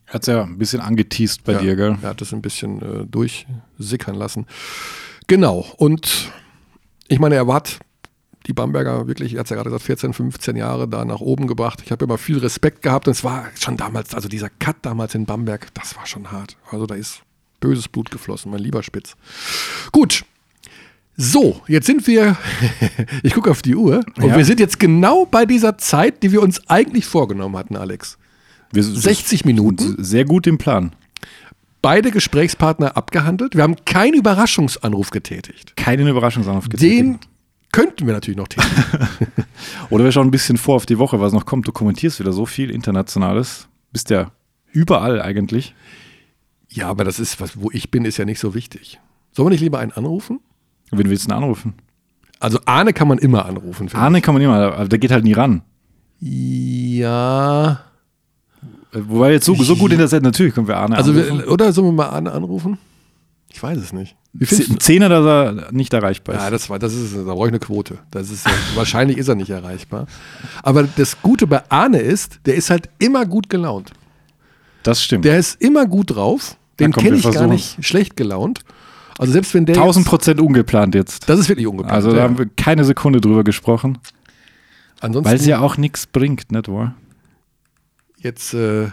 Hat 0.07 0.27
ja 0.27 0.43
ein 0.43 0.59
bisschen 0.59 0.81
angeteased 0.81 1.45
bei 1.45 1.53
ja, 1.53 1.59
dir, 1.61 1.77
gell? 1.77 1.99
er 2.03 2.11
hat 2.11 2.21
das 2.21 2.33
ein 2.33 2.43
bisschen 2.43 2.81
äh, 2.83 3.07
durchsickern 3.07 4.15
lassen. 4.15 4.47
Genau, 5.27 5.67
und 5.77 6.31
ich 7.09 7.19
meine, 7.19 7.35
er 7.35 7.47
hat 7.49 7.79
die 8.47 8.53
Bamberger 8.53 9.07
wirklich, 9.09 9.35
er 9.35 9.41
hat 9.41 9.51
ja 9.51 9.57
gerade 9.57 9.71
gesagt, 9.71 9.85
14, 9.85 10.13
15 10.13 10.57
Jahre 10.57 10.87
da 10.89 11.05
nach 11.05 11.21
oben 11.21 11.47
gebracht. 11.47 11.83
Ich 11.85 11.91
habe 11.91 12.05
immer 12.05 12.19
viel 12.19 12.39
Respekt 12.39 12.83
gehabt 12.83 13.09
und 13.09 13.13
es 13.13 13.25
war 13.25 13.47
schon 13.59 13.77
damals, 13.77 14.15
also 14.15 14.29
dieser 14.29 14.49
Cut 14.49 14.77
damals 14.83 15.15
in 15.15 15.27
Bamberg, 15.27 15.73
das 15.75 15.97
war 15.97 16.07
schon 16.07 16.31
hart. 16.31 16.57
Also 16.71 16.87
da 16.87 16.95
ist 16.95 17.23
böses 17.61 17.89
Blut 17.89 18.11
geflossen, 18.11 18.51
mein 18.53 18.61
lieber 18.61 18.83
Spitz. 18.83 19.17
Gut. 19.93 20.25
So, 21.17 21.63
jetzt 21.67 21.87
sind 21.87 22.07
wir, 22.07 22.37
ich 23.23 23.33
gucke 23.33 23.51
auf 23.51 23.63
die 23.63 23.75
Uhr 23.75 24.05
und 24.17 24.27
Ja. 24.27 24.37
wir 24.37 24.45
sind 24.45 24.61
jetzt 24.61 24.79
genau 24.79 25.25
bei 25.25 25.47
dieser 25.47 25.79
Zeit, 25.79 26.23
die 26.23 26.31
wir 26.31 26.43
uns 26.43 26.69
eigentlich 26.69 27.07
vorgenommen 27.07 27.57
hatten, 27.57 27.77
Alex. 27.77 28.19
Wir 28.71 28.83
60 28.83 29.45
Minuten. 29.45 29.97
Sehr 29.99 30.25
gut 30.25 30.47
im 30.47 30.59
Plan. 30.59 30.95
Beide 31.81 32.11
Gesprächspartner 32.11 32.97
abgehandelt. 32.97 33.55
Wir 33.55 33.63
haben 33.63 33.77
keinen 33.85 34.15
Überraschungsanruf 34.15 35.11
getätigt. 35.11 35.77
Keinen 35.77 36.09
Überraschungsanruf 36.09 36.69
Den 36.69 37.19
könnten 37.77 38.07
wir 38.07 38.15
natürlich 38.15 38.37
noch 38.39 38.49
tätigen. 38.49 38.73
Oder 39.91 40.05
wir 40.05 40.13
schauen 40.13 40.29
ein 40.29 40.31
bisschen 40.33 40.57
vor 40.57 40.77
auf 40.77 40.87
die 40.87 40.99
Woche, 40.99 41.21
was 41.21 41.33
noch 41.33 41.47
kommt. 41.47 41.69
Du 41.69 41.73
kommentierst 41.73 42.19
wieder 42.21 42.33
so 42.33 42.47
viel 42.47 42.71
Internationales. 42.71 43.69
Bist 43.93 44.11
ja 44.11 44.31
überall 44.73 45.21
eigentlich. 45.23 45.75
ja, 46.69 46.89
aber 46.89 47.05
das 47.05 47.19
ist, 47.21 47.41
was, 47.41 47.61
wo 47.61 47.71
ich 47.73 47.91
bin, 47.91 48.05
ist 48.05 48.17
ja 48.17 48.25
nicht 48.25 48.41
so 48.41 48.55
wichtig. 48.55 48.99
Sollen 49.33 49.47
wir 49.47 49.51
nicht 49.51 49.61
lieber 49.61 49.79
einen 49.79 49.93
anrufen? 49.93 50.41
Wen 50.91 51.09
willst 51.11 51.25
du 51.25 51.29
denn 51.29 51.37
anrufen? 51.37 51.75
Also 52.41 52.59
Arne 52.67 52.93
kann 52.93 53.09
man 53.09 53.19
immer 53.19 53.47
anrufen. 53.47 53.89
Arne 53.95 54.21
kann 54.21 54.35
man 54.35 54.43
immer, 54.43 54.55
aber 54.55 54.89
der 54.89 54.99
geht 54.99 55.11
halt 55.11 55.25
nie 55.25 55.33
ran. 55.35 55.63
ich. 56.21 56.99
Ja. 56.99 57.81
Äh, 58.93 58.99
Wobei 59.09 59.33
jetzt 59.33 59.45
so, 59.47 59.55
so 59.55 59.77
gut 59.77 59.93
in 59.93 59.99
der 59.99 60.09
Zeit, 60.09 60.23
natürlich 60.23 60.55
können 60.55 60.69
wir 60.69 60.77
Arne 60.77 60.97
Also 60.97 61.13
anrufen. 61.13 61.39
wir, 61.39 61.51
oder 61.51 61.73
sollen 61.73 61.89
wir 61.89 61.93
mal 61.93 62.09
Arne 62.09 62.33
anrufen? 62.33 62.79
Ich 63.57 63.63
weiß 63.63 63.79
es 63.79 63.95
nicht. 63.95 64.17
Wie 64.35 64.45
Ein? 64.45 64.81
Zehner, 64.81 65.09
dass 65.09 65.25
er 65.25 65.73
nicht 65.73 65.95
erreichbar 65.95 66.35
ist. 66.35 66.43
Ja, 66.43 66.51
das 66.51 66.69
war, 66.69 66.79
das 66.79 66.93
ist, 66.93 67.17
da 67.17 67.23
brauche 67.23 67.47
ich 67.47 67.53
eine 67.53 67.59
Quote. 67.59 67.97
Das 68.11 68.29
ist, 68.31 68.45
wahrscheinlich 68.75 69.17
ist 69.17 69.29
er 69.29 69.35
nicht 69.35 69.49
erreichbar. 69.49 70.09
Aber 70.63 70.83
das 70.83 71.23
Gute 71.23 71.47
bei 71.47 71.63
Arne 71.71 72.01
ist, 72.01 72.41
der 72.45 72.55
ist 72.55 72.69
halt 72.69 72.91
immer 72.99 73.25
gut 73.25 73.49
gelaunt. 73.49 73.93
das 74.83 75.03
stimmt. 75.03 75.25
Der 75.25 75.39
ist 75.39 75.59
immer 75.63 75.87
gut 75.87 76.15
drauf. 76.15 76.59
Den 76.79 76.93
kenne 76.93 77.17
ich 77.17 77.31
gar 77.31 77.47
nicht 77.47 77.83
schlecht 77.83 78.15
gelaunt. 78.15 78.61
Also 79.17 79.33
selbst 79.33 79.55
wenn 79.55 79.65
der 79.65 79.77
1000 79.77 80.05
jetzt, 80.05 80.11
Prozent 80.11 80.41
ungeplant 80.43 80.95
jetzt. 80.95 81.27
das 81.27 81.41
ist 81.41 81.49
wirklich 81.49 81.67
ungeplant. 81.67 81.95
Also 81.95 82.11
da 82.11 82.19
ja. 82.19 82.23
haben 82.25 82.37
wir 82.37 82.47
keine 82.59 82.85
Sekunde 82.85 83.23
drüber 83.23 83.43
gesprochen. 83.43 83.97
Ansonsten 85.01 85.31
Weil 85.31 85.39
es 85.39 85.47
ja 85.47 85.61
auch 85.61 85.79
nichts 85.79 86.07
bringt, 86.07 86.53
nicht 86.53 86.69
wahr? 86.69 86.95
jetzt 88.19 88.53
äh, 88.53 88.89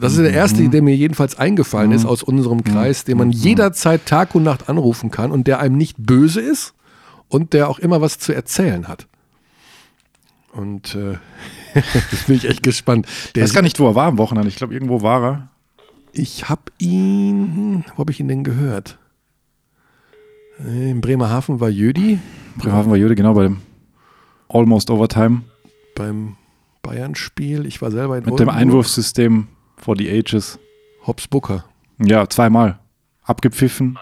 das 0.00 0.12
ist 0.14 0.18
der 0.18 0.32
erste, 0.32 0.68
der 0.68 0.82
mir 0.82 0.96
jedenfalls 0.96 1.38
eingefallen 1.38 1.92
ist 1.92 2.04
aus 2.04 2.22
unserem 2.22 2.64
Kreis, 2.64 3.04
den 3.04 3.18
man 3.18 3.30
jederzeit 3.30 4.04
Tag 4.06 4.34
und 4.34 4.42
Nacht 4.42 4.68
anrufen 4.68 5.10
kann 5.10 5.30
und 5.30 5.46
der 5.46 5.60
einem 5.60 5.76
nicht 5.76 5.96
böse 5.98 6.40
ist 6.40 6.74
und 7.28 7.52
der 7.52 7.68
auch 7.68 7.78
immer 7.78 8.00
was 8.00 8.18
zu 8.18 8.32
erzählen 8.32 8.88
hat. 8.88 9.06
Und 10.52 10.94
äh, 10.96 11.18
das 12.10 12.24
bin 12.26 12.36
ich 12.36 12.48
echt 12.48 12.62
gespannt. 12.62 13.06
Ich 13.26 13.32
Der 13.34 13.44
weiß 13.44 13.54
gar 13.54 13.62
nicht, 13.62 13.78
wo 13.78 13.86
er 13.88 13.94
war 13.94 14.06
am 14.06 14.18
Wochenende. 14.18 14.48
Ich 14.48 14.56
glaube, 14.56 14.74
irgendwo 14.74 15.02
war 15.02 15.22
er. 15.24 15.48
Ich 16.12 16.48
habe 16.48 16.62
ihn, 16.78 17.84
wo 17.94 17.98
habe 17.98 18.10
ich 18.10 18.18
ihn 18.18 18.28
denn 18.28 18.42
gehört? 18.42 18.98
In 20.58 21.00
Bremerhaven 21.00 21.60
war 21.60 21.68
Jödi 21.68 22.18
Bremerhaven 22.56 22.90
war 22.90 22.96
Jude, 22.96 23.14
genau 23.14 23.34
bei 23.34 23.44
dem 23.44 23.58
Almost 24.48 24.90
Overtime. 24.90 25.42
beim 25.94 26.34
Bayern-Spiel. 26.82 27.66
Ich 27.66 27.80
war 27.82 27.90
selber 27.90 28.16
in 28.16 28.24
Mit 28.24 28.26
dem 28.26 28.48
Oldenburg. 28.48 28.56
Einwurfsystem 28.56 29.48
for 29.76 29.96
the 29.96 30.10
Ages. 30.10 30.58
Hobbs 31.06 31.26
Booker. 31.28 31.64
Ja, 31.98 32.28
zweimal. 32.28 32.78
Abgepfiffen. 33.24 33.98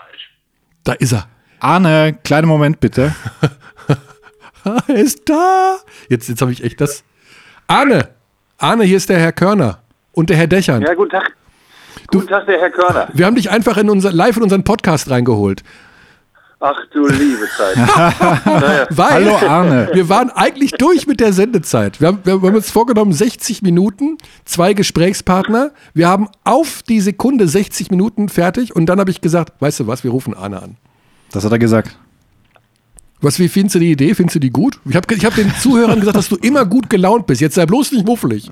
Da 0.85 0.93
ist 0.93 1.13
er. 1.13 1.27
Arne, 1.61 2.19
kleinen 2.23 2.49
Moment 2.49 2.81
bitte. 2.81 3.15
Ah, 4.65 4.79
er 4.89 4.97
ist 4.97 5.29
da. 5.29 5.79
Jetzt, 6.09 6.29
jetzt 6.29 6.41
habe 6.43 6.53
ich 6.53 6.63
echt 6.63 6.81
das. 6.81 7.03
Arne! 7.67 8.11
Arne, 8.59 8.85
hier 8.85 8.97
ist 8.97 9.09
der 9.09 9.19
Herr 9.19 9.33
Körner 9.33 9.83
und 10.13 10.31
der 10.31 10.37
Herr 10.37 10.47
Dächern. 10.47 10.83
Ja, 10.83 10.95
guten 10.95 11.11
Tag. 11.11 11.37
Guten 12.09 12.29
Tag, 12.29 12.47
der 12.47 12.61
Herr 12.61 12.71
Körner. 12.71 13.09
Wir 13.13 13.27
haben 13.27 13.35
dich 13.35 13.51
einfach 13.51 13.77
in 13.77 13.91
unser, 13.91 14.13
live 14.13 14.37
in 14.37 14.43
unseren 14.43 14.65
Podcast 14.65 15.11
reingeholt. 15.11 15.63
Ach 16.69 16.81
du 16.93 17.07
liebe 17.07 17.47
Zeit. 17.57 17.77
naja, 18.45 18.87
Weil 18.91 19.13
Hallo 19.13 19.37
Arne. 19.37 19.91
wir 19.93 20.09
waren 20.09 20.31
eigentlich 20.31 20.73
durch 20.73 21.07
mit 21.07 21.21
der 21.21 21.33
Sendezeit. 21.33 22.01
Wir 22.01 22.09
haben, 22.09 22.19
wir 22.25 22.33
haben 22.33 22.57
uns 22.57 22.73
vorgenommen, 22.73 23.13
60 23.13 23.63
Minuten, 23.63 24.19
zwei 24.45 24.73
Gesprächspartner. 24.73 25.71
Wir 25.95 26.09
haben 26.09 26.29
auf 26.43 26.83
die 26.83 27.01
Sekunde 27.01 27.47
60 27.47 27.93
Minuten 27.93 28.29
fertig 28.29 28.75
und 28.75 28.87
dann 28.87 28.99
habe 28.99 29.13
ich 29.13 29.21
gesagt, 29.21 29.61
weißt 29.61 29.79
du 29.79 29.87
was, 29.87 30.03
wir 30.03 30.11
rufen 30.11 30.35
Arne 30.35 30.61
an. 30.61 30.77
Das 31.31 31.45
hat 31.45 31.53
er 31.53 31.61
gesagt. 31.61 31.97
Was, 33.21 33.39
wie 33.39 33.49
findest 33.49 33.77
du 33.77 33.79
die 33.79 33.93
Idee? 33.93 34.15
Findest 34.15 34.35
du 34.35 34.41
die 34.41 34.51
gut? 34.51 34.81
Ich 34.87 34.97
habe 34.97 35.15
ich 35.15 35.25
hab 35.25 35.37
den 35.37 35.55
Zuhörern 35.61 36.01
gesagt, 36.01 36.17
dass 36.17 36.29
du 36.29 36.37
immer 36.37 36.65
gut 36.65 36.91
gelaunt 36.91 37.29
bist. 37.29 37.41
Jetzt 37.41 37.55
sei 37.55 37.65
bloß 37.65 37.93
nicht 37.93 38.05
muffelig. 38.05 38.51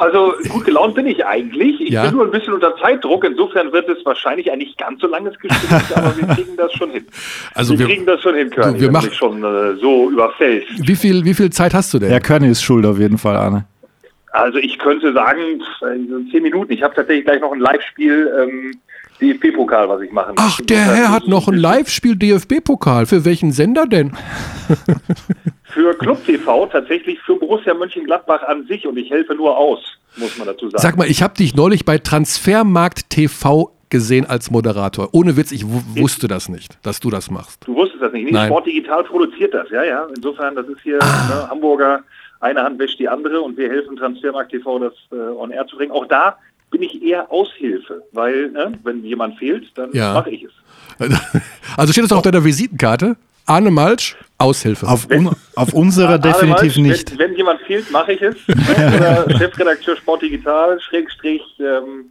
Also 0.00 0.34
gut 0.48 0.64
gelaunt 0.64 0.94
bin 0.94 1.06
ich 1.06 1.24
eigentlich. 1.24 1.80
Ich 1.80 1.90
Ja. 1.90 2.02
bin 2.04 2.12
nur 2.16 2.24
ein 2.24 2.30
bisschen 2.30 2.54
unter 2.54 2.74
Zeitdruck. 2.76 3.24
Insofern 3.24 3.70
wird 3.72 3.88
es 3.88 4.04
wahrscheinlich 4.04 4.50
ein 4.50 4.58
nicht 4.58 4.76
ganz 4.78 5.00
so 5.00 5.06
langes 5.06 5.38
Gespräch, 5.38 5.96
aber 5.96 6.16
wir 6.16 6.26
kriegen 6.34 6.56
das 6.56 6.72
schon 6.72 6.90
hin. 6.90 7.06
Also 7.54 7.74
wir, 7.74 7.80
wir- 7.80 7.86
kriegen 7.86 8.06
das 8.06 8.20
schon 8.22 8.34
hin, 8.34 8.50
Körner, 8.50 8.74
wir 8.74 8.80
wenn 8.86 8.92
machen- 8.92 9.08
du 9.10 9.14
schon 9.14 9.44
äh, 9.44 9.76
so 9.80 10.10
überfällst. 10.10 10.88
Wie 10.88 10.96
viel, 10.96 11.24
wie 11.24 11.34
viel 11.34 11.50
Zeit 11.50 11.74
hast 11.74 11.92
du 11.94 11.98
denn? 11.98 12.08
Herr 12.10 12.20
Körne 12.20 12.48
ist 12.48 12.62
schuld 12.62 12.84
auf 12.86 12.98
jeden 12.98 13.18
Fall, 13.18 13.36
Arne. 13.36 13.66
Also 14.32 14.58
ich 14.58 14.78
könnte 14.78 15.12
sagen, 15.12 15.38
zehn 16.30 16.42
Minuten. 16.42 16.72
Ich 16.72 16.82
habe 16.82 16.94
tatsächlich 16.94 17.24
gleich 17.24 17.40
noch 17.40 17.52
ein 17.52 17.58
Live-Spiel 17.58 18.30
ähm, 18.40 18.74
DFB-Pokal, 19.20 19.88
was 19.88 20.00
ich 20.02 20.12
machen 20.12 20.34
Ach, 20.38 20.60
der 20.62 20.78
Herr 20.78 21.10
hat 21.12 21.26
noch 21.26 21.48
ein 21.48 21.56
Live-Spiel 21.56 22.14
DFB-Pokal. 22.16 23.06
Für 23.06 23.24
welchen 23.24 23.50
Sender 23.52 23.86
denn? 23.86 24.12
Für 25.72 25.94
Club 25.94 26.24
TV, 26.24 26.66
tatsächlich 26.66 27.18
für 27.20 27.36
Borussia 27.36 27.74
Mönchengladbach 27.74 28.42
an 28.42 28.66
sich 28.66 28.86
und 28.86 28.96
ich 28.96 29.10
helfe 29.10 29.34
nur 29.34 29.56
aus, 29.56 29.80
muss 30.16 30.36
man 30.38 30.46
dazu 30.48 30.68
sagen. 30.70 30.82
Sag 30.82 30.96
mal, 30.96 31.08
ich 31.08 31.22
habe 31.22 31.34
dich 31.34 31.54
neulich 31.54 31.84
bei 31.84 31.98
Transfermarkt 31.98 33.10
TV 33.10 33.72
gesehen 33.90 34.26
als 34.26 34.50
Moderator. 34.50 35.08
Ohne 35.12 35.36
Witz, 35.36 35.50
ich 35.52 35.66
wu- 35.66 35.82
wusste 36.00 36.28
das 36.28 36.48
nicht, 36.48 36.78
dass 36.82 37.00
du 37.00 37.10
das 37.10 37.30
machst. 37.30 37.66
Du 37.66 37.74
wusstest 37.74 38.02
das 38.02 38.12
nicht. 38.12 38.24
Nee, 38.26 38.30
Nein. 38.32 38.48
Sport 38.48 38.66
Digital 38.66 39.02
produziert 39.04 39.52
das, 39.54 39.68
ja, 39.70 39.82
ja. 39.84 40.06
Insofern, 40.14 40.54
das 40.54 40.66
ist 40.68 40.80
hier 40.82 40.98
Ah. 41.02 41.28
ne, 41.28 41.48
Hamburger, 41.50 42.00
eine 42.40 42.62
Hand 42.62 42.78
wäscht 42.78 42.98
die 42.98 43.08
andere 43.08 43.40
und 43.40 43.56
wir 43.56 43.68
helfen 43.68 43.96
Transfermarkt 43.96 44.50
TV, 44.52 44.78
das 44.78 44.92
äh, 45.12 45.16
on 45.16 45.50
air 45.50 45.66
zu 45.66 45.76
bringen. 45.76 45.90
Auch 45.92 46.06
da 46.06 46.36
bin 46.70 46.82
ich 46.82 47.02
eher 47.02 47.30
Aushilfe, 47.32 48.02
weil, 48.12 48.50
ne, 48.52 48.78
wenn 48.84 49.04
jemand 49.04 49.38
fehlt, 49.38 49.66
dann 49.76 49.90
Ja. 49.92 50.14
mache 50.14 50.30
ich 50.30 50.44
es. 50.44 50.52
Also 51.76 51.92
steht 51.92 52.04
das 52.04 52.12
auch 52.12 52.18
auf 52.18 52.22
deiner 52.22 52.44
Visitenkarte? 52.44 53.16
Arne 53.46 53.70
Malsch, 53.70 54.16
Aushilfe. 54.40 54.88
Auf, 54.88 55.08
un, 55.10 55.30
auf 55.54 55.72
unserer 55.72 56.18
definitiv 56.18 56.76
Malsch, 56.76 56.76
nicht. 56.76 57.18
Wenn, 57.18 57.30
wenn 57.30 57.36
jemand 57.36 57.60
fehlt, 57.62 57.90
mache 57.90 58.12
ich 58.12 58.22
es. 58.22 58.36
Chefredakteur 59.38 59.96
Sport 59.96 60.22
Digital, 60.22 60.80
Schrägstrich, 60.80 61.42
ähm, 61.60 62.10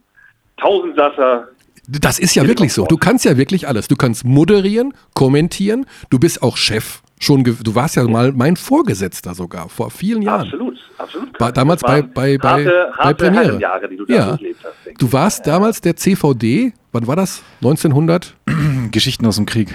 Tausendsasser. 0.56 1.48
Das 1.88 2.18
ist 2.18 2.34
ja 2.34 2.46
wirklich 2.46 2.72
so. 2.72 2.86
Du 2.86 2.96
kannst 2.96 3.24
ja 3.24 3.36
wirklich 3.36 3.66
alles. 3.66 3.88
Du 3.88 3.96
kannst 3.96 4.24
moderieren, 4.24 4.94
kommentieren. 5.14 5.86
Du 6.08 6.18
bist 6.18 6.42
auch 6.42 6.56
Chef. 6.56 7.02
Schon, 7.22 7.44
du 7.44 7.74
warst 7.74 7.96
ja 7.96 8.04
mal 8.04 8.32
mein 8.32 8.56
Vorgesetzter 8.56 9.34
sogar 9.34 9.68
vor 9.68 9.90
vielen 9.90 10.22
Jahren. 10.22 10.42
Absolut, 10.42 10.78
absolut. 10.96 11.38
War 11.38 11.52
damals 11.52 11.82
bei, 11.82 12.00
bei, 12.00 12.38
bei, 12.38 12.48
harte, 12.48 12.64
bei 12.64 13.04
harte 13.04 13.14
Premiere. 13.24 13.44
Herrenjahre, 13.44 13.88
die 13.90 13.96
du 13.96 14.06
da 14.06 14.14
ja. 14.14 14.26
hast. 14.32 14.40
Du 14.98 15.12
warst 15.12 15.46
damals 15.46 15.82
der 15.82 15.96
CVD, 15.96 16.72
wann 16.92 17.06
war 17.06 17.16
das? 17.16 17.42
1900? 17.58 18.36
Geschichten 18.90 19.26
aus 19.26 19.36
dem 19.36 19.44
Krieg. 19.44 19.74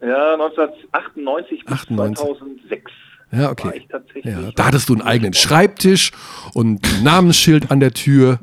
Ja, 0.00 0.34
1998 0.34 1.64
bis 1.64 1.72
98. 1.72 2.26
2006. 2.26 2.92
Ja, 3.32 3.50
okay. 3.50 3.86
Ja, 4.22 4.50
da 4.54 4.66
hattest 4.66 4.88
du 4.88 4.94
einen 4.94 5.02
eigenen 5.02 5.32
Schreibtisch 5.34 6.12
und 6.54 6.84
ein 6.86 7.02
Namensschild 7.02 7.70
an 7.70 7.80
der 7.80 7.92
Tür. 7.92 8.38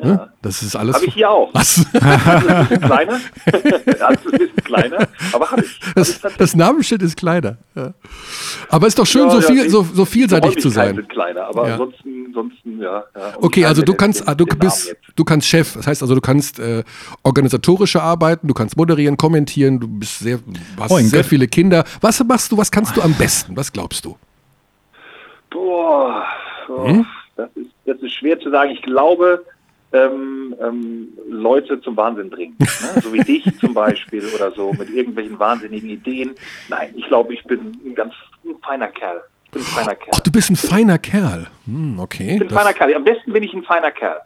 Ne? 0.00 0.32
Das 0.42 0.62
ist 0.62 0.76
alles. 0.76 0.94
Habe 0.94 1.06
ich 1.06 1.14
hier 1.14 1.28
auch. 1.28 1.52
Was? 1.52 1.84
Das 1.92 2.04
ist 2.04 2.48
ein 2.48 2.66
bisschen 2.68 2.80
kleiner. 2.82 3.20
das 3.46 3.60
ist 3.64 4.04
ein 4.04 4.16
bisschen 4.38 4.56
kleiner, 4.64 5.08
aber 5.32 5.50
habe 5.50 5.62
ich. 5.64 5.80
Hab 5.80 5.88
ich 6.06 6.20
Das, 6.20 6.36
das 6.38 6.54
Namensschild 6.54 7.02
ist 7.02 7.16
kleiner. 7.16 7.56
Ja. 7.74 7.94
Aber 8.68 8.86
ist 8.86 8.96
doch 8.96 9.06
schön, 9.06 9.24
Ja, 9.24 9.30
so, 9.30 9.40
ja, 9.40 9.46
viel, 9.46 9.68
so, 9.70 9.82
so 9.82 10.04
vielseitig 10.04 10.58
zu 10.58 10.68
sein. 10.68 10.94
sind 10.94 11.08
kleiner, 11.08 11.46
aber 11.46 11.66
Ja. 11.66 11.72
ansonsten, 11.72 12.26
ansonsten, 12.28 12.80
ja. 12.80 13.02
ja. 13.16 13.32
Okay, 13.38 13.64
also 13.64 13.82
du 13.82 13.92
kannst, 13.94 14.20
den- 14.20 14.28
ah, 14.28 14.34
du 14.36 14.44
den 14.44 14.58
bist, 14.60 14.94
du 15.16 15.24
kannst 15.24 15.48
Chef. 15.48 15.72
Das 15.74 15.88
heißt 15.88 16.00
also, 16.02 16.14
du 16.14 16.20
kannst 16.20 16.60
äh, 16.60 16.84
organisatorische 17.24 18.00
arbeiten, 18.00 18.46
du 18.46 18.54
kannst 18.54 18.76
moderieren, 18.76 19.16
kommentieren, 19.16 19.80
du 19.80 19.88
bist 19.88 20.20
sehr, 20.20 20.38
hast 20.78 20.92
Oh, 20.92 20.98
in 20.98 21.06
sehr 21.08 21.22
Gött- 21.22 21.28
viele 21.28 21.48
Kinder. 21.48 21.82
Was 22.00 22.22
machst 22.22 22.52
du? 22.52 22.56
Was 22.56 22.70
kannst 22.70 22.96
du 22.96 23.02
am 23.02 23.14
besten? 23.14 23.56
Was 23.56 23.72
glaubst 23.72 24.04
du? 24.04 24.16
Boah, 25.50 26.22
oh, 26.68 26.86
Hm? 26.86 27.06
das, 27.36 27.48
ist, 27.56 27.70
das 27.84 27.98
ist 28.00 28.12
schwer 28.12 28.38
zu 28.38 28.50
sagen. 28.50 28.70
Ich 28.70 28.82
glaube, 28.82 29.44
ähm, 29.92 30.54
ähm, 30.62 31.08
Leute 31.30 31.80
zum 31.80 31.96
Wahnsinn 31.96 32.30
bringen. 32.30 32.56
Ne? 32.58 32.66
So 33.02 33.12
wie 33.12 33.20
dich 33.20 33.44
zum 33.60 33.74
Beispiel 33.74 34.24
oder 34.34 34.50
so, 34.52 34.72
mit 34.72 34.90
irgendwelchen 34.90 35.38
wahnsinnigen 35.38 35.88
Ideen. 35.90 36.32
Nein, 36.68 36.90
ich 36.96 37.06
glaube, 37.06 37.32
ich 37.34 37.42
bin 37.44 37.78
ein 37.84 37.94
ganz 37.94 38.12
ein 38.44 38.54
feiner 38.62 38.88
Kerl. 38.88 39.20
Ich 39.46 39.50
bin 39.52 39.62
ein 39.62 39.64
feiner 39.64 39.94
Kerl. 39.94 40.10
Ach, 40.14 40.20
du 40.20 40.30
bist 40.30 40.50
ein 40.50 40.56
feiner 40.56 40.98
Kerl. 40.98 41.46
Hm, 41.66 41.98
okay. 41.98 42.32
ich 42.32 42.38
bin 42.38 42.48
ein 42.48 42.48
Das- 42.54 42.58
feiner 42.62 42.74
Kerl. 42.74 42.94
Am 42.94 43.04
besten 43.04 43.32
bin 43.32 43.42
ich 43.42 43.52
ein 43.54 43.62
feiner 43.62 43.90
Kerl. 43.90 44.18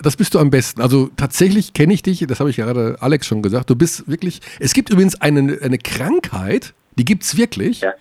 Das 0.00 0.16
bist 0.16 0.34
du 0.34 0.38
am 0.38 0.50
besten. 0.50 0.80
Also 0.80 1.10
tatsächlich 1.16 1.72
kenne 1.74 1.92
ich 1.92 2.02
dich, 2.02 2.24
das 2.26 2.40
habe 2.40 2.50
ich 2.50 2.56
gerade 2.56 2.96
Alex 3.00 3.26
schon 3.26 3.42
gesagt. 3.42 3.68
Du 3.70 3.76
bist 3.76 4.08
wirklich. 4.08 4.40
Es 4.60 4.72
gibt 4.74 4.90
übrigens 4.90 5.20
eine, 5.20 5.58
eine 5.62 5.78
Krankheit, 5.78 6.72
die 6.96 7.04
gibt 7.04 7.22
es 7.24 7.36
wirklich, 7.36 7.80
Ja. 7.82 7.92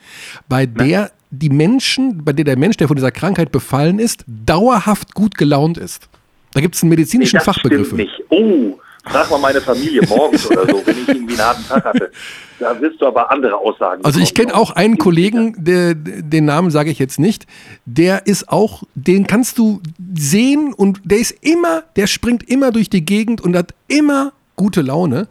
bei 0.47 0.65
der 0.65 1.11
die 1.29 1.49
Menschen, 1.49 2.25
bei 2.25 2.33
der 2.33 2.43
der 2.45 2.57
Mensch, 2.57 2.75
der 2.77 2.87
von 2.87 2.95
dieser 2.97 3.11
Krankheit 3.11 3.51
befallen 3.53 3.99
ist, 3.99 4.25
dauerhaft 4.27 5.13
gut 5.15 5.37
gelaunt 5.37 5.77
ist. 5.77 6.09
Da 6.53 6.61
gibt 6.61 6.75
es 6.75 6.83
einen 6.83 6.89
medizinischen 6.89 7.37
das 7.37 7.45
Fachbegriff. 7.45 7.93
nicht. 7.93 8.11
Oh, 8.29 8.79
frag 9.05 9.29
mal 9.29 9.39
meine 9.39 9.61
Familie 9.61 10.01
morgens 10.07 10.49
oder 10.49 10.65
so, 10.67 10.81
wenn 10.85 10.97
ich 10.97 11.07
irgendwie 11.07 11.33
einen 11.33 11.43
harten 11.43 11.67
Tag 11.67 11.85
hatte. 11.85 12.11
Da 12.59 12.79
wirst 12.79 13.01
du 13.01 13.07
aber 13.07 13.31
andere 13.31 13.55
Aussagen 13.57 14.03
Also 14.05 14.19
ich 14.19 14.33
kenne 14.33 14.53
auch 14.53 14.71
einen 14.71 14.97
Kollegen, 14.97 15.55
der, 15.57 15.95
den 15.95 16.45
Namen 16.45 16.69
sage 16.71 16.91
ich 16.91 16.99
jetzt 16.99 17.19
nicht, 17.19 17.47
der 17.85 18.27
ist 18.27 18.49
auch, 18.49 18.83
den 18.93 19.27
kannst 19.27 19.57
du 19.57 19.81
sehen 20.13 20.73
und 20.73 21.01
der 21.03 21.19
ist 21.19 21.35
immer, 21.41 21.83
der 21.95 22.07
springt 22.07 22.47
immer 22.47 22.71
durch 22.71 22.89
die 22.89 23.05
Gegend 23.05 23.41
und 23.41 23.55
hat 23.55 23.73
immer 23.87 24.33
gute 24.55 24.81
Laune. 24.81 25.27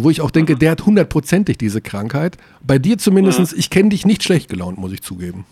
Wo 0.00 0.10
ich 0.10 0.20
auch 0.20 0.30
denke, 0.30 0.54
der 0.54 0.70
hat 0.70 0.86
hundertprozentig 0.86 1.58
diese 1.58 1.80
Krankheit. 1.80 2.36
Bei 2.64 2.78
dir 2.78 2.98
zumindest, 2.98 3.52
ich 3.52 3.68
kenne 3.68 3.88
dich 3.88 4.06
nicht 4.06 4.22
schlecht 4.22 4.48
gelaunt, 4.48 4.78
muss 4.78 4.92
ich 4.92 5.02
zugeben. 5.02 5.44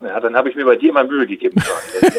Ja, 0.00 0.20
dann 0.20 0.36
habe 0.36 0.50
ich 0.50 0.56
mir 0.56 0.64
bei 0.64 0.76
dir 0.76 0.92
mal 0.92 1.06
Mühe 1.06 1.26
gegeben. 1.26 1.60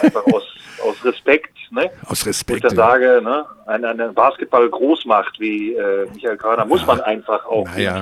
Einfach 0.01 0.25
aus, 0.27 0.43
aus 0.83 1.03
Respekt, 1.05 1.55
ne? 1.71 1.91
Aus 2.05 2.09
Wo 2.09 2.13
ich 2.21 2.25
Respekt. 2.27 2.63
dann 2.63 2.71
ja. 2.71 2.77
sage, 2.77 3.21
ne, 3.23 3.45
eine, 3.67 3.89
eine 3.89 4.09
Basketball 4.13 4.67
groß 4.69 5.05
macht 5.05 5.39
wie 5.39 5.73
äh, 5.73 6.07
Michael 6.13 6.37
Körner, 6.37 6.65
muss 6.65 6.85
man 6.85 7.01
einfach 7.01 7.45
auch 7.45 7.65
Naja, 7.65 8.01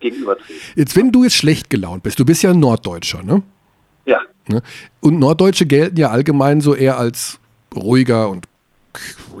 gegenübertreten. 0.00 0.60
Jetzt, 0.76 0.94
wenn 0.96 1.10
du 1.10 1.24
jetzt 1.24 1.36
schlecht 1.36 1.70
gelaunt 1.70 2.02
bist, 2.02 2.18
du 2.20 2.24
bist 2.24 2.42
ja 2.42 2.50
ein 2.50 2.60
Norddeutscher, 2.60 3.22
ne? 3.22 3.42
Ja, 4.04 4.20
Ne? 4.48 4.62
Und 5.00 5.18
Norddeutsche 5.18 5.66
gelten 5.66 5.98
ja 5.98 6.10
allgemein 6.10 6.60
so 6.60 6.74
eher 6.74 6.98
als 6.98 7.38
ruhiger 7.74 8.30
und 8.30 8.46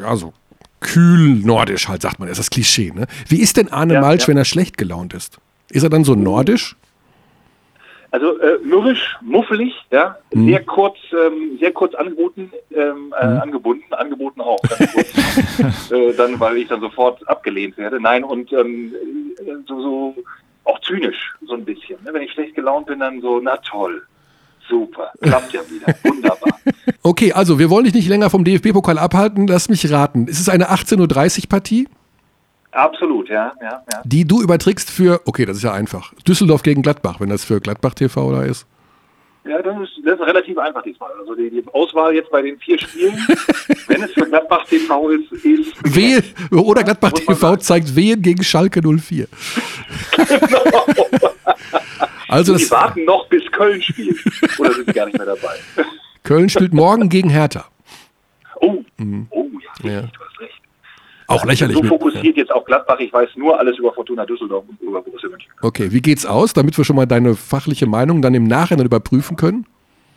ja, 0.00 0.14
so 0.16 0.32
kühl 0.80 1.36
nordisch 1.36 1.88
halt, 1.88 2.02
sagt 2.02 2.18
man. 2.18 2.28
Das 2.28 2.38
ist 2.38 2.46
das 2.46 2.50
Klischee. 2.50 2.92
Ne? 2.94 3.06
Wie 3.26 3.40
ist 3.40 3.56
denn 3.56 3.72
Arne 3.72 3.94
Ja, 3.94 4.00
Malsch, 4.00 4.28
wenn 4.28 4.36
er 4.36 4.44
schlecht 4.44 4.76
gelaunt 4.78 5.14
ist? 5.14 5.38
Ist 5.70 5.82
er 5.82 5.90
dann 5.90 6.04
so 6.04 6.14
nordisch? 6.14 6.76
Also 8.10 8.38
äh, 8.38 8.58
mürrisch, 8.64 9.16
muffelig, 9.20 9.74
ja, 9.90 10.16
Mhm. 10.32 10.48
sehr 10.48 10.64
kurz, 10.64 10.96
ähm, 11.12 11.58
sehr 11.60 11.72
kurz 11.72 11.94
angeboten, 11.94 12.50
ähm, 12.74 13.12
äh, 13.20 13.26
Mhm. 13.26 13.40
angebunden, 13.40 13.92
angeboten 13.94 14.40
auch, 14.40 14.60
ganz 14.62 14.92
kurz, 14.92 15.12
äh, 15.92 16.12
dann, 16.14 16.38
weil 16.40 16.56
ich 16.58 16.68
dann 16.68 16.80
sofort 16.80 17.26
abgelehnt 17.28 17.76
werde. 17.76 18.00
Nein, 18.00 18.24
und 18.24 18.52
ähm, 18.52 18.92
äh, 19.40 19.52
so, 19.66 19.80
so 19.82 20.14
auch 20.64 20.80
zynisch, 20.80 21.34
so 21.46 21.54
ein 21.54 21.64
bisschen. 21.64 21.98
Ne? 22.04 22.12
Wenn 22.12 22.22
ich 22.22 22.32
schlecht 22.32 22.54
gelaunt 22.54 22.86
bin, 22.86 23.00
dann 23.00 23.20
so, 23.20 23.40
na 23.40 23.56
toll, 23.58 24.02
super, 24.68 25.10
klappt 25.20 25.52
ja 25.52 25.60
wieder, 25.70 25.94
wunderbar. 26.04 26.58
Okay, 27.02 27.32
also 27.32 27.58
wir 27.58 27.70
wollen 27.70 27.84
dich 27.84 27.94
nicht 27.94 28.08
länger 28.08 28.28
vom 28.30 28.44
DFB-Pokal 28.44 28.98
abhalten. 28.98 29.46
Lass 29.46 29.68
mich 29.68 29.90
raten. 29.90 30.26
Ist 30.26 30.40
es 30.40 30.48
eine 30.48 30.70
18.30 30.70 31.42
Uhr 31.44 31.48
Partie, 31.48 31.88
Absolut, 32.72 33.28
ja, 33.28 33.52
ja, 33.62 33.82
ja. 33.92 34.02
die 34.04 34.24
du 34.26 34.42
überträgst 34.42 34.90
für, 34.90 35.20
okay, 35.24 35.46
das 35.46 35.56
ist 35.58 35.62
ja 35.62 35.72
einfach, 35.72 36.12
Düsseldorf 36.26 36.62
gegen 36.62 36.82
Gladbach, 36.82 37.18
wenn 37.20 37.30
das 37.30 37.44
für 37.44 37.60
Gladbach 37.60 37.94
TV 37.94 38.32
da 38.32 38.42
ist? 38.42 38.66
Ja, 39.44 39.62
das 39.62 39.74
ist, 39.80 39.92
das 40.04 40.20
ist 40.20 40.26
relativ 40.26 40.58
einfach 40.58 40.82
diesmal. 40.82 41.10
Also 41.18 41.34
die, 41.34 41.48
die 41.48 41.64
Auswahl 41.72 42.14
jetzt 42.14 42.30
bei 42.30 42.42
den 42.42 42.58
vier 42.58 42.78
Spielen, 42.78 43.14
wenn 43.86 44.02
es 44.02 44.12
für 44.12 44.26
Gladbach 44.26 44.66
TV 44.66 45.08
ist, 45.08 45.32
ist 45.32 45.96
Wehe, 45.96 46.22
oder 46.50 46.84
Gladbach 46.84 47.12
TV 47.12 47.56
zeigt 47.56 47.96
Wehen 47.96 48.20
gegen 48.20 48.44
Schalke 48.44 48.82
04. 48.82 49.26
genau. 50.16 50.84
Also 52.28 52.54
Die 52.54 52.60
das, 52.62 52.70
warten 52.70 53.04
noch 53.06 53.26
bis 53.28 53.42
Köln 53.52 53.80
spielt. 53.80 54.18
Oder 54.58 54.74
sind 54.74 54.86
sie 54.86 54.92
gar 54.92 55.06
nicht 55.06 55.16
mehr 55.16 55.26
dabei? 55.26 55.56
Köln 56.24 56.50
spielt 56.50 56.74
morgen 56.74 57.08
gegen 57.08 57.30
Hertha. 57.30 57.64
Oh, 58.60 58.84
oh 59.30 59.46
ja, 59.82 59.90
Ja. 59.90 60.00
du 60.02 60.08
hast 60.28 60.40
recht. 60.40 60.57
Auch 61.28 61.44
lächerlich. 61.44 61.76
So 61.76 61.82
mit- 61.82 61.90
fokussiert 61.90 62.36
jetzt 62.36 62.50
auf 62.50 62.64
Gladbach. 62.64 62.98
Ich 62.98 63.12
weiß 63.12 63.30
nur 63.36 63.58
alles 63.58 63.78
über 63.78 63.92
Fortuna 63.92 64.24
Düsseldorf 64.24 64.64
und 64.66 64.80
über 64.80 65.02
Borussia 65.02 65.28
München. 65.28 65.50
Okay, 65.60 65.92
wie 65.92 66.00
geht's 66.00 66.26
aus, 66.26 66.54
damit 66.54 66.76
wir 66.76 66.84
schon 66.84 66.96
mal 66.96 67.06
deine 67.06 67.34
fachliche 67.34 67.86
Meinung 67.86 68.22
dann 68.22 68.34
im 68.34 68.44
Nachhinein 68.44 68.86
überprüfen 68.86 69.36
können? 69.36 69.66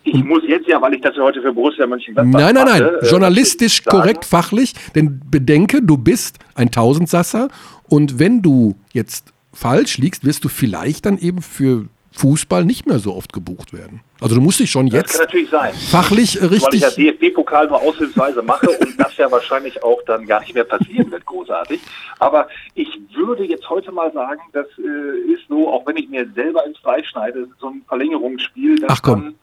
Ich 0.03 0.24
muss 0.24 0.41
jetzt 0.47 0.68
ja, 0.68 0.82
weil 0.82 0.95
ich 0.95 1.01
das 1.01 1.16
ja 1.16 1.22
heute 1.22 1.41
für 1.41 1.53
Borussia 1.53 1.86
Mönchengladbach 1.86 2.39
Nein, 2.39 2.55
nein, 2.55 2.66
nein, 2.66 2.84
mache, 2.84 3.05
äh, 3.05 3.09
journalistisch 3.09 3.84
korrekt 3.84 4.26
fachlich, 4.26 4.74
denn 4.95 5.22
bedenke, 5.30 5.84
du 5.84 5.97
bist 5.97 6.39
ein 6.55 6.72
Tausendsasser 6.72 7.49
und 7.88 8.18
wenn 8.18 8.41
du 8.41 8.76
jetzt 8.93 9.32
falsch 9.53 9.97
liegst, 9.99 10.26
wirst 10.26 10.43
du 10.43 10.49
vielleicht 10.49 11.05
dann 11.05 11.18
eben 11.20 11.41
für 11.41 11.86
Fußball 12.14 12.66
nicht 12.66 12.86
mehr 12.88 12.99
so 12.99 13.16
oft 13.16 13.32
gebucht 13.34 13.74
werden. 13.74 14.01
Also 14.20 14.36
du 14.36 14.41
musst 14.41 14.59
dich 14.59 14.70
schon 14.70 14.88
Das 14.88 14.93
kann 14.93 15.01
jetzt 15.01 15.20
natürlich 15.20 15.49
sein. 15.49 15.74
fachlich 15.74 16.38
äh, 16.38 16.41
Weil 16.41 16.53
ich 16.57 16.64
richtig... 16.68 16.82
ja 16.82 16.89
DFB-Pokal 16.89 17.68
nur 17.68 17.82
aushilfsweise 17.82 18.41
mache 18.41 18.70
und 18.70 18.99
das 18.99 19.16
ja 19.18 19.32
wahrscheinlich 19.32 19.82
auch 19.84 20.01
dann 20.05 20.28
gar 20.28 20.41
nicht 20.41 20.53
mehr 20.53 20.66
passieren 20.66 21.09
wird, 21.12 21.26
großartig. 21.26 21.80
Aber 22.20 22.47
ich 22.76 22.89
würde 23.14 23.45
jetzt 23.45 23.68
heute 23.70 23.91
mal 23.91 24.12
sagen, 24.12 24.41
das 24.53 24.68
äh, 24.78 25.32
ist 25.34 25.43
so, 25.47 25.72
auch 25.72 25.86
wenn 25.88 25.97
ich 25.97 26.09
mir 26.09 26.28
selber 26.36 26.66
ins 26.66 26.78
Fleisch 26.80 27.07
schneide, 27.09 27.47
so 27.59 27.68
ein 27.70 27.82
Verlängerungsspiel, 27.88 28.80
dass 28.82 28.91
Ach 28.91 29.01
komm. 29.01 29.22
dann 29.24 29.36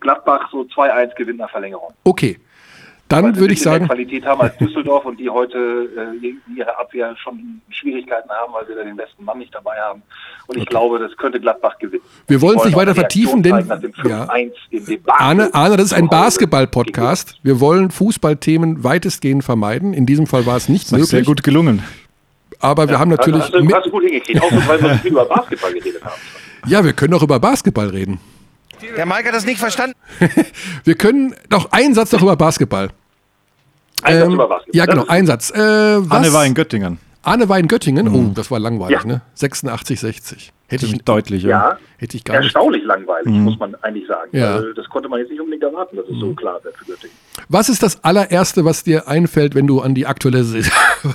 Gladbach 0.00 0.50
so 0.50 0.62
2-1 0.62 1.14
gewinnt 1.14 1.38
nach 1.38 1.50
Verlängerung. 1.50 1.92
Okay, 2.04 2.38
dann 3.12 3.36
würde 3.36 3.52
ich 3.54 3.62
sagen, 3.62 3.86
Qualität 3.86 4.24
haben 4.24 4.40
als 4.40 4.56
Düsseldorf 4.58 5.04
und 5.04 5.18
die 5.20 5.28
heute 5.30 5.56
äh, 5.58 6.26
in 6.26 6.40
ihrer 6.56 6.78
Abwehr 6.78 7.14
schon 7.22 7.60
Schwierigkeiten 7.70 8.28
haben, 8.30 8.52
weil 8.52 8.66
sie 8.66 8.74
da 8.74 8.82
den 8.82 8.96
besten 8.96 9.24
Mann 9.24 9.38
nicht 9.38 9.54
dabei 9.54 9.76
haben. 9.80 10.02
Und 10.46 10.58
ich 10.58 10.66
glaube, 10.66 10.98
das 10.98 11.16
könnte 11.16 11.38
Gladbach 11.40 11.78
gewinnen. 11.78 12.02
Wir 12.26 12.40
wollen 12.40 12.58
es 12.58 12.64
nicht 12.64 12.76
weiter 12.76 12.94
vertiefen, 12.94 13.42
denn- 13.42 13.52
zeigen 13.52 13.68
Nach 13.68 13.80
dem 13.80 13.92
5-1 13.92 14.52
im 14.70 14.86
Debakel 14.86 15.24
Arne, 15.26 15.54
Arne, 15.54 15.76
das 15.76 15.86
ist 15.86 15.92
ein. 15.94 16.08
Basketball-Podcast. 16.08 17.38
Wir 17.42 17.60
wollen 17.60 17.90
Fußballthemen 17.90 18.82
weitestgehend 18.84 19.44
vermeiden. 19.44 19.94
In 19.94 20.06
diesem 20.06 20.26
Fall 20.26 20.46
war 20.46 20.56
es 20.56 20.68
nicht 20.68 20.84
Das 20.86 20.92
möglich. 20.92 21.10
sehr 21.10 21.22
gut 21.22 21.42
gelungen. 21.42 21.82
Aber 22.60 22.88
wir 22.88 22.98
haben 22.98 23.10
natürlich... 23.10 23.42
Hast 23.42 23.54
du, 23.54 23.74
hast 23.74 23.86
du 23.86 23.90
gut 23.90 24.04
hingekriegt, 24.04 24.40
auch 24.42 24.50
weil 24.68 24.80
wir 24.82 24.94
viel 24.96 25.10
über 25.12 25.24
Basketball 25.24 25.72
geredet 25.72 26.04
haben. 26.04 26.20
Ja, 26.66 26.84
wir 26.84 26.92
können 26.92 27.14
auch 27.14 27.22
über 27.22 27.40
Basketball 27.40 27.88
reden. 27.88 28.20
Der 28.96 29.06
Mike 29.06 29.28
hat 29.28 29.34
das 29.34 29.46
nicht 29.46 29.58
verstanden. 29.60 29.94
Wir 30.84 30.96
können 30.96 31.36
noch 31.50 31.70
einen 31.70 31.94
Satz 31.94 32.10
noch 32.10 32.22
über 32.22 32.34
Basketball. 32.34 32.90
Ein 34.02 34.14
Satz 34.18 34.26
Ähm, 34.26 34.34
über 34.34 34.48
Basketball. 34.48 34.78
Ja, 34.78 34.86
genau, 34.86 35.02
ist 35.02 35.10
ein 35.10 35.26
Satz. 35.26 35.50
Äh, 35.50 35.56
was? 35.58 36.10
Anne 36.10 36.32
war 36.32 36.46
in 36.46 36.54
Göttingen. 36.54 36.98
Arne 37.22 37.48
war 37.48 37.58
in 37.58 37.68
Göttingen. 37.68 38.08
Oh, 38.08 38.32
das 38.34 38.50
war 38.50 38.58
langweilig, 38.58 38.98
Ja. 39.00 39.06
ne? 39.06 39.22
86, 39.34 40.00
60. 40.00 40.52
Hätte 40.68 40.86
ich, 40.86 41.02
deutlich, 41.04 41.42
ja. 41.42 41.48
Ja, 41.50 41.78
hätte 41.98 42.16
ich 42.16 42.24
gar 42.24 42.34
nicht. 42.36 42.44
erstaunlich 42.44 42.82
langweilig, 42.84 43.28
muss 43.28 43.58
man 43.58 43.74
eigentlich 43.82 44.08
sagen. 44.08 44.30
Ja. 44.32 44.54
Also, 44.54 44.72
das 44.72 44.88
konnte 44.88 45.08
man 45.08 45.20
jetzt 45.20 45.28
nicht 45.30 45.38
unbedingt 45.40 45.62
erwarten, 45.62 45.96
dass 45.96 46.06
es 46.08 46.18
so 46.18 46.32
klar 46.32 46.58
wird 46.64 46.74
für 46.78 46.86
Göttingen. 46.86 47.14
Was 47.50 47.68
ist 47.68 47.82
das 47.82 48.02
allererste, 48.02 48.64
was 48.64 48.82
dir 48.82 49.06
einfällt, 49.06 49.54
wenn 49.54 49.66
du 49.66 49.82
an 49.82 49.94
die 49.94 50.06
aktuelle 50.06 50.42
Saison, 50.44 50.72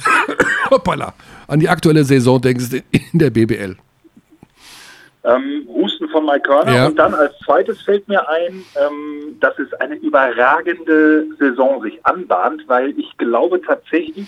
Hoppala, 0.70 1.14
an 1.48 1.60
die 1.60 1.70
aktuelle 1.70 2.04
Saison 2.04 2.40
denkst 2.40 2.66
in 2.92 3.20
der 3.20 3.32
BBL? 3.32 3.78
Ähm, 5.24 5.68
Husten 5.68 6.08
von 6.10 6.26
Mike 6.26 6.42
Körner 6.48 6.74
Ja. 6.74 6.86
und 6.88 6.98
dann 6.98 7.14
als 7.14 7.38
zweites 7.40 7.82
fällt 7.82 8.08
mir 8.08 8.28
ein, 8.30 8.64
ähm, 8.80 9.38
dass 9.40 9.58
es 9.60 9.74
eine 9.76 9.96
überragende 9.96 11.26
Saison 11.38 11.82
sich 11.82 12.06
anbahnt, 12.06 12.64
weil 12.68 12.98
ich 12.98 13.18
glaube 13.18 13.62
tatsächlich, 13.62 14.28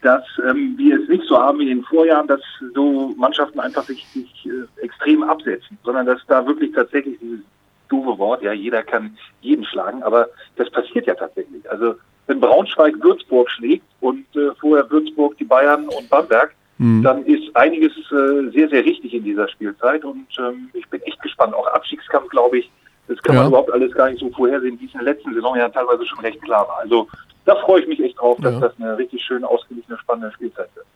dass 0.00 0.24
ähm, 0.48 0.74
wir 0.76 1.00
es 1.00 1.08
nicht 1.08 1.24
so 1.28 1.38
haben 1.38 1.60
wie 1.60 1.70
in 1.70 1.78
den 1.78 1.84
Vorjahren, 1.84 2.26
dass 2.26 2.40
so 2.74 3.14
Mannschaften 3.16 3.60
einfach 3.60 3.84
sich, 3.84 4.04
sich 4.08 4.46
äh, 4.46 4.84
extrem 4.84 5.22
absetzen, 5.22 5.78
sondern 5.84 6.06
dass 6.06 6.20
da 6.26 6.44
wirklich 6.46 6.72
tatsächlich 6.72 7.18
dieses 7.20 7.40
doofe 7.88 8.18
Wort, 8.18 8.42
ja, 8.42 8.52
jeder 8.52 8.82
kann 8.82 9.16
jeden 9.42 9.64
schlagen, 9.64 10.02
aber 10.02 10.28
das 10.56 10.70
passiert 10.70 11.06
ja 11.06 11.14
tatsächlich. 11.14 11.70
Also 11.70 11.94
wenn 12.26 12.40
Braunschweig 12.40 12.94
Würzburg 13.02 13.50
schlägt 13.50 13.84
und 14.00 14.24
äh, 14.34 14.50
vorher 14.60 14.90
Würzburg 14.90 15.36
die 15.36 15.44
Bayern 15.44 15.86
und 15.88 16.08
Bamberg, 16.08 16.54
mhm. 16.78 17.02
dann 17.02 17.24
ist 17.26 17.54
einiges 17.54 17.92
äh, 18.10 18.50
sehr, 18.50 18.68
sehr 18.68 18.84
richtig 18.84 19.14
in 19.14 19.24
dieser 19.24 19.48
Spielzeit 19.48 20.04
und 20.04 20.26
ähm, 20.38 20.70
ich 20.74 20.88
bin 20.88 21.00
echt 21.02 21.20
gespannt. 21.22 21.54
Auch 21.54 21.66
Abstiegskampf, 21.68 22.28
glaube 22.28 22.58
ich, 22.58 22.70
das 23.08 23.22
kann 23.22 23.34
ja. 23.34 23.42
man 23.42 23.50
überhaupt 23.50 23.72
alles 23.72 23.92
gar 23.92 24.10
nicht 24.10 24.20
so 24.20 24.30
vorhersehen, 24.30 24.78
wie 24.80 24.86
es 24.86 24.92
in 24.92 25.04
der 25.04 25.14
letzten 25.14 25.34
Saison 25.34 25.56
ja 25.56 25.68
teilweise 25.68 26.06
schon 26.06 26.20
recht 26.20 26.40
klar 26.42 26.66
war. 26.68 26.78
Also 26.78 27.08
da 27.44 27.56
freue 27.56 27.82
ich 27.82 27.88
mich 27.88 28.00
echt 28.00 28.18
drauf, 28.18 28.38
dass 28.40 28.54
ja. 28.54 28.60
das 28.60 28.72
eine 28.78 28.96
richtig 28.96 29.22
schön 29.22 29.44
ausgeglichene, 29.44 29.98
spannende 29.98 30.32
Spielzeit 30.32 30.68
wird. 30.74 30.86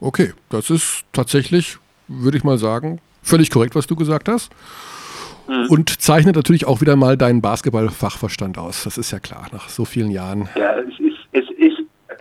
Okay, 0.00 0.32
das 0.48 0.70
ist 0.70 1.04
tatsächlich, 1.12 1.76
würde 2.08 2.38
ich 2.38 2.44
mal 2.44 2.58
sagen, 2.58 3.00
völlig 3.22 3.50
korrekt, 3.50 3.74
was 3.74 3.86
du 3.86 3.96
gesagt 3.96 4.28
hast. 4.28 4.50
Mhm. 5.48 5.66
Und 5.68 6.00
zeichnet 6.00 6.36
natürlich 6.36 6.66
auch 6.66 6.80
wieder 6.80 6.96
mal 6.96 7.16
deinen 7.16 7.42
Basketball-Fachverstand 7.42 8.56
aus. 8.56 8.84
Das 8.84 8.96
ist 8.96 9.10
ja 9.10 9.18
klar, 9.18 9.48
nach 9.52 9.68
so 9.68 9.84
vielen 9.84 10.10
Jahren. 10.10 10.48
Ja, 10.54 10.78
es 10.78 10.98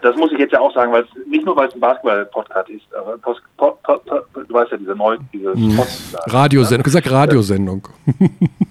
das 0.01 0.15
muss 0.15 0.31
ich 0.31 0.39
jetzt 0.39 0.53
ja 0.53 0.59
auch 0.59 0.73
sagen, 0.73 0.91
weil 0.91 1.03
es 1.03 1.27
nicht 1.27 1.45
nur 1.45 1.55
weil 1.55 1.67
es 1.67 1.73
ein 1.73 1.79
Basketball-Podcast 1.79 2.69
ist, 2.69 2.93
aber 2.93 3.17
Post, 3.17 3.41
Post, 3.57 3.83
Post, 3.83 4.05
du 4.47 4.53
weißt 4.53 4.71
ja 4.71 4.77
diese 4.77 4.95
neue, 4.95 5.17
diese 5.33 5.55
mhm. 5.55 5.79
Radiosendung, 6.27 6.83
gesagt 6.83 7.09
Radiosendung. 7.11 7.87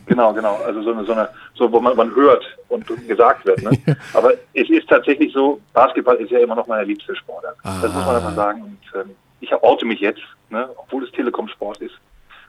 Genau, 0.09 0.33
genau. 0.33 0.59
Also 0.67 0.83
so 0.83 0.93
eine, 0.93 1.05
so 1.05 1.13
eine, 1.13 1.29
so 1.55 1.71
wo 1.71 1.81
man, 1.81 1.95
man 1.95 2.13
hört 2.15 2.43
und 2.71 2.85
gesagt 3.07 3.45
wird. 3.45 3.63
Ne? 3.63 3.71
aber 4.15 4.33
es 4.55 4.69
ist 4.71 4.89
tatsächlich 4.89 5.33
so, 5.35 5.61
Basketball 5.75 6.17
ist 6.17 6.31
ja 6.31 6.39
immer 6.39 6.55
noch 6.55 6.67
meine 6.67 6.85
liebste 6.85 7.15
Sportart. 7.15 7.57
Ah. 7.63 7.79
Das 7.83 7.93
muss 7.93 8.07
man 8.07 8.17
einfach 8.17 8.35
sagen. 8.35 8.63
Und 8.63 9.01
ähm, 9.01 9.11
ich 9.41 9.53
oute 9.53 9.85
mich 9.85 10.01
jetzt, 10.01 10.23
ne, 10.49 10.69
obwohl 10.77 11.05
es 11.05 11.13
Telekom-Sport 11.13 11.83
ist 11.83 11.95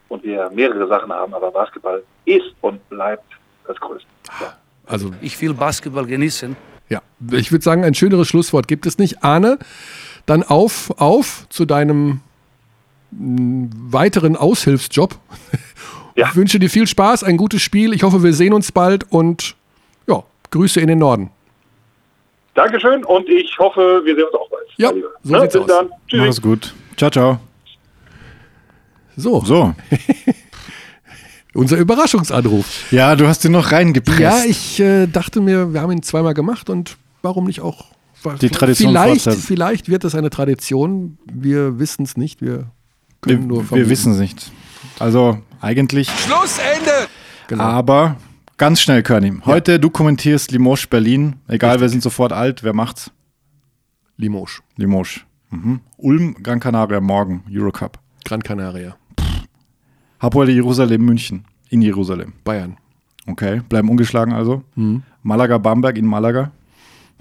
und 0.07 0.23
wir 0.23 0.49
mehrere 0.51 0.87
Sachen 0.87 1.11
haben, 1.11 1.33
aber 1.33 1.51
Basketball 1.51 2.01
ist 2.25 2.55
und 2.61 2.87
bleibt 2.89 3.29
das 3.67 3.77
Größte. 3.77 4.07
Ja. 4.39 4.57
Also 4.87 5.11
ich 5.21 5.39
will 5.41 5.53
Basketball 5.53 6.05
genießen 6.05 6.55
ja, 6.89 7.01
ich 7.31 7.51
würde 7.51 7.63
sagen, 7.63 7.83
ein 7.83 7.93
schöneres 7.93 8.27
Schlusswort 8.27 8.67
gibt 8.67 8.85
es 8.85 8.97
nicht. 8.97 9.23
Arne, 9.23 9.59
dann 10.25 10.43
auf, 10.43 10.91
auf 10.99 11.45
zu 11.49 11.65
deinem 11.65 12.21
mm, 13.11 13.67
weiteren 13.91 14.35
Aushilfsjob. 14.35 15.15
Ja. 16.15 16.27
Ich 16.27 16.35
wünsche 16.35 16.59
dir 16.59 16.69
viel 16.69 16.85
Spaß, 16.85 17.23
ein 17.23 17.37
gutes 17.37 17.61
Spiel. 17.61 17.93
Ich 17.93 18.03
hoffe, 18.03 18.23
wir 18.23 18.33
sehen 18.33 18.51
uns 18.51 18.73
bald 18.73 19.09
und 19.09 19.55
ja, 20.05 20.23
Grüße 20.51 20.81
in 20.81 20.87
den 20.87 20.99
Norden. 20.99 21.29
Dankeschön 22.55 23.05
und 23.05 23.29
ich 23.29 23.57
hoffe, 23.57 24.01
wir 24.03 24.15
sehen 24.15 24.25
uns 24.25 24.33
auch 24.33 24.49
bald. 24.49 24.67
Ja, 24.75 24.91
so 25.23 25.33
ja, 25.33 25.41
sieht's 25.41 25.55
aus. 25.55 25.67
Dann. 25.67 25.89
Tschüss. 26.07 26.19
Mach's 26.19 26.41
gut. 26.41 26.73
Ciao, 26.97 27.09
ciao. 27.09 27.39
So. 29.15 29.41
So. 29.45 29.73
Unser 31.59 31.77
Überraschungsanruf. 31.77 32.89
Ja, 32.91 33.17
du 33.17 33.27
hast 33.27 33.43
ihn 33.43 33.51
noch 33.51 33.73
reingepresst. 33.73 34.19
Ja, 34.19 34.43
ich 34.45 34.79
äh, 34.79 35.07
dachte 35.07 35.41
mir, 35.41 35.73
wir 35.73 35.81
haben 35.81 35.91
ihn 35.91 36.01
zweimal 36.03 36.33
gemacht 36.33 36.69
und 36.69 36.95
warum 37.21 37.45
nicht 37.45 37.59
auch? 37.59 37.87
Die 38.41 38.49
Tradition 38.49 38.93
vielleicht, 38.93 39.33
vielleicht 39.33 39.89
wird 39.89 40.05
es 40.05 40.15
eine 40.15 40.29
Tradition. 40.29 41.17
Wir 41.25 41.77
wissen 41.77 42.03
es 42.03 42.15
nicht. 42.15 42.41
Wir 42.41 42.71
können 43.19 43.41
wir, 43.41 43.47
nur 43.47 43.57
vermuten. 43.63 43.75
Wir 43.75 43.89
wissen 43.89 44.13
es 44.13 44.19
nicht. 44.19 44.51
Also 44.99 45.39
eigentlich. 45.59 46.09
Schlussende! 46.09 47.07
Genau. 47.47 47.63
Aber 47.63 48.15
ganz 48.57 48.79
schnell, 48.79 49.03
Körny. 49.03 49.33
Heute 49.45 49.73
ja. 49.73 49.77
du 49.79 49.89
kommentierst 49.89 50.51
Limoges 50.51 50.87
Berlin. 50.87 51.35
Egal, 51.47 51.71
Richtig. 51.71 51.81
wir 51.81 51.89
sind 51.89 52.03
sofort 52.03 52.31
alt. 52.31 52.63
Wer 52.63 52.73
macht's? 52.73 53.11
Limoges. 54.15 54.61
Limoges. 54.77 55.21
Mhm. 55.49 55.81
Ulm, 55.97 56.35
Gran 56.41 56.61
Canaria 56.61 57.01
morgen, 57.01 57.43
Eurocup. 57.51 57.99
Gran 58.23 58.43
Canaria. 58.43 58.95
Hapoel 60.19 60.49
Jerusalem, 60.49 61.05
München. 61.05 61.45
In 61.69 61.81
Jerusalem. 61.81 62.33
Bayern. 62.43 62.77
Okay, 63.27 63.61
bleiben 63.69 63.89
ungeschlagen 63.89 64.33
also. 64.33 64.63
Mhm. 64.75 65.03
Malaga, 65.23 65.57
Bamberg 65.57 65.97
in 65.97 66.05
Malaga. 66.05 66.51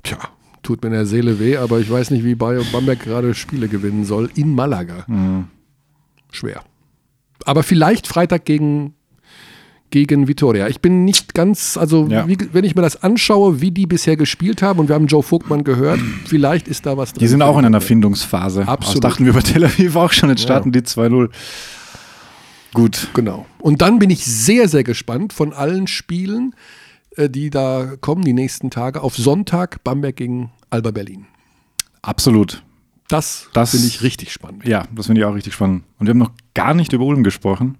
Tja, 0.02 0.18
tut 0.62 0.82
mir 0.82 0.88
in 0.88 0.94
der 0.94 1.06
Seele 1.06 1.38
weh, 1.38 1.56
aber 1.56 1.80
ich 1.80 1.90
weiß 1.90 2.10
nicht, 2.10 2.24
wie 2.24 2.34
Bamberg 2.34 3.00
gerade 3.00 3.34
Spiele 3.34 3.68
gewinnen 3.68 4.04
soll. 4.04 4.30
In 4.34 4.54
Malaga. 4.54 5.04
Mhm. 5.06 5.44
Schwer. 6.30 6.62
Aber 7.44 7.62
vielleicht 7.62 8.06
Freitag 8.06 8.44
gegen, 8.44 8.94
gegen 9.90 10.28
Vitoria. 10.28 10.68
Ich 10.68 10.80
bin 10.80 11.04
nicht 11.04 11.34
ganz, 11.34 11.76
also 11.76 12.06
ja. 12.08 12.26
wie, 12.26 12.36
wenn 12.52 12.64
ich 12.64 12.74
mir 12.74 12.82
das 12.82 13.02
anschaue, 13.02 13.60
wie 13.60 13.70
die 13.70 13.86
bisher 13.86 14.16
gespielt 14.16 14.62
haben, 14.62 14.80
und 14.80 14.88
wir 14.88 14.94
haben 14.94 15.06
Joe 15.06 15.22
Vogtmann 15.22 15.64
gehört, 15.64 16.00
vielleicht 16.26 16.68
ist 16.68 16.86
da 16.86 16.96
was 16.96 17.12
drin. 17.12 17.20
Die 17.20 17.28
sind 17.28 17.42
auch 17.42 17.58
in 17.58 17.64
einer 17.64 17.80
Findungsphase. 17.80 18.66
Absolut. 18.66 19.04
Das 19.04 19.10
dachten 19.10 19.24
wir 19.24 19.32
bei 19.32 19.40
Tel 19.40 19.64
Aviv 19.64 19.94
auch 19.96 20.12
schon. 20.12 20.30
Jetzt 20.30 20.42
starten 20.42 20.72
ja. 20.72 20.80
die 20.80 20.86
2-0. 20.86 21.30
Gut. 22.78 23.08
Genau. 23.12 23.44
Und 23.58 23.82
dann 23.82 23.98
bin 23.98 24.08
ich 24.08 24.24
sehr, 24.24 24.68
sehr 24.68 24.84
gespannt 24.84 25.32
von 25.32 25.52
allen 25.52 25.88
Spielen, 25.88 26.54
äh, 27.16 27.28
die 27.28 27.50
da 27.50 27.96
kommen, 28.00 28.22
die 28.22 28.32
nächsten 28.32 28.70
Tage. 28.70 29.02
Auf 29.02 29.16
Sonntag 29.16 29.82
Bamberg 29.82 30.14
gegen 30.14 30.52
Alba 30.70 30.92
Berlin. 30.92 31.26
Absolut. 32.02 32.62
Das, 33.08 33.48
das 33.52 33.72
finde 33.72 33.88
ich 33.88 34.02
richtig 34.02 34.32
spannend. 34.32 34.64
Ja, 34.64 34.84
das 34.94 35.06
finde 35.06 35.20
ich 35.20 35.24
auch 35.24 35.34
richtig 35.34 35.54
spannend. 35.54 35.82
Und 35.98 36.06
wir 36.06 36.10
haben 36.10 36.18
noch 36.18 36.30
gar 36.54 36.72
nicht 36.72 36.92
über 36.92 37.04
Ulm 37.04 37.24
gesprochen. 37.24 37.78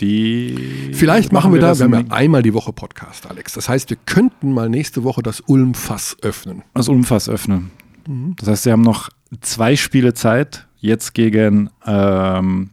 Die 0.00 0.90
Vielleicht 0.92 1.32
machen 1.32 1.52
wir, 1.52 1.60
wir 1.60 1.68
da, 1.68 1.76
wir 1.76 1.84
haben 1.84 2.06
ja 2.08 2.14
einmal 2.14 2.44
die 2.44 2.54
Woche 2.54 2.72
Podcast, 2.72 3.28
Alex. 3.28 3.54
Das 3.54 3.68
heißt, 3.68 3.90
wir 3.90 3.96
könnten 4.06 4.52
mal 4.52 4.68
nächste 4.68 5.02
Woche 5.02 5.24
das 5.24 5.40
Ulm-Fass 5.40 6.18
öffnen. 6.22 6.62
Das 6.74 6.88
Ulm-Fass 6.88 7.28
öffnen. 7.28 7.72
Mhm. 8.06 8.36
Das 8.38 8.48
heißt, 8.48 8.66
wir 8.66 8.72
haben 8.72 8.82
noch 8.82 9.08
zwei 9.40 9.74
Spiele 9.74 10.14
Zeit. 10.14 10.68
Jetzt 10.78 11.12
gegen 11.12 11.70
ähm, 11.84 12.70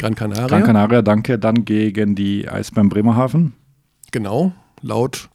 Gran 0.00 0.14
Canaria. 0.14 0.46
Gran 0.46 0.64
Canaria, 0.64 1.02
danke. 1.02 1.38
Dann 1.38 1.66
gegen 1.66 2.14
die 2.14 2.48
Eisbären 2.48 2.88
Bremerhaven. 2.88 3.52
Genau, 4.12 4.52
laut 4.80 5.28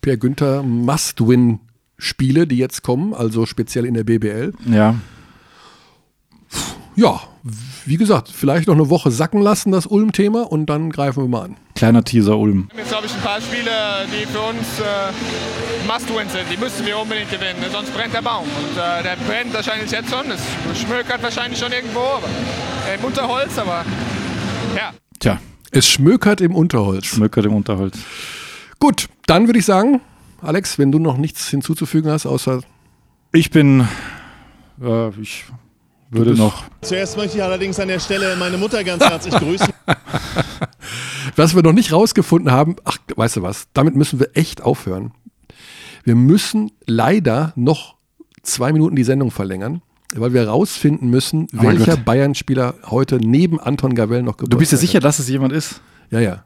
Per 0.00 0.16
Günther 0.16 0.62
Must-Win-Spiele, 0.62 2.46
die 2.46 2.56
jetzt 2.56 2.82
kommen, 2.82 3.12
also 3.12 3.44
speziell 3.44 3.84
in 3.84 3.92
der 3.92 4.04
BBL. 4.04 4.54
Ja. 4.70 4.94
Ja, 6.94 7.20
wie 7.84 7.98
gesagt, 7.98 8.30
vielleicht 8.32 8.68
noch 8.68 8.74
eine 8.74 8.88
Woche 8.88 9.10
sacken 9.10 9.42
lassen, 9.42 9.70
das 9.70 9.86
Ulm-Thema, 9.86 10.50
und 10.50 10.66
dann 10.66 10.90
greifen 10.90 11.24
wir 11.24 11.28
mal 11.28 11.44
an. 11.44 11.56
Kleiner 11.74 12.02
Teaser 12.02 12.38
Ulm. 12.38 12.70
Jetzt 12.74 12.96
habe 12.96 13.04
ich 13.04 13.14
ein 13.14 13.20
paar 13.20 13.40
Spiele, 13.40 13.70
die 14.06 14.24
für 14.24 14.40
uns 14.40 14.80
äh, 14.80 15.86
Must-Win 15.86 16.28
sind. 16.30 16.44
Die 16.50 16.56
müssen 16.56 16.86
wir 16.86 16.98
unbedingt 16.98 17.30
gewinnen, 17.30 17.58
sonst 17.70 17.92
brennt 17.92 18.14
der 18.14 18.22
Baum. 18.22 18.44
Und 18.44 18.78
äh, 18.78 19.02
der 19.02 19.16
brennt 19.28 19.52
wahrscheinlich 19.52 19.90
jetzt 19.90 20.08
schon. 20.10 20.24
Es 20.30 20.80
schmökert 20.80 21.22
wahrscheinlich 21.22 21.60
schon 21.60 21.70
irgendwo 21.70 22.00
aber, 22.00 22.28
äh, 22.88 22.94
im 22.98 23.04
Unterholz, 23.04 23.58
aber 23.58 23.84
ja. 24.76 24.94
Tja. 25.18 25.40
Es 25.70 25.88
schmökert 25.88 26.40
im 26.40 26.54
Unterholz. 26.54 27.06
Schmökert 27.06 27.44
im 27.44 27.54
Unterholz. 27.54 27.98
Gut, 28.78 29.08
dann 29.26 29.46
würde 29.46 29.58
ich 29.58 29.64
sagen, 29.64 30.00
Alex, 30.40 30.78
wenn 30.78 30.92
du 30.92 30.98
noch 30.98 31.16
nichts 31.16 31.48
hinzuzufügen 31.48 32.10
hast, 32.10 32.26
außer. 32.26 32.60
Ich 33.32 33.50
bin. 33.50 33.86
Äh, 34.80 35.08
ich 35.20 35.44
würde 36.10 36.34
noch. 36.34 36.64
Zuerst 36.82 37.16
möchte 37.16 37.38
ich 37.38 37.42
allerdings 37.42 37.80
an 37.80 37.88
der 37.88 37.98
Stelle 37.98 38.36
meine 38.36 38.58
Mutter 38.58 38.84
ganz 38.84 39.04
herzlich 39.04 39.34
grüßen. 39.34 39.68
was 41.36 41.54
wir 41.54 41.62
noch 41.62 41.72
nicht 41.72 41.92
rausgefunden 41.92 42.52
haben, 42.52 42.76
ach, 42.84 42.98
weißt 43.14 43.36
du 43.36 43.42
was, 43.42 43.68
damit 43.72 43.96
müssen 43.96 44.20
wir 44.20 44.30
echt 44.34 44.62
aufhören. 44.62 45.12
Wir 46.04 46.14
müssen 46.14 46.70
leider 46.86 47.52
noch 47.56 47.96
zwei 48.42 48.72
Minuten 48.72 48.94
die 48.94 49.04
Sendung 49.04 49.30
verlängern, 49.30 49.82
weil 50.14 50.32
wir 50.32 50.48
rausfinden 50.48 51.10
müssen, 51.10 51.48
oh 51.56 51.62
welcher 51.62 51.96
Bayern-Spieler 51.96 52.74
heute 52.84 53.16
neben 53.16 53.58
Anton 53.60 53.94
Gavell 53.94 54.22
noch 54.22 54.36
Geburtstag 54.36 54.50
Du 54.50 54.58
bist 54.58 54.72
ja 54.72 54.78
sicher, 54.78 54.96
hat. 54.98 55.04
dass 55.04 55.18
es 55.18 55.28
jemand 55.28 55.52
ist? 55.52 55.80
Ja, 56.10 56.20
ja. 56.20 56.44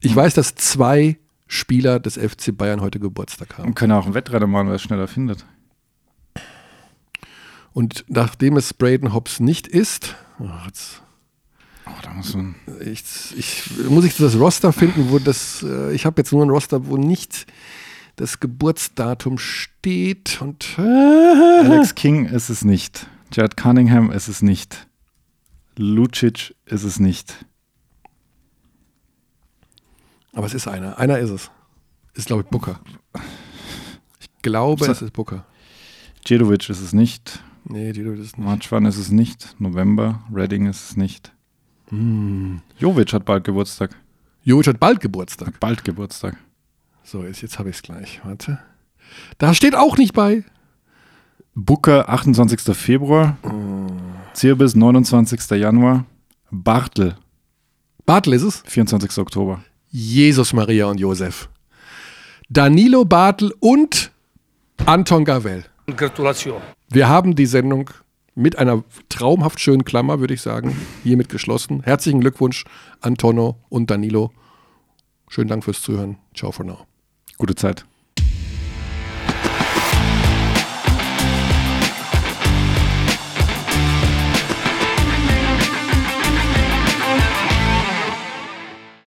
Ich 0.00 0.14
weiß, 0.14 0.34
dass 0.34 0.54
zwei 0.54 1.18
Spieler 1.46 2.00
des 2.00 2.16
FC 2.16 2.56
Bayern 2.56 2.80
heute 2.80 2.98
Geburtstag 2.98 3.58
haben. 3.58 3.68
Und 3.68 3.74
können 3.74 3.92
auch 3.92 4.06
ein 4.06 4.14
Wettrennen 4.14 4.50
machen, 4.50 4.68
wer 4.68 4.76
es 4.76 4.82
schneller 4.82 5.06
findet. 5.06 5.44
Und 7.72 8.04
nachdem 8.08 8.56
es 8.56 8.74
Braden 8.74 9.12
Hobbs 9.12 9.40
nicht 9.40 9.66
ist, 9.66 10.14
oh, 10.38 10.48
jetzt, 10.66 11.02
oh, 11.86 11.90
da 12.02 12.10
muss, 12.10 12.34
man 12.34 12.54
ich, 12.80 13.02
ich, 13.36 13.70
muss 13.88 14.04
ich 14.04 14.16
das 14.16 14.38
Roster 14.38 14.72
finden, 14.72 15.10
wo 15.10 15.18
das, 15.18 15.62
äh, 15.62 15.92
ich 15.92 16.04
habe 16.04 16.20
jetzt 16.20 16.32
nur 16.32 16.44
ein 16.44 16.50
Roster, 16.50 16.86
wo 16.86 16.96
nicht 16.96 17.46
das 18.16 18.40
Geburtsdatum 18.40 19.38
steht 19.38 20.40
und 20.40 20.66
Alex 20.78 21.94
King 21.94 22.26
ist 22.26 22.50
es 22.50 22.64
nicht. 22.64 23.06
Jared 23.32 23.56
Cunningham 23.56 24.10
ist 24.10 24.28
es 24.28 24.42
nicht. 24.42 24.86
Lucic 25.76 26.54
ist 26.66 26.84
es 26.84 27.00
nicht. 27.00 27.46
Aber 30.32 30.46
es 30.46 30.54
ist 30.54 30.68
einer. 30.68 30.98
Einer 30.98 31.18
ist 31.18 31.30
es. 31.30 31.50
Ist, 32.14 32.26
glaube 32.26 32.42
ich, 32.42 32.48
Booker. 32.48 32.80
Ich 34.20 34.28
glaube, 34.42 34.86
es 34.86 35.02
ist 35.02 35.12
Booker. 35.12 35.46
Jedovic 36.26 36.68
ist 36.68 36.80
es 36.80 36.92
nicht. 36.92 37.42
Nee, 37.64 37.92
die 37.92 38.02
ist 38.02 38.18
es 38.18 38.36
nicht. 38.36 38.38
Marchwan 38.38 38.86
ist 38.86 38.98
es 38.98 39.10
nicht. 39.10 39.56
November. 39.58 40.22
Reading 40.32 40.66
ist 40.66 40.90
es 40.90 40.96
nicht. 40.96 41.32
Hm. 41.88 42.60
Jovic 42.78 43.12
hat 43.12 43.24
bald 43.24 43.44
Geburtstag. 43.44 43.96
Jovic 44.44 44.66
hat 44.66 44.80
bald 44.80 45.00
Geburtstag. 45.00 45.58
Bald 45.60 45.84
Geburtstag. 45.84 46.36
So, 47.04 47.24
jetzt, 47.24 47.42
jetzt 47.42 47.58
habe 47.58 47.70
ich 47.70 47.76
es 47.76 47.82
gleich. 47.82 48.20
Warte. 48.24 48.58
Da 49.38 49.54
steht 49.54 49.74
auch 49.74 49.96
nicht 49.96 50.14
bei. 50.14 50.44
Booker, 51.54 52.08
28. 52.08 52.76
Februar. 52.76 53.36
Oh. 53.42 53.86
Zirbis, 54.32 54.74
29. 54.74 55.50
Januar. 55.50 56.06
Bartel. 56.50 57.16
Bartel 58.06 58.34
ist 58.34 58.42
es? 58.42 58.62
24. 58.66 59.18
Oktober. 59.18 59.62
Jesus, 59.90 60.52
Maria 60.52 60.86
und 60.86 60.98
Josef. 60.98 61.48
Danilo 62.48 63.04
Bartel 63.04 63.52
und 63.60 64.10
Anton 64.86 65.24
Gavell. 65.24 65.64
Gratulation. 65.86 66.62
Wir 66.88 67.08
haben 67.08 67.34
die 67.34 67.46
Sendung 67.46 67.90
mit 68.34 68.58
einer 68.58 68.82
traumhaft 69.08 69.60
schönen 69.60 69.84
Klammer, 69.84 70.20
würde 70.20 70.34
ich 70.34 70.40
sagen, 70.40 70.76
hiermit 71.02 71.28
geschlossen. 71.28 71.82
Herzlichen 71.82 72.20
Glückwunsch 72.20 72.64
an 73.00 73.16
Tonno 73.16 73.56
und 73.68 73.90
Danilo. 73.90 74.32
Schönen 75.28 75.48
Dank 75.48 75.64
fürs 75.64 75.82
Zuhören. 75.82 76.18
Ciao 76.34 76.52
for 76.52 76.64
now. 76.64 76.86
Gute 77.38 77.54
Zeit. 77.54 77.84